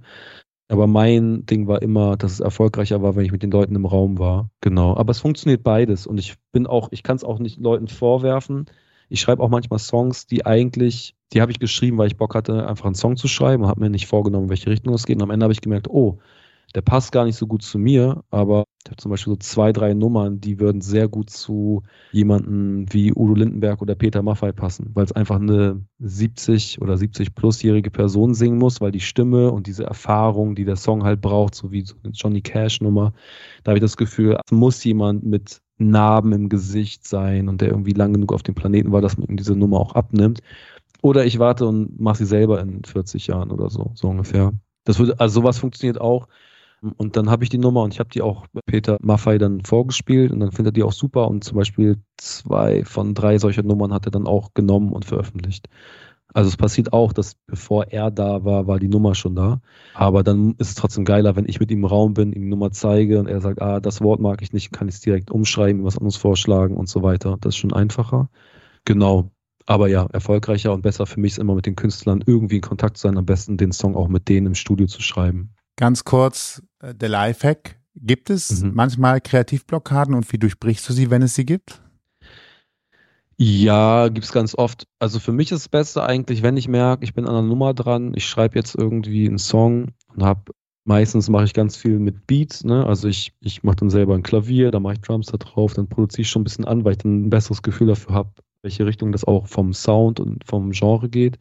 Aber 0.70 0.88
mein 0.88 1.46
Ding 1.46 1.68
war 1.68 1.82
immer, 1.82 2.18
dass 2.18 2.34
es 2.34 2.40
erfolgreicher 2.42 3.02
war, 3.02 3.16
wenn 3.16 3.26
ich 3.26 3.32
mit 3.32 3.42
den 3.42 3.52
Leuten 3.52 3.76
im 3.76 3.86
Raum 3.86 4.20
war. 4.20 4.50
Genau. 4.62 4.98
Aber 4.98 5.12
es 5.12 5.20
funktioniert 5.20 5.64
beides. 5.64 6.06
Und 6.06 6.18
ich 6.18 6.36
bin 6.52 6.68
auch, 6.68 6.90
ich 6.92 7.04
kann 7.04 7.16
es 7.16 7.24
auch 7.24 7.40
nicht 7.40 7.58
Leuten 7.60 7.88
vorwerfen. 7.88 8.66
Ich 9.10 9.22
schreibe 9.22 9.42
auch 9.42 9.50
manchmal 9.50 9.80
Songs, 9.80 10.28
die 10.28 10.46
eigentlich, 10.46 11.16
die 11.32 11.42
habe 11.42 11.52
ich 11.52 11.60
geschrieben, 11.60 11.98
weil 11.98 12.08
ich 12.08 12.18
Bock 12.18 12.36
hatte, 12.36 12.68
einfach 12.68 12.86
einen 12.86 12.96
Song 12.96 13.16
zu 13.16 13.30
schreiben 13.30 13.66
habe 13.66 13.80
mir 13.80 13.90
nicht 13.90 14.08
vorgenommen, 14.08 14.50
welche 14.50 14.70
Richtung 14.70 14.94
es 14.94 15.06
geht. 15.06 15.16
Und 15.16 15.24
am 15.24 15.32
Ende 15.32 15.46
habe 15.46 15.54
ich 15.54 15.62
gemerkt, 15.62 15.90
oh, 15.90 16.20
der 16.76 16.82
passt 16.82 17.12
gar 17.12 17.26
nicht 17.26 17.38
so 17.38 17.48
gut 17.48 17.64
zu 17.64 17.80
mir, 17.80 18.24
aber 18.30 18.66
ich 18.84 18.92
habe 18.92 19.02
zum 19.02 19.12
Beispiel 19.12 19.34
so 19.34 19.38
zwei, 19.38 19.72
drei 19.72 19.94
Nummern, 19.94 20.40
die 20.40 20.60
würden 20.60 20.82
sehr 20.82 21.08
gut 21.08 21.30
zu 21.30 21.84
jemanden 22.12 22.86
wie 22.94 23.14
Udo 23.14 23.34
Lindenberg 23.34 23.82
oder 23.82 23.96
Peter 23.96 24.22
Maffay 24.22 24.54
passen, 24.54 24.92
weil 24.94 25.06
es 25.06 25.12
einfach 25.12 25.38
eine 25.38 25.86
70 26.00 26.82
oder 26.82 26.98
70 26.98 27.36
plusjährige 27.36 27.92
Person 27.92 28.34
singen 28.34 28.58
muss, 28.58 28.82
weil 28.82 28.92
die 28.92 29.00
Stimme 29.00 29.52
und 29.52 29.68
diese 29.68 29.86
Erfahrung, 29.86 30.56
die 30.56 30.66
der 30.66 30.76
Song 30.76 31.04
halt 31.04 31.22
braucht, 31.22 31.56
so 31.56 31.72
wie 31.72 31.82
so 31.82 31.96
eine 32.04 32.14
Johnny 32.14 32.42
Cash 32.42 32.82
Nummer, 32.82 33.14
da 33.64 33.72
habe 33.72 33.78
ich 33.78 33.84
das 33.84 33.98
Gefühl, 33.98 34.38
es 34.46 34.52
muss 34.52 34.84
jemand 34.84 35.24
mit 35.24 35.62
Narben 35.78 36.34
im 36.34 36.50
Gesicht 36.50 37.06
sein 37.06 37.50
und 37.50 37.62
der 37.62 37.70
irgendwie 37.70 37.94
lang 37.94 38.14
genug 38.14 38.34
auf 38.34 38.44
dem 38.44 38.56
Planeten 38.56 38.92
war, 38.92 39.02
dass 39.02 39.18
man 39.18 39.28
ihm 39.28 39.38
diese 39.38 39.56
Nummer 39.56 39.80
auch 39.80 39.94
abnimmt. 39.94 40.42
Oder 41.02 41.26
ich 41.26 41.40
warte 41.40 41.68
und 41.68 42.00
mache 42.00 42.18
sie 42.18 42.26
selber 42.26 42.60
in 42.62 42.84
40 42.84 43.28
Jahren 43.28 43.52
oder 43.52 43.70
so, 43.70 43.92
so 43.94 44.10
ungefähr. 44.10 44.54
Das 44.84 45.00
würde, 45.00 45.20
also 45.20 45.42
sowas 45.42 45.60
funktioniert 45.60 46.02
auch. 46.02 46.28
Und 46.82 47.18
dann 47.18 47.30
habe 47.30 47.44
ich 47.44 47.50
die 47.50 47.58
Nummer 47.58 47.82
und 47.82 47.94
ich 47.94 48.00
habe 48.00 48.10
die 48.10 48.22
auch 48.22 48.46
Peter 48.66 48.98
Maffei 49.02 49.38
dann 49.38 49.62
vorgespielt 49.62 50.32
und 50.32 50.40
dann 50.40 50.52
findet 50.52 50.74
er 50.74 50.76
die 50.76 50.84
auch 50.84 50.92
super 50.92 51.28
und 51.28 51.44
zum 51.44 51.58
Beispiel 51.58 51.98
zwei 52.18 52.86
von 52.86 53.16
drei 53.16 53.40
solcher 53.40 53.64
Nummern 53.64 53.94
hat 53.94 54.06
er 54.06 54.12
dann 54.12 54.28
auch 54.28 54.54
genommen 54.54 54.94
und 54.94 55.06
veröffentlicht. 55.06 55.68
Also 56.34 56.50
es 56.50 56.58
passiert 56.58 56.94
auch, 56.94 57.14
dass 57.14 57.36
bevor 57.48 57.86
er 57.88 58.12
da 58.12 58.44
war, 58.44 58.68
war 58.68 58.80
die 58.80 58.90
Nummer 58.90 59.16
schon 59.16 59.36
da. 59.36 59.62
Aber 59.96 60.24
dann 60.24 60.56
ist 60.60 60.70
es 60.70 60.76
trotzdem 60.76 61.06
geiler, 61.06 61.36
wenn 61.36 61.48
ich 61.48 61.60
mit 61.60 61.72
ihm 61.72 61.80
im 61.80 61.86
Raum 61.86 62.14
bin, 62.14 62.34
ihm 62.34 62.44
die 62.44 62.50
Nummer 62.50 62.72
zeige 62.72 63.20
und 63.20 63.28
er 63.28 63.42
sagt, 63.42 63.62
ah, 63.62 63.80
das 63.80 64.02
Wort 64.02 64.20
mag 64.20 64.42
ich 64.42 64.54
nicht, 64.54 64.72
kann 64.72 64.88
ich 64.88 64.96
es 64.96 65.02
direkt 65.02 65.32
umschreiben, 65.32 65.84
was 65.84 65.98
anderes 65.98 66.18
vorschlagen 66.18 66.76
und 66.76 66.90
so 66.90 67.02
weiter. 67.02 67.38
Das 67.42 67.56
ist 67.56 67.58
schon 67.58 67.74
einfacher. 67.74 68.30
Genau. 68.86 69.32
Aber 69.66 69.88
ja, 69.88 70.06
erfolgreicher 70.14 70.74
und 70.74 70.82
besser 70.82 71.06
für 71.06 71.20
mich 71.20 71.34
ist 71.34 71.40
immer 71.40 71.56
mit 71.56 71.66
den 71.66 71.76
Künstlern 71.76 72.24
irgendwie 72.26 72.58
in 72.58 72.62
Kontakt 72.62 72.98
zu 72.98 73.08
sein, 73.08 73.18
am 73.18 73.26
besten 73.26 73.58
den 73.58 73.72
Song 73.72 73.96
auch 73.96 74.08
mit 74.08 74.30
denen 74.30 74.48
im 74.48 74.56
Studio 74.56 74.88
zu 74.88 75.02
schreiben. 75.02 75.54
Ganz 75.76 76.04
kurz, 76.04 76.64
der 76.82 77.10
Lifehack. 77.10 77.80
Gibt 77.96 78.30
es 78.30 78.62
mhm. 78.62 78.74
manchmal 78.76 79.22
Kreativblockaden 79.22 80.14
und 80.14 80.32
wie 80.32 80.38
durchbrichst 80.38 80.88
du 80.88 80.94
sie, 80.94 81.10
wenn 81.10 81.24
es 81.24 81.36
sie 81.36 81.46
gibt? 81.46 81.82
Ja, 83.38 84.08
gibt 84.10 84.26
es 84.26 84.32
ganz 84.32 84.56
oft. 84.56 84.88
Also 85.00 85.20
für 85.20 85.32
mich 85.32 85.52
ist 85.52 85.62
es 85.62 85.70
Beste 85.70 86.04
eigentlich, 86.04 86.42
wenn 86.42 86.58
ich 86.58 86.68
merke, 86.68 87.04
ich 87.04 87.14
bin 87.14 87.26
an 87.26 87.36
einer 87.36 87.48
Nummer 87.48 87.74
dran, 87.74 88.14
ich 88.16 88.26
schreibe 88.26 88.56
jetzt 88.56 88.76
irgendwie 88.76 89.28
einen 89.28 89.38
Song 89.38 89.90
und 90.16 90.24
habe 90.24 90.52
meistens 90.86 91.30
mache 91.30 91.44
ich 91.44 91.54
ganz 91.54 91.76
viel 91.76 92.00
mit 92.00 92.26
Beats, 92.28 92.64
ne? 92.64 92.86
Also 92.86 93.08
ich, 93.08 93.34
ich 93.42 93.62
mache 93.62 93.76
dann 93.78 93.90
selber 93.90 94.16
ein 94.16 94.24
Klavier, 94.24 94.72
da 94.72 94.80
mache 94.80 94.94
ich 94.94 95.02
Drums 95.02 95.28
da 95.28 95.38
drauf, 95.38 95.74
dann 95.74 95.88
produziere 95.88 96.22
ich 96.22 96.30
schon 96.30 96.42
ein 96.42 96.46
bisschen 96.46 96.66
an, 96.66 96.86
weil 96.86 96.94
ich 96.94 97.00
dann 97.00 97.26
ein 97.26 97.30
besseres 97.30 97.62
Gefühl 97.62 97.88
dafür 97.88 98.16
habe, 98.16 98.32
welche 98.64 98.86
Richtung 98.86 99.12
das 99.12 99.26
auch 99.26 99.48
vom 99.48 99.74
Sound 99.74 100.20
und 100.20 100.44
vom 100.46 100.72
Genre 100.72 101.10
geht. 101.10 101.38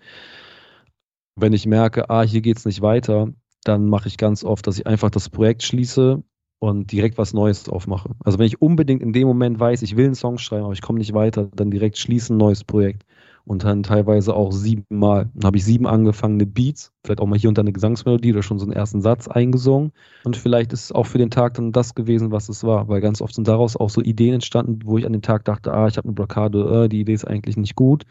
Wenn 1.37 1.53
ich 1.53 1.66
merke, 1.66 2.11
ah, 2.11 2.22
hier 2.22 2.41
geht 2.41 2.59
es 2.59 2.64
nicht 2.64 2.82
weiter, 2.82 3.28
dann 3.69 3.87
mache 3.89 4.09
ich 4.09 4.17
ganz 4.17 4.45
oft, 4.45 4.67
dass 4.67 4.79
ich 4.79 4.87
einfach 4.87 5.11
das 5.11 5.29
Projekt 5.29 5.62
schließe 5.62 6.23
und 6.59 6.93
direkt 6.93 7.19
was 7.19 7.35
Neues 7.35 7.69
aufmache. 7.69 8.11
Also 8.25 8.39
wenn 8.39 8.47
ich 8.47 8.62
unbedingt 8.62 9.03
in 9.03 9.12
dem 9.12 9.27
Moment 9.27 9.61
weiß, 9.61 9.83
ich 9.83 9.97
will 9.97 10.07
einen 10.07 10.14
Song 10.14 10.39
schreiben, 10.39 10.64
aber 10.64 10.73
ich 10.73 10.83
komme 10.83 10.99
nicht 10.99 11.14
weiter, 11.14 11.49
dann 11.55 11.71
direkt 11.71 11.99
schließen, 11.99 12.37
neues 12.37 12.64
Projekt. 12.64 13.05
Und 13.47 13.62
dann 13.62 13.84
teilweise 13.84 14.34
auch 14.34 14.51
siebenmal. 14.51 15.30
Dann 15.34 15.47
habe 15.47 15.57
ich 15.57 15.64
sieben 15.64 15.86
angefangene 15.86 16.47
Beats, 16.47 16.92
vielleicht 17.05 17.20
auch 17.20 17.26
mal 17.26 17.38
hier 17.38 17.49
unter 17.49 17.61
eine 17.61 17.72
Gesangsmelodie 17.72 18.32
oder 18.32 18.42
schon 18.42 18.59
so 18.59 18.64
einen 18.64 18.72
ersten 18.72 19.01
Satz 19.01 19.28
eingesungen. 19.28 19.92
Und 20.24 20.36
vielleicht 20.36 20.72
ist 20.72 20.84
es 20.84 20.92
auch 20.92 21.07
für 21.07 21.18
den 21.18 21.30
Tag 21.30 21.55
dann 21.55 21.70
das 21.70 21.94
gewesen, 21.94 22.32
was 22.32 22.49
es 22.49 22.64
war. 22.64 22.88
Weil 22.88 23.01
ganz 23.01 23.22
oft 23.22 23.34
sind 23.34 23.47
daraus 23.47 23.76
auch 23.76 23.88
so 23.88 24.03
Ideen 24.03 24.34
entstanden, 24.34 24.80
wo 24.84 24.99
ich 24.99 25.07
an 25.07 25.12
dem 25.12 25.22
Tag 25.22 25.44
dachte, 25.44 25.72
ah, 25.72 25.86
ich 25.86 25.97
habe 25.97 26.09
eine 26.09 26.14
Blockade, 26.14 26.84
äh, 26.84 26.88
die 26.88 27.01
Idee 27.01 27.14
ist 27.14 27.26
eigentlich 27.26 27.57
nicht 27.57 27.76
gut 27.76 28.05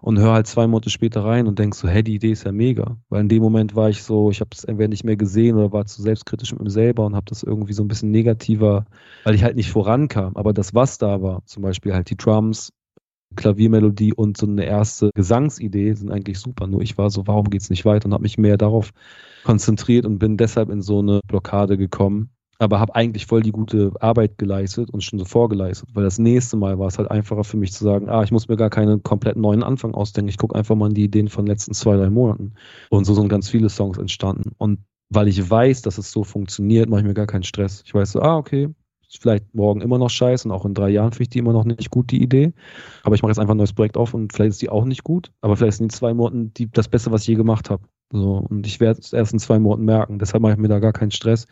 und 0.00 0.18
höre 0.18 0.32
halt 0.32 0.46
zwei 0.46 0.66
Monate 0.66 0.90
später 0.90 1.24
rein 1.24 1.46
und 1.46 1.58
denk 1.58 1.74
so, 1.74 1.88
hä, 1.88 2.02
die 2.02 2.14
Idee 2.14 2.32
ist 2.32 2.44
ja 2.44 2.52
mega. 2.52 2.96
Weil 3.08 3.22
in 3.22 3.28
dem 3.28 3.42
Moment 3.42 3.74
war 3.74 3.88
ich 3.90 4.02
so, 4.02 4.30
ich 4.30 4.40
habe 4.40 4.50
es 4.52 4.64
entweder 4.64 4.88
nicht 4.88 5.04
mehr 5.04 5.16
gesehen 5.16 5.56
oder 5.56 5.72
war 5.72 5.86
zu 5.86 6.02
selbstkritisch 6.02 6.52
mit 6.52 6.62
mir 6.62 6.70
selber 6.70 7.06
und 7.06 7.14
habe 7.14 7.26
das 7.26 7.42
irgendwie 7.42 7.72
so 7.72 7.82
ein 7.82 7.88
bisschen 7.88 8.10
negativer, 8.10 8.86
weil 9.24 9.34
ich 9.34 9.42
halt 9.42 9.56
nicht 9.56 9.70
vorankam. 9.70 10.36
Aber 10.36 10.52
das, 10.52 10.74
was 10.74 10.98
da 10.98 11.22
war, 11.22 11.42
zum 11.46 11.62
Beispiel 11.62 11.94
halt 11.94 12.10
die 12.10 12.16
Drums, 12.16 12.72
Klaviermelodie 13.36 14.14
und 14.14 14.36
so 14.36 14.46
eine 14.46 14.64
erste 14.64 15.10
Gesangsidee 15.14 15.92
sind 15.94 16.10
eigentlich 16.10 16.38
super. 16.38 16.66
Nur 16.66 16.82
ich 16.82 16.98
war 16.98 17.10
so, 17.10 17.26
warum 17.26 17.50
geht's 17.50 17.70
nicht 17.70 17.84
weiter 17.84 18.06
und 18.06 18.14
habe 18.14 18.22
mich 18.22 18.38
mehr 18.38 18.56
darauf 18.56 18.92
konzentriert 19.44 20.04
und 20.06 20.18
bin 20.18 20.36
deshalb 20.36 20.70
in 20.70 20.82
so 20.82 21.00
eine 21.00 21.20
Blockade 21.26 21.76
gekommen. 21.76 22.30
Aber 22.60 22.80
habe 22.80 22.96
eigentlich 22.96 23.26
voll 23.26 23.42
die 23.42 23.52
gute 23.52 23.92
Arbeit 24.00 24.36
geleistet 24.36 24.90
und 24.90 25.04
schon 25.04 25.20
so 25.20 25.24
vorgeleistet, 25.24 25.90
weil 25.94 26.02
das 26.02 26.18
nächste 26.18 26.56
Mal 26.56 26.76
war 26.80 26.88
es 26.88 26.98
halt 26.98 27.08
einfacher 27.08 27.44
für 27.44 27.56
mich 27.56 27.72
zu 27.72 27.84
sagen, 27.84 28.08
ah, 28.08 28.24
ich 28.24 28.32
muss 28.32 28.48
mir 28.48 28.56
gar 28.56 28.70
keinen 28.70 29.04
komplett 29.04 29.36
neuen 29.36 29.62
Anfang 29.62 29.94
ausdenken. 29.94 30.28
Ich 30.28 30.38
gucke 30.38 30.56
einfach 30.56 30.74
mal 30.74 30.88
in 30.88 30.94
die 30.94 31.04
Ideen 31.04 31.28
von 31.28 31.44
den 31.44 31.52
letzten 31.52 31.72
zwei, 31.72 31.96
drei 31.96 32.10
Monaten. 32.10 32.54
Und 32.90 33.04
so 33.04 33.14
sind 33.14 33.28
ganz 33.28 33.48
viele 33.48 33.68
Songs 33.68 33.96
entstanden. 33.96 34.56
Und 34.58 34.80
weil 35.08 35.28
ich 35.28 35.48
weiß, 35.48 35.82
dass 35.82 35.98
es 35.98 36.10
so 36.10 36.24
funktioniert, 36.24 36.88
mache 36.88 37.02
ich 37.02 37.06
mir 37.06 37.14
gar 37.14 37.26
keinen 37.26 37.44
Stress. 37.44 37.82
Ich 37.86 37.94
weiß 37.94 38.12
so, 38.12 38.22
ah, 38.22 38.36
okay, 38.36 38.74
ist 39.08 39.22
vielleicht 39.22 39.54
morgen 39.54 39.80
immer 39.80 39.98
noch 39.98 40.10
scheiße 40.10 40.46
und 40.46 40.54
auch 40.54 40.66
in 40.66 40.74
drei 40.74 40.90
Jahren 40.90 41.12
finde 41.12 41.22
ich 41.24 41.28
die 41.30 41.38
immer 41.38 41.52
noch 41.52 41.64
nicht 41.64 41.90
gut, 41.90 42.10
die 42.10 42.22
Idee. 42.22 42.52
Aber 43.02 43.14
ich 43.14 43.22
mache 43.22 43.30
jetzt 43.30 43.38
einfach 43.38 43.54
ein 43.54 43.58
neues 43.58 43.72
Projekt 43.72 43.96
auf 43.96 44.12
und 44.14 44.32
vielleicht 44.32 44.50
ist 44.50 44.62
die 44.62 44.68
auch 44.68 44.84
nicht 44.84 45.02
gut. 45.02 45.32
Aber 45.40 45.56
vielleicht 45.56 45.78
sind 45.78 45.90
die 45.90 45.96
zwei 45.96 46.12
Monaten 46.12 46.52
die, 46.54 46.70
das 46.70 46.88
Beste, 46.88 47.10
was 47.10 47.22
ich 47.22 47.28
je 47.28 47.34
gemacht 47.34 47.70
habe. 47.70 47.82
So, 48.12 48.46
und 48.48 48.66
ich 48.66 48.80
werde 48.80 49.00
es 49.00 49.12
erst 49.12 49.32
in 49.32 49.38
zwei 49.38 49.58
Monaten 49.58 49.84
merken. 49.84 50.18
Deshalb 50.18 50.42
mache 50.42 50.52
ich 50.52 50.58
mir 50.58 50.68
da 50.68 50.78
gar 50.78 50.92
keinen 50.92 51.10
Stress. 51.10 51.46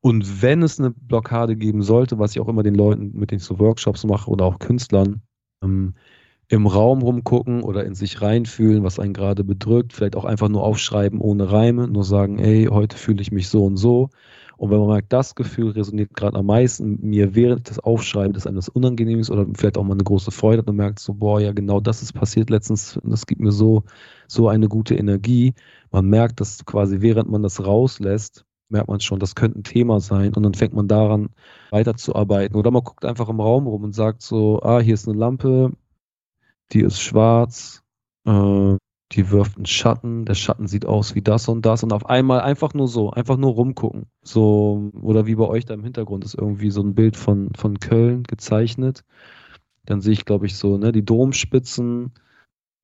Und 0.00 0.42
wenn 0.42 0.62
es 0.62 0.78
eine 0.78 0.90
Blockade 0.90 1.56
geben 1.56 1.82
sollte, 1.82 2.18
was 2.18 2.32
ich 2.32 2.40
auch 2.40 2.48
immer 2.48 2.62
den 2.62 2.74
Leuten, 2.74 3.12
mit 3.14 3.30
denen 3.30 3.38
ich 3.38 3.44
so 3.44 3.58
Workshops 3.58 4.04
mache 4.04 4.30
oder 4.30 4.44
auch 4.44 4.58
Künstlern, 4.58 5.22
ähm, 5.62 5.94
im 6.48 6.66
Raum 6.66 7.00
rumgucken 7.00 7.62
oder 7.62 7.84
in 7.84 7.94
sich 7.94 8.20
reinfühlen, 8.20 8.82
was 8.82 8.98
einen 8.98 9.14
gerade 9.14 9.44
bedrückt, 9.44 9.94
vielleicht 9.94 10.16
auch 10.16 10.26
einfach 10.26 10.50
nur 10.50 10.62
aufschreiben 10.62 11.20
ohne 11.20 11.50
Reime, 11.50 11.88
nur 11.88 12.04
sagen, 12.04 12.38
ey, 12.38 12.66
heute 12.70 12.96
fühle 12.98 13.22
ich 13.22 13.32
mich 13.32 13.48
so 13.48 13.64
und 13.64 13.78
so 13.78 14.10
und 14.62 14.70
wenn 14.70 14.78
man 14.78 14.90
merkt, 14.90 15.12
das 15.12 15.34
Gefühl 15.34 15.72
resoniert 15.72 16.14
gerade 16.14 16.38
am 16.38 16.46
meisten 16.46 16.96
mir, 17.00 17.34
während 17.34 17.68
das 17.68 17.80
aufschreibe, 17.80 18.32
dass 18.32 18.46
einem 18.46 18.54
das 18.54 18.68
unangenehm 18.68 19.18
ist 19.18 19.28
oder 19.28 19.44
vielleicht 19.56 19.76
auch 19.76 19.82
mal 19.82 19.94
eine 19.94 20.04
große 20.04 20.30
Freude 20.30 20.58
hat 20.58 20.68
und 20.68 20.76
merkt 20.76 21.00
so, 21.00 21.14
boah, 21.14 21.40
ja, 21.40 21.50
genau 21.50 21.80
das 21.80 22.00
ist 22.00 22.12
passiert 22.12 22.48
letztens, 22.48 22.96
das 23.02 23.26
gibt 23.26 23.40
mir 23.40 23.50
so, 23.50 23.82
so 24.28 24.48
eine 24.48 24.68
gute 24.68 24.94
Energie. 24.94 25.54
Man 25.90 26.06
merkt, 26.06 26.40
dass 26.40 26.64
quasi 26.64 27.00
während 27.00 27.28
man 27.28 27.42
das 27.42 27.66
rauslässt, 27.66 28.44
merkt 28.68 28.86
man 28.86 29.00
schon, 29.00 29.18
das 29.18 29.34
könnte 29.34 29.58
ein 29.58 29.64
Thema 29.64 29.98
sein 29.98 30.32
und 30.32 30.44
dann 30.44 30.54
fängt 30.54 30.74
man 30.74 30.86
daran 30.86 31.30
weiterzuarbeiten. 31.70 32.54
Oder 32.54 32.70
man 32.70 32.84
guckt 32.84 33.04
einfach 33.04 33.28
im 33.28 33.40
Raum 33.40 33.66
rum 33.66 33.82
und 33.82 33.96
sagt 33.96 34.22
so, 34.22 34.62
ah, 34.62 34.78
hier 34.78 34.94
ist 34.94 35.08
eine 35.08 35.18
Lampe, 35.18 35.72
die 36.70 36.82
ist 36.82 37.00
schwarz, 37.00 37.82
äh, 38.26 38.76
die 39.12 39.30
wirft 39.30 39.56
einen 39.56 39.66
Schatten, 39.66 40.24
der 40.24 40.34
Schatten 40.34 40.66
sieht 40.66 40.86
aus 40.86 41.14
wie 41.14 41.22
das 41.22 41.48
und 41.48 41.66
das 41.66 41.82
und 41.82 41.92
auf 41.92 42.06
einmal 42.06 42.40
einfach 42.40 42.74
nur 42.74 42.88
so, 42.88 43.10
einfach 43.10 43.36
nur 43.36 43.52
rumgucken. 43.52 44.06
So, 44.22 44.90
oder 45.02 45.26
wie 45.26 45.34
bei 45.34 45.46
euch 45.46 45.66
da 45.66 45.74
im 45.74 45.84
Hintergrund 45.84 46.24
ist 46.24 46.34
irgendwie 46.34 46.70
so 46.70 46.82
ein 46.82 46.94
Bild 46.94 47.16
von, 47.16 47.50
von 47.54 47.78
Köln 47.78 48.22
gezeichnet. 48.24 49.04
Dann 49.84 50.00
sehe 50.00 50.12
ich, 50.12 50.24
glaube 50.24 50.46
ich, 50.46 50.56
so, 50.56 50.78
ne, 50.78 50.92
die 50.92 51.04
Domspitzen 51.04 52.12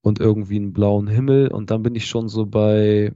und 0.01 0.19
irgendwie 0.19 0.57
einen 0.57 0.73
blauen 0.73 1.07
Himmel 1.07 1.49
und 1.49 1.71
dann 1.71 1.83
bin 1.83 1.95
ich 1.95 2.05
schon 2.07 2.29
so 2.29 2.45
bei 2.45 3.13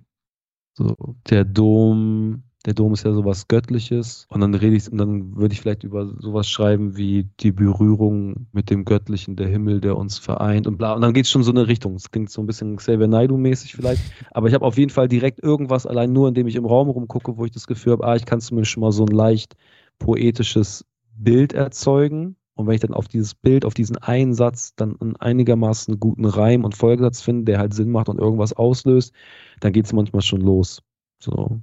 so 0.73 0.95
der 1.29 1.45
Dom, 1.45 2.43
der 2.65 2.73
Dom 2.73 2.93
ist 2.93 3.03
ja 3.03 3.11
sowas 3.11 3.47
Göttliches. 3.47 4.25
Und 4.29 4.39
dann 4.41 4.53
rede 4.53 4.75
ich, 4.75 4.89
und 4.89 4.97
dann 4.97 5.35
würde 5.35 5.53
ich 5.53 5.61
vielleicht 5.61 5.83
über 5.83 6.07
sowas 6.19 6.49
schreiben 6.49 6.95
wie 6.95 7.27
die 7.41 7.51
Berührung 7.51 8.47
mit 8.53 8.69
dem 8.69 8.85
Göttlichen, 8.85 9.35
der 9.35 9.47
Himmel, 9.47 9.81
der 9.81 9.97
uns 9.97 10.17
vereint 10.17 10.65
und 10.65 10.77
bla. 10.77 10.93
Und 10.93 11.01
dann 11.01 11.13
geht 11.13 11.25
es 11.25 11.31
schon 11.31 11.43
so 11.43 11.51
in 11.51 11.57
eine 11.57 11.67
Richtung. 11.67 11.95
Es 11.95 12.09
klingt 12.09 12.29
so 12.29 12.41
ein 12.41 12.47
bisschen 12.47 12.77
Xavier 12.77 13.07
Naidu-mäßig 13.07 13.75
vielleicht. 13.75 14.01
Aber 14.31 14.47
ich 14.47 14.53
habe 14.53 14.65
auf 14.65 14.77
jeden 14.77 14.91
Fall 14.91 15.09
direkt 15.09 15.43
irgendwas, 15.43 15.85
allein 15.85 16.13
nur 16.13 16.29
indem 16.29 16.47
ich 16.47 16.55
im 16.55 16.65
Raum 16.65 16.89
rumgucke, 16.89 17.37
wo 17.37 17.43
ich 17.45 17.51
das 17.51 17.67
Gefühl 17.67 17.93
habe, 17.93 18.07
ah, 18.07 18.15
ich 18.15 18.25
kann 18.25 18.39
zumindest 18.39 18.71
schon 18.71 18.81
mal 18.81 18.91
so 18.91 19.05
ein 19.05 19.13
leicht 19.13 19.55
poetisches 19.99 20.85
Bild 21.17 21.53
erzeugen. 21.53 22.37
Und 22.55 22.67
wenn 22.67 22.75
ich 22.75 22.81
dann 22.81 22.93
auf 22.93 23.07
dieses 23.07 23.35
Bild, 23.35 23.65
auf 23.65 23.73
diesen 23.73 23.97
einen 23.97 24.33
Satz 24.33 24.75
dann 24.75 24.95
einen 25.01 25.15
einigermaßen 25.15 25.99
guten 25.99 26.25
Reim 26.25 26.63
und 26.63 26.77
Folgesatz 26.77 27.21
finde, 27.21 27.45
der 27.45 27.59
halt 27.59 27.73
Sinn 27.73 27.89
macht 27.89 28.09
und 28.09 28.19
irgendwas 28.19 28.53
auslöst, 28.53 29.11
dann 29.59 29.73
geht 29.73 29.85
es 29.85 29.93
manchmal 29.93 30.21
schon 30.21 30.41
los. 30.41 30.81
So. 31.19 31.59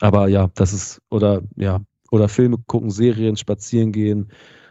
Aber 0.00 0.28
ja, 0.28 0.50
das 0.54 0.72
ist, 0.72 1.00
oder 1.10 1.42
ja, 1.56 1.80
oder 2.10 2.28
Filme 2.28 2.58
gucken, 2.66 2.90
Serien, 2.90 3.36
spazieren 3.36 3.92
gehen, 3.92 4.30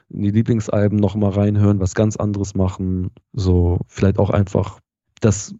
in 0.10 0.24
die 0.24 0.32
Lieblingsalben 0.32 1.00
nochmal 1.00 1.32
reinhören, 1.32 1.80
was 1.80 1.94
ganz 1.96 2.18
anderes 2.18 2.56
machen. 2.56 3.12
So, 3.34 3.80
vielleicht 3.88 4.18
auch 4.18 4.32
einfach 4.32 4.80
das 5.22 5.54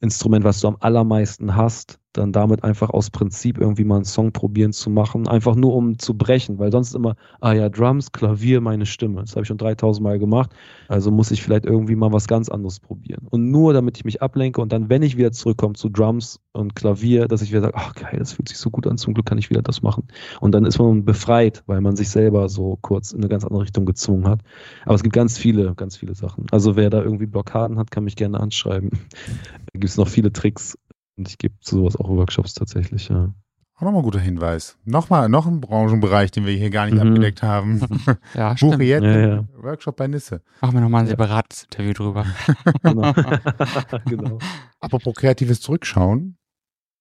Instrument, 0.00 0.44
was 0.44 0.60
du 0.60 0.68
am 0.68 0.76
allermeisten 0.80 1.56
hast, 1.56 1.98
dann 2.16 2.32
damit 2.32 2.64
einfach 2.64 2.90
aus 2.90 3.10
Prinzip 3.10 3.58
irgendwie 3.58 3.84
mal 3.84 3.96
einen 3.96 4.04
Song 4.04 4.32
probieren 4.32 4.72
zu 4.72 4.90
machen, 4.90 5.28
einfach 5.28 5.54
nur 5.54 5.74
um 5.74 5.98
zu 5.98 6.14
brechen, 6.14 6.58
weil 6.58 6.72
sonst 6.72 6.94
immer, 6.94 7.16
ah 7.40 7.52
ja, 7.52 7.68
Drums, 7.68 8.12
Klavier, 8.12 8.60
meine 8.60 8.86
Stimme. 8.86 9.20
Das 9.20 9.32
habe 9.32 9.42
ich 9.42 9.48
schon 9.48 9.58
3000 9.58 10.02
Mal 10.02 10.18
gemacht, 10.18 10.50
also 10.88 11.10
muss 11.10 11.30
ich 11.30 11.42
vielleicht 11.42 11.66
irgendwie 11.66 11.96
mal 11.96 12.12
was 12.12 12.26
ganz 12.26 12.48
anderes 12.48 12.80
probieren. 12.80 13.26
Und 13.30 13.50
nur 13.50 13.72
damit 13.72 13.96
ich 13.96 14.04
mich 14.04 14.22
ablenke 14.22 14.60
und 14.60 14.72
dann, 14.72 14.88
wenn 14.88 15.02
ich 15.02 15.16
wieder 15.16 15.32
zurückkomme 15.32 15.74
zu 15.74 15.88
Drums 15.88 16.40
und 16.52 16.74
Klavier, 16.74 17.28
dass 17.28 17.42
ich 17.42 17.50
wieder 17.50 17.60
sage, 17.60 17.74
ach 17.76 17.94
geil, 17.94 18.16
das 18.18 18.32
fühlt 18.32 18.48
sich 18.48 18.58
so 18.58 18.70
gut 18.70 18.86
an, 18.86 18.98
zum 18.98 19.14
Glück 19.14 19.26
kann 19.26 19.38
ich 19.38 19.50
wieder 19.50 19.62
das 19.62 19.82
machen. 19.82 20.04
Und 20.40 20.52
dann 20.52 20.64
ist 20.64 20.78
man 20.78 21.04
befreit, 21.04 21.62
weil 21.66 21.80
man 21.80 21.96
sich 21.96 22.08
selber 22.08 22.48
so 22.48 22.78
kurz 22.80 23.12
in 23.12 23.20
eine 23.20 23.28
ganz 23.28 23.44
andere 23.44 23.62
Richtung 23.62 23.86
gezwungen 23.86 24.26
hat. 24.26 24.40
Aber 24.84 24.94
es 24.94 25.02
gibt 25.02 25.14
ganz 25.14 25.38
viele, 25.38 25.74
ganz 25.74 25.96
viele 25.96 26.14
Sachen. 26.14 26.46
Also 26.50 26.76
wer 26.76 26.90
da 26.90 27.02
irgendwie 27.02 27.26
Blockaden 27.26 27.78
hat, 27.78 27.90
kann 27.90 28.04
mich 28.04 28.16
gerne 28.16 28.40
anschreiben. 28.40 28.90
da 28.90 29.72
gibt 29.72 29.84
es 29.84 29.96
noch 29.96 30.08
viele 30.08 30.32
Tricks, 30.32 30.78
und 31.16 31.28
ich 31.28 31.38
gebe 31.38 31.54
sowas 31.60 31.96
auch 31.96 32.08
Workshops 32.08 32.54
tatsächlich, 32.54 33.08
ja. 33.08 33.32
Auch 33.78 33.82
nochmal 33.82 34.00
ein 34.00 34.04
guter 34.04 34.20
Hinweis. 34.20 34.78
Nochmal, 34.86 35.28
noch 35.28 35.46
ein 35.46 35.60
Branchenbereich, 35.60 36.30
den 36.30 36.46
wir 36.46 36.54
hier 36.54 36.70
gar 36.70 36.86
nicht 36.86 36.94
mhm. 36.94 37.08
abgedeckt 37.08 37.42
haben. 37.42 37.80
Ja, 38.34 38.56
stimmt. 38.56 38.72
Buche 38.72 38.84
jetzt 38.84 39.04
ja, 39.04 39.18
ja. 39.18 39.44
Workshop 39.58 39.96
bei 39.96 40.06
Nisse. 40.06 40.40
Machen 40.62 40.74
wir 40.74 40.80
nochmal 40.80 41.02
ein 41.02 41.08
separates 41.08 41.64
Interview 41.64 41.92
drüber. 41.92 42.26
genau. 42.82 43.12
genau. 44.06 44.38
Apropos 44.80 45.14
kreatives 45.14 45.60
Zurückschauen. 45.60 46.38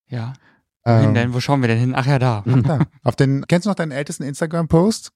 Ja. 0.10 0.34
Ähm, 0.86 1.14
denn? 1.14 1.34
Wo 1.34 1.40
schauen 1.40 1.62
wir 1.62 1.68
denn 1.70 1.80
hin? 1.80 1.94
Ach 1.96 2.06
ja, 2.06 2.20
da. 2.20 2.44
Ach, 2.46 2.62
da. 2.62 2.80
Auf 3.04 3.16
den, 3.16 3.46
kennst 3.48 3.66
du 3.66 3.70
noch 3.70 3.76
deinen 3.76 3.92
ältesten 3.92 4.24
Instagram-Post? 4.24 5.12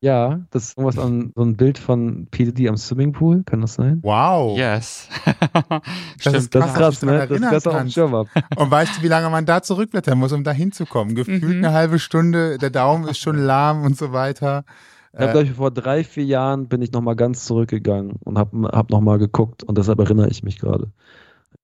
Ja, 0.00 0.40
das 0.50 0.64
ist 0.64 0.78
irgendwas 0.78 0.98
an 0.98 1.32
so 1.34 1.42
ein 1.42 1.56
Bild 1.56 1.78
von 1.78 2.26
P. 2.30 2.52
am 2.68 2.76
Swimmingpool, 2.76 3.44
kann 3.44 3.60
das 3.60 3.74
sein? 3.74 4.00
Wow. 4.02 4.56
Yes. 4.56 5.08
das 6.24 6.34
ist 6.34 6.50
krass, 6.50 6.74
krass 6.74 7.02
ne? 7.02 7.26
Das 7.28 7.52
ist 7.52 7.68
auf 7.68 7.78
dem 7.78 7.90
Schirm 7.90 8.14
ab. 8.14 8.28
Und 8.56 8.70
weißt 8.70 8.98
du, 8.98 9.02
wie 9.02 9.08
lange 9.08 9.30
man 9.30 9.46
da 9.46 9.62
zurückblättern 9.62 10.18
muss, 10.18 10.32
um 10.32 10.44
da 10.44 10.52
hinzukommen? 10.52 11.14
Gefühlt 11.14 11.42
mhm. 11.42 11.64
eine 11.64 11.72
halbe 11.72 11.98
Stunde, 11.98 12.58
der 12.58 12.70
Daumen 12.70 13.08
ist 13.08 13.18
schon 13.18 13.36
lahm 13.36 13.82
und 13.84 13.96
so 13.96 14.12
weiter. 14.12 14.64
Ich 15.12 15.20
habe, 15.20 15.32
glaube 15.32 15.46
ich, 15.46 15.52
vor 15.52 15.70
drei, 15.70 16.04
vier 16.04 16.24
Jahren 16.24 16.68
bin 16.68 16.82
ich 16.82 16.92
nochmal 16.92 17.16
ganz 17.16 17.46
zurückgegangen 17.46 18.16
und 18.24 18.38
habe 18.38 18.68
hab 18.68 18.90
nochmal 18.90 19.18
geguckt 19.18 19.64
und 19.64 19.78
deshalb 19.78 19.98
erinnere 19.98 20.28
ich 20.28 20.42
mich 20.42 20.58
gerade. 20.58 20.90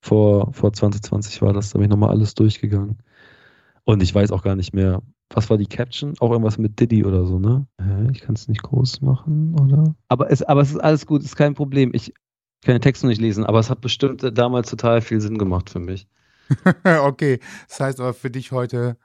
Vor, 0.00 0.52
vor 0.52 0.72
2020 0.72 1.42
war 1.42 1.52
das, 1.52 1.70
da 1.70 1.78
bin 1.78 1.84
ich 1.84 1.90
nochmal 1.90 2.10
alles 2.10 2.34
durchgegangen. 2.34 2.98
Und 3.84 4.02
ich 4.02 4.14
weiß 4.14 4.32
auch 4.32 4.42
gar 4.42 4.56
nicht 4.56 4.72
mehr, 4.72 5.02
was 5.35 5.51
war 5.51 5.59
die 5.59 5.66
Caption? 5.66 6.14
Auch 6.20 6.30
irgendwas 6.30 6.59
mit 6.59 6.78
Diddy 6.78 7.05
oder 7.05 7.24
so, 7.26 7.39
ne? 7.39 7.66
Ich 8.12 8.20
kann 8.20 8.35
es 8.35 8.49
nicht 8.49 8.62
groß 8.62 9.01
machen, 9.01 9.55
oder? 9.61 9.95
Aber 10.09 10.30
es, 10.30 10.43
aber 10.43 10.61
es 10.61 10.70
ist 10.70 10.78
alles 10.78 11.07
gut, 11.07 11.22
ist 11.22 11.37
kein 11.37 11.55
Problem. 11.55 11.91
Ich 11.95 12.12
kann 12.64 12.74
den 12.74 12.80
Text 12.80 13.03
noch 13.03 13.09
nicht 13.09 13.20
lesen, 13.20 13.45
aber 13.45 13.59
es 13.59 13.70
hat 13.70 13.80
bestimmt 13.80 14.22
damals 14.37 14.70
total 14.70 15.01
viel 15.01 15.20
Sinn 15.20 15.39
gemacht 15.39 15.70
für 15.70 15.80
mich. 15.80 16.07
okay, 17.03 17.41
das 17.68 17.80
heißt 17.80 18.01
aber 18.01 18.14
für 18.14 18.30
dich 18.30 18.53
heute 18.53 18.97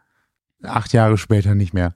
acht 0.63 0.93
Jahre 0.93 1.17
später 1.17 1.55
nicht 1.55 1.73
mehr. 1.73 1.95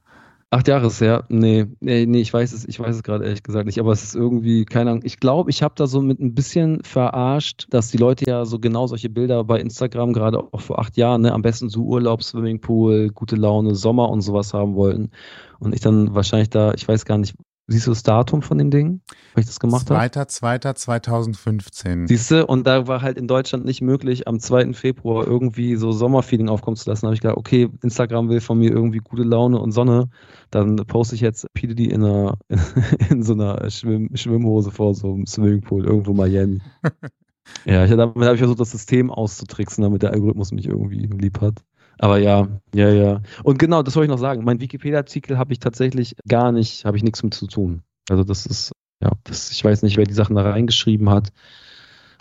Acht 0.54 0.68
Jahre 0.68 0.88
ist 0.88 1.00
ja, 1.00 1.24
nee, 1.30 1.66
nee, 1.80 2.06
nee, 2.06 2.20
ich 2.20 2.34
weiß 2.34 2.52
es, 2.52 2.68
ich 2.68 2.78
weiß 2.78 2.98
es 2.98 3.04
gerade 3.04 3.24
ehrlich 3.24 3.42
gesagt 3.42 3.68
nicht, 3.68 3.80
aber 3.80 3.94
es 3.94 4.04
ist 4.04 4.16
irgendwie, 4.16 4.66
keine 4.66 4.90
Ahnung, 4.92 5.04
ich 5.06 5.18
glaube, 5.18 5.50
ich 5.50 5.64
habe 5.64 5.76
da 5.78 5.88
so 5.88 6.02
mit 6.02 6.20
ein 6.20 6.36
bisschen 6.36 6.84
verarscht, 6.84 7.68
dass 7.70 7.90
die 7.90 7.98
Leute 7.98 8.26
ja 8.30 8.44
so 8.44 8.60
genau 8.60 8.86
solche 8.86 9.10
Bilder 9.10 9.46
bei 9.46 9.62
Instagram, 9.62 10.12
gerade 10.12 10.40
auch 10.52 10.60
vor 10.60 10.80
acht 10.80 10.98
Jahren, 10.98 11.22
ne, 11.22 11.32
am 11.32 11.42
besten 11.42 11.70
so 11.70 11.84
Urlaub, 11.84 12.22
Swimmingpool, 12.22 13.12
gute 13.12 13.38
Laune, 13.38 13.76
Sommer 13.76 14.10
und 14.10 14.20
sowas 14.22 14.54
haben 14.54 14.76
wollten. 14.76 15.12
Und 15.60 15.74
ich 15.74 15.80
dann 15.80 16.14
wahrscheinlich 16.16 16.50
da, 16.50 16.74
ich 16.74 16.86
weiß 16.86 17.06
gar 17.06 17.18
nicht, 17.18 17.34
Siehst 17.72 17.88
du 17.88 17.92
das 17.92 18.04
Datum 18.04 18.42
von 18.42 18.58
dem 18.58 18.70
Ding, 18.70 19.02
weil 19.34 19.42
ich 19.42 19.48
das 19.48 19.60
gemacht 19.60 19.90
habe? 19.90 20.00
2.2.2015. 20.00 22.08
Siehst 22.08 22.32
du, 22.32 22.46
und 22.46 22.68
da 22.68 22.88
war 22.88 23.02
halt 23.02 23.18
in 23.18 23.28
Deutschland 23.28 23.64
nicht 23.64 23.82
möglich, 23.82 24.28
am 24.28 24.40
2. 24.40 24.74
Februar 24.74 25.26
irgendwie 25.26 25.78
so 25.78 25.94
Sommerfeeling 25.94 26.50
aufkommen 26.50 26.76
zu 26.76 26.90
lassen. 26.90 27.04
Da 27.04 27.08
habe 27.08 27.16
ich 27.16 27.22
gedacht, 27.22 27.38
okay, 27.38 27.70
Instagram 27.82 28.30
will 28.30 28.42
von 28.42 28.60
mir 28.60 28.72
irgendwie 28.72 29.00
gute 29.00 29.24
Laune 29.24 29.60
und 29.60 29.72
Sonne. 29.72 30.10
Dann 30.50 30.76
poste 30.76 31.16
ich 31.16 31.22
jetzt 31.22 31.48
P. 31.54 31.68
in, 31.68 32.04
einer, 32.04 32.38
in 33.10 33.24
so 33.24 33.34
einer 33.34 33.70
Schwimm 33.70 34.10
Schwimmhose 34.16 34.72
vor 34.72 34.94
so 34.94 35.14
einem 35.14 35.26
Swimmingpool, 35.26 35.86
irgendwo 35.86 36.14
Miami. 36.14 36.60
ja, 37.66 37.86
ich, 37.86 37.92
damit 37.92 38.18
habe 38.18 38.34
ich 38.34 38.40
versucht, 38.40 38.60
das 38.60 38.72
System 38.72 39.10
auszutricksen, 39.10 39.82
damit 39.82 40.04
der 40.04 40.12
Algorithmus 40.12 40.52
mich 40.52 40.68
irgendwie 40.68 41.06
lieb 41.06 41.40
hat. 41.40 41.64
Aber 42.02 42.18
ja, 42.18 42.48
ja, 42.74 42.90
ja. 42.90 43.22
Und 43.44 43.60
genau, 43.60 43.84
das 43.84 43.96
wollte 43.96 44.06
ich 44.06 44.10
noch 44.12 44.18
sagen. 44.18 44.44
Mein 44.44 44.60
Wikipedia-Artikel 44.60 45.38
habe 45.38 45.54
ich 45.54 45.60
tatsächlich 45.60 46.16
gar 46.28 46.52
nicht, 46.52 46.84
habe 46.84 46.98
ich 46.98 47.04
nichts 47.04 47.22
mit 47.22 47.36
zu 47.36 47.46
tun. 47.46 47.84
Also 48.10 48.24
das 48.24 48.48
ist, 48.48 48.72
ja, 49.04 49.12
das, 49.24 49.52
ich 49.52 49.64
weiß 49.64 49.84
nicht, 49.84 49.98
wer 49.98 50.06
die 50.06 50.16
Sachen 50.16 50.36
da 50.36 50.42
reingeschrieben 50.42 51.12
hat. 51.12 51.32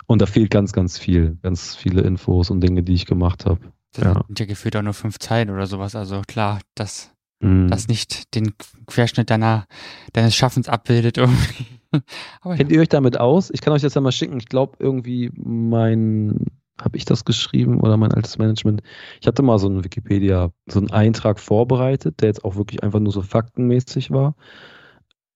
Und 0.05 0.21
da 0.21 0.27
fehlt 0.27 0.51
ganz, 0.51 0.71
ganz 0.71 0.99
viel, 0.99 1.39
ganz 1.41 1.75
viele 1.75 2.01
Infos 2.01 2.51
und 2.51 2.61
Dinge, 2.61 2.83
die 2.83 2.93
ich 2.93 3.07
gemacht 3.07 3.47
habe. 3.47 3.59
Das 3.93 4.05
ja. 4.05 4.23
sind 4.27 4.39
ja 4.39 4.45
gefühlt 4.45 4.75
auch 4.75 4.83
nur 4.83 4.93
fünf 4.93 5.17
Zeilen 5.17 5.49
oder 5.49 5.65
sowas. 5.65 5.95
Also 5.95 6.21
klar, 6.27 6.59
dass 6.75 7.11
mm. 7.39 7.67
das 7.67 7.87
nicht 7.87 8.35
den 8.35 8.53
Querschnitt 8.85 9.31
deiner, 9.31 9.65
deines 10.13 10.35
Schaffens 10.35 10.69
abbildet 10.69 11.17
irgendwie. 11.17 11.65
Aber 12.41 12.53
ja. 12.53 12.57
Kennt 12.57 12.71
ihr 12.71 12.81
euch 12.81 12.89
damit 12.89 13.19
aus? 13.19 13.49
Ich 13.51 13.61
kann 13.61 13.73
euch 13.73 13.81
das 13.81 13.95
ja 13.95 14.01
mal 14.01 14.11
schicken. 14.11 14.37
Ich 14.37 14.47
glaube 14.47 14.77
irgendwie 14.77 15.31
mein, 15.35 16.45
habe 16.81 16.97
ich 16.97 17.05
das 17.05 17.25
geschrieben 17.25 17.79
oder 17.79 17.97
mein 17.97 18.13
altes 18.13 18.37
Management? 18.37 18.81
Ich 19.21 19.27
hatte 19.27 19.43
mal 19.43 19.59
so 19.59 19.67
einen 19.67 19.83
Wikipedia, 19.83 20.51
so 20.67 20.79
einen 20.79 20.91
Eintrag 20.91 21.39
vorbereitet, 21.39 22.21
der 22.21 22.27
jetzt 22.29 22.43
auch 22.43 22.55
wirklich 22.55 22.83
einfach 22.83 22.99
nur 22.99 23.13
so 23.13 23.21
faktenmäßig 23.21 24.11
war. 24.11 24.35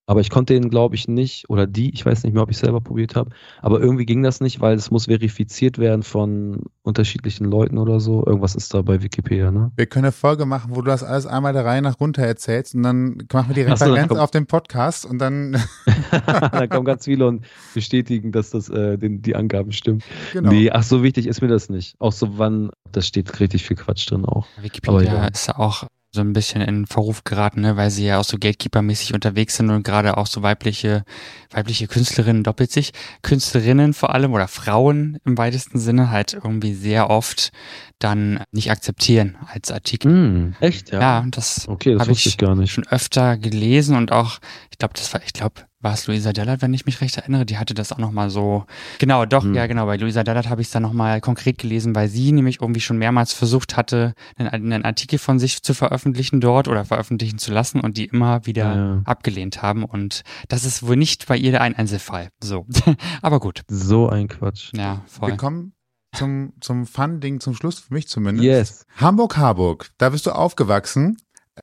Aber 0.07 0.21
ich 0.21 0.29
konnte 0.29 0.53
den, 0.53 0.69
glaube 0.69 0.93
ich, 0.95 1.07
nicht, 1.07 1.49
oder 1.49 1.65
die, 1.65 1.89
ich 1.93 2.05
weiß 2.05 2.23
nicht 2.23 2.33
mehr, 2.33 2.43
ob 2.43 2.51
ich 2.51 2.57
selber 2.57 2.79
probiert 2.79 3.15
habe, 3.15 3.31
aber 3.61 3.79
irgendwie 3.79 4.05
ging 4.05 4.21
das 4.21 4.39
nicht, 4.39 4.61
weil 4.61 4.75
es 4.75 4.91
muss 4.91 5.05
verifiziert 5.05 5.79
werden 5.79 6.03
von 6.03 6.61
unterschiedlichen 6.83 7.45
Leuten 7.45 7.79
oder 7.79 7.99
so. 7.99 8.23
Irgendwas 8.25 8.53
ist 8.53 8.71
da 8.73 8.83
bei 8.83 9.01
Wikipedia, 9.01 9.49
ne? 9.51 9.71
Wir 9.75 9.87
können 9.87 10.05
eine 10.05 10.11
Folge 10.11 10.45
machen, 10.45 10.71
wo 10.75 10.81
du 10.81 10.91
das 10.91 11.03
alles 11.03 11.25
einmal 11.25 11.53
der 11.53 11.65
Reihe 11.65 11.81
nach 11.81 11.99
runter 11.99 12.21
erzählst 12.21 12.75
und 12.75 12.83
dann 12.83 13.17
machen 13.33 13.47
wir 13.49 13.55
die 13.55 13.61
so, 13.63 13.67
dann 13.69 13.89
Referenz 13.89 14.07
kommt- 14.09 14.21
auf 14.21 14.31
dem 14.31 14.45
Podcast 14.45 15.05
und 15.07 15.17
dann, 15.17 15.53
da 16.11 16.67
kommen 16.67 16.85
ganz 16.85 17.05
viele 17.05 17.27
und 17.27 17.43
bestätigen, 17.73 18.31
dass 18.31 18.51
das 18.51 18.69
äh, 18.69 18.97
den, 18.97 19.23
die 19.23 19.35
Angaben 19.35 19.71
stimmen. 19.71 20.03
genau. 20.33 20.49
Nee, 20.51 20.69
ach, 20.71 20.83
so 20.83 21.01
wichtig 21.01 21.25
ist 21.25 21.41
mir 21.41 21.47
das 21.47 21.69
nicht. 21.69 21.95
Auch 21.99 22.11
so 22.11 22.37
wann, 22.37 22.69
da 22.91 23.01
steht 23.01 23.39
richtig 23.39 23.63
viel 23.65 23.75
Quatsch 23.77 24.09
drin 24.11 24.25
auch. 24.25 24.45
Wikipedia 24.61 24.97
Aber 24.97 25.03
ja. 25.03 25.27
ist 25.27 25.47
ja 25.47 25.57
auch 25.57 25.85
so 26.15 26.21
ein 26.21 26.33
bisschen 26.33 26.61
in 26.61 26.87
Verruf 26.87 27.23
geraten, 27.23 27.61
ne, 27.61 27.77
weil 27.77 27.91
sie 27.91 28.05
ja 28.05 28.19
auch 28.19 28.23
so 28.23 28.37
Gatekeeper-mäßig 28.37 29.13
unterwegs 29.13 29.57
sind 29.57 29.69
und 29.69 29.83
gerade 29.83 30.17
auch 30.17 30.25
so 30.25 30.41
weibliche, 30.41 31.03
weibliche 31.51 31.87
Künstlerinnen 31.87 32.43
doppelt 32.43 32.71
sich, 32.71 32.91
Künstlerinnen 33.21 33.93
vor 33.93 34.15
allem 34.15 34.33
oder 34.33 34.47
Frauen 34.47 35.19
im 35.25 35.37
weitesten 35.37 35.77
Sinne 35.77 36.09
halt 36.09 36.33
irgendwie 36.33 36.73
sehr 36.73 37.09
oft 37.11 37.51
dann 37.99 38.43
nicht 38.51 38.71
akzeptieren 38.71 39.37
als 39.53 39.71
Artikel. 39.71 40.11
Hm, 40.11 40.55
echt, 40.59 40.91
ja. 40.91 40.99
Ja, 40.99 41.25
das 41.29 41.67
Okay, 41.67 41.93
das 41.93 42.01
hab 42.01 42.07
wusste 42.09 42.29
ich 42.29 42.37
gar 42.37 42.55
nicht. 42.55 42.71
schon 42.71 42.87
öfter 42.87 43.37
gelesen 43.37 43.95
und 43.95 44.11
auch, 44.11 44.39
ich 44.71 44.77
glaube, 44.77 44.93
das 44.95 45.13
war, 45.13 45.21
ich 45.23 45.33
glaube, 45.33 45.61
war 45.85 45.93
es 45.93 46.07
Luisa 46.07 46.33
Dellert, 46.33 46.61
wenn 46.63 46.73
ich 46.73 46.85
mich 46.87 46.99
recht 46.99 47.15
erinnere, 47.15 47.45
die 47.45 47.57
hatte 47.59 47.73
das 47.75 47.93
auch 47.93 47.99
nochmal 47.99 48.29
so, 48.31 48.65
genau, 48.99 49.25
doch, 49.25 49.43
Hm. 49.43 49.53
ja, 49.53 49.67
genau, 49.67 49.85
bei 49.85 49.97
Luisa 49.97 50.23
Dellert 50.23 50.49
habe 50.49 50.59
ich 50.61 50.67
es 50.67 50.71
dann 50.73 50.81
nochmal 50.83 51.21
konkret 51.21 51.59
gelesen, 51.59 51.93
weil 51.95 52.09
sie 52.09 52.31
nämlich 52.31 52.59
irgendwie 52.59 52.81
schon 52.81 52.97
mehrmals 52.97 53.31
versucht 53.33 53.77
hatte, 53.77 54.13
einen, 54.35 54.49
einen 54.73 54.83
Artikel 54.83 55.19
von 55.19 55.37
sich 55.39 55.61
zu 55.61 55.73
veröffentlichen 55.75 56.41
dort 56.41 56.67
oder 56.67 56.83
veröffentlichen 56.85 57.37
zu 57.37 57.53
lassen 57.53 57.79
und 57.79 57.97
die 57.97 58.05
immer 58.05 58.45
wieder 58.47 58.75
Ja, 58.75 59.01
abgelehnt 59.05 59.61
haben 59.61 59.85
und 59.85 60.23
das 60.47 60.65
ist 60.65 60.85
wohl 60.85 60.95
nicht 60.95 61.27
bei 61.27 61.37
ihr 61.37 61.61
ein 61.61 61.75
Einzelfall, 61.75 62.29
so, 62.43 62.65
aber 63.21 63.39
gut, 63.39 63.61
So 63.69 64.09
ein 64.09 64.27
Quatsch. 64.27 64.71
ja, 64.73 65.01
voll. 65.05 65.29
Wir 65.29 65.37
kommen 65.37 65.73
zum, 66.15 66.53
zum 66.61 66.85
Fun-Ding 66.87 67.41
zum 67.41 67.53
Schluss, 67.55 67.79
für 67.79 67.93
mich 67.93 68.07
zumindest. 68.07 68.43
Yes. 68.45 68.85
Hamburg-Harburg, 68.97 69.89
da 69.97 70.09
bist 70.09 70.25
du 70.25 70.31
aufgewachsen. 70.31 71.17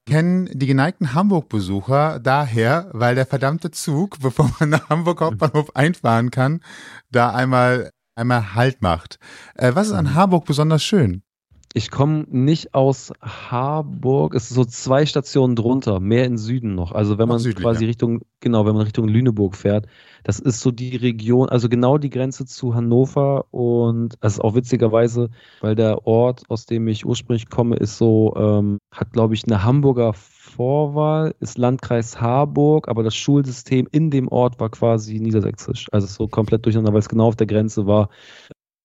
Kennen 0.06 0.48
die 0.52 0.66
geneigten 0.66 1.14
Hamburg-Besucher 1.14 2.18
daher, 2.18 2.90
weil 2.92 3.14
der 3.14 3.26
verdammte 3.26 3.70
Zug, 3.70 4.18
bevor 4.22 4.50
man 4.58 4.70
nach 4.70 4.88
Hamburg 4.88 5.20
Hauptbahnhof 5.20 5.74
einfahren 5.76 6.30
kann, 6.30 6.62
da 7.10 7.30
einmal, 7.30 7.90
einmal 8.14 8.54
Halt 8.54 8.82
macht. 8.82 9.18
Äh, 9.54 9.74
was 9.74 9.88
ist 9.88 9.92
an 9.92 10.14
Harburg 10.14 10.44
besonders 10.44 10.82
schön? 10.82 11.22
Ich 11.74 11.90
komme 11.90 12.26
nicht 12.28 12.74
aus 12.74 13.12
Harburg, 13.22 14.34
es 14.34 14.50
ist 14.50 14.56
so 14.56 14.64
zwei 14.64 15.06
Stationen 15.06 15.56
drunter, 15.56 16.00
mehr 16.00 16.26
in 16.26 16.36
Süden 16.36 16.74
noch. 16.74 16.92
Also 16.92 17.16
wenn 17.16 17.28
man 17.28 17.38
südlicher. 17.38 17.70
quasi 17.70 17.86
Richtung, 17.86 18.20
genau, 18.40 18.66
wenn 18.66 18.74
man 18.74 18.82
Richtung 18.82 19.08
Lüneburg 19.08 19.56
fährt, 19.56 19.86
das 20.22 20.38
ist 20.38 20.60
so 20.60 20.70
die 20.70 20.96
Region, 20.96 21.48
also 21.48 21.70
genau 21.70 21.96
die 21.96 22.10
Grenze 22.10 22.44
zu 22.44 22.74
Hannover 22.74 23.46
und 23.52 24.16
das 24.20 24.34
ist 24.34 24.40
auch 24.40 24.54
witzigerweise, 24.54 25.30
weil 25.62 25.74
der 25.74 26.06
Ort, 26.06 26.42
aus 26.48 26.66
dem 26.66 26.86
ich 26.88 27.06
ursprünglich 27.06 27.48
komme, 27.48 27.76
ist 27.76 27.96
so, 27.96 28.34
ähm, 28.36 28.78
hat 28.90 29.12
glaube 29.12 29.32
ich 29.32 29.44
eine 29.46 29.64
Hamburger 29.64 30.12
Vorwahl, 30.12 31.34
ist 31.40 31.56
Landkreis 31.56 32.20
Harburg, 32.20 32.88
aber 32.88 33.02
das 33.02 33.16
Schulsystem 33.16 33.88
in 33.90 34.10
dem 34.10 34.28
Ort 34.28 34.60
war 34.60 34.68
quasi 34.68 35.20
niedersächsisch. 35.20 35.86
Also 35.90 36.06
so 36.06 36.28
komplett 36.28 36.66
durcheinander, 36.66 36.92
weil 36.92 37.00
es 37.00 37.08
genau 37.08 37.28
auf 37.28 37.36
der 37.36 37.46
Grenze 37.46 37.86
war. 37.86 38.10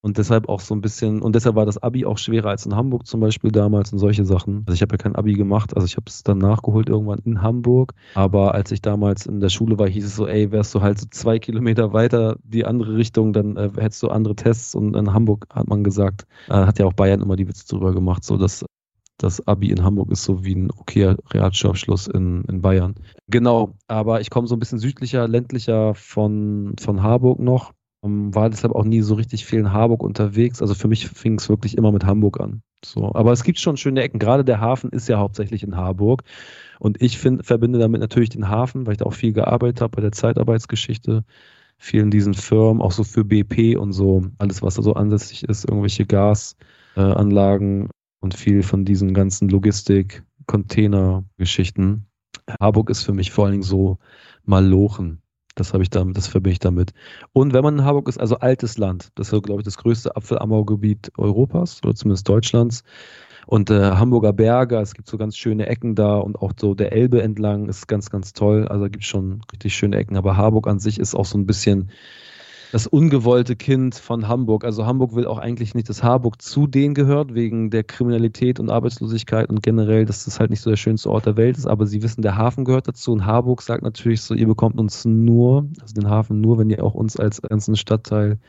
Und 0.02 0.18
deshalb 0.18 0.48
auch 0.48 0.60
so 0.60 0.76
ein 0.76 0.82
bisschen, 0.82 1.22
und 1.22 1.36
deshalb 1.36 1.56
war 1.56 1.66
das 1.66 1.82
Abi 1.82 2.06
auch 2.06 2.18
schwerer 2.18 2.50
als 2.50 2.66
in 2.66 2.76
Hamburg 2.76 3.08
zum 3.08 3.20
Beispiel 3.20 3.52
damals 3.52 3.92
und 3.92 4.00
solche 4.00 4.26
Sachen. 4.26 4.64
Also 4.68 4.74
ich 4.74 4.82
habe 4.82 4.94
ja 4.94 4.98
kein 4.98 5.16
Abi 5.16 5.34
gemacht, 5.34 5.76
also 5.76 5.86
ich 5.86 5.96
habe 5.96 6.06
es 6.08 6.24
dann 6.24 6.38
nachgeholt 6.38 6.88
irgendwann 6.88 7.20
in 7.26 7.42
Hamburg. 7.42 7.94
Aber 8.14 8.54
als 8.54 8.72
ich 8.72 8.82
damals 8.82 9.26
in 9.26 9.40
der 9.40 9.50
Schule 9.50 9.78
war, 9.80 9.88
hieß 9.88 10.06
es 10.06 10.16
so, 10.16 10.28
ey, 10.28 10.52
wärst 10.52 10.74
du 10.76 10.82
halt 10.82 11.00
so 11.00 11.08
zwei 11.10 11.40
Kilometer 11.40 11.94
weiter 11.94 12.38
die 12.44 12.66
andere 12.66 12.96
Richtung, 12.96 13.34
dann 13.34 13.58
äh, 13.58 13.70
hättest 13.78 14.04
du 14.04 14.10
andere 14.10 14.36
Tests. 14.36 14.76
Und 14.76 14.96
in 14.96 15.14
Hamburg 15.14 15.48
hat 15.52 15.68
man 15.68 15.84
gesagt, 15.84 16.26
äh, 16.48 16.54
hat 16.54 16.80
ja 16.80 16.86
auch 16.86 16.94
Bayern 16.94 17.22
immer 17.22 17.36
die 17.36 17.48
Witze 17.48 17.68
drüber 17.68 17.94
gemacht, 17.94 18.24
so 18.24 18.38
dass 18.38 18.64
das 19.18 19.46
Abi 19.48 19.72
in 19.72 19.84
Hamburg 19.84 20.12
ist 20.12 20.24
so 20.24 20.46
wie 20.46 20.56
ein 20.56 20.70
okayer 20.72 21.18
Realschulabschluss 21.32 22.08
in, 22.08 22.44
in 22.46 22.62
Bayern. 22.62 22.96
Genau, 23.28 23.74
aber 23.88 24.22
ich 24.22 24.30
komme 24.30 24.48
so 24.48 24.56
ein 24.56 24.60
bisschen 24.60 24.80
südlicher, 24.80 25.28
ländlicher 25.28 25.96
von, 25.96 26.76
von 26.80 27.02
Harburg 27.02 27.40
noch. 27.40 27.74
Ähm, 28.04 28.34
War 28.34 28.50
deshalb 28.50 28.74
auch 28.74 28.86
nie 28.86 29.02
so 29.02 29.16
richtig 29.16 29.46
viel 29.46 29.60
in 29.60 29.74
Harburg 29.74 30.04
unterwegs. 30.04 30.62
Also 30.62 30.74
für 30.74 30.88
mich 30.88 31.08
fing 31.08 31.36
es 31.36 31.50
wirklich 31.50 31.78
immer 31.78 31.92
mit 31.92 32.06
Hamburg 32.06 32.40
an. 32.40 32.62
So, 32.86 33.14
aber 33.16 33.32
es 33.32 33.44
gibt 33.44 33.60
schon 33.60 33.78
schöne 33.78 34.02
Ecken. 34.02 34.20
Gerade 34.20 34.46
der 34.46 34.60
Hafen 34.62 34.92
ist 34.92 35.08
ja 35.10 35.18
hauptsächlich 35.18 35.64
in 35.64 35.76
Harburg. 35.76 36.24
Und 36.80 37.02
ich 37.02 37.18
find, 37.18 37.46
verbinde 37.46 37.80
damit 37.80 38.02
natürlich 38.02 38.30
den 38.30 38.50
Hafen, 38.50 38.86
weil 38.86 38.94
ich 38.94 39.00
da 39.00 39.06
auch 39.06 39.14
viel 39.14 39.34
gearbeitet 39.34 39.82
habe 39.82 39.96
bei 39.96 40.02
der 40.02 40.12
Zeitarbeitsgeschichte. 40.12 41.24
Vielen 41.80 42.12
diesen 42.12 42.34
Firmen, 42.34 42.82
auch 42.82 42.92
so 42.92 43.04
für 43.04 43.24
BP 43.24 43.78
und 43.78 43.94
so, 43.94 44.26
alles, 44.40 44.62
was 44.64 44.76
da 44.76 44.82
so 44.82 44.94
ansässig 44.94 45.44
ist, 45.44 45.66
irgendwelche 45.66 46.06
Gasanlagen 46.06 47.86
äh, 47.86 47.90
und 48.20 48.34
viel 48.34 48.64
von 48.64 48.84
diesen 48.84 49.14
ganzen 49.14 49.50
Logistik, 49.50 50.24
Container-Geschichten. 50.48 52.08
Harburg 52.60 52.90
ist 52.90 53.04
für 53.04 53.14
mich 53.14 53.32
vor 53.32 53.46
allen 53.46 53.54
Dingen 53.54 53.64
so 53.64 53.98
Malochen. 54.44 55.22
Das 55.58 55.74
habe 55.74 55.82
ich 55.82 55.90
damit, 55.90 56.16
das 56.16 56.28
verbinde 56.28 56.52
ich 56.54 56.60
damit. 56.60 56.94
Und 57.34 57.52
wenn 57.52 57.64
man 57.64 57.80
in 57.80 57.84
Harburg 57.84 58.08
ist, 58.08 58.20
also 58.20 58.38
altes 58.38 58.78
Land, 58.78 59.10
das 59.16 59.34
ist, 59.34 59.44
glaube 59.44 59.62
ich, 59.62 59.66
das 59.66 59.78
größte 59.78 60.16
Apfelanbaugebiet 60.16 61.12
Europas 61.18 61.82
oder 61.84 61.96
zumindest 61.96 62.30
Deutschlands. 62.30 62.84
Und 63.48 63.72
äh, 63.72 63.92
Hamburger 63.92 64.34
Berge, 64.34 64.78
es 64.78 64.94
gibt 64.94 65.08
so 65.08 65.18
ganz 65.18 65.36
schöne 65.36 65.66
Ecken 65.68 65.96
da 65.96 66.18
und 66.18 66.36
auch 66.36 66.52
so 66.60 66.76
der 66.76 66.92
Elbe 66.92 67.24
entlang 67.24 67.70
ist 67.70 67.88
ganz, 67.88 68.10
ganz 68.12 68.34
toll. 68.34 68.68
Also 68.68 68.84
da 68.84 68.90
gibt 68.90 69.04
es 69.04 69.10
schon 69.10 69.42
richtig 69.52 69.76
schöne 69.76 69.98
Ecken. 69.98 70.16
Aber 70.16 70.38
Harburg 70.38 70.68
an 70.68 70.80
sich 70.80 71.00
ist 71.00 71.16
auch 71.16 71.26
so 71.26 71.38
ein 71.38 71.48
bisschen 71.48 71.90
das 72.72 72.88
ungewollte 72.88 73.56
Kind 73.56 73.96
von 73.96 74.28
Hamburg. 74.28 74.64
Also 74.64 74.86
Hamburg 74.86 75.16
will 75.16 75.26
auch 75.26 75.38
eigentlich 75.38 75.74
nicht, 75.74 75.90
dass 75.90 76.04
Harburg 76.04 76.42
zu 76.42 76.68
denen 76.68 76.94
gehört, 76.94 77.34
wegen 77.34 77.70
der 77.70 77.84
Kriminalität 77.84 78.60
und 78.60 78.70
Arbeitslosigkeit 78.70 79.50
und 79.50 79.64
generell, 79.64 80.06
dass 80.06 80.26
das 80.26 80.40
halt 80.40 80.50
nicht 80.50 80.62
so 80.62 80.70
der 80.70 80.78
schönste 80.78 81.10
Ort 81.10 81.26
der 81.26 81.38
Welt 81.38 81.58
ist. 81.58 81.66
Aber 81.66 81.86
sie 81.86 82.04
wissen, 82.04 82.22
der 82.22 82.36
Hafen 82.36 82.66
gehört 82.66 82.88
dazu 82.88 83.12
und 83.14 83.26
Harburg 83.26 83.62
sagt 83.62 83.84
natürlich 83.84 84.22
so, 84.22 84.34
ihr 84.34 84.48
bekommt 84.48 84.78
uns 84.78 85.06
nur, 85.06 85.70
also 85.82 85.94
den 85.94 86.10
Hafen 86.10 86.42
nur, 86.42 86.58
wenn 86.58 86.70
ihr 86.70 86.84
auch 86.84 86.94
uns 86.94 87.18
als 87.18 87.42
ganzen 87.42 87.76
Stadtteil 87.76 88.40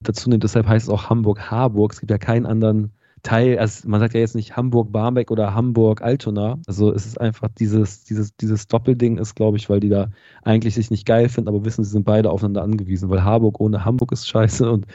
dazu 0.00 0.30
nehmt. 0.30 0.44
Deshalb 0.44 0.66
heißt 0.66 0.88
es 0.88 0.92
auch 0.92 1.10
Hamburg-Harburg. 1.10 1.92
Es 1.92 2.00
gibt 2.00 2.10
ja 2.10 2.18
keinen 2.18 2.46
anderen 2.46 2.92
Teil, 3.22 3.58
also 3.58 3.88
man 3.88 4.00
sagt 4.00 4.14
ja 4.14 4.20
jetzt 4.20 4.34
nicht 4.34 4.56
Hamburg-Barmbek 4.56 5.30
oder 5.30 5.54
Hamburg-Altona. 5.54 6.58
Also 6.66 6.92
es 6.92 7.06
ist 7.06 7.20
einfach 7.20 7.48
dieses, 7.58 8.04
dieses, 8.04 8.34
dieses 8.36 8.66
Doppelding 8.68 9.18
ist, 9.18 9.34
glaube 9.34 9.56
ich, 9.58 9.68
weil 9.68 9.80
die 9.80 9.88
da 9.88 10.08
eigentlich 10.42 10.74
sich 10.74 10.90
nicht 10.90 11.06
geil 11.06 11.28
finden, 11.28 11.48
aber 11.48 11.64
wissen, 11.64 11.84
sie 11.84 11.90
sind 11.90 12.04
beide 12.04 12.30
aufeinander 12.30 12.62
angewiesen, 12.62 13.10
weil 13.10 13.22
Harburg 13.24 13.60
ohne 13.60 13.84
Hamburg 13.84 14.12
ist 14.12 14.28
scheiße 14.28 14.70
und 14.70 14.86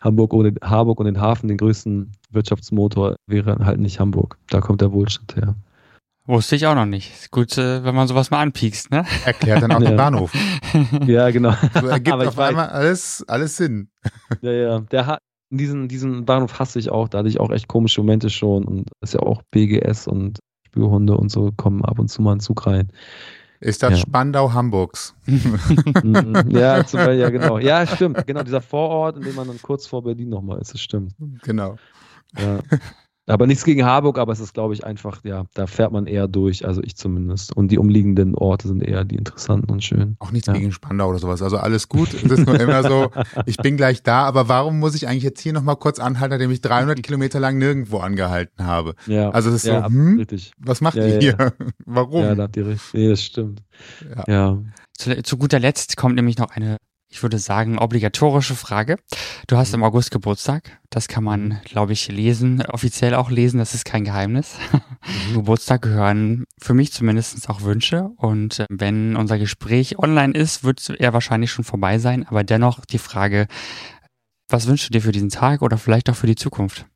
Hamburg 0.00 0.32
ohne 0.32 0.54
Harburg 0.62 0.98
und 0.98 1.06
den 1.06 1.20
Hafen, 1.20 1.48
den 1.48 1.58
größten 1.58 2.12
Wirtschaftsmotor, 2.30 3.16
wäre 3.26 3.56
halt 3.64 3.80
nicht 3.80 4.00
Hamburg. 4.00 4.38
Da 4.48 4.60
kommt 4.60 4.80
der 4.80 4.92
Wohlstand 4.92 5.36
her. 5.36 5.54
Wusste 6.26 6.54
ich 6.56 6.66
auch 6.66 6.74
noch 6.74 6.86
nicht. 6.86 7.10
Ist 7.12 7.30
gut, 7.30 7.58
äh, 7.58 7.82
wenn 7.84 7.94
man 7.94 8.06
sowas 8.06 8.30
mal 8.30 8.40
anpiekst, 8.40 8.90
ne? 8.90 9.04
Erklärt 9.24 9.62
dann 9.62 9.72
auch 9.72 9.80
Ja. 9.82 9.88
den 9.88 9.96
Bahnhof. 9.96 10.32
Ja, 11.06 11.30
genau. 11.30 11.52
So 11.80 11.86
ergibt 11.88 12.12
Aber 12.14 12.22
ich 12.22 12.28
auf 12.28 12.38
weiß- 12.38 12.48
einmal 12.48 12.68
alles, 12.68 13.24
alles 13.26 13.56
Sinn. 13.56 13.88
Ja, 14.40 14.52
ja. 14.52 14.80
Der 14.80 15.06
hat 15.06 15.18
diesen, 15.50 15.88
diesen 15.88 16.24
Bahnhof 16.24 16.58
hasse 16.58 16.78
ich 16.78 16.90
auch. 16.90 17.08
Da 17.08 17.18
hatte 17.18 17.28
ich 17.28 17.40
auch 17.40 17.50
echt 17.50 17.68
komische 17.68 18.00
Momente 18.00 18.30
schon. 18.30 18.64
Und 18.64 18.90
ist 19.02 19.14
ja 19.14 19.20
auch 19.20 19.42
BGS 19.50 20.06
und 20.06 20.38
Spürhunde 20.66 21.16
und 21.16 21.30
so 21.30 21.50
kommen 21.56 21.84
ab 21.84 21.98
und 21.98 22.08
zu 22.08 22.22
mal 22.22 22.32
einen 22.32 22.40
Zug 22.40 22.66
rein. 22.66 22.90
Ist 23.60 23.82
das 23.82 23.90
Ja. 23.90 23.96
Spandau 23.98 24.52
Hamburgs? 24.52 25.14
Ja, 26.48 26.84
zum 26.86 26.98
Beispiel, 26.98 27.18
ja, 27.18 27.30
genau. 27.30 27.58
Ja, 27.58 27.86
stimmt. 27.86 28.26
Genau, 28.26 28.42
dieser 28.42 28.60
Vorort, 28.62 29.16
in 29.16 29.22
dem 29.22 29.34
man 29.34 29.48
dann 29.48 29.60
kurz 29.60 29.86
vor 29.86 30.02
Berlin 30.02 30.30
nochmal 30.30 30.60
ist. 30.60 30.72
Das 30.72 30.80
stimmt. 30.80 31.12
Genau. 31.42 31.76
Ja. 32.38 32.60
Aber 33.30 33.46
nichts 33.46 33.64
gegen 33.64 33.84
Harburg, 33.84 34.18
aber 34.18 34.32
es 34.32 34.40
ist, 34.40 34.54
glaube 34.54 34.74
ich, 34.74 34.84
einfach, 34.84 35.24
ja, 35.24 35.44
da 35.54 35.66
fährt 35.66 35.92
man 35.92 36.06
eher 36.06 36.28
durch, 36.28 36.66
also 36.66 36.82
ich 36.82 36.96
zumindest. 36.96 37.56
Und 37.56 37.68
die 37.70 37.78
umliegenden 37.78 38.34
Orte 38.34 38.68
sind 38.68 38.82
eher 38.82 39.04
die 39.04 39.16
interessanten 39.16 39.70
und 39.70 39.82
schönen. 39.84 40.16
Auch 40.18 40.32
nichts 40.32 40.46
Ja. 40.48 40.52
gegen 40.54 40.72
Spandau 40.72 41.08
oder 41.10 41.18
sowas. 41.18 41.42
Also 41.42 41.56
alles 41.58 41.88
gut. 41.88 42.12
Es 42.14 42.22
ist 42.24 42.46
nur 42.46 42.58
immer 42.60 42.82
so, 42.82 43.10
ich 43.46 43.56
bin 43.58 43.76
gleich 43.76 44.02
da, 44.02 44.24
aber 44.24 44.48
warum 44.48 44.78
muss 44.78 44.94
ich 44.94 45.08
eigentlich 45.08 45.22
jetzt 45.24 45.40
hier 45.40 45.52
nochmal 45.52 45.76
kurz 45.76 45.98
anhalten, 45.98 46.32
nachdem 46.34 46.50
ich 46.50 46.60
300 46.60 47.02
Kilometer 47.02 47.40
lang 47.40 47.58
nirgendwo 47.58 47.98
angehalten 47.98 48.66
habe? 48.66 48.94
Ja, 49.06 49.30
Also 49.30 49.48
es 49.50 49.56
ist 49.56 49.66
ja, 49.66 49.80
so, 49.82 49.86
hm, 49.86 50.18
richtig. 50.18 50.52
was 50.58 50.80
macht 50.80 50.96
Ja, 50.96 51.06
ihr 51.06 51.14
ja, 51.14 51.20
hier? 51.20 51.52
Warum? 51.86 52.22
Ja, 52.22 52.34
da 52.34 52.42
habt 52.44 52.56
ihr 52.56 52.66
recht. 52.66 52.82
Nee, 52.92 53.08
das 53.08 53.22
stimmt. 53.22 53.62
Ja. 54.16 54.24
Ja. 54.32 54.58
Zu, 54.98 55.22
zu 55.22 55.38
guter 55.38 55.58
Letzt 55.58 55.96
kommt 55.96 56.16
nämlich 56.16 56.36
noch 56.38 56.50
eine 56.50 56.76
ich 57.10 57.22
würde 57.24 57.38
sagen, 57.38 57.78
obligatorische 57.78 58.54
Frage. 58.54 58.96
Du 59.48 59.56
hast 59.56 59.74
im 59.74 59.82
August 59.82 60.12
Geburtstag. 60.12 60.78
Das 60.90 61.08
kann 61.08 61.24
man, 61.24 61.60
glaube 61.64 61.92
ich, 61.92 62.06
lesen, 62.08 62.62
offiziell 62.62 63.14
auch 63.16 63.30
lesen. 63.30 63.58
Das 63.58 63.74
ist 63.74 63.84
kein 63.84 64.04
Geheimnis. 64.04 64.56
Mhm. 64.72 65.34
Geburtstag 65.34 65.82
gehören 65.82 66.44
für 66.58 66.72
mich 66.72 66.92
zumindest 66.92 67.50
auch 67.50 67.62
Wünsche. 67.62 68.10
Und 68.16 68.60
äh, 68.60 68.66
wenn 68.70 69.16
unser 69.16 69.38
Gespräch 69.38 69.98
online 69.98 70.34
ist, 70.34 70.62
wird 70.62 70.88
er 70.98 71.12
wahrscheinlich 71.12 71.50
schon 71.50 71.64
vorbei 71.64 71.98
sein. 71.98 72.26
Aber 72.28 72.44
dennoch 72.44 72.84
die 72.84 72.98
Frage, 72.98 73.48
was 74.48 74.68
wünschst 74.68 74.88
du 74.88 74.92
dir 74.92 75.02
für 75.02 75.12
diesen 75.12 75.30
Tag 75.30 75.62
oder 75.62 75.78
vielleicht 75.78 76.08
auch 76.10 76.16
für 76.16 76.28
die 76.28 76.36
Zukunft? 76.36 76.86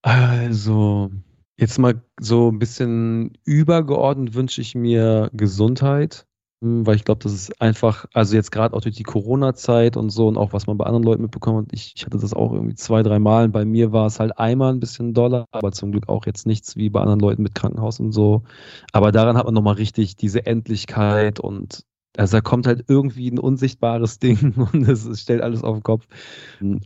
Also, 0.00 1.10
jetzt 1.58 1.78
mal 1.78 2.02
so 2.18 2.50
ein 2.50 2.58
bisschen 2.58 3.36
übergeordnet 3.44 4.34
wünsche 4.34 4.62
ich 4.62 4.74
mir 4.74 5.30
Gesundheit 5.34 6.26
weil 6.64 6.96
ich 6.96 7.04
glaube, 7.04 7.22
das 7.22 7.32
ist 7.32 7.60
einfach, 7.60 8.06
also 8.12 8.34
jetzt 8.36 8.50
gerade 8.50 8.74
auch 8.74 8.80
durch 8.80 8.96
die 8.96 9.02
Corona-Zeit 9.02 9.96
und 9.96 10.10
so 10.10 10.28
und 10.28 10.36
auch 10.36 10.52
was 10.52 10.66
man 10.66 10.78
bei 10.78 10.86
anderen 10.86 11.04
Leuten 11.04 11.22
mitbekommen 11.22 11.66
hat, 11.66 11.72
ich, 11.72 11.92
ich 11.96 12.06
hatte 12.06 12.18
das 12.18 12.34
auch 12.34 12.52
irgendwie 12.52 12.74
zwei, 12.74 13.02
drei 13.02 13.18
Mal. 13.18 13.48
Bei 13.48 13.64
mir 13.64 13.92
war 13.92 14.06
es 14.06 14.20
halt 14.20 14.38
einmal 14.38 14.72
ein 14.72 14.80
bisschen 14.80 15.14
doller, 15.14 15.46
aber 15.52 15.72
zum 15.72 15.92
Glück 15.92 16.08
auch 16.08 16.26
jetzt 16.26 16.46
nichts 16.46 16.76
wie 16.76 16.90
bei 16.90 17.00
anderen 17.00 17.20
Leuten 17.20 17.42
mit 17.42 17.54
Krankenhaus 17.54 18.00
und 18.00 18.12
so. 18.12 18.42
Aber 18.92 19.12
daran 19.12 19.36
hat 19.36 19.44
man 19.44 19.54
nochmal 19.54 19.74
richtig 19.74 20.16
diese 20.16 20.46
Endlichkeit 20.46 21.40
und 21.40 21.84
also 22.16 22.36
da 22.36 22.40
kommt 22.40 22.66
halt 22.66 22.84
irgendwie 22.88 23.30
ein 23.30 23.38
unsichtbares 23.38 24.18
Ding 24.20 24.54
und 24.72 24.88
es 24.88 25.20
stellt 25.20 25.42
alles 25.42 25.64
auf 25.64 25.76
den 25.76 25.82
Kopf. 25.82 26.06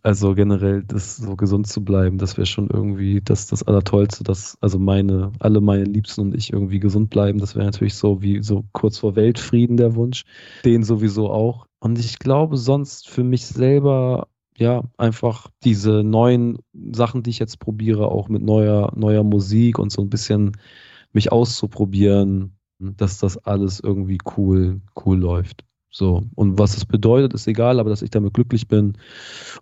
Also 0.03 0.35
generell, 0.35 0.83
das 0.85 1.17
so 1.17 1.37
gesund 1.37 1.67
zu 1.67 1.85
bleiben, 1.85 2.19
das 2.19 2.37
wäre 2.37 2.47
schon 2.47 2.69
irgendwie 2.71 3.21
das, 3.23 3.47
das 3.47 3.63
Allertollste, 3.63 4.25
dass 4.25 4.57
also 4.61 4.79
meine, 4.79 5.33
alle 5.39 5.61
meine 5.61 5.85
Liebsten 5.85 6.23
und 6.23 6.35
ich 6.35 6.53
irgendwie 6.53 6.81
gesund 6.81 7.11
bleiben. 7.11 7.39
Das 7.39 7.55
wäre 7.55 7.67
natürlich 7.67 7.95
so 7.95 8.23
wie 8.23 8.43
so 8.43 8.65
kurz 8.73 8.99
vor 8.99 9.17
Weltfrieden 9.17 9.77
der 9.77 9.95
Wunsch. 9.95 10.25
Den 10.65 10.83
sowieso 10.83 11.31
auch. 11.31 11.67
Und 11.81 11.99
ich 11.99 12.19
glaube 12.19 12.57
sonst 12.57 13.09
für 13.09 13.23
mich 13.23 13.47
selber, 13.47 14.29
ja, 14.57 14.83
einfach 14.97 15.49
diese 15.63 16.03
neuen 16.03 16.59
Sachen, 16.93 17.23
die 17.23 17.31
ich 17.31 17.39
jetzt 17.39 17.61
probiere, 17.61 18.09
auch 18.09 18.29
mit 18.29 18.43
neuer, 18.43 18.93
neuer 18.97 19.23
Musik 19.23 19.79
und 19.79 19.93
so 19.93 20.03
ein 20.03 20.11
bisschen 20.11 20.57
mich 21.13 21.31
auszuprobieren, 21.31 22.58
dass 22.79 23.19
das 23.19 23.39
alles 23.39 23.81
irgendwie 23.81 24.19
cool, 24.37 24.81
cool 25.05 25.19
läuft. 25.19 25.65
So. 25.91 26.29
Und 26.35 26.59
was 26.59 26.77
es 26.77 26.85
bedeutet, 26.85 27.35
ist 27.35 27.47
egal, 27.47 27.81
aber 27.81 27.91
dass 27.91 28.03
ich 28.03 28.11
damit 28.11 28.35
glücklich 28.35 28.69
bin 28.69 28.99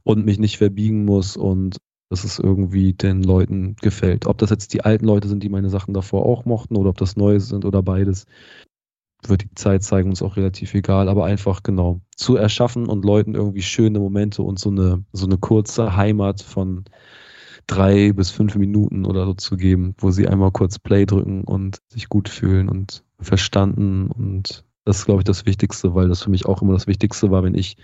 und 0.03 0.25
mich 0.25 0.39
nicht 0.39 0.59
verbiegen 0.59 1.05
muss 1.05 1.37
und 1.37 1.79
dass 2.09 2.25
es 2.25 2.39
irgendwie 2.39 2.93
den 2.93 3.23
Leuten 3.23 3.77
gefällt. 3.77 4.27
Ob 4.27 4.39
das 4.39 4.51
jetzt 4.51 4.73
die 4.75 4.85
alten 4.85 5.07
Leute 5.07 5.29
sind, 5.29 5.43
die 5.43 5.49
meine 5.49 5.71
Sachen 5.71 5.95
davor 5.95 6.25
auch 6.27 6.45
mochten 6.45 6.77
oder 6.77 6.91
ob 6.91 6.99
das 6.99 7.17
neue 7.17 7.41
sind 7.41 7.65
oder 7.65 7.83
beides, 7.83 8.27
wird 9.27 9.43
die 9.43 9.55
Zeit 9.55 9.83
zeigen, 9.83 10.11
uns 10.11 10.23
auch 10.23 10.37
relativ 10.37 10.75
egal, 10.75 11.09
aber 11.09 11.25
einfach 11.25 11.63
genau 11.63 12.01
zu 12.15 12.37
erschaffen 12.37 12.87
und 12.87 13.05
Leuten 13.05 13.35
irgendwie 13.35 13.63
schöne 13.63 13.99
Momente 13.99 14.43
und 14.43 14.59
so 14.59 14.71
eine, 14.71 15.05
so 15.13 15.27
eine 15.27 15.39
kurze 15.39 15.97
Heimat 15.97 16.43
von 16.43 16.85
drei 17.67 18.13
bis 18.13 18.31
fünf 18.31 18.55
Minuten 18.57 19.05
oder 19.05 19.27
so 19.27 19.35
zu 19.35 19.57
geben, 19.57 19.95
wo 19.99 20.11
sie 20.11 20.29
einmal 20.29 20.53
kurz 20.53 20.79
Play 20.79 21.07
drücken 21.07 21.45
und 21.45 21.79
sich 21.89 22.09
gut 22.09 22.29
fühlen 22.29 22.69
und 22.69 23.05
verstanden. 23.21 24.11
Und 24.11 24.65
das 24.85 24.99
ist, 24.99 25.05
glaube 25.07 25.21
ich, 25.21 25.25
das 25.25 25.47
Wichtigste, 25.47 25.95
weil 25.95 26.09
das 26.09 26.23
für 26.23 26.31
mich 26.31 26.47
auch 26.47 26.63
immer 26.63 26.75
das 26.75 26.87
Wichtigste 26.87 27.31
war, 27.31 27.43
wenn 27.43 27.55
ich 27.55 27.77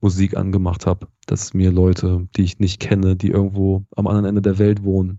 Musik 0.00 0.36
angemacht 0.36 0.86
habe, 0.86 1.08
dass 1.26 1.52
mir 1.52 1.70
Leute, 1.70 2.26
die 2.36 2.42
ich 2.42 2.58
nicht 2.58 2.80
kenne, 2.80 3.16
die 3.16 3.28
irgendwo 3.28 3.84
am 3.96 4.06
anderen 4.06 4.26
Ende 4.26 4.42
der 4.42 4.58
Welt 4.58 4.82
wohnen, 4.82 5.18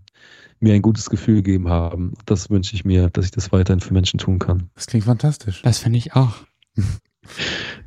mir 0.58 0.74
ein 0.74 0.82
gutes 0.82 1.08
Gefühl 1.08 1.36
gegeben 1.36 1.68
haben. 1.68 2.14
Das 2.26 2.50
wünsche 2.50 2.74
ich 2.74 2.84
mir, 2.84 3.10
dass 3.10 3.26
ich 3.26 3.30
das 3.30 3.52
weiterhin 3.52 3.80
für 3.80 3.94
Menschen 3.94 4.18
tun 4.18 4.38
kann. 4.38 4.70
Das 4.74 4.86
klingt 4.86 5.04
fantastisch. 5.04 5.62
Das 5.62 5.78
finde 5.78 5.98
ich 5.98 6.14
auch. 6.14 6.34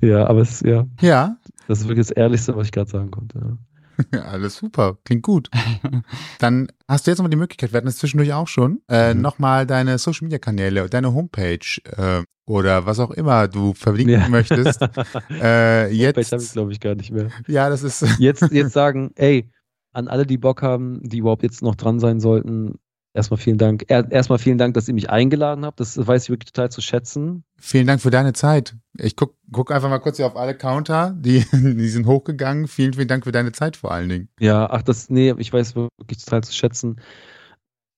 ja, 0.02 0.28
aber 0.28 0.42
es 0.42 0.62
ja. 0.62 0.86
Ja. 1.02 1.38
Das 1.68 1.82
ist 1.82 1.88
wirklich 1.88 2.08
das 2.08 2.16
Ehrlichste, 2.16 2.56
was 2.56 2.68
ich 2.68 2.72
gerade 2.72 2.90
sagen 2.90 3.12
konnte. 3.12 3.40
Ja. 3.40 3.58
Alles 4.12 4.58
super, 4.58 4.98
klingt 5.04 5.24
gut. 5.24 5.50
Dann 6.40 6.68
hast 6.88 7.06
du 7.06 7.12
jetzt 7.12 7.20
nochmal 7.20 7.30
die 7.30 7.38
Möglichkeit, 7.38 7.74
wir 7.74 7.78
hatten 7.78 7.88
es 7.88 7.98
zwischendurch 7.98 8.34
auch 8.34 8.48
schon, 8.48 8.82
äh, 8.90 9.14
mhm. 9.14 9.22
nochmal 9.22 9.66
deine 9.66 9.98
Social 9.98 10.26
Media 10.26 10.40
Kanäle, 10.40 10.90
deine 10.90 11.14
Homepage 11.14 11.60
äh, 11.98 12.24
oder 12.46 12.86
was 12.86 13.00
auch 13.00 13.12
immer 13.12 13.48
du 13.48 13.74
verlinken 13.74 14.22
ja. 14.22 14.30
möchtest. 14.30 14.82
Äh, 15.30 15.92
jetzt 15.92 16.18
Homepage 16.18 16.32
habe 16.32 16.44
ich 16.44 16.52
glaube 16.52 16.72
ich 16.72 16.80
gar 16.80 16.96
nicht 16.96 17.12
mehr. 17.12 17.30
Ja, 17.48 17.70
das 17.70 17.84
ist. 17.84 18.20
jetzt, 18.20 18.52
jetzt 18.52 18.74
sagen, 18.74 19.12
ey, 19.16 19.50
an 19.92 20.08
alle, 20.08 20.26
die 20.26 20.38
Bock 20.38 20.62
haben, 20.62 21.00
die 21.04 21.20
überhaupt 21.20 21.44
jetzt 21.44 21.62
noch 21.62 21.76
dran 21.76 22.00
sein 22.00 22.20
sollten, 22.20 22.76
Erstmal 23.16 23.38
vielen 23.38 23.58
Dank. 23.58 23.86
Erstmal 23.88 24.40
vielen 24.40 24.58
Dank, 24.58 24.74
dass 24.74 24.90
ihr 24.90 24.94
mich 24.94 25.10
eingeladen 25.10 25.64
habt. 25.64 25.80
Das 25.80 25.98
weiß 25.98 26.24
ich 26.24 26.30
wirklich 26.30 26.52
total 26.52 26.70
zu 26.70 26.82
schätzen. 26.82 27.46
Vielen 27.58 27.88
Dank 27.88 28.02
für 28.02 28.10
deine 28.10 28.34
Zeit. 28.34 28.76
Ich 28.98 29.16
guck, 29.16 29.36
guck 29.54 29.72
einfach 29.72 29.88
mal 29.88 30.00
kurz 30.00 30.18
hier 30.18 30.28
auf 30.28 30.36
alle 30.36 30.54
Counter. 30.54 31.16
Die, 31.18 31.46
die 31.54 31.88
sind 31.88 32.08
hochgegangen. 32.08 32.68
Vielen, 32.68 32.92
vielen 32.92 33.08
Dank 33.08 33.24
für 33.24 33.32
deine 33.32 33.54
Zeit 33.54 33.78
vor 33.78 33.92
allen 33.92 34.10
Dingen. 34.10 34.30
Ja, 34.38 34.70
ach, 34.70 34.82
das, 34.82 35.10
nee, 35.10 35.34
ich 35.38 35.54
weiß 35.54 35.76
wirklich 35.76 36.26
total 36.26 36.44
zu 36.44 36.52
schätzen, 36.52 37.00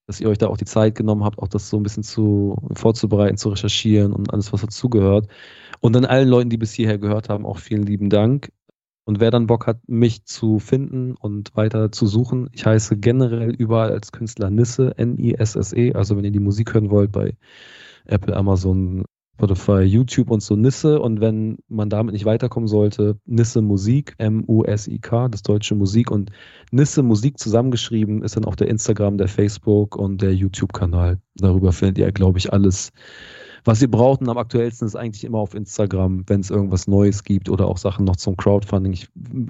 dass 0.06 0.22
ihr 0.22 0.30
euch 0.30 0.38
da 0.38 0.50
auch 0.50 0.58
die 0.58 0.66
Zeit 0.66 0.94
genommen 0.94 1.24
habt, 1.24 1.40
auch 1.40 1.48
das 1.48 1.68
so 1.68 1.78
ein 1.78 1.84
bisschen 1.84 2.04
zu 2.04 2.56
vorzubereiten, 2.76 3.38
zu 3.38 3.50
recherchieren 3.50 4.14
und 4.14 4.32
alles, 4.32 4.54
was 4.54 4.62
dazugehört. 4.62 5.28
Und 5.80 5.94
dann 5.94 6.06
allen 6.06 6.30
Leuten, 6.30 6.52
die 6.52 6.58
bis 6.58 6.74
hierher 6.74 7.00
gehört 7.00 7.30
haben, 7.30 7.44
auch 7.44 7.58
vielen 7.58 7.88
lieben 7.88 8.12
Dank. 8.12 8.52
Und 9.08 9.22
wer 9.22 9.32
dann 9.32 9.48
Bock 9.48 9.68
hat, 9.68 9.80
mich 9.88 10.26
zu 10.26 10.60
finden 10.60 11.16
und 11.16 11.56
weiter 11.56 11.94
zu 11.94 12.08
suchen, 12.08 12.50
ich 12.52 12.66
heiße 12.66 12.98
generell 12.98 13.52
überall 13.52 13.94
als 13.94 14.12
Künstler 14.12 14.50
Nisse, 14.50 14.98
N-I-S-S-E. 14.98 15.94
Also 15.94 16.18
wenn 16.18 16.26
ihr 16.26 16.32
die 16.32 16.42
Musik 16.42 16.74
hören 16.74 16.90
wollt 16.90 17.14
bei 17.14 17.38
Apple, 18.04 18.36
Amazon, 18.36 19.06
Spotify, 19.36 19.84
YouTube 19.84 20.30
und 20.30 20.44
so 20.44 20.58
Nisse. 20.58 21.00
Und 21.00 21.22
wenn 21.22 21.60
man 21.70 21.90
damit 21.90 22.12
nicht 22.12 22.26
weiterkommen 22.26 22.68
sollte, 22.68 23.18
Nisse 23.26 23.62
Musik, 23.62 24.14
M-U-S-I-K, 24.18 25.30
das 25.30 25.42
deutsche 25.42 25.76
Musik. 25.76 26.12
Und 26.12 26.32
Nisse 26.72 27.02
Musik 27.02 27.40
zusammengeschrieben 27.40 28.24
ist 28.24 28.36
dann 28.36 28.44
auch 28.44 28.58
der 28.58 28.68
Instagram, 28.68 29.18
der 29.18 29.30
Facebook 29.30 29.96
und 29.96 30.22
der 30.22 30.36
YouTube-Kanal. 30.36 31.22
Darüber 31.36 31.72
findet 31.72 31.98
ihr, 31.98 32.12
glaube 32.12 32.40
ich, 32.40 32.52
alles 32.52 32.92
was 33.68 33.82
ihr 33.82 33.92
braucht 33.92 34.22
und 34.22 34.30
am 34.30 34.38
aktuellsten 34.38 34.88
ist 34.88 34.96
eigentlich 34.96 35.26
immer 35.26 35.40
auf 35.40 35.54
Instagram, 35.54 36.24
wenn 36.28 36.40
es 36.40 36.50
irgendwas 36.50 36.88
Neues 36.88 37.24
gibt 37.26 37.50
oder 37.50 37.68
auch 37.68 37.78
Sachen 37.78 38.06
noch 38.06 38.16
zum 38.16 38.38
Crowdfunding. 38.38 38.94
Ich, 38.94 39.10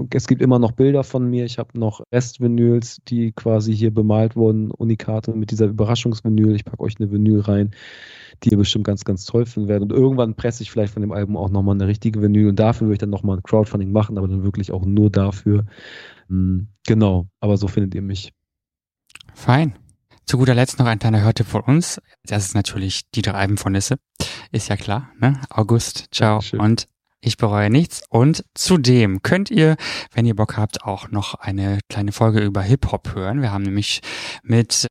es 0.09 0.27
gibt 0.27 0.41
immer 0.41 0.57
noch 0.57 0.71
Bilder 0.71 1.03
von 1.03 1.29
mir. 1.29 1.45
Ich 1.45 1.59
habe 1.59 1.77
noch 1.79 2.01
Restvinyls, 2.11 2.97
die 3.07 3.31
quasi 3.31 3.75
hier 3.75 3.93
bemalt 3.93 4.35
wurden, 4.35 4.71
Unikate 4.71 5.33
mit 5.33 5.51
dieser 5.51 5.67
Überraschungsvinyl. 5.67 6.55
Ich 6.55 6.65
packe 6.65 6.81
euch 6.81 6.95
eine 6.99 7.11
Vinyl 7.11 7.41
rein, 7.41 7.71
die 8.43 8.49
ihr 8.49 8.57
bestimmt 8.57 8.85
ganz, 8.85 9.05
ganz 9.05 9.25
toll 9.25 9.45
finden 9.45 9.69
werdet. 9.69 9.91
Und 9.91 9.97
irgendwann 9.97 10.33
presse 10.33 10.63
ich 10.63 10.71
vielleicht 10.71 10.93
von 10.93 11.03
dem 11.03 11.11
Album 11.11 11.37
auch 11.37 11.51
nochmal 11.51 11.75
eine 11.75 11.87
richtige 11.87 12.19
Vinyl 12.19 12.49
und 12.49 12.57
dafür 12.57 12.87
würde 12.87 12.93
ich 12.93 12.99
dann 12.99 13.11
nochmal 13.11 13.37
ein 13.37 13.43
Crowdfunding 13.43 13.91
machen, 13.91 14.17
aber 14.17 14.27
dann 14.27 14.43
wirklich 14.43 14.71
auch 14.71 14.83
nur 14.83 15.11
dafür. 15.11 15.65
Hm, 16.27 16.69
genau, 16.87 17.27
aber 17.39 17.57
so 17.57 17.67
findet 17.67 17.93
ihr 17.93 18.01
mich. 18.01 18.33
Fein. 19.35 19.75
Zu 20.27 20.37
guter 20.37 20.55
Letzt 20.55 20.77
noch 20.77 20.87
ein 20.87 20.99
kleiner 20.99 21.21
Hörtipp 21.21 21.47
von 21.47 21.61
uns. 21.61 22.01
Das 22.25 22.43
ist 22.43 22.53
natürlich 22.53 23.09
die 23.15 23.21
drei 23.21 23.31
Alben 23.31 23.55
von 23.55 23.71
Nisse. 23.71 23.95
Ist 24.51 24.67
ja 24.67 24.75
klar, 24.75 25.09
ne? 25.17 25.39
August, 25.49 26.07
ciao 26.11 26.39
Dankeschön. 26.39 26.59
und 26.59 26.87
ich 27.21 27.37
bereue 27.37 27.69
nichts. 27.69 28.01
Und 28.09 28.43
zudem 28.53 29.21
könnt 29.21 29.49
ihr, 29.49 29.77
wenn 30.11 30.25
ihr 30.25 30.35
Bock 30.35 30.57
habt, 30.57 30.83
auch 30.83 31.11
noch 31.11 31.35
eine 31.35 31.79
kleine 31.89 32.11
Folge 32.11 32.41
über 32.41 32.61
Hip-Hop 32.61 33.15
hören. 33.15 33.41
Wir 33.41 33.53
haben 33.53 33.63
nämlich 33.63 34.01
mit 34.43 34.87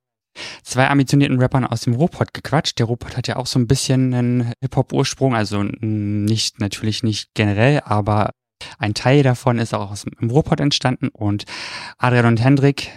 zwei 0.62 0.88
ambitionierten 0.88 1.38
Rappern 1.38 1.66
aus 1.66 1.82
dem 1.82 1.92
Ruhrpott 1.92 2.32
gequatscht. 2.32 2.78
Der 2.78 2.86
Ruhrpott 2.86 3.18
hat 3.18 3.28
ja 3.28 3.36
auch 3.36 3.46
so 3.46 3.58
ein 3.58 3.66
bisschen 3.66 4.14
einen 4.14 4.52
Hip-Hop-Ursprung, 4.62 5.34
also 5.36 5.62
nicht, 5.62 6.60
natürlich 6.60 7.02
nicht 7.02 7.34
generell, 7.34 7.82
aber 7.84 8.30
ein 8.78 8.94
Teil 8.94 9.22
davon 9.22 9.58
ist 9.58 9.74
auch 9.74 9.90
aus 9.90 10.04
dem 10.04 10.30
Ruhrpott 10.30 10.60
entstanden 10.60 11.08
und 11.08 11.44
Adrian 11.98 12.24
und 12.24 12.42
Hendrik, 12.42 12.90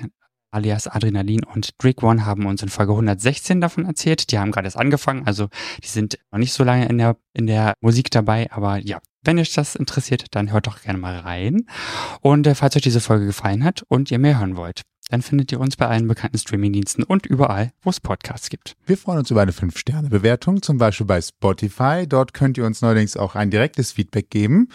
alias 0.51 0.87
Adrenalin 0.87 1.43
und 1.43 1.71
Drake 1.81 2.05
One 2.05 2.25
haben 2.25 2.45
uns 2.45 2.61
in 2.61 2.69
Folge 2.69 2.93
116 2.93 3.61
davon 3.61 3.85
erzählt. 3.85 4.31
Die 4.31 4.39
haben 4.39 4.51
gerade 4.51 4.67
erst 4.67 4.77
angefangen, 4.77 5.25
also 5.25 5.47
die 5.83 5.87
sind 5.87 6.19
noch 6.31 6.39
nicht 6.39 6.53
so 6.53 6.63
lange 6.63 6.87
in 6.87 6.97
der, 6.97 7.17
in 7.33 7.47
der 7.47 7.73
Musik 7.81 8.11
dabei, 8.11 8.51
aber 8.51 8.77
ja, 8.77 8.99
wenn 9.23 9.39
euch 9.39 9.53
das 9.53 9.75
interessiert, 9.75 10.25
dann 10.31 10.51
hört 10.51 10.67
doch 10.67 10.81
gerne 10.81 10.99
mal 10.99 11.19
rein. 11.19 11.65
Und 12.21 12.47
äh, 12.47 12.55
falls 12.55 12.75
euch 12.75 12.81
diese 12.81 13.01
Folge 13.01 13.25
gefallen 13.25 13.63
hat 13.63 13.83
und 13.87 14.11
ihr 14.11 14.19
mehr 14.19 14.39
hören 14.39 14.55
wollt, 14.55 14.83
dann 15.09 15.21
findet 15.21 15.51
ihr 15.51 15.59
uns 15.59 15.75
bei 15.75 15.87
allen 15.87 16.07
bekannten 16.07 16.37
Streamingdiensten 16.37 17.03
und 17.03 17.25
überall, 17.25 17.71
wo 17.81 17.89
es 17.89 17.99
Podcasts 17.99 18.49
gibt. 18.49 18.75
Wir 18.85 18.97
freuen 18.97 19.19
uns 19.19 19.31
über 19.31 19.41
eine 19.41 19.51
5-Sterne-Bewertung, 19.51 20.61
zum 20.61 20.77
Beispiel 20.77 21.07
bei 21.07 21.19
Spotify. 21.19 22.05
Dort 22.07 22.33
könnt 22.33 22.57
ihr 22.57 22.65
uns 22.65 22.81
neuerdings 22.81 23.17
auch 23.17 23.35
ein 23.35 23.49
direktes 23.49 23.91
Feedback 23.93 24.29
geben. 24.29 24.69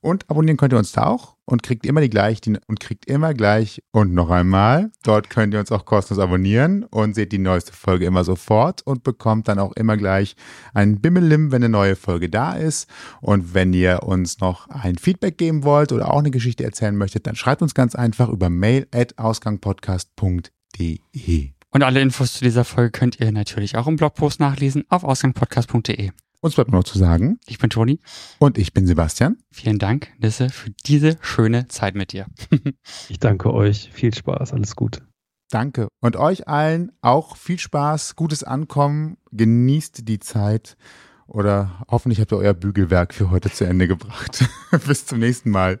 Und 0.00 0.28
abonnieren 0.30 0.58
könnt 0.58 0.74
ihr 0.74 0.78
uns 0.78 0.92
da 0.92 1.06
auch 1.06 1.37
und 1.48 1.62
kriegt 1.62 1.86
immer 1.86 2.02
die 2.02 2.10
gleichen 2.10 2.58
und 2.66 2.78
kriegt 2.78 3.06
immer 3.06 3.32
gleich 3.32 3.82
und 3.90 4.12
noch 4.12 4.28
einmal. 4.28 4.90
Dort 5.02 5.30
könnt 5.30 5.54
ihr 5.54 5.60
uns 5.60 5.72
auch 5.72 5.86
kostenlos 5.86 6.22
abonnieren 6.22 6.84
und 6.84 7.14
seht 7.14 7.32
die 7.32 7.38
neueste 7.38 7.72
Folge 7.72 8.04
immer 8.04 8.22
sofort 8.22 8.82
und 8.82 9.02
bekommt 9.02 9.48
dann 9.48 9.58
auch 9.58 9.72
immer 9.72 9.96
gleich 9.96 10.36
ein 10.74 11.00
Bimmelim, 11.00 11.50
wenn 11.50 11.62
eine 11.64 11.70
neue 11.70 11.96
Folge 11.96 12.28
da 12.28 12.52
ist. 12.52 12.86
Und 13.22 13.54
wenn 13.54 13.72
ihr 13.72 14.02
uns 14.02 14.40
noch 14.40 14.68
ein 14.68 14.98
Feedback 14.98 15.38
geben 15.38 15.64
wollt 15.64 15.90
oder 15.90 16.12
auch 16.12 16.18
eine 16.18 16.30
Geschichte 16.30 16.64
erzählen 16.64 16.96
möchtet, 16.96 17.26
dann 17.26 17.34
schreibt 17.34 17.62
uns 17.62 17.72
ganz 17.74 17.94
einfach 17.94 18.28
über 18.28 18.50
mail 18.50 18.86
at 18.92 19.18
ausgangpodcast.de. 19.18 20.98
Und 21.70 21.82
alle 21.82 22.00
Infos 22.02 22.34
zu 22.34 22.44
dieser 22.44 22.64
Folge 22.64 22.90
könnt 22.90 23.20
ihr 23.20 23.32
natürlich 23.32 23.76
auch 23.76 23.86
im 23.86 23.96
Blogpost 23.96 24.38
nachlesen 24.38 24.84
auf 24.90 25.02
ausgangpodcast.de. 25.02 26.10
Uns 26.40 26.54
bleibt 26.54 26.70
nur 26.70 26.80
noch 26.80 26.86
zu 26.86 26.98
sagen. 26.98 27.40
Ich 27.46 27.58
bin 27.58 27.68
Toni. 27.68 28.00
Und 28.38 28.58
ich 28.58 28.72
bin 28.72 28.86
Sebastian. 28.86 29.38
Vielen 29.50 29.78
Dank, 29.78 30.12
Nisse, 30.18 30.50
für 30.50 30.70
diese 30.86 31.18
schöne 31.20 31.66
Zeit 31.66 31.96
mit 31.96 32.12
dir. 32.12 32.26
ich 33.08 33.18
danke 33.18 33.52
euch. 33.52 33.90
Viel 33.92 34.14
Spaß. 34.14 34.52
Alles 34.52 34.76
Gute. 34.76 35.02
Danke. 35.50 35.88
Und 36.00 36.16
euch 36.16 36.46
allen 36.46 36.92
auch 37.00 37.36
viel 37.36 37.58
Spaß, 37.58 38.14
gutes 38.14 38.44
Ankommen. 38.44 39.16
Genießt 39.32 40.06
die 40.06 40.20
Zeit. 40.20 40.76
Oder 41.26 41.84
hoffentlich 41.88 42.20
habt 42.20 42.32
ihr 42.32 42.38
euer 42.38 42.54
Bügelwerk 42.54 43.12
für 43.12 43.30
heute 43.30 43.50
zu 43.50 43.64
Ende 43.64 43.88
gebracht. 43.88 44.44
Bis 44.86 45.06
zum 45.06 45.18
nächsten 45.18 45.50
Mal. 45.50 45.80